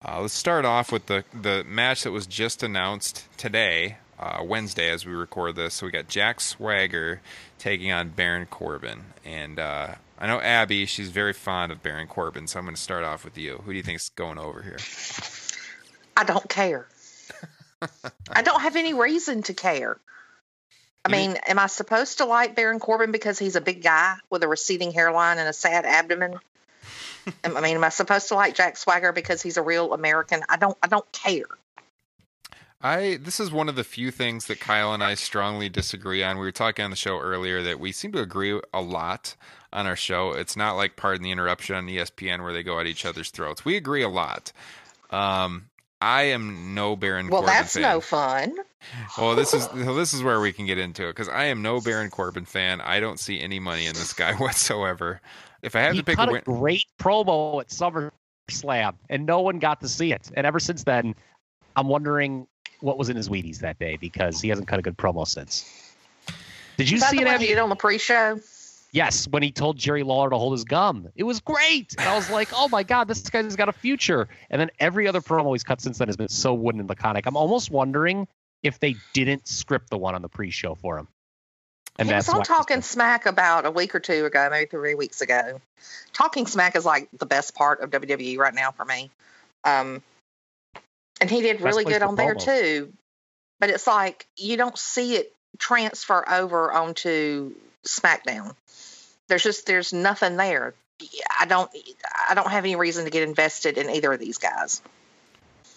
Uh, 0.04 0.20
let's 0.20 0.34
start 0.34 0.64
off 0.64 0.92
with 0.92 1.06
the, 1.06 1.24
the 1.32 1.64
match 1.64 2.02
that 2.04 2.12
was 2.12 2.26
just 2.26 2.62
announced 2.62 3.26
today, 3.36 3.98
uh, 4.18 4.42
Wednesday, 4.44 4.88
as 4.90 5.04
we 5.04 5.12
record 5.12 5.56
this. 5.56 5.74
So 5.74 5.86
we 5.86 5.92
got 5.92 6.08
Jack 6.08 6.40
Swagger 6.40 7.20
taking 7.58 7.92
on 7.92 8.10
Baron 8.10 8.46
Corbin. 8.46 9.06
And 9.24 9.58
uh, 9.58 9.94
I 10.18 10.26
know 10.26 10.40
Abby, 10.40 10.86
she's 10.86 11.10
very 11.10 11.32
fond 11.32 11.72
of 11.72 11.82
Baron 11.82 12.06
Corbin, 12.06 12.46
so 12.46 12.58
I'm 12.58 12.64
going 12.64 12.74
to 12.74 12.80
start 12.80 13.04
off 13.04 13.24
with 13.24 13.36
you. 13.36 13.60
Who 13.64 13.72
do 13.72 13.76
you 13.76 13.82
think's 13.82 14.08
going 14.10 14.38
over 14.38 14.62
here? 14.62 14.78
I 16.16 16.24
don't 16.24 16.48
care. 16.48 16.88
I 18.30 18.42
don't 18.42 18.60
have 18.62 18.76
any 18.76 18.94
reason 18.94 19.42
to 19.44 19.54
care. 19.54 19.98
I 21.04 21.08
mean- 21.10 21.32
mean, 21.32 21.40
am 21.46 21.58
I 21.58 21.66
supposed 21.66 22.18
to 22.18 22.24
like 22.24 22.56
Baron 22.56 22.80
Corbin 22.80 23.12
because 23.12 23.38
he's 23.38 23.56
a 23.56 23.60
big 23.60 23.82
guy 23.82 24.16
with 24.30 24.42
a 24.42 24.48
receding 24.48 24.90
hairline 24.92 25.38
and 25.38 25.48
a 25.48 25.52
sad 25.52 25.84
abdomen? 25.84 26.40
I 27.44 27.60
mean, 27.60 27.76
am 27.76 27.84
I 27.84 27.90
supposed 27.90 28.28
to 28.28 28.34
like 28.34 28.54
Jack 28.54 28.76
Swagger 28.76 29.12
because 29.12 29.42
he's 29.42 29.56
a 29.56 29.62
real 29.62 29.92
American? 29.92 30.42
I 30.48 30.56
don't. 30.56 30.76
I 30.82 30.86
don't 30.86 31.10
care. 31.12 31.44
I 32.86 33.16
this 33.16 33.40
is 33.40 33.50
one 33.50 33.68
of 33.68 33.74
the 33.74 33.82
few 33.84 34.10
things 34.12 34.46
that 34.46 34.60
Kyle 34.60 34.94
and 34.94 35.02
I 35.02 35.14
strongly 35.14 35.68
disagree 35.68 36.22
on. 36.22 36.38
We 36.38 36.44
were 36.44 36.52
talking 36.52 36.84
on 36.84 36.90
the 36.90 36.96
show 36.96 37.18
earlier 37.18 37.60
that 37.62 37.80
we 37.80 37.90
seem 37.90 38.12
to 38.12 38.20
agree 38.20 38.60
a 38.72 38.80
lot 38.80 39.34
on 39.72 39.86
our 39.86 39.96
show. 39.96 40.30
It's 40.30 40.56
not 40.56 40.76
like 40.76 40.94
pardon 40.96 41.24
the 41.24 41.32
interruption 41.32 41.74
on 41.74 41.86
ESPN 41.86 42.42
where 42.42 42.52
they 42.52 42.62
go 42.62 42.78
at 42.78 42.86
each 42.86 43.04
other's 43.04 43.30
throats. 43.30 43.64
We 43.64 43.76
agree 43.76 44.02
a 44.02 44.08
lot. 44.08 44.52
Um, 45.10 45.68
I 46.00 46.22
am 46.24 46.74
no 46.74 46.94
Baron 46.94 47.28
Well, 47.28 47.40
Corbin 47.40 47.54
that's 47.56 47.72
fan. 47.74 47.82
no 47.82 48.00
fun. 48.00 48.54
Well, 49.18 49.34
this 49.34 49.52
is 49.52 49.68
well, 49.74 49.94
this 49.96 50.14
is 50.14 50.22
where 50.22 50.40
we 50.40 50.52
can 50.52 50.66
get 50.66 50.78
into 50.78 51.04
it 51.08 51.10
because 51.16 51.28
I 51.28 51.46
am 51.46 51.62
no 51.62 51.80
Baron 51.80 52.10
Corbin 52.10 52.44
fan. 52.44 52.80
I 52.80 53.00
don't 53.00 53.18
see 53.18 53.40
any 53.40 53.58
money 53.58 53.86
in 53.86 53.94
this 53.94 54.12
guy 54.12 54.34
whatsoever. 54.38 55.20
If 55.62 55.74
I 55.74 55.80
had 55.80 55.92
he 55.94 55.98
to 55.98 56.04
pick 56.04 56.16
cut 56.16 56.28
a 56.28 56.30
a 56.30 56.32
win, 56.34 56.42
great 56.44 56.84
promo 57.00 57.60
at 57.60 57.70
SummerSlam, 57.70 58.94
and 59.08 59.26
no 59.26 59.40
one 59.40 59.58
got 59.58 59.80
to 59.80 59.88
see 59.88 60.12
it. 60.12 60.30
And 60.36 60.46
ever 60.46 60.60
since 60.60 60.84
then, 60.84 61.16
I'm 61.74 61.88
wondering 61.88 62.46
what 62.80 62.98
was 62.98 63.08
in 63.08 63.16
his 63.16 63.28
Wheaties 63.28 63.60
that 63.60 63.78
day 63.78 63.96
because 63.96 64.40
he 64.40 64.48
hasn't 64.48 64.68
cut 64.68 64.78
a 64.78 64.82
good 64.82 64.96
promo 64.96 65.26
since. 65.26 65.64
Did 66.76 66.90
you 66.90 66.98
see 66.98 67.16
it? 67.16 67.24
one 67.24 67.34
Abby? 67.34 67.46
he 67.46 67.50
did 67.50 67.58
on 67.58 67.68
the 67.68 67.76
pre-show? 67.76 68.40
Yes, 68.92 69.26
when 69.28 69.42
he 69.42 69.50
told 69.50 69.76
Jerry 69.76 70.02
Lawler 70.02 70.30
to 70.30 70.38
hold 70.38 70.52
his 70.52 70.64
gum. 70.64 71.08
It 71.16 71.24
was 71.24 71.40
great. 71.40 71.94
And 71.98 72.08
I 72.08 72.14
was 72.14 72.30
like, 72.30 72.48
oh 72.54 72.68
my 72.68 72.82
God, 72.82 73.08
this 73.08 73.28
guy's 73.28 73.56
got 73.56 73.68
a 73.68 73.72
future. 73.72 74.28
And 74.48 74.60
then 74.60 74.70
every 74.78 75.06
other 75.06 75.20
promo 75.20 75.52
he's 75.52 75.64
cut 75.64 75.80
since 75.80 75.98
then 75.98 76.08
has 76.08 76.16
been 76.16 76.28
so 76.28 76.54
wooden 76.54 76.80
and 76.80 76.88
laconic. 76.88 77.26
I'm 77.26 77.36
almost 77.36 77.70
wondering 77.70 78.26
if 78.62 78.78
they 78.78 78.96
didn't 79.12 79.48
script 79.48 79.90
the 79.90 79.98
one 79.98 80.14
on 80.14 80.22
the 80.22 80.28
pre 80.28 80.50
show 80.50 80.74
for 80.74 80.98
him. 80.98 81.08
And 81.98 82.08
he 82.08 82.14
was 82.14 82.26
that's 82.26 82.34
on 82.34 82.40
why 82.40 82.44
Talking 82.44 82.82
Smack 82.82 83.26
about 83.26 83.66
a 83.66 83.70
week 83.70 83.94
or 83.94 84.00
two 84.00 84.24
ago, 84.26 84.48
maybe 84.50 84.68
three 84.68 84.94
weeks 84.94 85.20
ago. 85.20 85.60
Talking 86.12 86.46
Smack 86.46 86.76
is 86.76 86.84
like 86.84 87.08
the 87.18 87.26
best 87.26 87.54
part 87.54 87.80
of 87.80 87.90
WWE 87.90 88.38
right 88.38 88.54
now 88.54 88.70
for 88.70 88.84
me. 88.84 89.10
Um, 89.64 90.02
and 91.20 91.30
he 91.30 91.42
did 91.42 91.60
really 91.60 91.84
good 91.84 92.02
for 92.02 92.08
on 92.08 92.16
there 92.16 92.34
too. 92.34 92.92
But 93.58 93.70
it's 93.70 93.86
like 93.86 94.26
you 94.36 94.56
don't 94.56 94.78
see 94.78 95.16
it 95.16 95.32
transfer 95.58 96.24
over 96.28 96.70
onto 96.72 97.52
SmackDown. 97.86 98.54
There's 99.28 99.42
just 99.42 99.66
there's 99.66 99.92
nothing 99.92 100.36
there. 100.36 100.74
I 101.38 101.46
don't 101.46 101.70
I 102.28 102.34
don't 102.34 102.50
have 102.50 102.64
any 102.64 102.76
reason 102.76 103.04
to 103.04 103.10
get 103.10 103.22
invested 103.22 103.78
in 103.78 103.90
either 103.90 104.12
of 104.12 104.20
these 104.20 104.38
guys. 104.38 104.82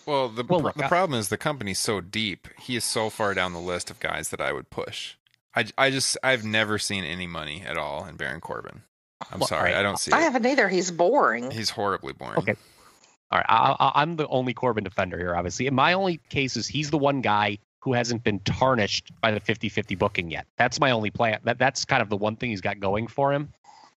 well, 0.05 0.29
the 0.29 0.43
Well, 0.43 0.61
the 0.75 0.87
problem 0.87 1.19
is 1.19 1.29
the 1.29 1.37
company's 1.37 1.79
so 1.79 2.01
deep. 2.01 2.47
He 2.59 2.75
is 2.75 2.83
so 2.83 3.09
far 3.09 3.33
down 3.33 3.53
the 3.53 3.59
list 3.59 3.89
of 3.89 3.99
guys 3.99 4.29
that 4.29 4.41
I 4.41 4.51
would 4.53 4.69
push. 4.69 5.15
I, 5.55 5.65
I 5.77 5.89
just 5.89 6.17
I've 6.23 6.45
never 6.45 6.77
seen 6.77 7.03
any 7.03 7.27
money 7.27 7.63
at 7.65 7.77
all 7.77 8.05
in 8.05 8.15
Baron 8.15 8.39
Corbin. 8.39 8.83
I'm 9.31 9.39
Well, 9.39 9.47
sorry, 9.47 9.71
alright. 9.71 9.75
I 9.75 9.83
don't 9.83 9.99
see 9.99 10.11
I 10.11 10.19
it. 10.19 10.23
haven't 10.23 10.45
either. 10.45 10.69
He's 10.69 10.91
boring. 10.91 11.51
He's 11.51 11.71
horribly 11.71 12.13
boring. 12.13 12.37
Okay. 12.37 12.55
All 13.31 13.37
right, 13.37 13.45
I, 13.47 13.75
I, 13.79 14.01
I'm 14.01 14.15
the 14.15 14.27
only 14.27 14.53
Corbin 14.53 14.83
defender 14.83 15.17
here, 15.17 15.35
obviously. 15.35 15.67
In 15.67 15.75
my 15.75 15.93
only 15.93 16.19
case 16.29 16.57
is 16.57 16.67
he's 16.67 16.89
the 16.89 16.97
one 16.97 17.21
guy 17.21 17.59
who 17.79 17.93
hasn't 17.93 18.23
been 18.23 18.39
tarnished 18.39 19.11
by 19.21 19.31
the 19.31 19.39
50-50 19.39 19.97
booking 19.97 20.31
yet. 20.31 20.45
That's 20.57 20.79
my 20.79 20.91
only 20.91 21.11
plan. 21.11 21.39
That 21.43 21.57
that's 21.59 21.85
kind 21.85 22.01
of 22.01 22.09
the 22.09 22.17
one 22.17 22.35
thing 22.35 22.49
he's 22.49 22.61
got 22.61 22.79
going 22.79 23.07
for 23.07 23.31
him, 23.31 23.53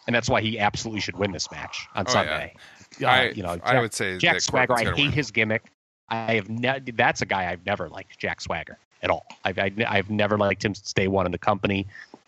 and 0.05 0.15
that's 0.15 0.29
why 0.29 0.41
he 0.41 0.59
absolutely 0.59 1.01
should 1.01 1.17
win 1.17 1.31
this 1.31 1.49
match 1.51 1.87
on 1.95 2.05
Oh, 2.07 2.09
yeah. 2.09 2.13
Sunday. 2.13 2.55
Uh, 3.01 3.05
I 3.07 3.29
you 3.29 3.43
know, 3.43 3.57
I 3.63 3.79
would 3.79 3.93
say 3.93 4.17
Jack 4.17 4.41
Swagger. 4.41 4.73
I 4.73 4.83
hate 4.83 4.97
win. 4.97 5.11
his 5.11 5.31
gimmick. 5.31 5.63
I 6.09 6.33
have 6.33 6.49
ne- 6.49 6.81
that's 6.93 7.21
a 7.21 7.25
guy 7.25 7.49
I've 7.49 7.65
never 7.65 7.87
liked, 7.87 8.19
Jack 8.19 8.41
Swagger. 8.41 8.77
at 9.01 9.09
all. 9.09 9.25
I've 9.45 9.57
I, 9.57 9.69
have 9.69 9.79
i 9.79 9.95
have 9.95 10.09
never 10.09 10.37
liked 10.37 10.63
him 10.65 10.75
since 10.75 10.91
day 10.93 11.07
one 11.07 11.25
in 11.25 11.31
the 11.31 11.37
company. 11.37 11.87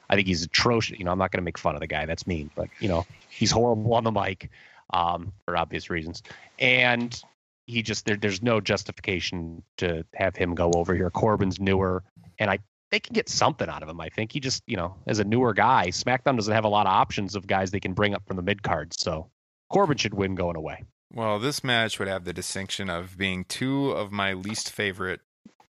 I 0.09 0.15
think 0.15 0.27
he's 0.27 0.43
atrocious. 0.43 0.97
You 0.97 1.05
know, 1.05 1.11
I'm 1.11 1.17
not 1.17 1.31
going 1.31 1.41
to 1.41 1.43
make 1.45 1.57
fun 1.57 1.75
of 1.75 1.81
the 1.81 1.87
guy. 1.87 2.05
That's 2.05 2.25
mean, 2.25 2.49
but 2.55 2.69
you 2.79 2.87
know, 2.87 3.05
he's 3.29 3.51
horrible 3.51 3.93
on 3.93 4.05
the 4.05 4.11
mic 4.11 4.49
um, 4.93 5.33
for 5.45 5.57
obvious 5.57 5.89
reasons. 5.89 6.23
And 6.59 7.19
he 7.65 7.81
just 7.81 8.05
there, 8.05 8.15
there's 8.15 8.41
no 8.41 8.61
justification 8.61 9.63
to 9.77 10.05
have 10.13 10.35
him 10.35 10.55
go 10.55 10.71
over 10.75 10.95
here. 10.95 11.09
Corbin's 11.09 11.59
newer, 11.59 12.03
and 12.39 12.49
I 12.49 12.59
they 12.91 12.99
can 12.99 13.13
get 13.13 13.27
something 13.27 13.67
out 13.67 13.81
of 13.81 13.89
him. 13.89 13.99
I 13.99 14.09
think 14.09 14.31
he 14.31 14.39
just 14.39 14.63
you 14.67 14.77
know 14.77 14.95
as 15.07 15.19
a 15.19 15.23
newer 15.23 15.53
guy, 15.53 15.87
SmackDown 15.87 16.35
doesn't 16.35 16.53
have 16.53 16.65
a 16.65 16.69
lot 16.69 16.85
of 16.85 16.93
options 16.93 17.35
of 17.35 17.47
guys 17.47 17.71
they 17.71 17.79
can 17.79 17.93
bring 17.93 18.13
up 18.13 18.25
from 18.27 18.37
the 18.37 18.43
mid 18.43 18.63
cards. 18.63 18.97
So 18.99 19.29
Corbin 19.69 19.97
should 19.97 20.13
win 20.13 20.35
going 20.35 20.55
away. 20.55 20.83
Well, 21.13 21.39
this 21.39 21.63
match 21.63 21.99
would 21.99 22.07
have 22.07 22.23
the 22.23 22.33
distinction 22.33 22.89
of 22.89 23.17
being 23.17 23.45
two 23.45 23.91
of 23.91 24.11
my 24.11 24.33
least 24.33 24.71
favorite 24.71 25.21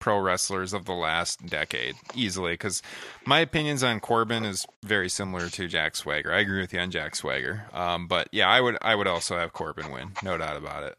pro 0.03 0.19
wrestlers 0.19 0.73
of 0.73 0.85
the 0.85 0.93
last 0.93 1.47
decade, 1.47 1.95
easily. 2.13 2.55
Because 2.55 2.83
my 3.25 3.39
opinions 3.39 3.85
on 3.85 4.01
Corbin 4.01 4.45
is 4.45 4.67
very 4.83 5.09
similar 5.09 5.49
to 5.51 5.69
Jack 5.69 5.95
Swagger. 5.95 6.33
I 6.33 6.41
agree 6.41 6.61
with 6.61 6.73
you 6.73 6.81
on 6.81 6.91
Jack 6.91 7.15
Swagger. 7.15 7.67
Um, 7.73 8.09
but 8.09 8.29
yeah, 8.33 8.49
I 8.49 8.61
would 8.61 8.77
I 8.83 8.97
would 8.97 9.07
also 9.07 9.39
have 9.39 9.53
Corbin 9.53 9.93
win, 9.93 10.11
no 10.25 10.37
doubt 10.37 10.57
about 10.57 10.83
it. 10.83 10.97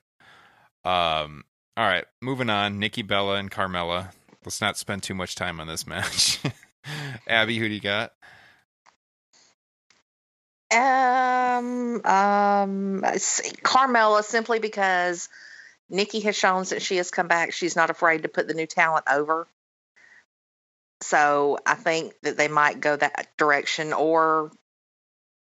Um, 0.89 1.43
all 1.75 1.85
right, 1.85 2.05
moving 2.21 2.49
on. 2.49 2.79
Nikki 2.79 3.01
Bella 3.01 3.35
and 3.35 3.51
Carmella. 3.51 4.13
Let's 4.45 4.61
not 4.61 4.77
spend 4.77 5.03
too 5.03 5.13
much 5.13 5.35
time 5.35 5.59
on 5.59 5.67
this 5.67 5.85
match. 5.87 6.39
Abby, 7.27 7.59
who 7.59 7.67
do 7.67 7.73
you 7.73 7.81
got? 7.81 8.13
Um, 10.71 11.95
um, 12.05 13.01
Carmella 13.63 14.23
simply 14.23 14.59
because 14.59 15.27
Nikki 15.89 16.21
has 16.21 16.35
shown 16.35 16.65
since 16.65 16.83
she 16.83 16.97
has 16.97 17.11
come 17.11 17.27
back, 17.27 17.53
she's 17.53 17.75
not 17.75 17.89
afraid 17.89 18.23
to 18.23 18.29
put 18.29 18.47
the 18.47 18.53
new 18.53 18.65
talent 18.65 19.05
over. 19.11 19.47
So 21.01 21.57
I 21.65 21.75
think 21.75 22.13
that 22.23 22.37
they 22.37 22.47
might 22.47 22.79
go 22.79 22.95
that 22.95 23.27
direction, 23.37 23.91
or 23.91 24.51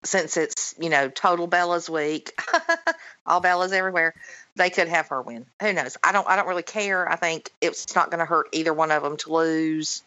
since 0.03 0.35
it's 0.35 0.75
you 0.77 0.89
know 0.89 1.07
total 1.09 1.47
Bella's 1.47 1.89
week, 1.89 2.33
all 3.25 3.39
Bella's 3.39 3.71
everywhere, 3.71 4.13
they 4.55 4.69
could 4.69 4.89
have 4.89 5.07
her 5.07 5.21
win. 5.21 5.45
Who 5.61 5.71
knows? 5.71 5.97
I 6.03 6.11
don't. 6.11 6.27
I 6.27 6.35
don't 6.35 6.47
really 6.47 6.63
care. 6.63 7.09
I 7.09 7.15
think 7.15 7.49
it's 7.61 7.95
not 7.95 8.11
going 8.11 8.19
to 8.19 8.25
hurt 8.25 8.49
either 8.51 8.73
one 8.73 8.91
of 8.91 9.03
them 9.03 9.15
to 9.17 9.33
lose. 9.33 10.03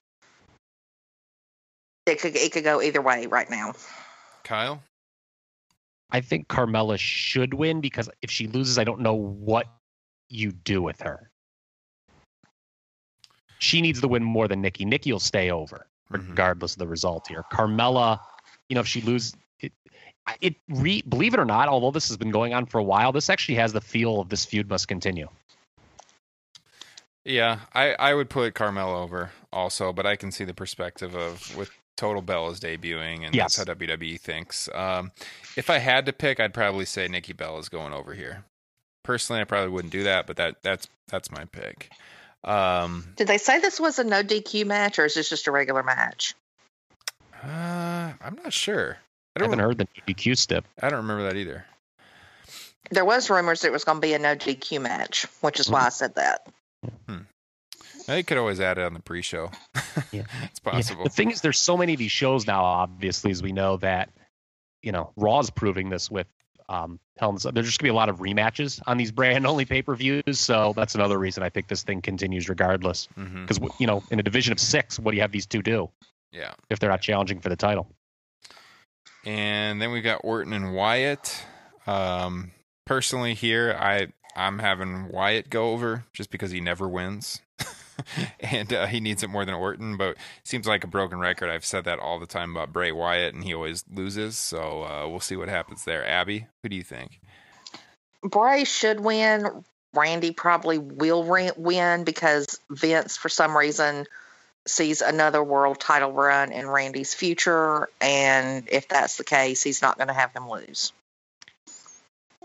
It 2.05 2.21
could. 2.21 2.37
It 2.37 2.53
could 2.53 2.65
go 2.65 2.83
either 2.83 3.01
way 3.01 3.27
right 3.27 3.49
now. 3.49 3.73
Kyle. 4.45 4.83
I 6.11 6.21
think 6.21 6.47
Carmella 6.47 6.99
should 6.99 7.53
win 7.53 7.81
because 7.81 8.09
if 8.23 8.31
she 8.31 8.47
loses, 8.47 8.79
I 8.79 8.85
don't 8.85 9.01
know 9.01 9.15
what 9.15 9.67
you 10.29 10.53
do 10.53 10.83
with 10.83 11.01
her. 11.01 11.31
She 13.59 13.81
needs 13.81 14.01
to 14.01 14.09
win 14.09 14.23
more 14.23 14.49
than 14.49 14.61
Nikki. 14.61 14.85
Nikki 14.85 15.13
will 15.13 15.21
stay 15.21 15.51
over 15.51 15.87
mm-hmm. 16.13 16.29
regardless 16.31 16.73
mm-hmm. 16.73 16.83
of 16.83 16.87
the 16.87 16.91
result 16.91 17.29
here. 17.29 17.45
Carmella, 17.53 18.21
you 18.69 18.75
know, 18.75 18.81
if 18.81 18.87
she 18.87 19.01
loses, 19.01 19.35
it, 19.61 19.73
it 20.41 20.57
re, 20.69 21.03
believe 21.09 21.35
it 21.35 21.41
or 21.41 21.45
not, 21.45 21.69
although 21.69 21.91
this 21.91 22.09
has 22.09 22.17
been 22.17 22.31
going 22.31 22.55
on 22.55 22.67
for 22.67 22.79
a 22.79 22.85
while, 22.85 23.13
this 23.13 23.31
actually 23.31 23.57
has 23.57 23.73
the 23.73 23.81
feel 23.81 24.21
of 24.21 24.29
this 24.29 24.45
feud 24.45 24.69
must 24.69 24.89
continue. 24.89 25.29
Yeah, 27.25 27.61
I, 27.75 27.95
I 27.95 28.15
would 28.15 28.31
put 28.31 28.55
Carmella 28.55 29.03
over 29.03 29.33
also, 29.53 29.93
but 29.93 30.07
I 30.07 30.15
can 30.15 30.31
see 30.31 30.45
the 30.45 30.55
perspective 30.55 31.17
of 31.17 31.57
with 31.57 31.71
Total 31.97 32.23
Bellas 32.23 32.61
debuting, 32.61 33.27
and 33.27 33.35
yes. 33.35 33.57
that's 33.57 33.69
how 33.69 33.75
WWE 33.75 34.21
thinks. 34.21 34.69
Um, 34.73 35.11
if 35.57 35.69
I 35.69 35.79
had 35.79 36.07
to 36.07 36.13
pick, 36.13 36.39
I'd 36.39 36.55
probably 36.55 36.85
say 36.85 37.09
Nikki 37.09 37.33
Bella 37.33 37.59
is 37.59 37.69
going 37.69 37.93
over 37.93 38.15
here. 38.15 38.45
Personally, 39.07 39.41
I 39.41 39.45
probably 39.45 39.71
wouldn't 39.71 39.93
do 39.93 40.03
that, 40.03 40.27
but 40.27 40.37
that 40.39 40.57
that's 40.63 40.89
that's 41.07 41.31
my 41.31 41.45
pick. 41.45 41.91
Um, 42.43 43.13
Did 43.15 43.29
they 43.29 43.39
say 43.39 43.61
this 43.61 43.79
was 43.79 44.01
a 44.01 44.05
no 44.05 44.25
DQ 44.25 44.67
match, 44.67 44.99
or 44.99 45.05
is 45.05 45.15
this 45.15 45.29
just 45.29 45.47
a 45.47 45.53
regular 45.53 45.85
match? 45.85 46.35
Uh, 47.41 48.13
I'm 48.21 48.37
not 48.43 48.53
sure. 48.53 48.99
I, 49.37 49.41
I 49.41 49.45
haven't 49.45 49.61
heard 49.61 49.79
the 49.79 49.87
DQ 50.09 50.37
step. 50.37 50.65
I 50.83 50.89
don't 50.89 51.03
remember 51.03 51.23
that 51.23 51.37
either. 51.37 51.65
There 52.91 53.05
was 53.05 53.31
rumors 53.31 53.65
it 53.65 53.71
was 53.71 53.85
going 53.85 53.99
to 53.99 54.01
be 54.01 54.15
a 54.15 54.19
no 54.19 54.35
DQ 54.35 54.83
match, 54.83 55.27
which 55.41 55.61
is 55.61 55.67
mm-hmm. 55.67 55.75
why 55.75 55.87
I 55.87 55.91
said 55.91 56.17
that. 56.17 56.49
Hmm. 57.09 57.19
They 58.09 58.25
could 58.25 58.39
always 58.39 58.61
add 58.61 58.79
it 58.79 58.85
on 58.85 58.95
the 58.95 59.01
pre-show. 59.01 59.53
yeah, 60.13 60.25
it's 60.43 60.59
possible. 60.59 61.03
Yeah. 61.03 61.09
The 61.09 61.15
thing 61.15 61.31
is, 61.31 61.43
there's 61.43 61.61
so 61.61 61.77
many 61.77 61.93
of 61.93 62.01
these 62.01 62.11
shows 62.11 62.45
now. 62.45 62.65
Obviously, 62.65 63.31
as 63.31 63.41
we 63.41 63.53
know 63.53 63.77
that, 63.77 64.11
you 64.83 64.91
know, 64.91 65.13
Raw's 65.17 65.51
proving 65.51 65.91
this 65.91 66.11
with 66.11 66.27
um, 66.69 66.99
Hell 67.19 67.31
in 67.31 67.55
There's 67.55 67.67
just 67.67 67.79
gonna 67.79 67.87
be 67.87 67.93
a 67.93 67.95
lot 67.95 68.09
of 68.09 68.19
rematches 68.19 68.81
on 68.87 68.97
these 68.97 69.11
brand-only 69.11 69.65
pay-per-views. 69.65 70.39
So 70.39 70.73
that's 70.77 70.95
another 70.95 71.19
reason 71.19 71.43
I 71.43 71.49
think 71.49 71.69
this 71.69 71.83
thing 71.83 72.03
continues 72.03 72.49
regardless. 72.49 73.09
Because 73.17 73.59
mm-hmm. 73.59 73.67
you 73.79 73.87
know, 73.87 74.03
in 74.11 74.21
a 74.21 74.23
division 74.23 74.53
of 74.53 74.61
six, 74.61 74.99
what 74.99 75.13
do 75.13 75.17
you 75.17 75.23
have 75.23 75.33
these 75.33 75.47
two 75.47 75.63
do? 75.63 75.89
Yeah. 76.33 76.53
If 76.69 76.79
they're 76.79 76.91
not 76.91 77.01
challenging 77.01 77.41
for 77.41 77.49
the 77.49 77.57
title. 77.57 77.89
And 79.25 79.81
then 79.81 79.91
we 79.93 80.03
got 80.03 80.21
Orton 80.23 80.53
and 80.53 80.75
Wyatt. 80.75 81.45
Um, 81.87 82.53
personally, 82.85 83.35
here 83.35 83.77
I 83.79 84.09
I'm 84.37 84.59
having 84.59 85.09
Wyatt 85.09 85.49
go 85.49 85.71
over 85.71 86.05
just 86.13 86.31
because 86.31 86.51
he 86.51 86.61
never 86.61 86.89
wins. 86.89 87.41
and 88.41 88.73
uh, 88.73 88.87
he 88.87 89.01
needs 89.01 89.23
it 89.23 89.31
more 89.31 89.45
than 89.45 89.55
Orton. 89.55 89.97
But 89.97 90.17
seems 90.45 90.67
like 90.67 90.85
a 90.85 90.89
broken 90.89 91.19
record. 91.19 91.51
I've 91.51 91.65
said 91.65 91.85
that 91.85 91.99
all 91.99 92.19
the 92.19 92.27
time 92.27 92.51
about 92.51 92.73
Bray 92.73 92.93
Wyatt, 92.93 93.35
and 93.35 93.45
he 93.45 93.55
always 93.55 93.85
loses. 93.93 94.37
So 94.37 94.85
uh, 94.85 95.09
we'll 95.09 95.21
see 95.21 95.37
what 95.37 95.49
happens 95.49 95.85
there. 95.85 96.07
Abby, 96.07 96.47
who 96.63 96.69
do 96.69 96.77
you 96.77 96.83
think? 96.83 97.21
Bray 98.23 98.65
should 98.65 99.01
win. 99.01 99.65
Randy 99.95 100.31
probably 100.31 100.79
will 100.79 101.23
win 101.57 102.05
because 102.05 102.61
Vince, 102.71 103.17
for 103.17 103.29
some 103.29 103.57
reason, 103.57 104.07
sees 104.67 105.01
another 105.01 105.43
world 105.43 105.81
title 105.81 106.13
run 106.13 106.53
in 106.53 106.69
Randy's 106.69 107.15
future. 107.15 107.89
And 108.01 108.69
if 108.71 108.89
that's 108.89 109.17
the 109.17 109.25
case, 109.25 109.63
he's 109.63 109.81
not 109.81 109.97
going 109.97 110.09
to 110.09 110.15
have 110.15 110.33
him 110.33 110.51
lose. 110.51 110.93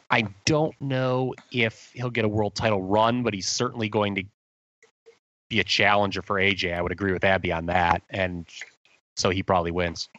I 0.10 0.28
don't 0.46 0.80
know 0.82 1.34
if 1.52 1.92
he'll 1.94 2.10
get 2.10 2.26
a 2.26 2.30
world 2.30 2.54
title 2.54 2.82
run, 2.82 3.24
but 3.24 3.34
he's 3.34 3.48
certainly 3.48 3.88
going 3.88 4.16
to 4.16 4.24
be 5.52 5.60
a 5.60 5.64
challenger 5.64 6.22
for 6.22 6.38
AJ. 6.38 6.74
I 6.74 6.82
would 6.82 6.94
agree 6.94 7.12
with 7.12 7.24
Abby 7.24 7.52
on 7.52 7.68
that, 7.68 8.02
and 8.10 8.48
so 9.16 9.30
he 9.30 9.44
probably 9.44 9.72
wins. 9.72 10.10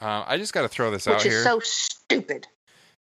Uh, 0.00 0.24
I 0.26 0.36
just 0.36 0.52
got 0.52 0.62
to 0.62 0.68
throw 0.68 0.90
this 0.90 1.06
Which 1.06 1.16
out 1.16 1.22
here. 1.22 1.32
Which 1.32 1.38
is 1.38 1.44
so 1.44 1.60
stupid. 1.60 2.46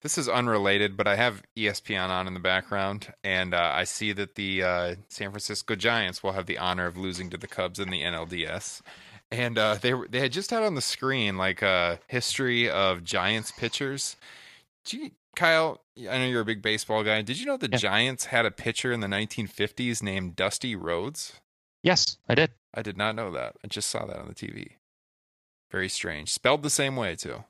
This 0.01 0.17
is 0.17 0.27
unrelated, 0.27 0.97
but 0.97 1.07
I 1.07 1.15
have 1.15 1.41
ESPN 1.57 2.09
on 2.09 2.27
in 2.27 2.33
the 2.33 2.41
background, 2.41 3.13
and 3.23 3.53
uh, 3.53 3.71
I 3.73 3.85
see 3.85 4.11
that 4.11 4.35
the 4.35 4.61
uh, 4.61 4.95
San 5.07 5.31
Francisco 5.31 5.75
Giants 5.75 6.21
will 6.21 6.33
have 6.33 6.45
the 6.45 6.57
honor 6.57 6.85
of 6.85 6.97
losing 6.97 7.29
to 7.29 7.37
the 7.37 7.47
Cubs 7.47 7.79
in 7.79 7.89
the 7.89 8.01
NLDS. 8.01 8.81
And 9.31 9.57
uh, 9.57 9.75
they 9.81 9.93
they 10.09 10.19
had 10.19 10.33
just 10.33 10.51
had 10.51 10.61
on 10.61 10.75
the 10.75 10.81
screen 10.81 11.37
like 11.37 11.61
a 11.61 11.99
history 12.07 12.69
of 12.69 13.03
Giants 13.03 13.51
pitchers. 13.51 14.17
You, 14.89 15.11
Kyle, 15.35 15.81
I 15.97 16.17
know 16.17 16.25
you're 16.25 16.41
a 16.41 16.45
big 16.45 16.61
baseball 16.61 17.03
guy. 17.03 17.21
Did 17.21 17.39
you 17.39 17.45
know 17.45 17.57
the 17.57 17.69
yeah. 17.71 17.77
Giants 17.77 18.25
had 18.25 18.45
a 18.45 18.51
pitcher 18.51 18.91
in 18.91 18.99
the 18.99 19.07
1950s 19.07 20.03
named 20.03 20.35
Dusty 20.35 20.75
Rhodes? 20.75 21.39
Yes, 21.83 22.17
I 22.27 22.35
did. 22.35 22.51
I 22.73 22.81
did 22.81 22.97
not 22.97 23.15
know 23.15 23.31
that. 23.31 23.55
I 23.63 23.67
just 23.67 23.89
saw 23.89 24.05
that 24.05 24.17
on 24.17 24.27
the 24.27 24.33
TV. 24.33 24.71
Very 25.71 25.89
strange. 25.89 26.31
Spelled 26.31 26.63
the 26.63 26.69
same 26.69 26.95
way 26.95 27.15
too. 27.15 27.43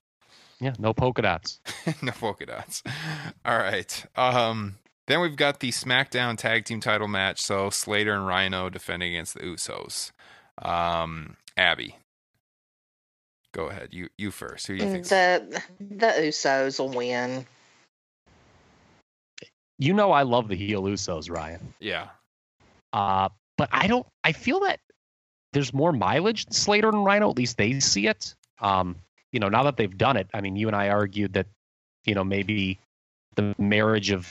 Yeah, 0.60 0.74
no 0.80 0.94
polka 0.94 1.22
dots. 1.22 1.60
no 2.02 2.12
polka 2.14 2.46
dots. 2.46 2.84
All 3.46 3.58
right. 3.58 4.06
Um, 4.16 4.76
then 5.08 5.20
we've 5.22 5.36
got 5.36 5.60
the 5.60 5.72
SmackDown 5.72 6.38
Tag 6.38 6.66
Team 6.66 6.80
Title 6.80 7.08
match. 7.08 7.42
So 7.42 7.70
Slater 7.70 8.14
and 8.14 8.26
Rhino 8.26 8.70
defending 8.70 9.14
against 9.14 9.34
the 9.36 9.42
Usos. 9.42 10.12
Um, 10.62 11.36
Abby, 11.58 11.98
go 13.54 13.66
ahead. 13.70 13.90
You 13.92 14.10
you 14.18 14.32
first. 14.32 14.68
Who 14.68 14.78
do 14.78 14.86
you 14.86 14.92
think? 14.92 15.08
The 15.08 15.62
the 15.80 16.08
Usos 16.08 16.80
will 16.80 16.90
win. 16.90 17.46
You 19.78 19.94
know 19.94 20.12
I 20.12 20.24
love 20.24 20.48
the 20.48 20.56
heel 20.56 20.84
Usos, 20.84 21.30
Ryan. 21.30 21.74
Yeah. 21.80 22.08
Uh, 22.94 23.30
but 23.58 23.70
I 23.72 23.88
don't. 23.88 24.06
I 24.24 24.32
feel 24.32 24.62
that 24.62 24.80
there's 25.54 25.74
more 25.74 25.94
mileage 25.94 26.46
than 26.46 26.54
Slater 26.54 26.90
and 26.90 27.06
Rhino. 27.06 27.30
At 27.30 27.38
least 27.38 27.58
they 27.58 27.80
see 27.80 28.08
it. 28.08 28.36
Um, 28.60 28.96
you 29.32 29.40
know, 29.40 29.50
now 29.50 29.64
that 29.64 29.78
they've 29.78 29.98
done 29.98 30.18
it. 30.18 30.28
I 30.34 30.42
mean, 30.42 30.56
you 30.56 30.68
and 30.68 30.76
I 30.76 30.90
argued 30.90 31.34
that, 31.34 31.48
you 32.06 32.16
know, 32.16 32.24
maybe 32.24 32.80
the 33.36 33.56
marriage 33.58 34.12
of 34.12 34.30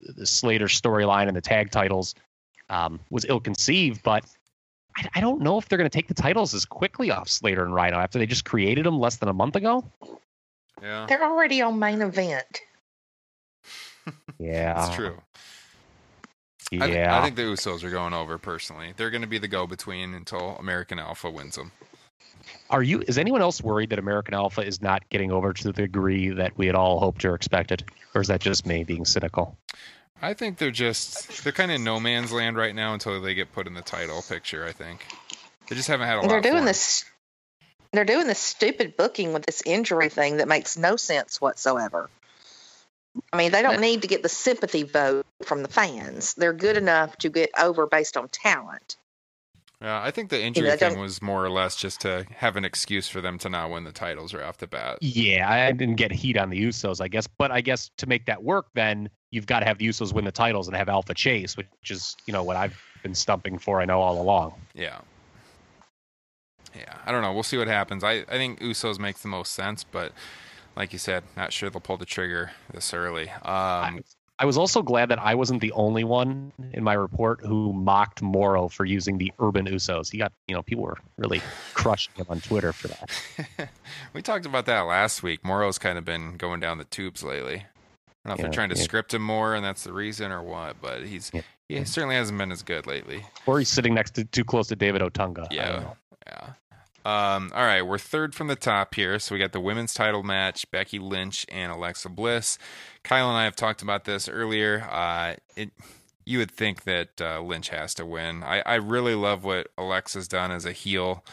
the 0.00 0.26
Slater 0.26 0.66
storyline 0.66 1.28
and 1.28 1.36
the 1.36 1.40
tag 1.40 1.70
titles 1.70 2.14
um, 2.68 3.00
was 3.10 3.24
ill-conceived, 3.28 4.02
but 4.02 4.24
I, 4.96 5.08
I 5.14 5.20
don't 5.20 5.42
know 5.42 5.58
if 5.58 5.68
they're 5.68 5.78
going 5.78 5.88
to 5.88 5.96
take 5.96 6.08
the 6.08 6.14
titles 6.14 6.54
as 6.54 6.64
quickly 6.64 7.10
off 7.10 7.28
Slater 7.28 7.64
and 7.64 7.74
Rhino 7.74 7.98
after 7.98 8.18
they 8.18 8.26
just 8.26 8.44
created 8.44 8.84
them 8.84 8.98
less 8.98 9.16
than 9.16 9.28
a 9.28 9.32
month 9.32 9.56
ago. 9.56 9.84
Yeah, 10.82 11.06
they're 11.08 11.24
already 11.24 11.62
on 11.62 11.78
main 11.78 12.02
event. 12.02 12.60
yeah, 14.38 14.86
it's 14.86 14.96
true. 14.96 15.16
Yeah, 16.78 16.84
I, 16.84 16.88
th- 16.88 17.08
I 17.08 17.22
think 17.22 17.36
the 17.36 17.42
Usos 17.42 17.84
are 17.84 17.90
going 17.90 18.14
over 18.14 18.38
personally. 18.38 18.94
They're 18.96 19.10
going 19.10 19.22
to 19.22 19.28
be 19.28 19.38
the 19.38 19.48
go-between 19.48 20.14
until 20.14 20.56
American 20.56 20.98
Alpha 20.98 21.30
wins 21.30 21.56
them. 21.56 21.72
Are 22.70 22.82
you? 22.82 23.02
Is 23.06 23.18
anyone 23.18 23.42
else 23.42 23.62
worried 23.62 23.90
that 23.90 23.98
American 23.98 24.34
Alpha 24.34 24.62
is 24.62 24.80
not 24.82 25.08
getting 25.10 25.30
over 25.30 25.52
to 25.52 25.64
the 25.64 25.72
degree 25.72 26.30
that 26.30 26.56
we 26.56 26.66
had 26.66 26.74
all 26.74 26.98
hoped 26.98 27.24
or 27.24 27.34
expected, 27.34 27.84
or 28.14 28.20
is 28.20 28.28
that 28.28 28.40
just 28.40 28.66
me 28.66 28.84
being 28.84 29.04
cynical? 29.04 29.56
I 30.20 30.34
think 30.34 30.58
they're 30.58 30.70
just 30.70 31.44
they're 31.44 31.52
kind 31.52 31.70
of 31.70 31.80
no 31.80 32.00
man's 32.00 32.32
land 32.32 32.56
right 32.56 32.74
now 32.74 32.94
until 32.94 33.20
they 33.20 33.34
get 33.34 33.52
put 33.52 33.66
in 33.66 33.74
the 33.74 33.82
title 33.82 34.22
picture. 34.22 34.64
I 34.66 34.72
think. 34.72 35.04
They 35.68 35.76
just 35.76 35.88
haven't 35.88 36.06
had 36.06 36.18
a 36.18 36.20
lot. 36.20 36.28
they're 36.28 36.40
doing 36.40 36.64
this. 36.64 37.04
They're 37.92 38.04
doing 38.04 38.26
this 38.26 38.38
stupid 38.38 38.96
booking 38.96 39.32
with 39.34 39.44
this 39.44 39.62
injury 39.66 40.08
thing 40.08 40.38
that 40.38 40.48
makes 40.48 40.76
no 40.78 40.96
sense 40.96 41.40
whatsoever. 41.40 42.08
I 43.32 43.36
mean, 43.36 43.52
they 43.52 43.62
don't 43.62 43.80
need 43.80 44.02
to 44.02 44.08
get 44.08 44.22
the 44.22 44.28
sympathy 44.28 44.84
vote 44.84 45.26
from 45.44 45.62
the 45.62 45.68
fans. 45.68 46.34
They're 46.34 46.52
good 46.52 46.76
enough 46.76 47.16
to 47.18 47.28
get 47.28 47.50
over 47.58 47.86
based 47.86 48.16
on 48.16 48.28
talent. 48.28 48.96
Yeah, 49.82 50.00
I 50.00 50.12
think 50.12 50.30
the 50.30 50.40
injury 50.40 50.68
know, 50.68 50.76
thing 50.76 50.98
was 50.98 51.20
more 51.20 51.44
or 51.44 51.50
less 51.50 51.74
just 51.74 52.02
to 52.02 52.24
have 52.36 52.56
an 52.56 52.64
excuse 52.64 53.08
for 53.08 53.20
them 53.20 53.36
to 53.38 53.48
not 53.48 53.68
win 53.70 53.82
the 53.82 53.90
titles 53.90 54.32
right 54.32 54.44
off 54.44 54.58
the 54.58 54.68
bat. 54.68 54.98
Yeah, 55.00 55.50
I 55.50 55.72
didn't 55.72 55.96
get 55.96 56.12
heat 56.12 56.36
on 56.36 56.50
the 56.50 56.64
Usos, 56.64 57.00
I 57.00 57.08
guess. 57.08 57.26
But 57.26 57.50
I 57.50 57.62
guess 57.62 57.90
to 57.96 58.06
make 58.06 58.26
that 58.26 58.44
work, 58.44 58.66
then 58.74 59.10
you've 59.32 59.46
got 59.46 59.60
to 59.60 59.66
have 59.66 59.78
the 59.78 59.88
Usos 59.88 60.12
win 60.12 60.24
the 60.24 60.30
titles 60.30 60.68
and 60.68 60.76
have 60.76 60.88
Alpha 60.88 61.14
Chase, 61.14 61.56
which 61.56 61.66
is, 61.90 62.16
you 62.26 62.32
know, 62.32 62.44
what 62.44 62.56
I've 62.56 62.80
been 63.02 63.16
stumping 63.16 63.58
for, 63.58 63.80
I 63.80 63.84
know 63.84 64.00
all 64.00 64.22
along. 64.22 64.54
Yeah. 64.72 64.98
Yeah, 66.76 66.94
I 67.04 67.10
don't 67.10 67.22
know. 67.22 67.32
We'll 67.32 67.42
see 67.42 67.58
what 67.58 67.66
happens. 67.66 68.04
I, 68.04 68.24
I 68.28 68.36
think 68.36 68.60
Usos 68.60 69.00
makes 69.00 69.20
the 69.22 69.28
most 69.28 69.52
sense, 69.52 69.82
but 69.82 70.12
like 70.76 70.92
you 70.92 70.98
said, 70.98 71.24
not 71.36 71.52
sure 71.52 71.70
they'll 71.70 71.80
pull 71.80 71.96
the 71.96 72.06
trigger 72.06 72.52
this 72.72 72.92
early. 72.94 73.28
Um, 73.30 74.02
I 74.38 74.44
was 74.44 74.58
also 74.58 74.82
glad 74.82 75.10
that 75.10 75.20
I 75.20 75.36
wasn't 75.36 75.60
the 75.60 75.70
only 75.72 76.02
one 76.02 76.52
in 76.72 76.82
my 76.82 76.94
report 76.94 77.40
who 77.42 77.72
mocked 77.72 78.22
Mauro 78.22 78.68
for 78.68 78.84
using 78.84 79.18
the 79.18 79.32
Urban 79.38 79.66
Usos. 79.66 80.10
He 80.10 80.18
got, 80.18 80.32
you 80.48 80.54
know, 80.54 80.62
people 80.62 80.82
were 80.82 80.98
really 81.16 81.40
crushing 81.74 82.12
him 82.16 82.26
on 82.28 82.40
Twitter 82.40 82.72
for 82.72 82.88
that. 82.88 83.70
we 84.14 84.22
talked 84.22 84.46
about 84.46 84.66
that 84.66 84.80
last 84.80 85.22
week. 85.22 85.44
Mauro's 85.44 85.78
kind 85.78 85.96
of 85.96 86.04
been 86.04 86.36
going 86.38 86.58
down 86.58 86.78
the 86.78 86.84
tubes 86.84 87.22
lately. 87.22 87.66
I 88.24 88.28
don't 88.28 88.30
know 88.30 88.32
if 88.34 88.40
they're 88.40 88.50
trying 88.50 88.70
to 88.70 88.76
yeah. 88.76 88.82
script 88.82 89.14
him 89.14 89.22
more, 89.22 89.54
and 89.54 89.64
that's 89.64 89.84
the 89.84 89.92
reason, 89.92 90.32
or 90.32 90.42
what. 90.42 90.80
But 90.80 91.04
he's 91.04 91.30
Yeah. 91.32 91.42
he 91.68 91.84
certainly 91.84 92.16
hasn't 92.16 92.38
been 92.38 92.50
as 92.52 92.62
good 92.62 92.86
lately. 92.86 93.24
Or 93.46 93.58
he's 93.58 93.68
sitting 93.68 93.94
next 93.94 94.12
to 94.16 94.24
too 94.24 94.44
close 94.44 94.68
to 94.68 94.76
David 94.76 95.02
Otunga. 95.02 95.46
Yeah. 95.52 95.90
Yeah. 96.26 96.50
Um, 97.04 97.52
all 97.54 97.64
right, 97.64 97.82
we're 97.82 97.98
third 97.98 98.34
from 98.34 98.46
the 98.46 98.56
top 98.56 98.94
here. 98.94 99.18
So 99.18 99.34
we 99.34 99.38
got 99.38 99.52
the 99.52 99.60
women's 99.60 99.94
title 99.94 100.22
match, 100.22 100.70
Becky 100.70 100.98
Lynch 100.98 101.44
and 101.48 101.72
Alexa 101.72 102.08
Bliss. 102.08 102.58
Kyle 103.02 103.28
and 103.28 103.36
I 103.36 103.44
have 103.44 103.56
talked 103.56 103.82
about 103.82 104.04
this 104.04 104.28
earlier. 104.28 104.86
Uh, 104.90 105.34
it 105.56 105.70
you 106.24 106.38
would 106.38 106.50
think 106.52 106.84
that 106.84 107.20
uh, 107.20 107.40
Lynch 107.40 107.70
has 107.70 107.94
to 107.94 108.06
win. 108.06 108.44
I, 108.44 108.62
I 108.64 108.74
really 108.76 109.14
love 109.16 109.42
what 109.44 109.68
Alexa's 109.76 110.28
done 110.28 110.52
as 110.52 110.64
a 110.64 110.72
heel 110.72 111.24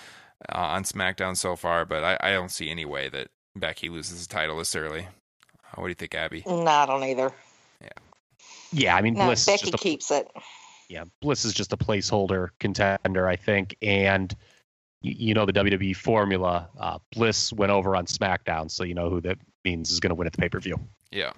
uh, 0.51 0.57
on 0.57 0.83
SmackDown 0.83 1.37
so 1.37 1.55
far, 1.55 1.85
but 1.85 2.03
I, 2.03 2.17
I 2.21 2.31
don't 2.31 2.49
see 2.49 2.71
any 2.71 2.85
way 2.85 3.07
that 3.09 3.27
Becky 3.55 3.89
loses 3.89 4.25
the 4.25 4.33
title 4.33 4.57
this 4.57 4.75
early. 4.75 5.01
Uh, 5.01 5.75
what 5.75 5.83
do 5.83 5.89
you 5.89 5.95
think, 5.95 6.15
Abby? 6.15 6.43
No, 6.47 6.65
I 6.65 6.85
don't 6.87 7.03
either. 7.03 7.31
Yeah, 7.81 7.89
Yeah, 8.71 8.95
I 8.95 9.01
mean, 9.01 9.13
No, 9.13 9.25
Bliss 9.25 9.41
is 9.41 9.45
Becky 9.45 9.71
just 9.71 9.73
a 9.75 9.77
keeps 9.77 10.09
it. 10.09 10.27
yeah, 10.89 11.03
Bliss 11.21 11.45
is 11.45 11.53
just 11.53 11.71
a 11.73 11.77
placeholder 11.77 12.49
contender, 12.59 13.27
I 13.27 13.35
think. 13.35 13.75
And 13.83 14.35
you, 15.01 15.15
you 15.17 15.33
know 15.33 15.45
the 15.45 15.53
WWE 15.53 15.95
formula. 15.95 16.69
Uh, 16.79 16.99
Bliss 17.13 17.51
went 17.53 17.71
over 17.71 17.95
on 17.95 18.05
SmackDown, 18.05 18.69
so 18.69 18.83
you 18.83 18.93
know 18.93 19.09
who 19.09 19.21
that 19.21 19.37
means 19.65 19.91
is 19.91 19.99
going 19.99 20.09
to 20.09 20.15
win 20.15 20.27
at 20.27 20.33
the 20.33 20.37
pay 20.41 20.49
per 20.49 20.59
view. 20.59 20.79
Yeah. 21.11 21.31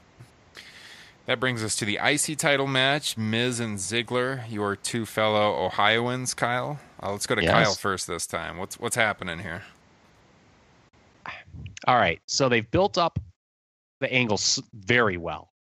That 1.28 1.40
brings 1.40 1.64
us 1.64 1.76
to 1.78 1.86
the 1.86 2.00
IC 2.04 2.38
title 2.40 2.66
match, 2.68 3.16
Miz 3.16 3.60
and 3.60 3.78
Ziggler, 3.78 4.44
your 4.50 4.76
two 4.76 5.06
fellow 5.06 5.64
Ohioans, 5.66 6.34
Kyle. 6.34 6.80
Uh, 7.02 7.12
let's 7.12 7.28
go 7.28 7.36
to 7.36 7.44
Yes. 7.44 7.52
Kyle 7.54 7.74
first 7.76 8.08
this 8.08 8.26
time. 8.26 8.58
What's 8.58 8.80
what's 8.80 8.96
happening 8.96 9.40
here? 9.40 9.62
All 11.88 11.96
right, 11.96 12.22
so 12.26 12.50
they've 12.50 12.70
built 12.70 12.98
up 12.98 13.20
the 14.02 14.12
angles 14.12 14.62
very 14.74 15.18
well, 15.18 15.52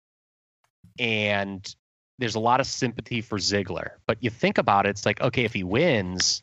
and 0.98 1.74
there's 2.18 2.34
a 2.34 2.40
lot 2.40 2.60
of 2.60 2.66
sympathy 2.66 3.20
for 3.22 3.38
Ziggler. 3.38 3.92
But 4.06 4.18
you 4.20 4.28
think 4.28 4.58
about 4.58 4.86
it, 4.86 4.90
it's 4.90 5.06
like, 5.06 5.20
okay, 5.20 5.44
if 5.44 5.54
he 5.54 5.62
wins, 5.64 6.42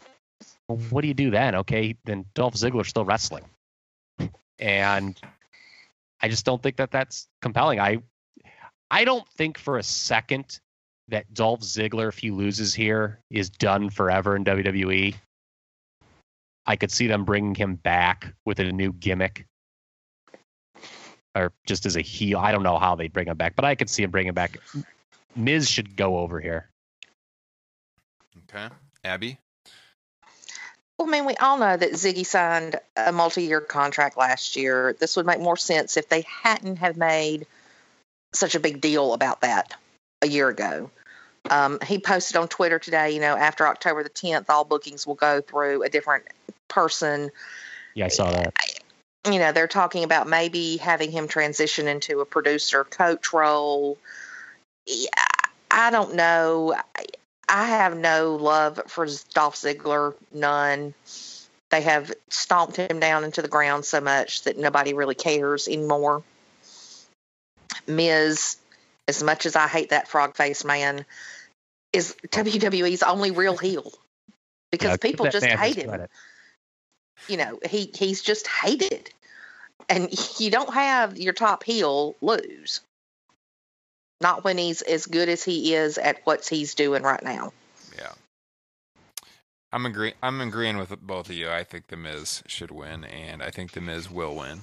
what 0.67 1.01
do 1.01 1.07
you 1.07 1.13
do 1.13 1.31
then? 1.31 1.55
Okay, 1.55 1.95
then 2.05 2.25
Dolph 2.35 2.55
Ziggler's 2.55 2.89
still 2.89 3.05
wrestling, 3.05 3.43
and 4.59 5.19
I 6.21 6.27
just 6.29 6.45
don't 6.45 6.61
think 6.61 6.77
that 6.77 6.91
that's 6.91 7.27
compelling. 7.41 7.79
I 7.79 8.01
I 8.91 9.05
don't 9.05 9.27
think 9.29 9.57
for 9.57 9.77
a 9.77 9.83
second 9.83 10.59
that 11.09 11.33
Dolph 11.33 11.61
Ziggler, 11.61 12.09
if 12.09 12.17
he 12.17 12.31
loses 12.31 12.73
here, 12.73 13.19
is 13.29 13.49
done 13.49 13.89
forever 13.89 14.35
in 14.35 14.43
WWE. 14.43 15.15
I 16.65 16.75
could 16.75 16.91
see 16.91 17.07
them 17.07 17.23
bringing 17.23 17.55
him 17.55 17.75
back 17.75 18.33
with 18.45 18.59
a 18.59 18.71
new 18.71 18.91
gimmick, 18.91 19.45
or 21.33 21.53
just 21.65 21.85
as 21.85 21.95
a 21.95 22.01
heel. 22.01 22.39
I 22.39 22.51
don't 22.51 22.63
know 22.63 22.77
how 22.77 22.95
they'd 22.95 23.13
bring 23.13 23.27
him 23.27 23.37
back, 23.37 23.55
but 23.55 23.63
I 23.63 23.75
could 23.75 23.89
see 23.89 24.03
him 24.03 24.11
bringing 24.11 24.33
back. 24.33 24.57
Miz 25.33 25.69
should 25.69 25.95
go 25.95 26.17
over 26.17 26.41
here. 26.41 26.69
Okay. 28.49 28.67
Abby? 29.05 29.37
Well, 30.97 31.07
I 31.07 31.11
mean, 31.11 31.25
we 31.25 31.35
all 31.35 31.59
know 31.59 31.77
that 31.77 31.91
Ziggy 31.91 32.25
signed 32.25 32.79
a 32.95 33.11
multi-year 33.11 33.61
contract 33.61 34.17
last 34.17 34.55
year. 34.55 34.95
This 34.99 35.15
would 35.15 35.27
make 35.27 35.39
more 35.39 35.57
sense 35.57 35.95
if 35.95 36.09
they 36.09 36.21
hadn't 36.21 36.77
have 36.77 36.97
made 36.97 37.45
such 38.33 38.55
a 38.55 38.59
big 38.59 38.81
deal 38.81 39.13
about 39.13 39.41
that 39.41 39.75
a 40.23 40.27
year 40.27 40.49
ago. 40.49 40.89
Um, 41.49 41.79
he 41.85 41.99
posted 41.99 42.35
on 42.35 42.47
Twitter 42.47 42.79
today, 42.79 43.11
you 43.11 43.21
know, 43.21 43.37
after 43.37 43.67
October 43.67 44.03
the 44.03 44.09
10th, 44.09 44.49
all 44.49 44.65
bookings 44.65 45.05
will 45.05 45.15
go 45.15 45.39
through 45.39 45.83
a 45.83 45.89
different 45.89 46.25
person. 46.67 47.29
Yeah, 47.93 48.05
I 48.05 48.09
saw 48.09 48.31
that. 48.31 48.53
You 49.31 49.39
know, 49.39 49.51
they're 49.51 49.67
talking 49.67 50.03
about 50.03 50.27
maybe 50.27 50.77
having 50.77 51.11
him 51.11 51.27
transition 51.27 51.87
into 51.87 52.21
a 52.21 52.25
producer 52.25 52.83
coach 52.83 53.33
role. 53.33 53.97
Yeah, 54.85 55.09
I 55.69 55.91
don't 55.91 56.15
know. 56.15 56.75
I, 57.49 57.67
have 57.67 57.97
no 57.97 58.35
love 58.35 58.81
for 58.87 59.07
Dolph 59.33 59.55
Ziggler, 59.55 60.13
none. 60.33 60.93
They 61.69 61.81
have 61.81 62.13
stomped 62.29 62.77
him 62.77 62.99
down 62.99 63.23
into 63.23 63.41
the 63.41 63.47
ground 63.47 63.85
so 63.85 63.99
much 64.01 64.43
that 64.43 64.57
nobody 64.57 64.93
really 64.93 65.15
cares 65.15 65.67
anymore. 65.67 66.23
Miz, 67.87 68.57
as 69.07 69.23
much 69.23 69.45
as 69.45 69.55
I 69.55 69.67
hate 69.67 69.89
that 69.89 70.07
frog 70.07 70.35
face 70.35 70.63
man, 70.63 71.05
is 71.93 72.15
WWE's 72.27 73.03
only 73.03 73.31
real 73.31 73.57
heel 73.57 73.91
because 74.71 74.97
people 74.97 75.29
just 75.29 75.45
hate 75.45 75.77
him. 75.77 75.89
credit. 75.89 76.11
You 77.27 77.37
know, 77.37 77.59
he 77.67 77.91
he's 77.93 78.21
just 78.21 78.47
hated, 78.47 79.11
and 79.89 80.09
you 80.39 80.51
don't 80.51 80.73
have 80.73 81.17
your 81.17 81.33
top 81.33 81.63
heel 81.63 82.15
lose. 82.21 82.81
Not 84.19 84.43
when 84.43 84.57
he's 84.57 84.81
as 84.81 85.05
good 85.05 85.29
as 85.29 85.43
he 85.43 85.75
is 85.75 85.97
at 85.97 86.21
what 86.23 86.47
he's 86.47 86.73
doing 86.75 87.03
right 87.03 87.23
now. 87.23 87.53
Yeah. 87.97 88.11
I'm 89.71 89.85
agree 89.85 90.13
I'm 90.23 90.41
agreeing 90.41 90.77
with 90.77 90.99
both 91.01 91.29
of 91.29 91.35
you. 91.35 91.49
I 91.49 91.63
think 91.63 91.87
the 91.87 91.97
Miz 91.97 92.41
should 92.47 92.71
win, 92.71 93.03
and 93.03 93.43
I 93.43 93.51
think 93.51 93.71
the 93.71 93.81
Miz 93.81 94.09
will 94.09 94.35
win. 94.35 94.61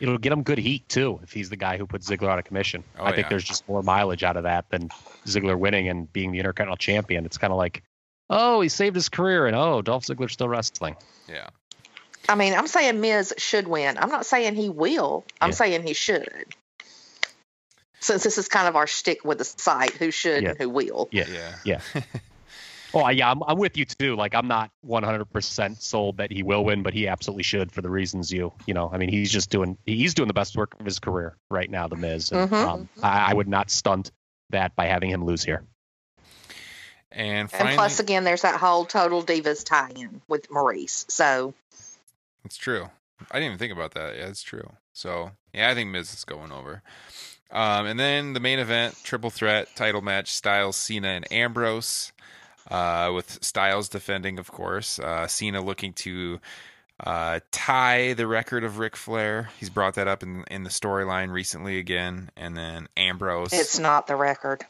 It'll 0.00 0.16
get 0.16 0.32
him 0.32 0.42
good 0.42 0.58
heat 0.58 0.88
too 0.88 1.18
if 1.22 1.32
he's 1.32 1.50
the 1.50 1.56
guy 1.56 1.76
who 1.76 1.86
puts 1.86 2.08
Ziggler 2.08 2.28
out 2.28 2.38
of 2.38 2.44
commission. 2.44 2.84
Oh, 2.98 3.04
I 3.04 3.10
think 3.10 3.24
yeah. 3.24 3.30
there's 3.30 3.44
just 3.44 3.68
more 3.68 3.82
mileage 3.82 4.22
out 4.22 4.36
of 4.36 4.44
that 4.44 4.70
than 4.70 4.90
Ziggler 5.26 5.58
winning 5.58 5.88
and 5.88 6.10
being 6.12 6.30
the 6.30 6.38
Intercontinental 6.38 6.76
Champion. 6.76 7.26
It's 7.26 7.36
kind 7.36 7.52
of 7.52 7.56
like, 7.56 7.82
oh, 8.30 8.60
he 8.60 8.68
saved 8.68 8.94
his 8.94 9.08
career, 9.08 9.46
and 9.46 9.56
oh, 9.56 9.82
Dolph 9.82 10.04
Ziggler's 10.04 10.32
still 10.32 10.48
wrestling. 10.48 10.96
Yeah. 11.28 11.48
I 12.28 12.36
mean, 12.36 12.54
I'm 12.54 12.68
saying 12.68 13.00
Miz 13.00 13.34
should 13.38 13.66
win. 13.66 13.98
I'm 13.98 14.10
not 14.10 14.24
saying 14.24 14.54
he 14.54 14.68
will. 14.68 15.24
I'm 15.40 15.50
Yeah. 15.50 15.54
saying 15.54 15.82
he 15.82 15.94
should. 15.94 16.54
Since 18.00 18.22
this 18.24 18.38
is 18.38 18.48
kind 18.48 18.68
of 18.68 18.76
our 18.76 18.86
stick 18.86 19.24
with 19.24 19.38
the 19.38 19.44
site, 19.44 19.90
who 19.92 20.10
should 20.10 20.42
Yeah. 20.42 20.50
and 20.50 20.58
who 20.58 20.68
will. 20.68 21.08
Yeah, 21.12 21.26
Yeah. 21.28 21.54
yeah. 21.64 21.80
Oh 22.94 23.06
yeah, 23.10 23.30
I'm, 23.30 23.42
I'm 23.42 23.58
with 23.58 23.76
you 23.76 23.84
too. 23.84 24.16
Like 24.16 24.34
I'm 24.34 24.48
not 24.48 24.70
100% 24.86 25.82
sold 25.82 26.16
that 26.16 26.32
he 26.32 26.42
will 26.42 26.64
win, 26.64 26.82
but 26.82 26.94
he 26.94 27.06
absolutely 27.06 27.42
should 27.42 27.70
for 27.70 27.82
the 27.82 27.90
reasons 27.90 28.32
you 28.32 28.50
you 28.66 28.72
know. 28.72 28.88
I 28.90 28.96
mean, 28.96 29.10
he's 29.10 29.30
just 29.30 29.50
doing 29.50 29.76
he's 29.84 30.14
doing 30.14 30.26
the 30.26 30.32
best 30.32 30.56
work 30.56 30.74
of 30.80 30.86
his 30.86 30.98
career 30.98 31.36
right 31.50 31.70
now, 31.70 31.86
the 31.86 31.96
Miz. 31.96 32.32
And, 32.32 32.50
Mhm. 32.50 32.64
um, 32.64 32.88
I, 33.02 33.30
I 33.30 33.34
would 33.34 33.46
not 33.46 33.70
stunt 33.70 34.10
that 34.50 34.74
by 34.74 34.86
having 34.86 35.10
him 35.10 35.26
lose 35.26 35.44
here. 35.44 35.64
And 37.12 37.50
finally, 37.50 37.70
And 37.72 37.76
plus, 37.78 38.00
again, 38.00 38.24
there's 38.24 38.42
that 38.42 38.58
whole 38.58 38.86
Total 38.86 39.22
Divas 39.22 39.64
tie-in 39.64 40.22
with 40.26 40.48
Maryse. 40.48 41.10
So 41.10 41.52
it's 42.46 42.56
true. 42.56 42.88
I 43.30 43.34
didn't 43.34 43.48
even 43.48 43.58
think 43.58 43.72
about 43.74 43.92
that. 43.94 44.16
Yeah, 44.16 44.28
it's 44.28 44.42
true. 44.42 44.72
So 44.94 45.32
yeah, 45.52 45.68
I 45.68 45.74
think 45.74 45.90
Miz 45.90 46.14
is 46.14 46.24
going 46.24 46.52
over. 46.52 46.82
Um, 47.50 47.86
and 47.86 47.98
then 47.98 48.34
the 48.34 48.40
main 48.40 48.58
event, 48.58 48.94
triple 49.02 49.30
threat 49.30 49.68
title 49.74 50.02
match: 50.02 50.32
Styles, 50.32 50.76
Cena, 50.76 51.08
and 51.08 51.32
Ambrose. 51.32 52.12
Uh, 52.70 53.12
with 53.14 53.42
Styles 53.42 53.88
defending, 53.88 54.38
of 54.38 54.50
course. 54.50 54.98
Uh, 54.98 55.26
Cena 55.26 55.62
looking 55.62 55.94
to 55.94 56.38
uh, 57.00 57.40
tie 57.50 58.12
the 58.12 58.26
record 58.26 58.64
of 58.64 58.78
Ric 58.78 58.94
Flair. 58.94 59.48
He's 59.58 59.70
brought 59.70 59.94
that 59.94 60.08
up 60.08 60.22
in 60.22 60.44
in 60.50 60.64
the 60.64 60.70
storyline 60.70 61.30
recently 61.32 61.78
again. 61.78 62.30
And 62.36 62.56
then 62.56 62.88
Ambrose. 62.96 63.52
it's 63.52 63.78
not 63.78 64.06
the 64.06 64.16
record. 64.16 64.66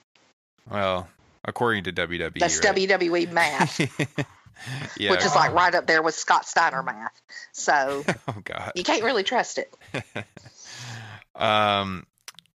well, 0.70 1.08
according 1.44 1.84
to 1.84 1.92
WWE, 1.92 2.38
That's 2.38 2.64
right? 2.64 2.76
WWE 2.76 3.32
math, 3.32 3.80
yeah. 4.96 5.10
which 5.10 5.24
is 5.24 5.34
like 5.34 5.52
right 5.52 5.74
up 5.74 5.86
there 5.86 6.02
with 6.02 6.14
Scott 6.14 6.46
Steiner 6.46 6.82
math. 6.82 7.20
So 7.52 8.04
oh 8.28 8.36
god. 8.44 8.72
you 8.74 8.84
can't 8.84 9.02
really 9.02 9.24
trust 9.24 9.58
it. 9.58 9.74
Um, 11.34 12.04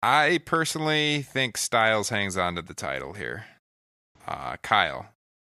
I 0.06 0.40
personally 0.44 1.22
think 1.22 1.56
Styles 1.56 2.10
hangs 2.10 2.36
on 2.36 2.56
to 2.56 2.62
the 2.62 2.74
title 2.74 3.14
here. 3.14 3.46
Uh, 4.28 4.58
Kyle, 4.62 5.08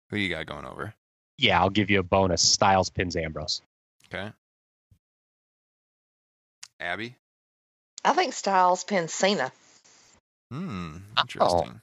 who 0.09 0.15
you 0.15 0.29
got 0.29 0.45
going 0.45 0.63
over? 0.63 0.93
yeah, 1.37 1.59
I'll 1.59 1.69
give 1.69 1.89
you 1.89 1.99
a 1.99 2.03
bonus. 2.03 2.41
Styles 2.41 2.89
pins 2.89 3.17
Ambrose. 3.17 3.61
Okay. 4.05 4.31
Abby. 6.79 7.15
I 8.05 8.13
think 8.13 8.31
Styles 8.33 8.85
pins 8.85 9.13
Cena. 9.13 9.51
Hmm. 10.49 10.97
Oh. 11.17 11.21
Interesting. 11.21 11.81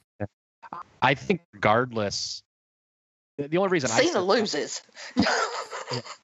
I 1.03 1.13
think 1.13 1.41
regardless, 1.53 2.41
the 3.37 3.47
the 3.47 3.57
only 3.57 3.69
reason 3.69 3.91
I 3.91 3.99
Cena 3.99 4.13
said, 4.13 4.19
loses. 4.21 4.81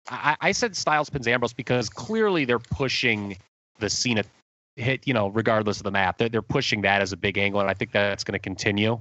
I, 0.09 0.38
I 0.41 0.51
said 0.53 0.76
Styles 0.76 1.11
pins 1.11 1.27
Ambrose 1.27 1.53
because 1.53 1.89
clearly 1.89 2.45
they're 2.45 2.57
pushing 2.57 3.38
the 3.77 3.91
Cena 3.91 4.23
hit, 4.76 5.07
you 5.07 5.14
know, 5.14 5.27
regardless 5.27 5.77
of 5.77 5.84
the 5.84 5.91
map. 5.91 6.18
They're, 6.18 6.30
they're 6.30 6.41
pushing 6.41 6.81
that 6.81 7.02
as 7.02 7.14
a 7.14 7.18
big 7.18 7.38
angle, 7.38 7.61
and 7.61 7.69
I 7.69 7.73
think 7.73 7.91
that's 7.91 8.23
going 8.23 8.34
to 8.34 8.39
continue. 8.39 8.99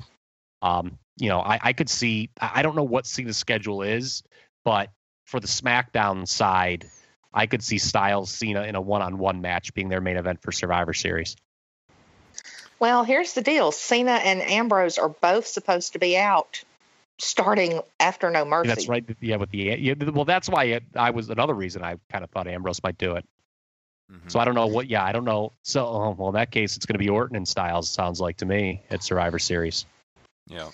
Um, 0.62 0.98
you 1.16 1.28
know, 1.28 1.40
I, 1.40 1.58
I 1.62 1.72
could 1.72 1.88
see, 1.88 2.30
I 2.40 2.62
don't 2.62 2.76
know 2.76 2.84
what 2.84 3.06
Cena's 3.06 3.36
schedule 3.36 3.82
is, 3.82 4.22
but 4.64 4.90
for 5.24 5.40
the 5.40 5.46
SmackDown 5.46 6.26
side, 6.26 6.86
I 7.32 7.46
could 7.46 7.62
see 7.62 7.78
Styles 7.78 8.30
Cena 8.30 8.62
in 8.62 8.74
a 8.74 8.80
one 8.80 9.02
on 9.02 9.18
one 9.18 9.40
match 9.40 9.72
being 9.74 9.88
their 9.88 10.00
main 10.00 10.16
event 10.16 10.42
for 10.42 10.52
Survivor 10.52 10.92
Series. 10.92 11.36
well, 12.78 13.04
here's 13.04 13.34
the 13.34 13.42
deal: 13.42 13.70
Cena 13.70 14.12
and 14.12 14.42
Ambrose 14.42 14.98
are 14.98 15.08
both 15.08 15.46
supposed 15.46 15.92
to 15.92 15.98
be 15.98 16.16
out 16.16 16.64
starting 17.18 17.80
after 18.00 18.30
No 18.30 18.44
Mercy. 18.44 18.68
That's 18.68 18.88
right. 18.88 19.04
Yeah, 19.20 19.36
with 19.36 19.50
the 19.50 19.58
yeah, 19.58 19.94
well, 19.94 20.24
that's 20.24 20.48
why 20.48 20.64
it, 20.64 20.84
I 20.96 21.10
was 21.10 21.30
another 21.30 21.54
reason 21.54 21.84
I 21.84 21.96
kind 22.10 22.24
of 22.24 22.30
thought 22.30 22.48
Ambrose 22.48 22.82
might 22.82 22.98
do 22.98 23.14
it. 23.14 23.24
So 24.28 24.38
I 24.38 24.44
don't 24.44 24.54
know 24.54 24.66
what. 24.66 24.88
Yeah, 24.88 25.04
I 25.04 25.12
don't 25.12 25.24
know. 25.24 25.52
So 25.62 25.86
oh, 25.86 26.16
well, 26.18 26.28
in 26.28 26.34
that 26.34 26.50
case, 26.50 26.76
it's 26.76 26.86
going 26.86 26.94
to 26.94 26.98
be 26.98 27.08
Orton 27.08 27.36
and 27.36 27.46
Styles. 27.46 27.88
Sounds 27.88 28.20
like 28.20 28.38
to 28.38 28.46
me 28.46 28.82
at 28.90 29.02
Survivor 29.02 29.38
Series. 29.38 29.86
Yeah. 30.46 30.68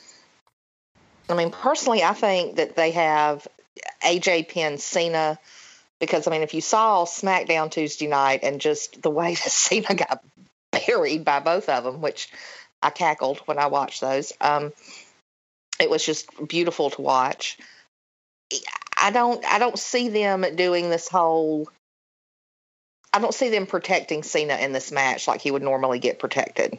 I 1.29 1.35
mean, 1.35 1.51
personally, 1.51 2.03
I 2.03 2.13
think 2.13 2.57
that 2.57 2.77
they 2.77 2.93
have 2.93 3.47
AJ 4.03 4.49
Penn, 4.49 4.79
Cena 4.79 5.39
because 5.99 6.27
I 6.27 6.31
mean, 6.31 6.43
if 6.43 6.55
you 6.55 6.61
saw 6.61 7.05
SmackDown 7.05 7.71
Tuesday 7.71 8.07
night 8.07 8.41
and 8.43 8.61
just 8.61 9.01
the 9.03 9.11
way 9.11 9.35
that 9.35 9.51
Cena 9.51 9.95
got 9.95 10.25
buried 10.71 11.25
by 11.25 11.41
both 11.41 11.69
of 11.69 11.85
them, 11.85 12.01
which 12.01 12.29
I 12.83 12.91
cackled 12.91 13.39
when 13.47 13.59
I 13.59 13.67
watched 13.67 14.01
those, 14.01 14.33
um, 14.41 14.73
it 15.81 15.91
was 15.91 16.05
just 16.05 16.29
beautiful 16.49 16.91
to 16.91 17.03
watch. 17.03 17.59
I 18.97 19.11
don't, 19.11 19.45
I 19.45 19.59
don't 19.59 19.79
see 19.79 20.09
them 20.09 20.45
doing 20.55 20.89
this 20.91 21.09
whole. 21.09 21.69
I 23.17 23.19
don't 23.19 23.33
see 23.33 23.49
them 23.49 23.67
protecting 23.67 24.23
Cena 24.23 24.57
in 24.57 24.73
this 24.73 24.93
match 24.93 25.27
like 25.27 25.41
he 25.41 25.51
would 25.51 25.63
normally 25.63 25.99
get 25.99 26.19
protected. 26.19 26.77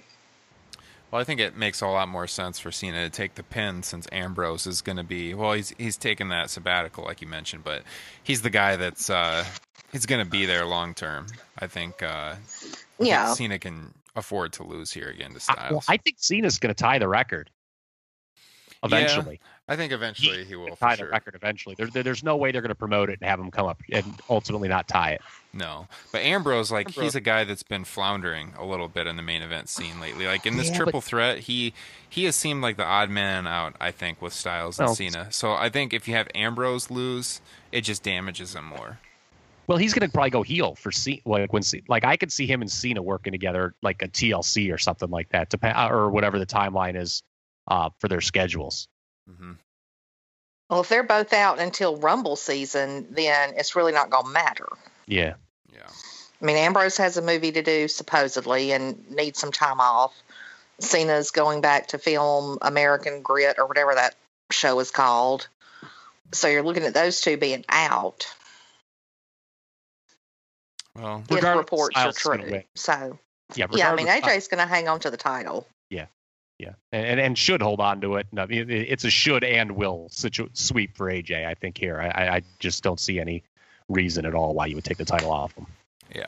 Well, 1.09 1.19
I 1.19 1.23
think 1.23 1.39
it 1.39 1.55
makes 1.57 1.81
a 1.81 1.87
lot 1.87 2.09
more 2.09 2.27
sense 2.27 2.59
for 2.59 2.71
Cena 2.71 3.05
to 3.05 3.09
take 3.09 3.35
the 3.35 3.43
pin 3.43 3.81
since 3.81 4.07
Ambrose 4.11 4.67
is 4.67 4.81
going 4.81 4.97
to 4.97 5.03
be 5.03 5.33
well. 5.33 5.53
He's 5.53 5.73
he's 5.79 5.97
taken 5.97 6.29
that 6.29 6.49
sabbatical, 6.51 7.05
like 7.05 7.21
you 7.21 7.27
mentioned, 7.27 7.63
but 7.63 7.81
he's 8.23 8.41
the 8.43 8.49
guy 8.51 8.75
that's 8.75 9.09
uh, 9.09 9.45
he's 9.91 10.05
going 10.05 10.23
to 10.23 10.29
be 10.29 10.45
there 10.45 10.65
long 10.65 10.93
term. 10.93 11.25
I 11.57 11.65
think. 11.67 12.03
Uh, 12.03 12.35
I 12.35 12.35
think 12.35 12.77
Yeah. 12.99 13.33
Cena 13.33 13.57
can 13.57 13.93
afford 14.15 14.53
to 14.53 14.63
lose 14.63 14.91
here 14.91 15.07
again 15.07 15.29
to 15.31 15.37
I, 15.37 15.39
Styles. 15.39 15.71
well, 15.71 15.83
I 15.87 15.97
think 15.97 16.17
Cena's 16.19 16.59
going 16.59 16.73
to 16.75 16.79
tie 16.79 16.99
the 16.99 17.07
record 17.07 17.49
eventually. 18.87 19.39
I 19.69 19.75
think 19.75 19.91
eventually 19.91 20.45
he 20.45 20.55
will. 20.55 20.69
For 20.75 20.75
tie 20.77 20.95
sure. 20.95 21.07
the 21.07 21.11
record 21.11 21.35
eventually. 21.35 21.75
There, 21.77 21.87
there- 21.87 22.03
there's 22.03 22.23
no 22.23 22.37
way 22.37 22.51
they're 22.51 22.61
going 22.61 22.69
to 22.69 22.75
promote 22.75 23.09
it 23.09 23.19
and 23.21 23.29
have 23.29 23.39
him 23.39 23.51
come 23.51 23.67
up 23.67 23.81
and 23.91 24.05
ultimately 24.29 24.67
not 24.69 24.87
tie 24.87 25.11
it. 25.11 25.21
No, 25.53 25.87
but 26.11 26.21
Ambrose, 26.21 26.71
like 26.71 26.87
Ambrose- 26.87 27.03
he's 27.05 27.15
a 27.15 27.21
guy 27.21 27.43
that's 27.43 27.63
been 27.63 27.83
floundering 27.83 28.53
a 28.57 28.65
little 28.65 28.87
bit 28.87 29.07
in 29.07 29.15
the 29.17 29.21
main 29.23 29.41
event 29.41 29.69
scene 29.69 29.99
lately. 29.99 30.25
Like 30.25 30.45
in 30.45 30.55
this 30.57 30.67
Yeah, 30.67 30.73
but- 30.73 30.83
triple 30.83 31.01
threat, 31.01 31.39
he 31.39 31.73
he 32.09 32.23
has 32.25 32.35
seemed 32.35 32.61
like 32.61 32.77
the 32.77 32.85
odd 32.85 33.09
man 33.09 33.45
out. 33.47 33.75
I 33.81 33.91
think 33.91 34.21
with 34.21 34.33
Styles 34.33 34.79
and 34.79 34.87
Well, 34.87 34.95
Cena. 34.95 35.31
So 35.31 35.53
I 35.53 35.69
think 35.69 35.93
if 35.93 36.07
you 36.07 36.13
have 36.15 36.27
Ambrose 36.35 36.89
lose, 36.89 37.41
it 37.71 37.81
just 37.81 38.03
damages 38.03 38.55
him 38.55 38.65
more. 38.65 38.99
Well, 39.67 39.77
he's 39.77 39.93
going 39.93 40.07
to 40.07 40.13
probably 40.13 40.29
go 40.29 40.43
heel 40.43 40.75
for 40.75 40.93
C. 40.93 41.21
Like 41.25 41.51
when 41.51 41.61
C, 41.61 41.83
like 41.89 42.05
I 42.05 42.15
could 42.15 42.31
see 42.31 42.47
him 42.47 42.61
and 42.61 42.71
Cena 42.71 43.01
working 43.01 43.33
together, 43.33 43.75
like 43.81 44.01
a 44.01 44.07
TLC 44.07 44.73
or 44.73 44.77
something 44.77 45.09
like 45.09 45.27
that, 45.29 45.49
dep- 45.49 45.91
or 45.91 46.09
whatever 46.09 46.39
the 46.39 46.45
timeline 46.45 46.95
is 46.95 47.21
uh, 47.67 47.89
for 47.99 48.07
their 48.07 48.21
schedules. 48.21 48.87
Mm-hmm. 49.29 49.53
Well, 50.69 50.81
if 50.81 50.89
they're 50.89 51.03
both 51.03 51.33
out 51.33 51.59
until 51.59 51.97
Rumble 51.97 52.35
season, 52.35 53.07
then 53.11 53.53
it's 53.55 53.75
really 53.75 53.93
not 53.93 54.09
going 54.09 54.25
to 54.25 54.31
matter. 54.31 54.67
Yeah. 55.05 55.35
Yeah. 55.73 55.87
I 56.41 56.45
mean, 56.45 56.57
Ambrose 56.57 56.97
has 56.97 57.17
a 57.17 57.21
movie 57.21 57.51
to 57.53 57.61
do 57.61 57.87
supposedly 57.87 58.71
and 58.71 59.09
needs 59.09 59.39
some 59.39 59.51
time 59.51 59.79
off. 59.79 60.13
Cena's 60.79 61.31
going 61.31 61.61
back 61.61 61.87
to 61.87 61.97
film 61.97 62.57
American 62.61 63.21
Grit 63.21 63.57
or 63.57 63.65
whatever 63.65 63.95
that 63.95 64.15
show 64.51 64.79
is 64.79 64.91
called. 64.91 65.47
So 66.33 66.47
you're 66.47 66.63
looking 66.63 66.83
at 66.83 66.93
those 66.93 67.21
two 67.21 67.37
being 67.37 67.63
out 67.69 68.27
Well, 70.95 71.23
if 71.29 71.43
reports 71.43 71.95
are 71.95 72.11
Styles 72.11 72.17
is 72.17 72.23
gonna 72.23 72.49
true. 72.49 72.63
So 72.75 73.19
Yeah. 73.55 73.67
yeah, 73.71 73.91
I 73.91 73.95
mean 73.95 74.07
regardless, 74.07 74.45
AJ's 74.45 74.47
going 74.47 74.59
to 74.59 74.67
hang 74.67 74.87
on 74.87 74.99
to 75.01 75.09
the 75.09 75.17
title. 75.17 75.67
Yeah, 75.89 76.07
and 76.91 77.19
and 77.19 77.37
should 77.37 77.61
hold 77.61 77.79
on 77.79 78.01
to 78.01 78.15
it. 78.15 78.27
No, 78.31 78.43
it- 78.49 78.69
it's 78.69 79.03
a 79.03 79.09
should 79.09 79.43
and 79.43 79.73
will 79.73 80.07
situ- 80.11 80.49
sweep 80.53 80.97
for 80.97 81.07
AJ. 81.11 81.45
I 81.45 81.53
think 81.53 81.77
here. 81.77 81.99
I, 81.99 82.07
I- 82.07 82.35
I 82.37 82.41
just 82.59 82.83
don't 82.83 82.99
see 82.99 83.19
any 83.19 83.43
reason 83.89 84.25
at 84.25 84.33
all 84.33 84.53
why 84.53 84.65
you 84.65 84.75
would 84.75 84.83
take 84.83 84.97
the 84.97 85.05
title 85.05 85.31
off 85.31 85.53
him. 85.53 85.65
yeah, 86.13 86.25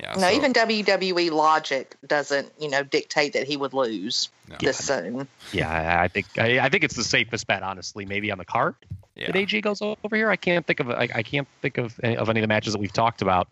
yeah. 0.00 0.12
No, 0.14 0.20
so- 0.20 0.30
even 0.30 0.52
WWE 0.52 1.30
logic 1.30 1.96
doesn't, 2.06 2.52
you 2.58 2.68
know, 2.68 2.82
dictate 2.82 3.32
that 3.32 3.46
he 3.46 3.56
would 3.56 3.72
lose 3.72 4.28
no. 4.48 4.56
this 4.60 4.78
soon. 4.78 5.26
Yeah, 5.52 5.70
I, 5.70 6.04
I 6.04 6.08
think 6.08 6.26
I, 6.38 6.60
I 6.60 6.68
think 6.68 6.84
it's 6.84 6.96
the 6.96 7.04
safest 7.04 7.46
bet, 7.46 7.62
honestly. 7.62 8.04
Maybe 8.04 8.30
on 8.30 8.38
the 8.38 8.44
card 8.44 8.74
yeah. 9.16 9.26
that 9.26 9.34
AJ 9.34 9.62
goes 9.62 9.80
over 9.82 10.14
here. 10.14 10.30
I 10.30 10.36
can't 10.36 10.66
think 10.66 10.80
of 10.80 10.90
I, 10.90 11.08
I 11.14 11.22
can't 11.22 11.48
think 11.62 11.78
of 11.78 11.98
any, 12.02 12.16
of 12.16 12.28
any 12.28 12.40
of 12.40 12.42
the 12.42 12.48
matches 12.48 12.74
that 12.74 12.78
we've 12.80 12.92
talked 12.92 13.22
about 13.22 13.48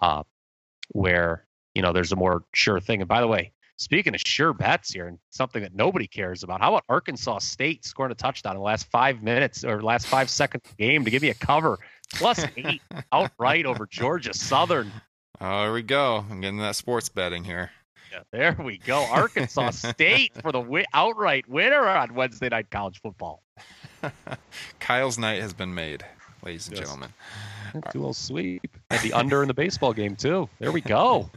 uh, 0.00 0.22
where 0.90 1.44
you 1.74 1.82
know 1.82 1.92
there's 1.92 2.12
a 2.12 2.16
more 2.16 2.42
sure 2.52 2.80
thing. 2.80 3.00
And 3.00 3.08
by 3.08 3.20
the 3.20 3.28
way, 3.28 3.52
speaking 3.78 4.14
of 4.14 4.20
sure 4.20 4.52
bets 4.52 4.92
here 4.92 5.06
and 5.08 5.18
something 5.30 5.62
that 5.62 5.74
nobody 5.74 6.06
cares 6.06 6.42
about, 6.42 6.60
how 6.60 6.68
about 6.74 6.84
Arkansas 6.88 7.38
State 7.38 7.84
scoring 7.86 8.12
a 8.12 8.14
touchdown 8.14 8.52
in 8.52 8.58
the 8.58 8.64
last 8.64 8.90
five 8.90 9.22
minutes 9.22 9.64
or 9.64 9.82
last 9.82 10.06
five 10.06 10.28
seconds 10.28 10.62
of 10.66 10.76
the 10.76 10.84
game 10.84 11.04
to 11.04 11.10
give 11.10 11.24
you 11.24 11.30
a 11.30 11.34
cover 11.34 11.78
plus 12.14 12.44
eight 12.56 12.82
outright 13.12 13.64
over 13.66 13.86
Georgia 13.86 14.34
Southern. 14.34 14.92
Oh, 15.40 15.62
there 15.62 15.72
we 15.72 15.82
go. 15.82 16.24
I'm 16.30 16.40
getting 16.40 16.58
that 16.58 16.76
sports 16.76 17.08
betting 17.08 17.44
here. 17.44 17.70
Yeah, 18.10 18.20
there 18.32 18.56
we 18.58 18.78
go. 18.78 19.04
Arkansas 19.04 19.70
State 19.92 20.32
for 20.42 20.50
the 20.50 20.60
wi- 20.60 20.86
outright 20.94 21.48
winner 21.48 21.86
on 21.86 22.14
Wednesday 22.14 22.48
night 22.48 22.70
college 22.70 23.00
football. 23.02 23.42
Kyle's 24.80 25.18
night 25.18 25.40
has 25.42 25.52
been 25.52 25.74
made, 25.74 26.04
ladies 26.42 26.68
and 26.68 26.76
Yes. 26.76 26.86
gentlemen. 26.86 27.12
A 27.74 27.82
little 27.94 28.14
sweep. 28.14 28.66
And 28.90 29.00
the 29.02 29.12
under 29.12 29.42
in 29.42 29.48
the 29.48 29.54
baseball 29.54 29.92
game 29.92 30.16
too. 30.16 30.48
There 30.58 30.72
we 30.72 30.80
go. 30.80 31.30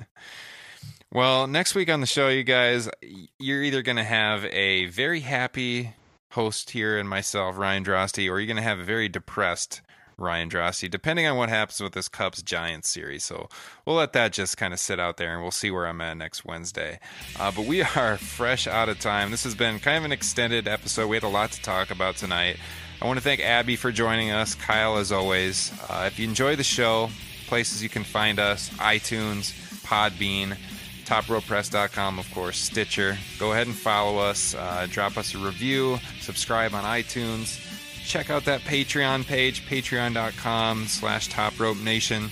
Well, 1.13 1.45
next 1.45 1.75
week 1.75 1.89
on 1.89 1.99
the 1.99 2.07
show, 2.07 2.29
you 2.29 2.43
guys, 2.43 2.89
you're 3.38 3.61
either 3.61 3.81
going 3.81 3.97
to 3.97 4.03
have 4.03 4.45
a 4.45 4.85
very 4.85 5.19
happy 5.19 5.93
host 6.29 6.69
here 6.69 6.97
and 6.97 7.09
myself, 7.09 7.57
Ryan 7.57 7.83
Drosty, 7.83 8.29
or 8.29 8.39
you're 8.39 8.47
going 8.47 8.55
to 8.55 8.63
have 8.63 8.79
a 8.79 8.85
very 8.85 9.09
depressed 9.09 9.81
Ryan 10.17 10.49
Drosty, 10.49 10.89
depending 10.89 11.27
on 11.27 11.35
what 11.35 11.49
happens 11.49 11.81
with 11.81 11.91
this 11.91 12.07
Cubs 12.07 12.41
Giants 12.41 12.88
series. 12.88 13.25
So 13.25 13.49
we'll 13.85 13.97
let 13.97 14.13
that 14.13 14.31
just 14.31 14.55
kind 14.55 14.71
of 14.71 14.79
sit 14.79 15.01
out 15.01 15.17
there 15.17 15.33
and 15.33 15.41
we'll 15.41 15.51
see 15.51 15.69
where 15.69 15.85
I'm 15.85 15.99
at 15.99 16.15
next 16.15 16.45
Wednesday. 16.45 16.97
Uh, 17.38 17.51
but 17.51 17.65
we 17.65 17.81
are 17.97 18.15
fresh 18.15 18.65
out 18.65 18.88
of 18.88 18.97
time. 18.99 19.31
This 19.31 19.43
has 19.43 19.53
been 19.53 19.79
kind 19.79 19.97
of 19.97 20.05
an 20.05 20.13
extended 20.13 20.65
episode. 20.65 21.07
We 21.07 21.17
had 21.17 21.23
a 21.23 21.27
lot 21.27 21.51
to 21.51 21.61
talk 21.61 21.91
about 21.91 22.15
tonight. 22.15 22.55
I 23.01 23.05
want 23.05 23.17
to 23.17 23.23
thank 23.23 23.41
Abby 23.41 23.75
for 23.75 23.91
joining 23.91 24.31
us, 24.31 24.55
Kyle, 24.55 24.95
as 24.95 25.11
always. 25.11 25.73
Uh, 25.89 26.05
if 26.07 26.17
you 26.19 26.25
enjoy 26.25 26.55
the 26.55 26.63
show, 26.63 27.09
places 27.47 27.83
you 27.83 27.89
can 27.89 28.05
find 28.05 28.39
us 28.39 28.69
iTunes, 28.75 29.51
Podbean, 29.83 30.55
topropepress.com, 31.11 32.19
of 32.19 32.33
course, 32.33 32.57
Stitcher. 32.57 33.17
Go 33.38 33.51
ahead 33.51 33.67
and 33.67 33.75
follow 33.75 34.17
us, 34.17 34.55
uh, 34.55 34.88
drop 34.89 35.17
us 35.17 35.35
a 35.35 35.38
review, 35.38 35.99
subscribe 36.21 36.73
on 36.73 36.85
iTunes. 36.85 37.59
Check 38.05 38.29
out 38.29 38.45
that 38.45 38.61
Patreon 38.61 39.25
page, 39.25 39.67
patreon.com 39.67 40.85
slash 40.88 41.27
topropenation. 41.27 42.29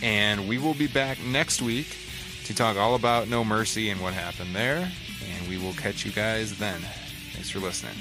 And 0.00 0.48
we 0.48 0.58
will 0.58 0.74
be 0.74 0.86
back 0.86 1.20
next 1.24 1.60
week 1.60 1.96
to 2.44 2.54
talk 2.54 2.76
all 2.76 2.94
about 2.94 3.26
No 3.26 3.44
Mercy 3.44 3.90
and 3.90 4.00
what 4.00 4.14
happened 4.14 4.54
there. 4.54 4.88
And 5.34 5.48
we 5.48 5.58
will 5.58 5.74
catch 5.74 6.06
you 6.06 6.12
guys 6.12 6.56
then. 6.56 6.80
Thanks 7.32 7.50
for 7.50 7.58
listening. 7.58 7.96